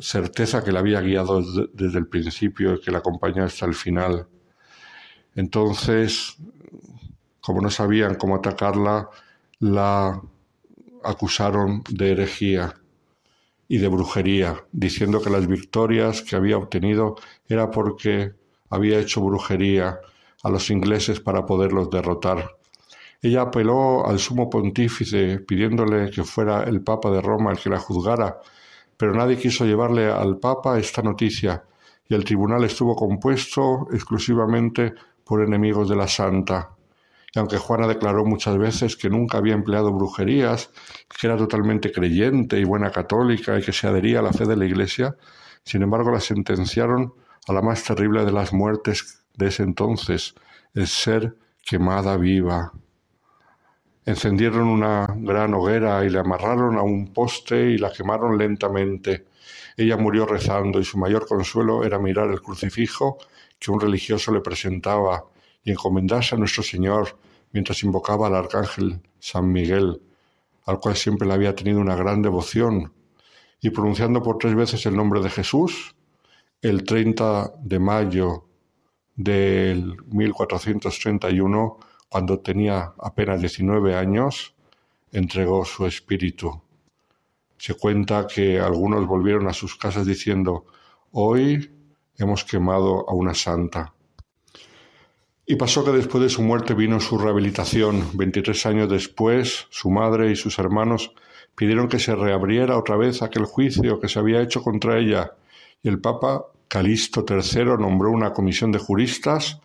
certeza 0.00 0.64
que 0.64 0.72
la 0.72 0.80
había 0.80 1.00
guiado 1.02 1.42
desde 1.72 1.98
el 1.98 2.06
principio 2.06 2.74
y 2.74 2.80
que 2.80 2.90
la 2.90 2.98
acompañó 2.98 3.44
hasta 3.44 3.66
el 3.66 3.74
final. 3.74 4.26
Entonces, 5.34 6.36
como 7.40 7.60
no 7.60 7.70
sabían 7.70 8.14
cómo 8.14 8.36
atacarla, 8.36 9.08
la 9.58 10.20
acusaron 11.04 11.82
de 11.88 12.12
herejía 12.12 12.74
y 13.68 13.78
de 13.78 13.88
brujería, 13.88 14.64
diciendo 14.72 15.20
que 15.20 15.30
las 15.30 15.46
victorias 15.46 16.22
que 16.22 16.36
había 16.36 16.58
obtenido 16.58 17.16
era 17.48 17.70
porque 17.70 18.34
había 18.68 18.98
hecho 18.98 19.22
brujería 19.22 19.98
a 20.42 20.50
los 20.50 20.70
ingleses 20.70 21.20
para 21.20 21.46
poderlos 21.46 21.88
derrotar. 21.90 22.56
Ella 23.22 23.42
apeló 23.42 24.04
al 24.06 24.18
sumo 24.18 24.50
pontífice 24.50 25.38
pidiéndole 25.38 26.10
que 26.10 26.24
fuera 26.24 26.64
el 26.64 26.82
Papa 26.82 27.10
de 27.10 27.20
Roma 27.20 27.52
el 27.52 27.58
que 27.58 27.70
la 27.70 27.78
juzgara, 27.78 28.40
pero 28.96 29.14
nadie 29.14 29.38
quiso 29.38 29.64
llevarle 29.64 30.10
al 30.10 30.38
Papa 30.38 30.78
esta 30.78 31.02
noticia, 31.02 31.64
y 32.08 32.14
el 32.14 32.24
tribunal 32.24 32.64
estuvo 32.64 32.96
compuesto 32.96 33.86
exclusivamente 33.92 34.92
por 35.24 35.42
enemigos 35.42 35.88
de 35.88 35.96
la 35.96 36.08
Santa. 36.08 36.70
Y 37.34 37.38
aunque 37.38 37.56
Juana 37.56 37.86
declaró 37.86 38.24
muchas 38.26 38.58
veces 38.58 38.96
que 38.96 39.08
nunca 39.08 39.38
había 39.38 39.54
empleado 39.54 39.90
brujerías, 39.92 40.70
que 41.08 41.26
era 41.26 41.36
totalmente 41.36 41.90
creyente 41.90 42.58
y 42.58 42.64
buena 42.64 42.90
católica 42.90 43.58
y 43.58 43.62
que 43.62 43.72
se 43.72 43.86
adhería 43.86 44.18
a 44.18 44.22
la 44.22 44.32
fe 44.32 44.44
de 44.44 44.56
la 44.56 44.66
Iglesia, 44.66 45.16
sin 45.64 45.82
embargo 45.82 46.10
la 46.10 46.20
sentenciaron 46.20 47.14
a 47.48 47.52
la 47.52 47.62
más 47.62 47.82
terrible 47.84 48.24
de 48.24 48.32
las 48.32 48.52
muertes 48.52 49.24
de 49.34 49.48
ese 49.48 49.62
entonces, 49.62 50.34
el 50.74 50.86
ser 50.86 51.36
quemada 51.64 52.16
viva. 52.18 52.72
Encendieron 54.04 54.68
una 54.68 55.06
gran 55.16 55.54
hoguera 55.54 56.04
y 56.04 56.10
le 56.10 56.18
amarraron 56.18 56.76
a 56.76 56.82
un 56.82 57.12
poste 57.14 57.70
y 57.70 57.78
la 57.78 57.92
quemaron 57.92 58.36
lentamente. 58.36 59.26
Ella 59.76 59.96
murió 59.96 60.26
rezando 60.26 60.80
y 60.80 60.84
su 60.84 60.98
mayor 60.98 61.26
consuelo 61.26 61.84
era 61.84 61.98
mirar 61.98 62.30
el 62.30 62.42
crucifijo 62.42 63.18
que 63.58 63.70
un 63.70 63.80
religioso 63.80 64.32
le 64.32 64.40
presentaba 64.40 65.24
y 65.64 65.72
encomendarse 65.72 66.34
a 66.34 66.38
nuestro 66.38 66.62
Señor 66.62 67.18
mientras 67.52 67.82
invocaba 67.82 68.26
al 68.26 68.34
arcángel 68.34 69.00
San 69.18 69.50
Miguel, 69.52 70.02
al 70.66 70.80
cual 70.80 70.96
siempre 70.96 71.26
le 71.26 71.34
había 71.34 71.54
tenido 71.54 71.80
una 71.80 71.96
gran 71.96 72.22
devoción, 72.22 72.92
y 73.60 73.70
pronunciando 73.70 74.22
por 74.22 74.38
tres 74.38 74.54
veces 74.54 74.84
el 74.86 74.96
nombre 74.96 75.20
de 75.20 75.30
Jesús, 75.30 75.94
el 76.60 76.84
30 76.84 77.54
de 77.60 77.78
mayo 77.78 78.46
del 79.14 79.96
1431 80.06 81.78
cuando 82.08 82.40
tenía 82.40 82.92
apenas 82.98 83.40
19 83.40 83.94
años, 83.96 84.54
entregó 85.12 85.64
su 85.64 85.86
espíritu. 85.86 86.60
Se 87.56 87.74
cuenta 87.74 88.26
que 88.26 88.60
algunos 88.60 89.06
volvieron 89.06 89.48
a 89.48 89.54
sus 89.54 89.76
casas 89.76 90.06
diciendo, 90.06 90.66
hoy 91.12 91.70
hemos 92.18 92.44
quemado 92.44 93.08
a 93.08 93.14
una 93.14 93.32
santa. 93.32 93.94
Y 95.52 95.56
pasó 95.56 95.84
que 95.84 95.90
después 95.90 96.22
de 96.22 96.30
su 96.30 96.40
muerte 96.40 96.72
vino 96.72 96.98
su 96.98 97.18
rehabilitación. 97.18 98.06
23 98.14 98.64
años 98.64 98.88
después, 98.88 99.66
su 99.68 99.90
madre 99.90 100.32
y 100.32 100.34
sus 100.34 100.58
hermanos 100.58 101.12
pidieron 101.54 101.90
que 101.90 101.98
se 101.98 102.16
reabriera 102.16 102.78
otra 102.78 102.96
vez 102.96 103.20
aquel 103.20 103.44
juicio 103.44 104.00
que 104.00 104.08
se 104.08 104.18
había 104.18 104.40
hecho 104.40 104.62
contra 104.62 104.98
ella, 104.98 105.32
y 105.82 105.90
el 105.90 106.00
Papa 106.00 106.46
Calixto 106.68 107.26
III 107.28 107.76
nombró 107.78 108.12
una 108.12 108.32
comisión 108.32 108.72
de 108.72 108.78
juristas 108.78 109.60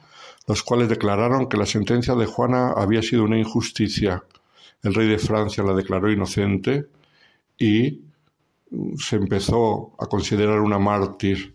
los 0.46 0.62
cuales 0.62 0.90
declararon 0.90 1.48
que 1.48 1.56
la 1.56 1.66
sentencia 1.66 2.16
de 2.16 2.26
Juana 2.26 2.74
había 2.76 3.02
sido 3.02 3.24
una 3.24 3.40
injusticia. 3.40 4.26
El 4.84 4.94
rey 4.94 5.08
de 5.08 5.20
Francia 5.20 5.64
la 5.64 5.74
declaró 5.74 6.12
inocente 6.12 6.88
y 7.58 8.02
se 8.98 9.16
empezó 9.16 9.94
a 9.98 10.08
considerar 10.08 10.60
una 10.60 10.80
mártir 10.80 11.54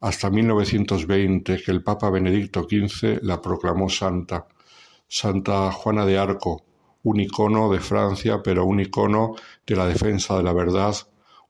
hasta 0.00 0.30
1920 0.30 1.62
que 1.62 1.70
el 1.70 1.82
Papa 1.82 2.10
Benedicto 2.10 2.66
XV 2.68 3.20
la 3.22 3.40
proclamó 3.40 3.88
santa. 3.88 4.46
Santa 5.06 5.70
Juana 5.72 6.06
de 6.06 6.18
Arco, 6.18 6.64
un 7.02 7.20
icono 7.20 7.70
de 7.70 7.80
Francia, 7.80 8.40
pero 8.42 8.64
un 8.64 8.80
icono 8.80 9.34
de 9.66 9.76
la 9.76 9.86
defensa 9.86 10.36
de 10.36 10.42
la 10.42 10.52
verdad, 10.52 10.94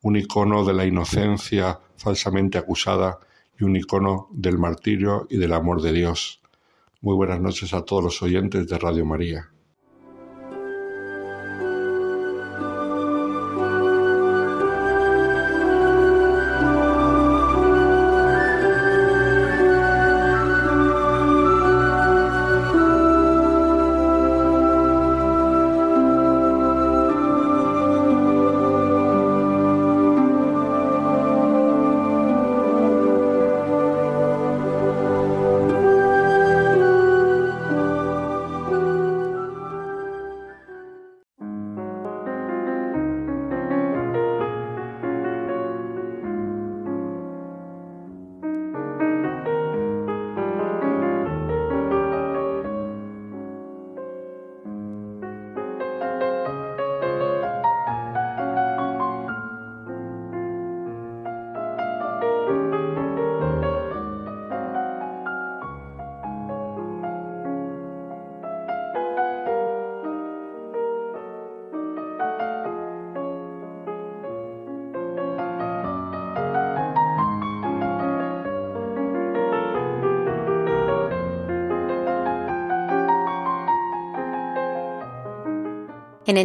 un 0.02 0.16
icono 0.16 0.64
de 0.64 0.72
la 0.72 0.86
inocencia 0.86 1.78
falsamente 1.96 2.58
acusada 2.58 3.18
y 3.58 3.64
un 3.64 3.76
icono 3.76 4.28
del 4.32 4.58
martirio 4.58 5.26
y 5.28 5.36
del 5.36 5.52
amor 5.52 5.82
de 5.82 5.92
Dios. 5.92 6.40
Muy 7.02 7.14
buenas 7.14 7.40
noches 7.40 7.74
a 7.74 7.84
todos 7.84 8.02
los 8.02 8.22
oyentes 8.22 8.66
de 8.66 8.78
Radio 8.78 9.04
María. 9.04 9.50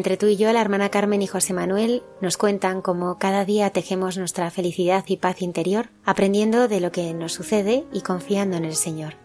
Entre 0.05 0.17
tú 0.17 0.27
y 0.27 0.37
yo, 0.37 0.53
la 0.53 0.61
hermana 0.61 0.89
Carmen 0.89 1.23
y 1.23 1.25
José 1.25 1.55
Manuel 1.55 2.03
nos 2.21 2.37
cuentan 2.37 2.83
cómo 2.83 3.17
cada 3.17 3.43
día 3.43 3.71
tejemos 3.71 4.19
nuestra 4.19 4.51
felicidad 4.51 5.03
y 5.07 5.17
paz 5.17 5.41
interior, 5.41 5.87
aprendiendo 6.05 6.67
de 6.67 6.79
lo 6.79 6.91
que 6.91 7.11
nos 7.15 7.33
sucede 7.33 7.85
y 7.91 8.03
confiando 8.03 8.55
en 8.55 8.65
el 8.65 8.73
Señor. 8.73 9.15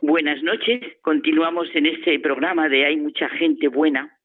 Buenas 0.00 0.42
noches 0.42 0.80
Continuamos 1.02 1.68
en 1.74 1.86
este 1.86 2.18
programa 2.18 2.68
de 2.68 2.84
Hay 2.84 2.96
mucha 2.96 3.30
gente 3.30 3.68
buena, 3.68 4.17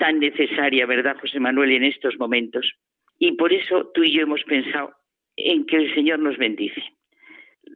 tan 0.00 0.18
necesaria, 0.18 0.86
¿verdad, 0.86 1.18
José 1.20 1.38
Manuel, 1.38 1.72
en 1.72 1.84
estos 1.84 2.18
momentos? 2.18 2.72
Y 3.18 3.32
por 3.32 3.52
eso 3.52 3.90
tú 3.92 4.02
y 4.02 4.12
yo 4.12 4.22
hemos 4.22 4.42
pensado 4.44 4.94
en 5.36 5.66
que 5.66 5.76
el 5.76 5.94
Señor 5.94 6.18
nos 6.18 6.38
bendice. 6.38 6.82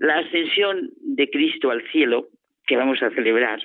La 0.01 0.18
ascensión 0.20 0.90
de 1.02 1.28
Cristo 1.28 1.70
al 1.70 1.86
cielo, 1.92 2.28
que 2.66 2.78
vamos 2.78 3.02
a 3.02 3.10
celebrar, 3.10 3.60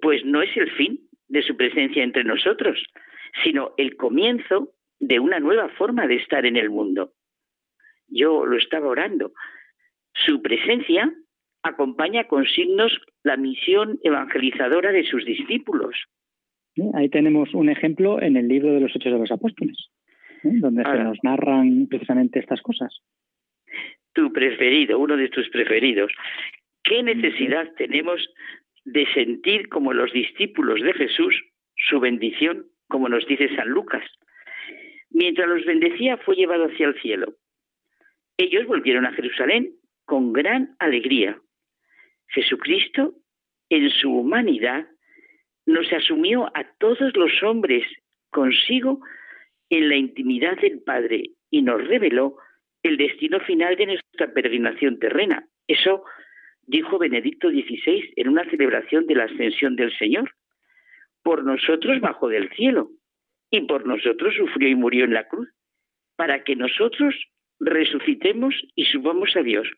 pues 0.00 0.24
no 0.24 0.40
es 0.40 0.56
el 0.56 0.70
fin 0.72 0.98
de 1.28 1.42
su 1.42 1.56
presencia 1.58 2.02
entre 2.02 2.24
nosotros, 2.24 2.82
sino 3.44 3.74
el 3.76 3.96
comienzo 3.96 4.72
de 4.98 5.20
una 5.20 5.38
nueva 5.38 5.68
forma 5.68 6.06
de 6.06 6.16
estar 6.16 6.46
en 6.46 6.56
el 6.56 6.70
mundo. 6.70 7.12
Yo 8.08 8.46
lo 8.46 8.56
estaba 8.56 8.88
orando. 8.88 9.32
Su 10.14 10.40
presencia 10.40 11.12
acompaña 11.62 12.24
con 12.28 12.46
signos 12.46 12.98
la 13.24 13.36
misión 13.36 14.00
evangelizadora 14.02 14.90
de 14.90 15.04
sus 15.04 15.26
discípulos. 15.26 15.96
Ahí 16.94 17.08
tenemos 17.08 17.54
un 17.54 17.68
ejemplo 17.68 18.20
en 18.20 18.36
el 18.36 18.48
libro 18.48 18.72
de 18.72 18.80
los 18.80 18.94
Hechos 18.94 19.12
de 19.12 19.18
los 19.18 19.30
Apóstoles, 19.30 19.76
donde 20.42 20.82
se 20.82 21.04
nos 21.04 21.18
narran 21.22 21.86
precisamente 21.88 22.38
estas 22.38 22.60
cosas. 22.60 23.00
Tu 24.12 24.32
preferido, 24.32 24.98
uno 24.98 25.16
de 25.16 25.28
tus 25.28 25.48
preferidos. 25.48 26.12
¿Qué 26.82 27.02
necesidad 27.02 27.72
tenemos 27.76 28.28
de 28.84 29.06
sentir 29.14 29.68
como 29.68 29.92
los 29.92 30.12
discípulos 30.12 30.80
de 30.80 30.92
Jesús 30.92 31.34
su 31.74 32.00
bendición, 32.00 32.66
como 32.88 33.08
nos 33.08 33.26
dice 33.26 33.54
San 33.56 33.68
Lucas? 33.68 34.04
Mientras 35.10 35.48
los 35.48 35.64
bendecía 35.64 36.18
fue 36.18 36.36
llevado 36.36 36.66
hacia 36.66 36.88
el 36.88 37.00
cielo. 37.00 37.34
Ellos 38.36 38.66
volvieron 38.66 39.06
a 39.06 39.12
Jerusalén 39.12 39.72
con 40.04 40.32
gran 40.32 40.76
alegría 40.78 41.40
Jesucristo, 42.28 43.14
en 43.68 43.90
su 43.90 44.10
humanidad, 44.10 44.86
nos 45.66 45.92
asumió 45.92 46.46
a 46.54 46.64
todos 46.78 47.14
los 47.16 47.42
hombres 47.42 47.84
consigo 48.30 49.00
en 49.68 49.88
la 49.88 49.96
intimidad 49.96 50.56
del 50.58 50.80
Padre 50.80 51.30
y 51.50 51.62
nos 51.62 51.86
reveló 51.86 52.36
el 52.82 52.96
destino 52.96 53.40
final 53.40 53.76
de 53.76 53.86
nuestra 53.86 54.32
peregrinación 54.32 54.98
terrena. 54.98 55.46
Eso 55.66 56.04
dijo 56.66 56.98
Benedicto 56.98 57.50
XVI 57.50 58.12
en 58.16 58.28
una 58.28 58.48
celebración 58.48 59.06
de 59.06 59.16
la 59.16 59.24
ascensión 59.24 59.74
del 59.76 59.96
Señor. 59.98 60.32
Por 61.22 61.44
nosotros 61.44 62.00
bajó 62.00 62.28
del 62.28 62.48
cielo 62.50 62.90
y 63.50 63.60
por 63.62 63.86
nosotros 63.86 64.34
sufrió 64.36 64.68
y 64.68 64.74
murió 64.74 65.04
en 65.04 65.14
la 65.14 65.26
cruz, 65.26 65.48
para 66.16 66.44
que 66.44 66.56
nosotros 66.56 67.14
resucitemos 67.58 68.54
y 68.74 68.84
subamos 68.84 69.34
a 69.36 69.42
Dios. 69.42 69.68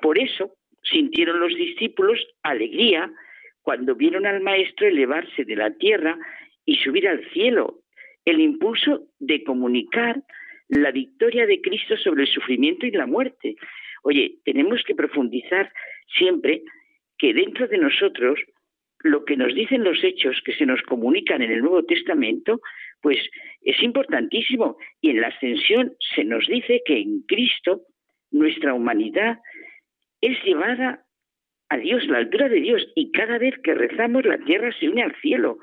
Por 0.00 0.18
eso, 0.18 0.54
sintieron 0.82 1.40
los 1.40 1.54
discípulos 1.54 2.18
alegría 2.42 3.10
cuando 3.62 3.94
vieron 3.94 4.26
al 4.26 4.40
Maestro 4.40 4.86
elevarse 4.86 5.44
de 5.44 5.56
la 5.56 5.70
tierra 5.70 6.18
y 6.64 6.76
subir 6.76 7.08
al 7.08 7.24
cielo, 7.30 7.80
el 8.24 8.40
impulso 8.40 9.08
de 9.18 9.42
comunicar 9.44 10.22
la 10.68 10.90
victoria 10.90 11.46
de 11.46 11.60
Cristo 11.60 11.96
sobre 11.96 12.22
el 12.22 12.28
sufrimiento 12.28 12.86
y 12.86 12.92
la 12.92 13.06
muerte. 13.06 13.56
Oye, 14.02 14.36
tenemos 14.44 14.82
que 14.84 14.94
profundizar 14.94 15.72
siempre 16.18 16.62
que 17.18 17.34
dentro 17.34 17.66
de 17.66 17.78
nosotros 17.78 18.40
lo 19.02 19.24
que 19.24 19.36
nos 19.36 19.54
dicen 19.54 19.82
los 19.82 20.02
hechos 20.04 20.40
que 20.44 20.52
se 20.54 20.66
nos 20.66 20.82
comunican 20.82 21.42
en 21.42 21.50
el 21.50 21.62
Nuevo 21.62 21.84
Testamento, 21.84 22.60
pues 23.00 23.18
es 23.62 23.82
importantísimo. 23.82 24.76
Y 25.00 25.10
en 25.10 25.20
la 25.22 25.28
ascensión 25.28 25.94
se 26.14 26.24
nos 26.24 26.46
dice 26.46 26.82
que 26.84 26.98
en 26.98 27.22
Cristo 27.22 27.82
nuestra 28.30 28.74
humanidad 28.74 29.38
es 30.20 30.42
llevada 30.44 31.04
a 31.70 31.78
Dios, 31.78 32.06
la 32.08 32.18
altura 32.18 32.48
de 32.48 32.60
Dios, 32.60 32.86
y 32.94 33.12
cada 33.12 33.38
vez 33.38 33.54
que 33.62 33.74
rezamos 33.74 34.24
la 34.26 34.38
tierra 34.38 34.72
se 34.78 34.88
une 34.88 35.02
al 35.02 35.14
cielo. 35.20 35.58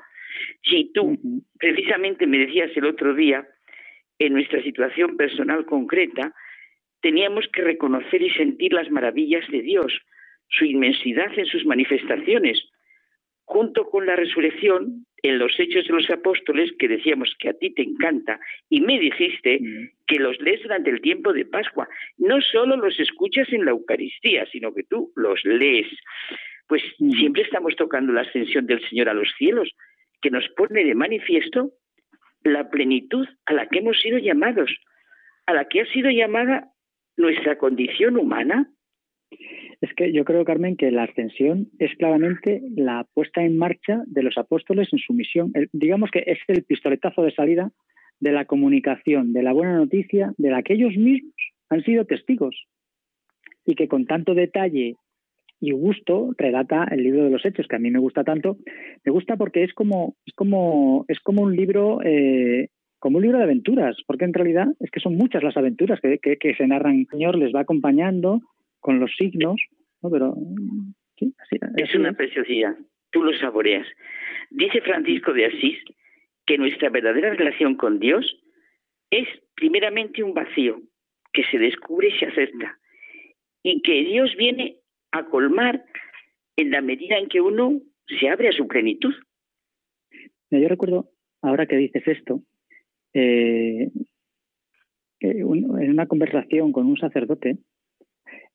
Si 0.62 0.90
tú 0.92 1.18
precisamente 1.58 2.26
me 2.26 2.38
decías 2.38 2.70
el 2.76 2.86
otro 2.86 3.14
día, 3.14 3.46
en 4.18 4.32
nuestra 4.32 4.62
situación 4.62 5.16
personal 5.16 5.64
concreta, 5.66 6.34
teníamos 7.02 7.46
que 7.52 7.62
reconocer 7.62 8.22
y 8.22 8.30
sentir 8.30 8.72
las 8.72 8.90
maravillas 8.90 9.46
de 9.48 9.62
Dios, 9.62 9.92
su 10.48 10.64
inmensidad 10.64 11.30
en 11.38 11.46
sus 11.46 11.64
manifestaciones, 11.66 12.68
junto 13.44 13.88
con 13.88 14.06
la 14.06 14.16
resurrección, 14.16 15.06
en 15.22 15.38
los 15.38 15.58
Hechos 15.58 15.86
de 15.86 15.94
los 15.94 16.10
Apóstoles, 16.10 16.70
que 16.78 16.88
decíamos 16.88 17.34
que 17.38 17.48
a 17.48 17.52
ti 17.54 17.70
te 17.70 17.82
encanta, 17.82 18.38
y 18.68 18.80
me 18.80 18.98
dijiste 18.98 19.60
que 20.06 20.18
los 20.18 20.40
lees 20.40 20.62
durante 20.62 20.90
el 20.90 21.00
tiempo 21.00 21.32
de 21.32 21.44
Pascua. 21.44 21.88
No 22.16 22.40
solo 22.40 22.76
los 22.76 22.98
escuchas 23.00 23.52
en 23.52 23.64
la 23.64 23.72
Eucaristía, 23.72 24.46
sino 24.52 24.72
que 24.74 24.84
tú 24.84 25.12
los 25.16 25.44
lees. 25.44 25.88
Pues 26.66 26.82
siempre 26.98 27.42
estamos 27.42 27.74
tocando 27.76 28.12
la 28.12 28.22
ascensión 28.22 28.66
del 28.66 28.86
Señor 28.88 29.08
a 29.08 29.14
los 29.14 29.28
cielos, 29.36 29.70
que 30.20 30.30
nos 30.30 30.48
pone 30.50 30.84
de 30.84 30.94
manifiesto 30.94 31.72
la 32.44 32.70
plenitud 32.70 33.26
a 33.46 33.52
la 33.52 33.68
que 33.68 33.78
hemos 33.78 34.00
sido 34.00 34.18
llamados, 34.18 34.70
a 35.46 35.54
la 35.54 35.64
que 35.66 35.80
ha 35.80 35.86
sido 35.86 36.10
llamada 36.10 36.68
nuestra 37.16 37.58
condición 37.58 38.16
humana. 38.16 38.70
Es 39.80 39.90
que 39.94 40.12
yo 40.12 40.24
creo, 40.24 40.44
Carmen, 40.44 40.76
que 40.76 40.90
la 40.90 41.04
ascensión 41.04 41.68
es 41.78 41.94
claramente 41.96 42.62
la 42.74 43.06
puesta 43.14 43.44
en 43.44 43.56
marcha 43.56 44.02
de 44.06 44.22
los 44.22 44.36
apóstoles 44.36 44.88
en 44.92 44.98
su 44.98 45.12
misión. 45.12 45.52
digamos 45.72 46.10
que 46.10 46.24
es 46.26 46.38
el 46.48 46.64
pistoletazo 46.64 47.22
de 47.22 47.32
salida 47.32 47.70
de 48.20 48.32
la 48.32 48.44
comunicación, 48.44 49.32
de 49.32 49.42
la 49.42 49.52
buena 49.52 49.76
noticia, 49.76 50.32
de 50.36 50.50
la 50.50 50.62
que 50.62 50.74
ellos 50.74 50.96
mismos 50.96 51.34
han 51.70 51.84
sido 51.84 52.04
testigos 52.04 52.66
y 53.64 53.74
que 53.74 53.86
con 53.86 54.06
tanto 54.06 54.34
detalle 54.34 54.96
y 55.60 55.72
gusto 55.72 56.30
relata 56.36 56.84
el 56.90 57.02
libro 57.02 57.24
de 57.24 57.30
los 57.30 57.44
hechos 57.44 57.66
que 57.68 57.76
a 57.76 57.80
mí 57.80 57.90
me 57.90 57.98
gusta 57.98 58.22
tanto 58.22 58.58
me 59.04 59.10
gusta 59.10 59.36
porque 59.36 59.64
es 59.64 59.74
como 59.74 60.14
es 60.24 60.32
como 60.34 61.04
es 61.08 61.18
como 61.18 61.42
un 61.42 61.56
libro 61.56 62.00
eh, 62.04 62.68
como 63.00 63.18
un 63.18 63.24
libro 63.24 63.38
de 63.38 63.44
aventuras 63.44 63.96
porque 64.06 64.24
en 64.24 64.34
realidad 64.34 64.68
es 64.78 64.90
que 64.90 65.00
son 65.00 65.16
muchas 65.16 65.42
las 65.42 65.56
aventuras 65.56 66.00
que, 66.00 66.18
que, 66.18 66.36
que 66.36 66.54
se 66.54 66.66
narran 66.66 67.00
el 67.00 67.06
señor 67.08 67.36
les 67.36 67.52
va 67.52 67.60
acompañando 67.60 68.40
con 68.80 69.00
los 69.00 69.14
signos, 69.16 69.60
¿no? 70.02 70.10
Pero 70.10 70.34
sí, 71.16 71.34
es 71.76 71.94
una 71.94 72.12
preciosidad, 72.12 72.76
tú 73.10 73.22
lo 73.22 73.36
saboreas. 73.38 73.86
Dice 74.50 74.80
Francisco 74.80 75.32
de 75.32 75.46
Asís 75.46 75.78
que 76.46 76.58
nuestra 76.58 76.88
verdadera 76.88 77.34
relación 77.34 77.76
con 77.76 77.98
Dios 77.98 78.24
es 79.10 79.28
primeramente 79.54 80.22
un 80.22 80.34
vacío 80.34 80.80
que 81.32 81.44
se 81.50 81.58
descubre 81.58 82.08
y 82.08 82.18
se 82.18 82.26
acepta 82.26 82.78
y 83.62 83.82
que 83.82 84.04
Dios 84.04 84.34
viene 84.36 84.78
a 85.12 85.26
colmar 85.26 85.84
en 86.56 86.70
la 86.70 86.80
medida 86.80 87.18
en 87.18 87.28
que 87.28 87.40
uno 87.40 87.80
se 88.18 88.28
abre 88.28 88.48
a 88.48 88.52
su 88.52 88.66
plenitud. 88.66 89.14
Yo 90.50 90.68
recuerdo, 90.68 91.10
ahora 91.42 91.66
que 91.66 91.76
dices 91.76 92.06
esto, 92.06 92.42
eh, 93.12 93.90
en 95.20 95.90
una 95.90 96.06
conversación 96.06 96.72
con 96.72 96.86
un 96.86 96.96
sacerdote, 96.96 97.58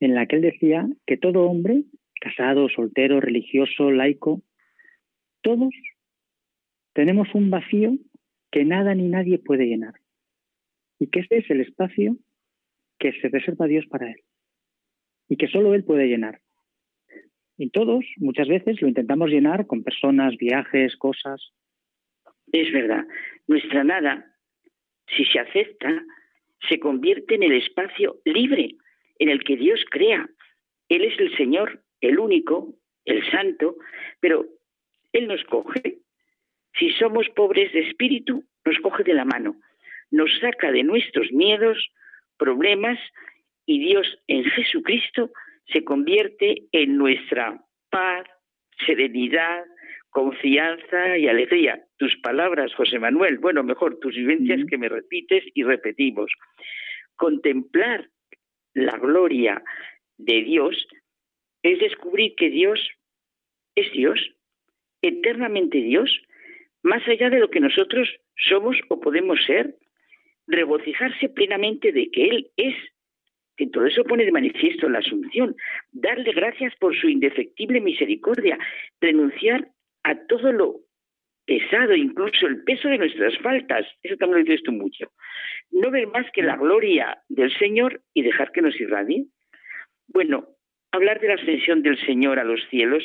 en 0.03 0.15
la 0.15 0.25
que 0.25 0.35
él 0.35 0.41
decía 0.41 0.85
que 1.05 1.15
todo 1.15 1.43
hombre, 1.43 1.83
casado, 2.19 2.67
soltero, 2.67 3.21
religioso, 3.21 3.89
laico, 3.89 4.41
todos 5.41 5.73
tenemos 6.93 7.33
un 7.33 7.49
vacío 7.49 7.97
que 8.51 8.65
nada 8.65 8.93
ni 8.95 9.07
nadie 9.07 9.39
puede 9.39 9.65
llenar. 9.65 9.93
Y 10.99 11.07
que 11.07 11.21
ese 11.21 11.37
es 11.37 11.49
el 11.49 11.61
espacio 11.61 12.17
que 12.99 13.13
se 13.13 13.29
reserva 13.29 13.65
Dios 13.65 13.85
para 13.87 14.11
él. 14.11 14.21
Y 15.29 15.37
que 15.37 15.47
solo 15.47 15.73
él 15.73 15.85
puede 15.85 16.07
llenar. 16.07 16.41
Y 17.57 17.69
todos, 17.69 18.05
muchas 18.17 18.47
veces, 18.49 18.81
lo 18.81 18.89
intentamos 18.89 19.29
llenar 19.29 19.67
con 19.67 19.83
personas, 19.83 20.35
viajes, 20.37 20.97
cosas. 20.97 21.53
Es 22.51 22.71
verdad. 22.73 23.05
Nuestra 23.47 23.83
nada, 23.83 24.35
si 25.15 25.23
se 25.25 25.39
acepta, 25.39 26.03
se 26.69 26.79
convierte 26.79 27.35
en 27.35 27.43
el 27.43 27.53
espacio 27.53 28.17
libre 28.25 28.75
en 29.19 29.29
el 29.29 29.43
que 29.43 29.55
Dios 29.57 29.83
crea. 29.89 30.29
Él 30.89 31.03
es 31.03 31.19
el 31.19 31.35
Señor, 31.37 31.81
el 32.01 32.19
único, 32.19 32.73
el 33.05 33.29
santo, 33.31 33.75
pero 34.19 34.45
Él 35.11 35.27
nos 35.27 35.43
coge. 35.45 35.99
Si 36.77 36.91
somos 36.93 37.29
pobres 37.29 37.71
de 37.73 37.81
espíritu, 37.81 38.43
nos 38.65 38.77
coge 38.79 39.03
de 39.03 39.13
la 39.13 39.25
mano, 39.25 39.55
nos 40.11 40.29
saca 40.39 40.71
de 40.71 40.83
nuestros 40.83 41.31
miedos, 41.31 41.77
problemas, 42.37 42.99
y 43.65 43.79
Dios 43.79 44.07
en 44.27 44.43
Jesucristo 44.43 45.31
se 45.67 45.83
convierte 45.83 46.63
en 46.71 46.97
nuestra 46.97 47.61
paz, 47.89 48.25
serenidad, 48.85 49.63
confianza 50.09 51.17
y 51.17 51.27
alegría. 51.27 51.81
Tus 51.97 52.15
palabras, 52.17 52.73
José 52.75 52.99
Manuel, 52.99 53.39
bueno, 53.39 53.63
mejor 53.63 53.99
tus 53.99 54.15
vivencias 54.15 54.61
que 54.69 54.77
me 54.77 54.89
repites 54.89 55.43
y 55.53 55.63
repetimos. 55.63 56.31
Contemplar 57.15 58.09
la 58.73 58.97
gloria 58.97 59.63
de 60.17 60.43
Dios 60.43 60.87
es 61.63 61.79
descubrir 61.79 62.35
que 62.35 62.49
Dios 62.49 62.79
es 63.75 63.91
Dios, 63.91 64.19
eternamente 65.01 65.79
Dios, 65.79 66.21
más 66.83 67.07
allá 67.07 67.29
de 67.29 67.39
lo 67.39 67.49
que 67.49 67.59
nosotros 67.59 68.09
somos 68.35 68.77
o 68.89 68.99
podemos 68.99 69.39
ser, 69.45 69.75
regocijarse 70.47 71.29
plenamente 71.29 71.91
de 71.91 72.09
que 72.11 72.25
Él 72.25 72.51
es. 72.57 72.75
Que 73.55 73.67
todo 73.67 73.85
eso 73.85 74.03
pone 74.03 74.25
de 74.25 74.31
manifiesto 74.31 74.89
la 74.89 74.99
Asunción, 74.99 75.55
darle 75.91 76.31
gracias 76.33 76.73
por 76.79 76.95
su 76.95 77.07
indefectible 77.07 77.81
misericordia, 77.81 78.57
renunciar 78.99 79.69
a 80.03 80.15
todo 80.25 80.51
lo 80.51 80.79
pesado, 81.45 81.95
incluso 81.95 82.47
el 82.47 82.63
peso 82.63 82.87
de 82.87 82.97
nuestras 82.97 83.37
faltas, 83.39 83.85
eso 84.01 84.17
también 84.17 84.39
lo 84.39 84.45
dices 84.45 84.63
tú 84.63 84.71
mucho, 84.71 85.11
no 85.71 85.91
ver 85.91 86.07
más 86.07 86.29
que 86.31 86.43
la 86.43 86.55
gloria 86.55 87.17
del 87.29 87.55
Señor 87.57 88.01
y 88.13 88.21
dejar 88.21 88.51
que 88.51 88.61
nos 88.61 88.79
irradie. 88.79 89.25
Bueno, 90.07 90.47
hablar 90.91 91.19
de 91.19 91.29
la 91.29 91.35
ascensión 91.35 91.81
del 91.81 91.97
Señor 92.05 92.39
a 92.39 92.43
los 92.43 92.61
cielos 92.69 93.03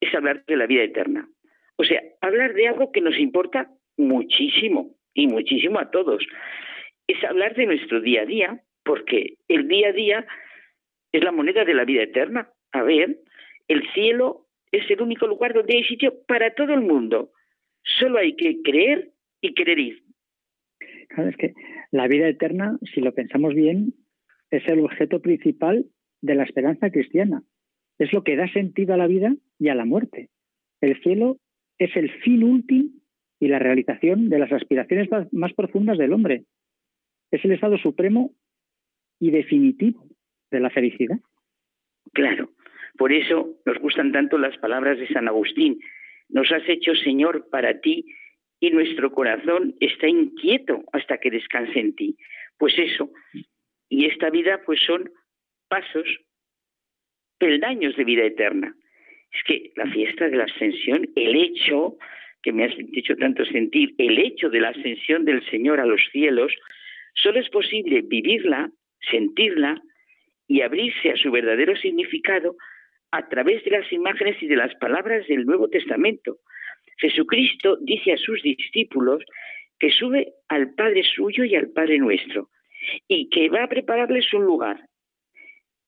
es 0.00 0.14
hablar 0.14 0.44
de 0.46 0.56
la 0.56 0.66
vida 0.66 0.82
eterna. 0.82 1.28
O 1.76 1.84
sea, 1.84 2.02
hablar 2.20 2.54
de 2.54 2.68
algo 2.68 2.92
que 2.92 3.00
nos 3.00 3.18
importa 3.18 3.70
muchísimo 3.96 4.96
y 5.14 5.26
muchísimo 5.26 5.78
a 5.78 5.90
todos. 5.90 6.26
Es 7.06 7.22
hablar 7.24 7.54
de 7.54 7.66
nuestro 7.66 8.00
día 8.00 8.22
a 8.22 8.26
día, 8.26 8.60
porque 8.84 9.34
el 9.48 9.68
día 9.68 9.88
a 9.88 9.92
día 9.92 10.26
es 11.12 11.22
la 11.22 11.32
moneda 11.32 11.64
de 11.64 11.74
la 11.74 11.84
vida 11.84 12.02
eterna. 12.02 12.50
A 12.72 12.82
ver, 12.82 13.18
el 13.68 13.82
cielo 13.92 14.46
es 14.72 14.90
el 14.90 15.02
único 15.02 15.26
lugar 15.26 15.52
donde 15.52 15.76
hay 15.76 15.84
sitio 15.84 16.14
para 16.26 16.54
todo 16.54 16.72
el 16.72 16.80
mundo. 16.80 17.32
Solo 17.82 18.18
hay 18.18 18.36
que 18.36 18.62
creer 18.62 19.12
y 19.40 19.54
querer 19.54 19.78
ir. 19.78 20.02
Claro, 21.08 21.30
es 21.30 21.36
que 21.36 21.54
la 21.90 22.06
vida 22.06 22.28
eterna, 22.28 22.78
si 22.94 23.00
lo 23.00 23.12
pensamos 23.12 23.54
bien, 23.54 23.94
es 24.50 24.66
el 24.68 24.80
objeto 24.80 25.20
principal 25.20 25.86
de 26.20 26.34
la 26.34 26.44
esperanza 26.44 26.90
cristiana. 26.90 27.42
Es 27.98 28.12
lo 28.12 28.22
que 28.22 28.36
da 28.36 28.50
sentido 28.52 28.94
a 28.94 28.96
la 28.96 29.06
vida 29.06 29.34
y 29.58 29.68
a 29.68 29.74
la 29.74 29.84
muerte. 29.84 30.30
El 30.80 31.00
cielo 31.02 31.38
es 31.78 31.94
el 31.96 32.10
fin 32.22 32.44
último 32.44 32.90
y 33.40 33.48
la 33.48 33.58
realización 33.58 34.28
de 34.28 34.38
las 34.38 34.52
aspiraciones 34.52 35.08
más 35.32 35.52
profundas 35.54 35.98
del 35.98 36.12
hombre. 36.12 36.44
Es 37.30 37.44
el 37.44 37.52
estado 37.52 37.78
supremo 37.78 38.32
y 39.18 39.30
definitivo 39.30 40.06
de 40.50 40.60
la 40.60 40.70
felicidad. 40.70 41.18
Claro, 42.12 42.50
por 42.96 43.12
eso 43.12 43.56
nos 43.64 43.78
gustan 43.78 44.12
tanto 44.12 44.36
las 44.38 44.56
palabras 44.58 44.98
de 44.98 45.08
San 45.08 45.28
Agustín. 45.28 45.78
Nos 46.32 46.50
has 46.52 46.68
hecho 46.68 46.94
Señor 46.94 47.48
para 47.50 47.80
ti 47.80 48.04
y 48.60 48.70
nuestro 48.70 49.10
corazón 49.12 49.74
está 49.80 50.08
inquieto 50.08 50.84
hasta 50.92 51.18
que 51.18 51.30
descanse 51.30 51.78
en 51.78 51.94
ti. 51.94 52.16
Pues 52.58 52.78
eso, 52.78 53.10
y 53.88 54.06
esta 54.06 54.30
vida 54.30 54.60
pues 54.64 54.80
son 54.86 55.10
pasos, 55.68 56.06
peldaños 57.38 57.96
de 57.96 58.04
vida 58.04 58.24
eterna. 58.24 58.74
Es 59.32 59.42
que 59.44 59.72
la 59.76 59.86
fiesta 59.86 60.28
de 60.28 60.36
la 60.36 60.44
ascensión, 60.44 61.08
el 61.16 61.36
hecho 61.36 61.96
que 62.42 62.52
me 62.52 62.64
has 62.64 62.74
hecho 62.94 63.16
tanto 63.16 63.44
sentir, 63.44 63.94
el 63.98 64.18
hecho 64.18 64.48
de 64.50 64.60
la 64.60 64.70
ascensión 64.70 65.24
del 65.24 65.44
Señor 65.50 65.80
a 65.80 65.86
los 65.86 66.00
cielos, 66.10 66.52
solo 67.14 67.38
es 67.38 67.48
posible 67.50 68.02
vivirla, 68.02 68.70
sentirla 69.10 69.82
y 70.48 70.62
abrirse 70.62 71.10
a 71.10 71.16
su 71.16 71.30
verdadero 71.30 71.76
significado 71.76 72.56
a 73.12 73.28
través 73.28 73.64
de 73.64 73.72
las 73.72 73.92
imágenes 73.92 74.42
y 74.42 74.46
de 74.46 74.56
las 74.56 74.74
palabras 74.76 75.26
del 75.26 75.46
Nuevo 75.46 75.68
Testamento. 75.68 76.38
Jesucristo 76.98 77.76
dice 77.80 78.12
a 78.12 78.16
sus 78.16 78.42
discípulos 78.42 79.24
que 79.78 79.90
sube 79.90 80.34
al 80.48 80.74
Padre 80.74 81.02
suyo 81.02 81.44
y 81.44 81.56
al 81.56 81.70
Padre 81.70 81.98
nuestro 81.98 82.50
y 83.08 83.28
que 83.30 83.48
va 83.48 83.64
a 83.64 83.68
prepararles 83.68 84.32
un 84.32 84.44
lugar. 84.44 84.86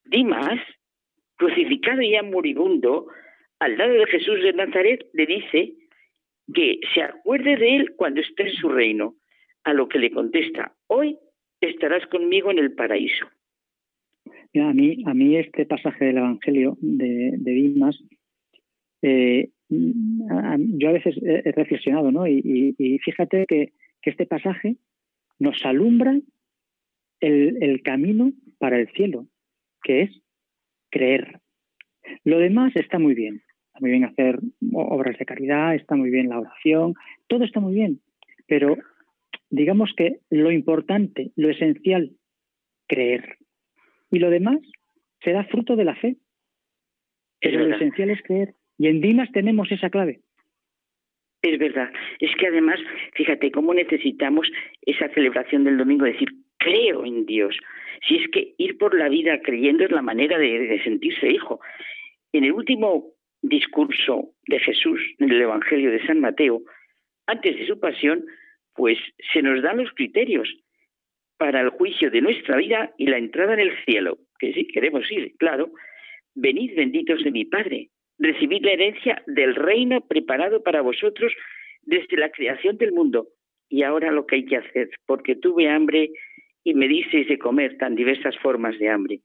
Dimas, 0.05 0.59
crucificado 1.37 2.01
y 2.01 2.11
ya 2.11 2.23
moribundo, 2.23 3.07
al 3.59 3.77
lado 3.77 3.93
de 3.93 4.05
Jesús 4.07 4.41
de 4.41 4.53
Nazaret, 4.53 5.05
le 5.13 5.25
dice 5.25 5.73
que 6.53 6.79
se 6.93 7.01
acuerde 7.01 7.55
de 7.55 7.75
él 7.77 7.93
cuando 7.95 8.21
esté 8.21 8.43
en 8.43 8.53
su 8.53 8.69
reino, 8.69 9.15
a 9.63 9.73
lo 9.73 9.87
que 9.87 9.99
le 9.99 10.11
contesta, 10.11 10.73
hoy 10.87 11.17
estarás 11.61 12.05
conmigo 12.07 12.51
en 12.51 12.59
el 12.59 12.73
paraíso. 12.73 13.25
A 14.61 14.73
mí, 14.73 15.03
a 15.05 15.13
mí 15.13 15.35
este 15.37 15.65
pasaje 15.65 16.05
del 16.05 16.17
Evangelio 16.17 16.77
de, 16.81 17.37
Dimas, 17.43 18.03
eh, 19.01 19.49
yo 19.69 20.89
a 20.89 20.91
veces 20.91 21.15
he 21.23 21.51
reflexionado, 21.51 22.11
¿no? 22.11 22.27
Y, 22.27 22.99
fíjate 23.03 23.45
que, 23.47 23.73
este 24.03 24.25
pasaje 24.25 24.75
nos 25.39 25.63
alumbra 25.65 26.19
el 27.21 27.81
camino 27.83 28.33
para 28.57 28.77
el 28.77 28.89
cielo, 28.89 29.27
que 29.81 30.01
es 30.01 30.21
creer. 30.89 31.39
Lo 32.23 32.39
demás 32.39 32.75
está 32.75 32.99
muy 32.99 33.15
bien. 33.15 33.41
Está 33.67 33.79
muy 33.79 33.89
bien 33.89 34.05
hacer 34.05 34.39
obras 34.73 35.17
de 35.17 35.25
caridad, 35.25 35.73
está 35.73 35.95
muy 35.95 36.11
bien 36.11 36.29
la 36.29 36.39
oración, 36.39 36.93
todo 37.27 37.43
está 37.43 37.59
muy 37.59 37.73
bien. 37.73 38.01
Pero 38.45 38.77
digamos 39.49 39.93
que 39.97 40.19
lo 40.29 40.51
importante, 40.51 41.31
lo 41.35 41.49
esencial, 41.49 42.11
creer. 42.87 43.37
Y 44.13 44.19
lo 44.19 44.29
demás 44.29 44.59
será 45.23 45.43
fruto 45.45 45.75
de 45.75 45.85
la 45.85 45.95
fe. 45.95 46.17
Pero 47.41 47.65
lo 47.65 47.75
esencial 47.75 48.11
es 48.11 48.21
creer. 48.21 48.53
Y 48.77 48.87
en 48.87 49.01
Dimas 49.01 49.31
tenemos 49.31 49.71
esa 49.71 49.89
clave. 49.89 50.19
Es 51.41 51.57
verdad. 51.57 51.91
Es 52.19 52.29
que 52.35 52.45
además, 52.45 52.79
fíjate 53.15 53.51
cómo 53.51 53.73
necesitamos 53.73 54.47
esa 54.83 55.09
celebración 55.09 55.63
del 55.63 55.79
domingo, 55.79 56.05
decir, 56.05 56.29
creo 56.57 57.03
en 57.05 57.25
Dios. 57.25 57.57
Si 58.07 58.17
es 58.17 58.29
que 58.29 58.53
ir 58.59 58.77
por 58.77 58.95
la 58.95 59.09
vida 59.09 59.41
creyendo 59.41 59.83
es 59.83 59.91
la 59.91 60.03
manera 60.03 60.37
de, 60.37 60.79
sentirse 60.83 61.31
hijo. 61.31 61.59
En 62.33 62.43
el 62.43 62.51
último 62.51 63.13
discurso 63.41 64.29
de 64.45 64.59
Jesús 64.59 65.01
en 65.17 65.31
el 65.31 65.41
Evangelio 65.41 65.89
de 65.89 66.05
San 66.05 66.19
Mateo, 66.19 66.61
antes 67.25 67.57
de 67.57 67.65
su 67.65 67.79
pasión, 67.79 68.23
pues 68.75 68.99
se 69.33 69.41
nos 69.41 69.63
dan 69.63 69.77
los 69.77 69.91
criterios 69.93 70.47
para 71.43 71.59
el 71.59 71.71
juicio 71.71 72.09
de 72.09 72.21
nuestra 72.21 72.55
vida 72.55 72.93
y 72.97 73.05
la 73.07 73.17
entrada 73.17 73.55
en 73.55 73.59
el 73.59 73.73
cielo, 73.83 74.17
que 74.39 74.53
sí 74.53 74.65
queremos 74.65 75.11
ir, 75.11 75.33
claro. 75.37 75.73
Venid 76.35 76.73
benditos 76.73 77.21
de 77.21 77.31
mi 77.31 77.43
Padre, 77.43 77.89
recibid 78.17 78.63
la 78.63 78.71
herencia 78.71 79.21
del 79.27 79.53
reino 79.53 79.99
preparado 80.07 80.63
para 80.63 80.79
vosotros 80.79 81.33
desde 81.81 82.15
la 82.15 82.29
creación 82.29 82.77
del 82.77 82.93
mundo. 82.93 83.27
Y 83.67 83.83
ahora 83.83 84.09
lo 84.09 84.25
que 84.25 84.37
hay 84.37 84.45
que 84.45 84.55
hacer, 84.55 84.89
porque 85.05 85.35
tuve 85.35 85.67
hambre 85.67 86.11
y 86.63 86.75
me 86.75 86.87
disteis 86.87 87.27
de 87.27 87.37
comer 87.37 87.77
tan 87.77 87.95
diversas 87.95 88.37
formas 88.37 88.79
de 88.79 88.87
hambre. 88.87 89.19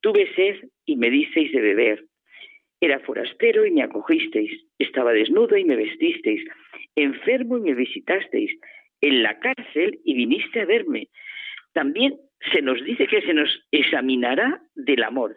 Tuve 0.00 0.32
sed 0.36 0.68
y 0.84 0.94
me 0.94 1.10
disteis 1.10 1.50
de 1.50 1.60
beber. 1.60 2.04
Era 2.80 3.00
forastero 3.00 3.66
y 3.66 3.72
me 3.72 3.82
acogisteis. 3.82 4.52
Estaba 4.78 5.12
desnudo 5.12 5.56
y 5.56 5.64
me 5.64 5.74
vestisteis. 5.74 6.44
Enfermo 6.94 7.58
y 7.58 7.62
me 7.62 7.74
visitasteis. 7.74 8.52
En 9.00 9.24
la 9.24 9.40
cárcel 9.40 9.98
y 10.04 10.14
viniste 10.14 10.60
a 10.60 10.64
verme. 10.64 11.08
También 11.76 12.14
se 12.54 12.62
nos 12.62 12.82
dice 12.82 13.06
que 13.06 13.20
se 13.20 13.34
nos 13.34 13.50
examinará 13.70 14.62
del 14.74 15.02
amor 15.02 15.36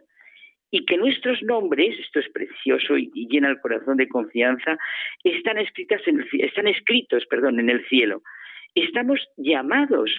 y 0.71 0.85
que 0.85 0.95
nuestros 0.95 1.43
nombres, 1.43 1.99
esto 1.99 2.21
es 2.21 2.29
precioso 2.29 2.97
y, 2.97 3.11
llena 3.29 3.49
el 3.49 3.59
corazón 3.59 3.97
de 3.97 4.07
confianza, 4.07 4.77
están, 5.25 5.57
escritas 5.57 5.99
en 6.07 6.25
están 6.39 6.67
escritos 6.67 7.27
en 7.29 7.69
el 7.69 7.85
cielo. 7.87 8.21
Estamos 8.73 9.19
llamados 9.35 10.09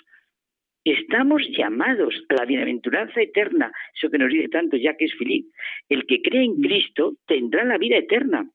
Estamos 0.84 1.42
llamados 1.56 2.14
a 2.30 2.34
la 2.34 2.44
bienaventuranza 2.46 3.20
eterna, 3.20 3.70
eso 3.94 4.10
que 4.10 4.16
nos 4.16 4.30
dice 4.30 4.48
tanto 4.48 4.78
Jacques 4.78 5.14
Philippe. 5.18 5.50
El 5.90 6.06
que 6.06 6.22
cree 6.22 6.44
en 6.44 6.60
Cristo 6.60 7.16
tendrá 7.26 7.64
la 7.64 7.76
vida 7.76 7.96
eterna. 7.98 8.50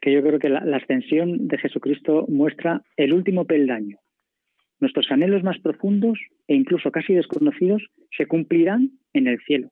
Que 0.00 0.12
yo 0.12 0.22
creo 0.22 0.38
que 0.38 0.48
la, 0.48 0.76
ascensión 0.76 1.48
de 1.48 1.58
Jesucristo 1.58 2.26
muestra 2.28 2.82
el 2.96 3.12
último 3.12 3.44
peldaño. 3.44 3.98
Nuestros 4.84 5.10
anhelos 5.10 5.42
más 5.42 5.58
profundos 5.60 6.18
e 6.46 6.54
incluso 6.54 6.90
casi 6.90 7.14
desconocidos 7.14 7.82
se 8.14 8.26
cumplirán 8.26 8.90
en 9.14 9.28
el 9.28 9.40
cielo. 9.40 9.70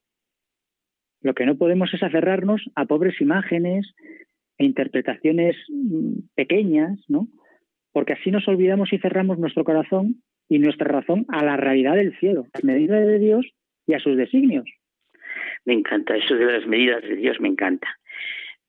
Lo 1.21 1.35
que 1.35 1.45
no 1.45 1.59
podemos 1.59 1.93
es 1.93 2.03
aferrarnos 2.03 2.63
a 2.77 2.87
pobres 2.87 3.21
imágenes 3.21 3.93
e 4.57 4.65
interpretaciones 4.65 5.55
mm, 5.69 6.31
pequeñas, 6.35 6.99
¿no? 7.09 7.29
Porque 7.93 8.15
así 8.15 8.31
nos 8.31 8.49
olvidamos 8.49 8.91
y 8.95 8.99
cerramos 9.01 9.39
nuestro 9.39 9.65
corazón 9.65 10.23
y 10.49 10.59
nuestra 10.61 10.89
razón 10.89 11.27
a 11.29 11.45
la 11.45 11.59
realidad 11.59 11.97
del 11.97 12.19
cielo, 12.19 12.47
a 12.47 12.49
las 12.55 12.65
medidas 12.65 13.07
de 13.07 13.19
Dios 13.19 13.47
y 13.87 13.93
a 13.93 14.01
sus 14.01 14.17
designios. 14.17 14.65
Me 15.67 15.75
encanta, 15.75 16.17
eso 16.17 16.37
de 16.37 16.51
las 16.51 16.67
medidas 16.67 17.03
de 17.03 17.17
Dios 17.17 17.39
me 17.39 17.49
encanta. 17.49 17.99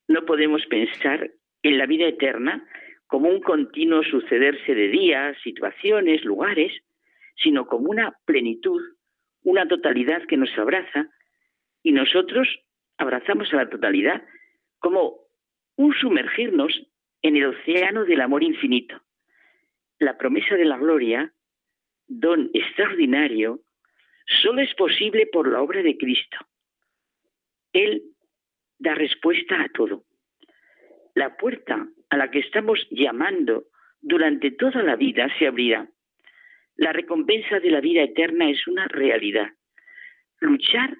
No 0.10 0.26
podemos 0.26 0.66
pensar 0.66 1.32
en 1.62 1.78
la 1.78 1.86
vida 1.86 2.06
eterna 2.06 2.68
como 3.08 3.30
un 3.30 3.42
continuo 3.42 4.04
sucederse 4.04 4.74
de 4.74 4.88
días, 4.88 5.38
situaciones, 5.44 6.24
lugares, 6.24 6.72
sino 7.36 7.66
como 7.68 7.90
una 7.90 8.18
plenitud, 8.26 8.82
una 9.44 9.68
totalidad 9.68 10.24
que 10.28 10.38
nos 10.38 10.56
abraza 10.58 11.10
y 11.84 11.92
nosotros 11.92 12.48
abrazamos 12.98 13.52
a 13.54 13.58
la 13.58 13.70
totalidad 13.70 14.24
como 14.80 15.20
un 15.76 15.94
sumergirnos 15.94 16.72
en 17.22 17.38
el 17.38 17.46
océano 17.46 18.06
del 18.06 18.22
amor 18.22 18.44
infinito. 18.44 19.02
La 20.00 20.18
promesa 20.18 20.56
de 20.56 20.66
la 20.66 20.78
gloria 20.78 21.34
don 22.08 22.50
extraordinario 22.54 23.62
solo 24.42 24.62
es 24.62 24.74
posible 24.76 25.28
por 25.32 25.52
la 25.52 25.62
obra 25.62 25.82
de 25.82 25.98
Cristo. 25.98 26.38
Él 27.72 28.04
da 28.78 28.94
respuesta 28.96 29.62
a 29.62 29.70
todo. 29.70 30.04
La 31.16 31.38
puerta 31.38 31.88
a 32.14 32.18
la 32.18 32.30
que 32.30 32.38
estamos 32.38 32.88
llamando 32.92 33.64
durante 34.00 34.52
toda 34.52 34.84
la 34.84 34.96
vida 34.96 35.28
se 35.40 35.48
abrirá. 35.48 35.90
La 36.76 36.94
recompensa 36.94 37.60
de 37.60 37.72
la 37.72 37.82
vida 37.82 38.04
eterna 38.04 38.52
es 38.52 38.68
una 38.68 38.88
realidad. 38.88 39.48
luchar 40.40 40.98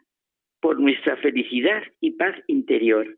por 0.60 0.80
nuestra 0.80 1.16
felicidad 1.18 1.84
y 2.00 2.12
paz 2.12 2.36
interior, 2.48 3.18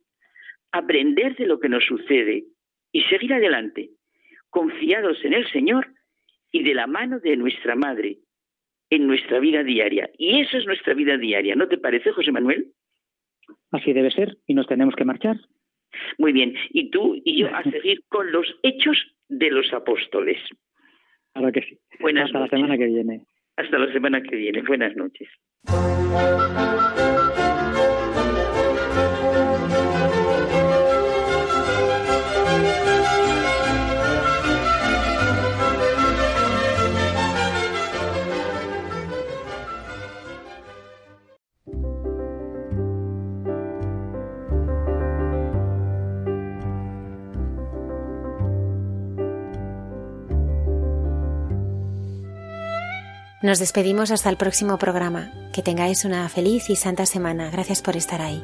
aprender 0.74 1.38
de 1.38 1.46
lo 1.46 1.60
que 1.62 1.70
nos 1.70 1.86
sucede 1.86 2.44
y 2.92 3.04
seguir 3.04 3.34
adelante, 3.34 3.92
confiados 4.50 5.24
en 5.24 5.34
el 5.34 5.50
Señor 5.52 5.88
y 6.52 6.64
de 6.64 6.74
la 6.74 6.88
mano 6.88 7.20
de 7.20 7.38
nuestra 7.38 7.76
Madre 7.76 8.18
en 8.90 9.08
nuestra 9.08 9.40
vida 9.40 9.64
diaria. 9.64 10.10
Y 10.18 10.42
eso 10.42 10.58
es 10.58 10.66
nuestra 10.66 10.96
vida 10.96 11.16
diaria, 11.18 11.56
¿no 11.56 11.70
te 11.70 11.78
parece, 11.78 12.12
José 12.12 12.34
Manuel? 12.34 12.74
Así 13.72 13.94
debe 13.94 14.12
ser, 14.12 14.38
y 14.48 14.54
nos 14.54 14.68
tenemos 14.68 14.96
que 14.96 15.06
marchar. 15.06 15.38
Muy 16.18 16.34
bien, 16.34 16.56
y 16.70 16.90
tú 16.90 17.22
y 17.24 17.40
yo 17.40 17.48
a 17.54 17.64
seguir 17.72 18.04
con 18.10 18.32
los 18.32 18.48
hechos 18.64 18.98
de 19.30 19.52
los 19.52 19.72
apóstoles. 19.74 20.38
Ahora 21.34 21.52
que 21.52 21.62
sí. 21.62 21.78
Hasta 22.24 22.40
la 22.40 22.48
semana 22.48 22.78
que 22.78 22.86
viene. 22.86 23.22
Hasta 23.58 23.78
la 23.78 23.92
semana 23.92 24.22
que 24.22 24.36
viene. 24.36 24.62
Buenas 24.62 24.96
noches. 24.96 25.30
Nos 53.46 53.60
despedimos 53.60 54.10
hasta 54.10 54.32
el 54.32 54.38
próximo 54.38 54.80
programa. 54.80 55.32
Que 55.54 55.62
tengáis 55.62 56.04
una 56.04 56.28
feliz 56.30 56.68
y 56.72 56.76
santa 56.76 57.06
semana. 57.06 57.52
Gracias 57.52 57.84
por 57.84 57.96
estar 57.96 58.20
ahí. 58.20 58.44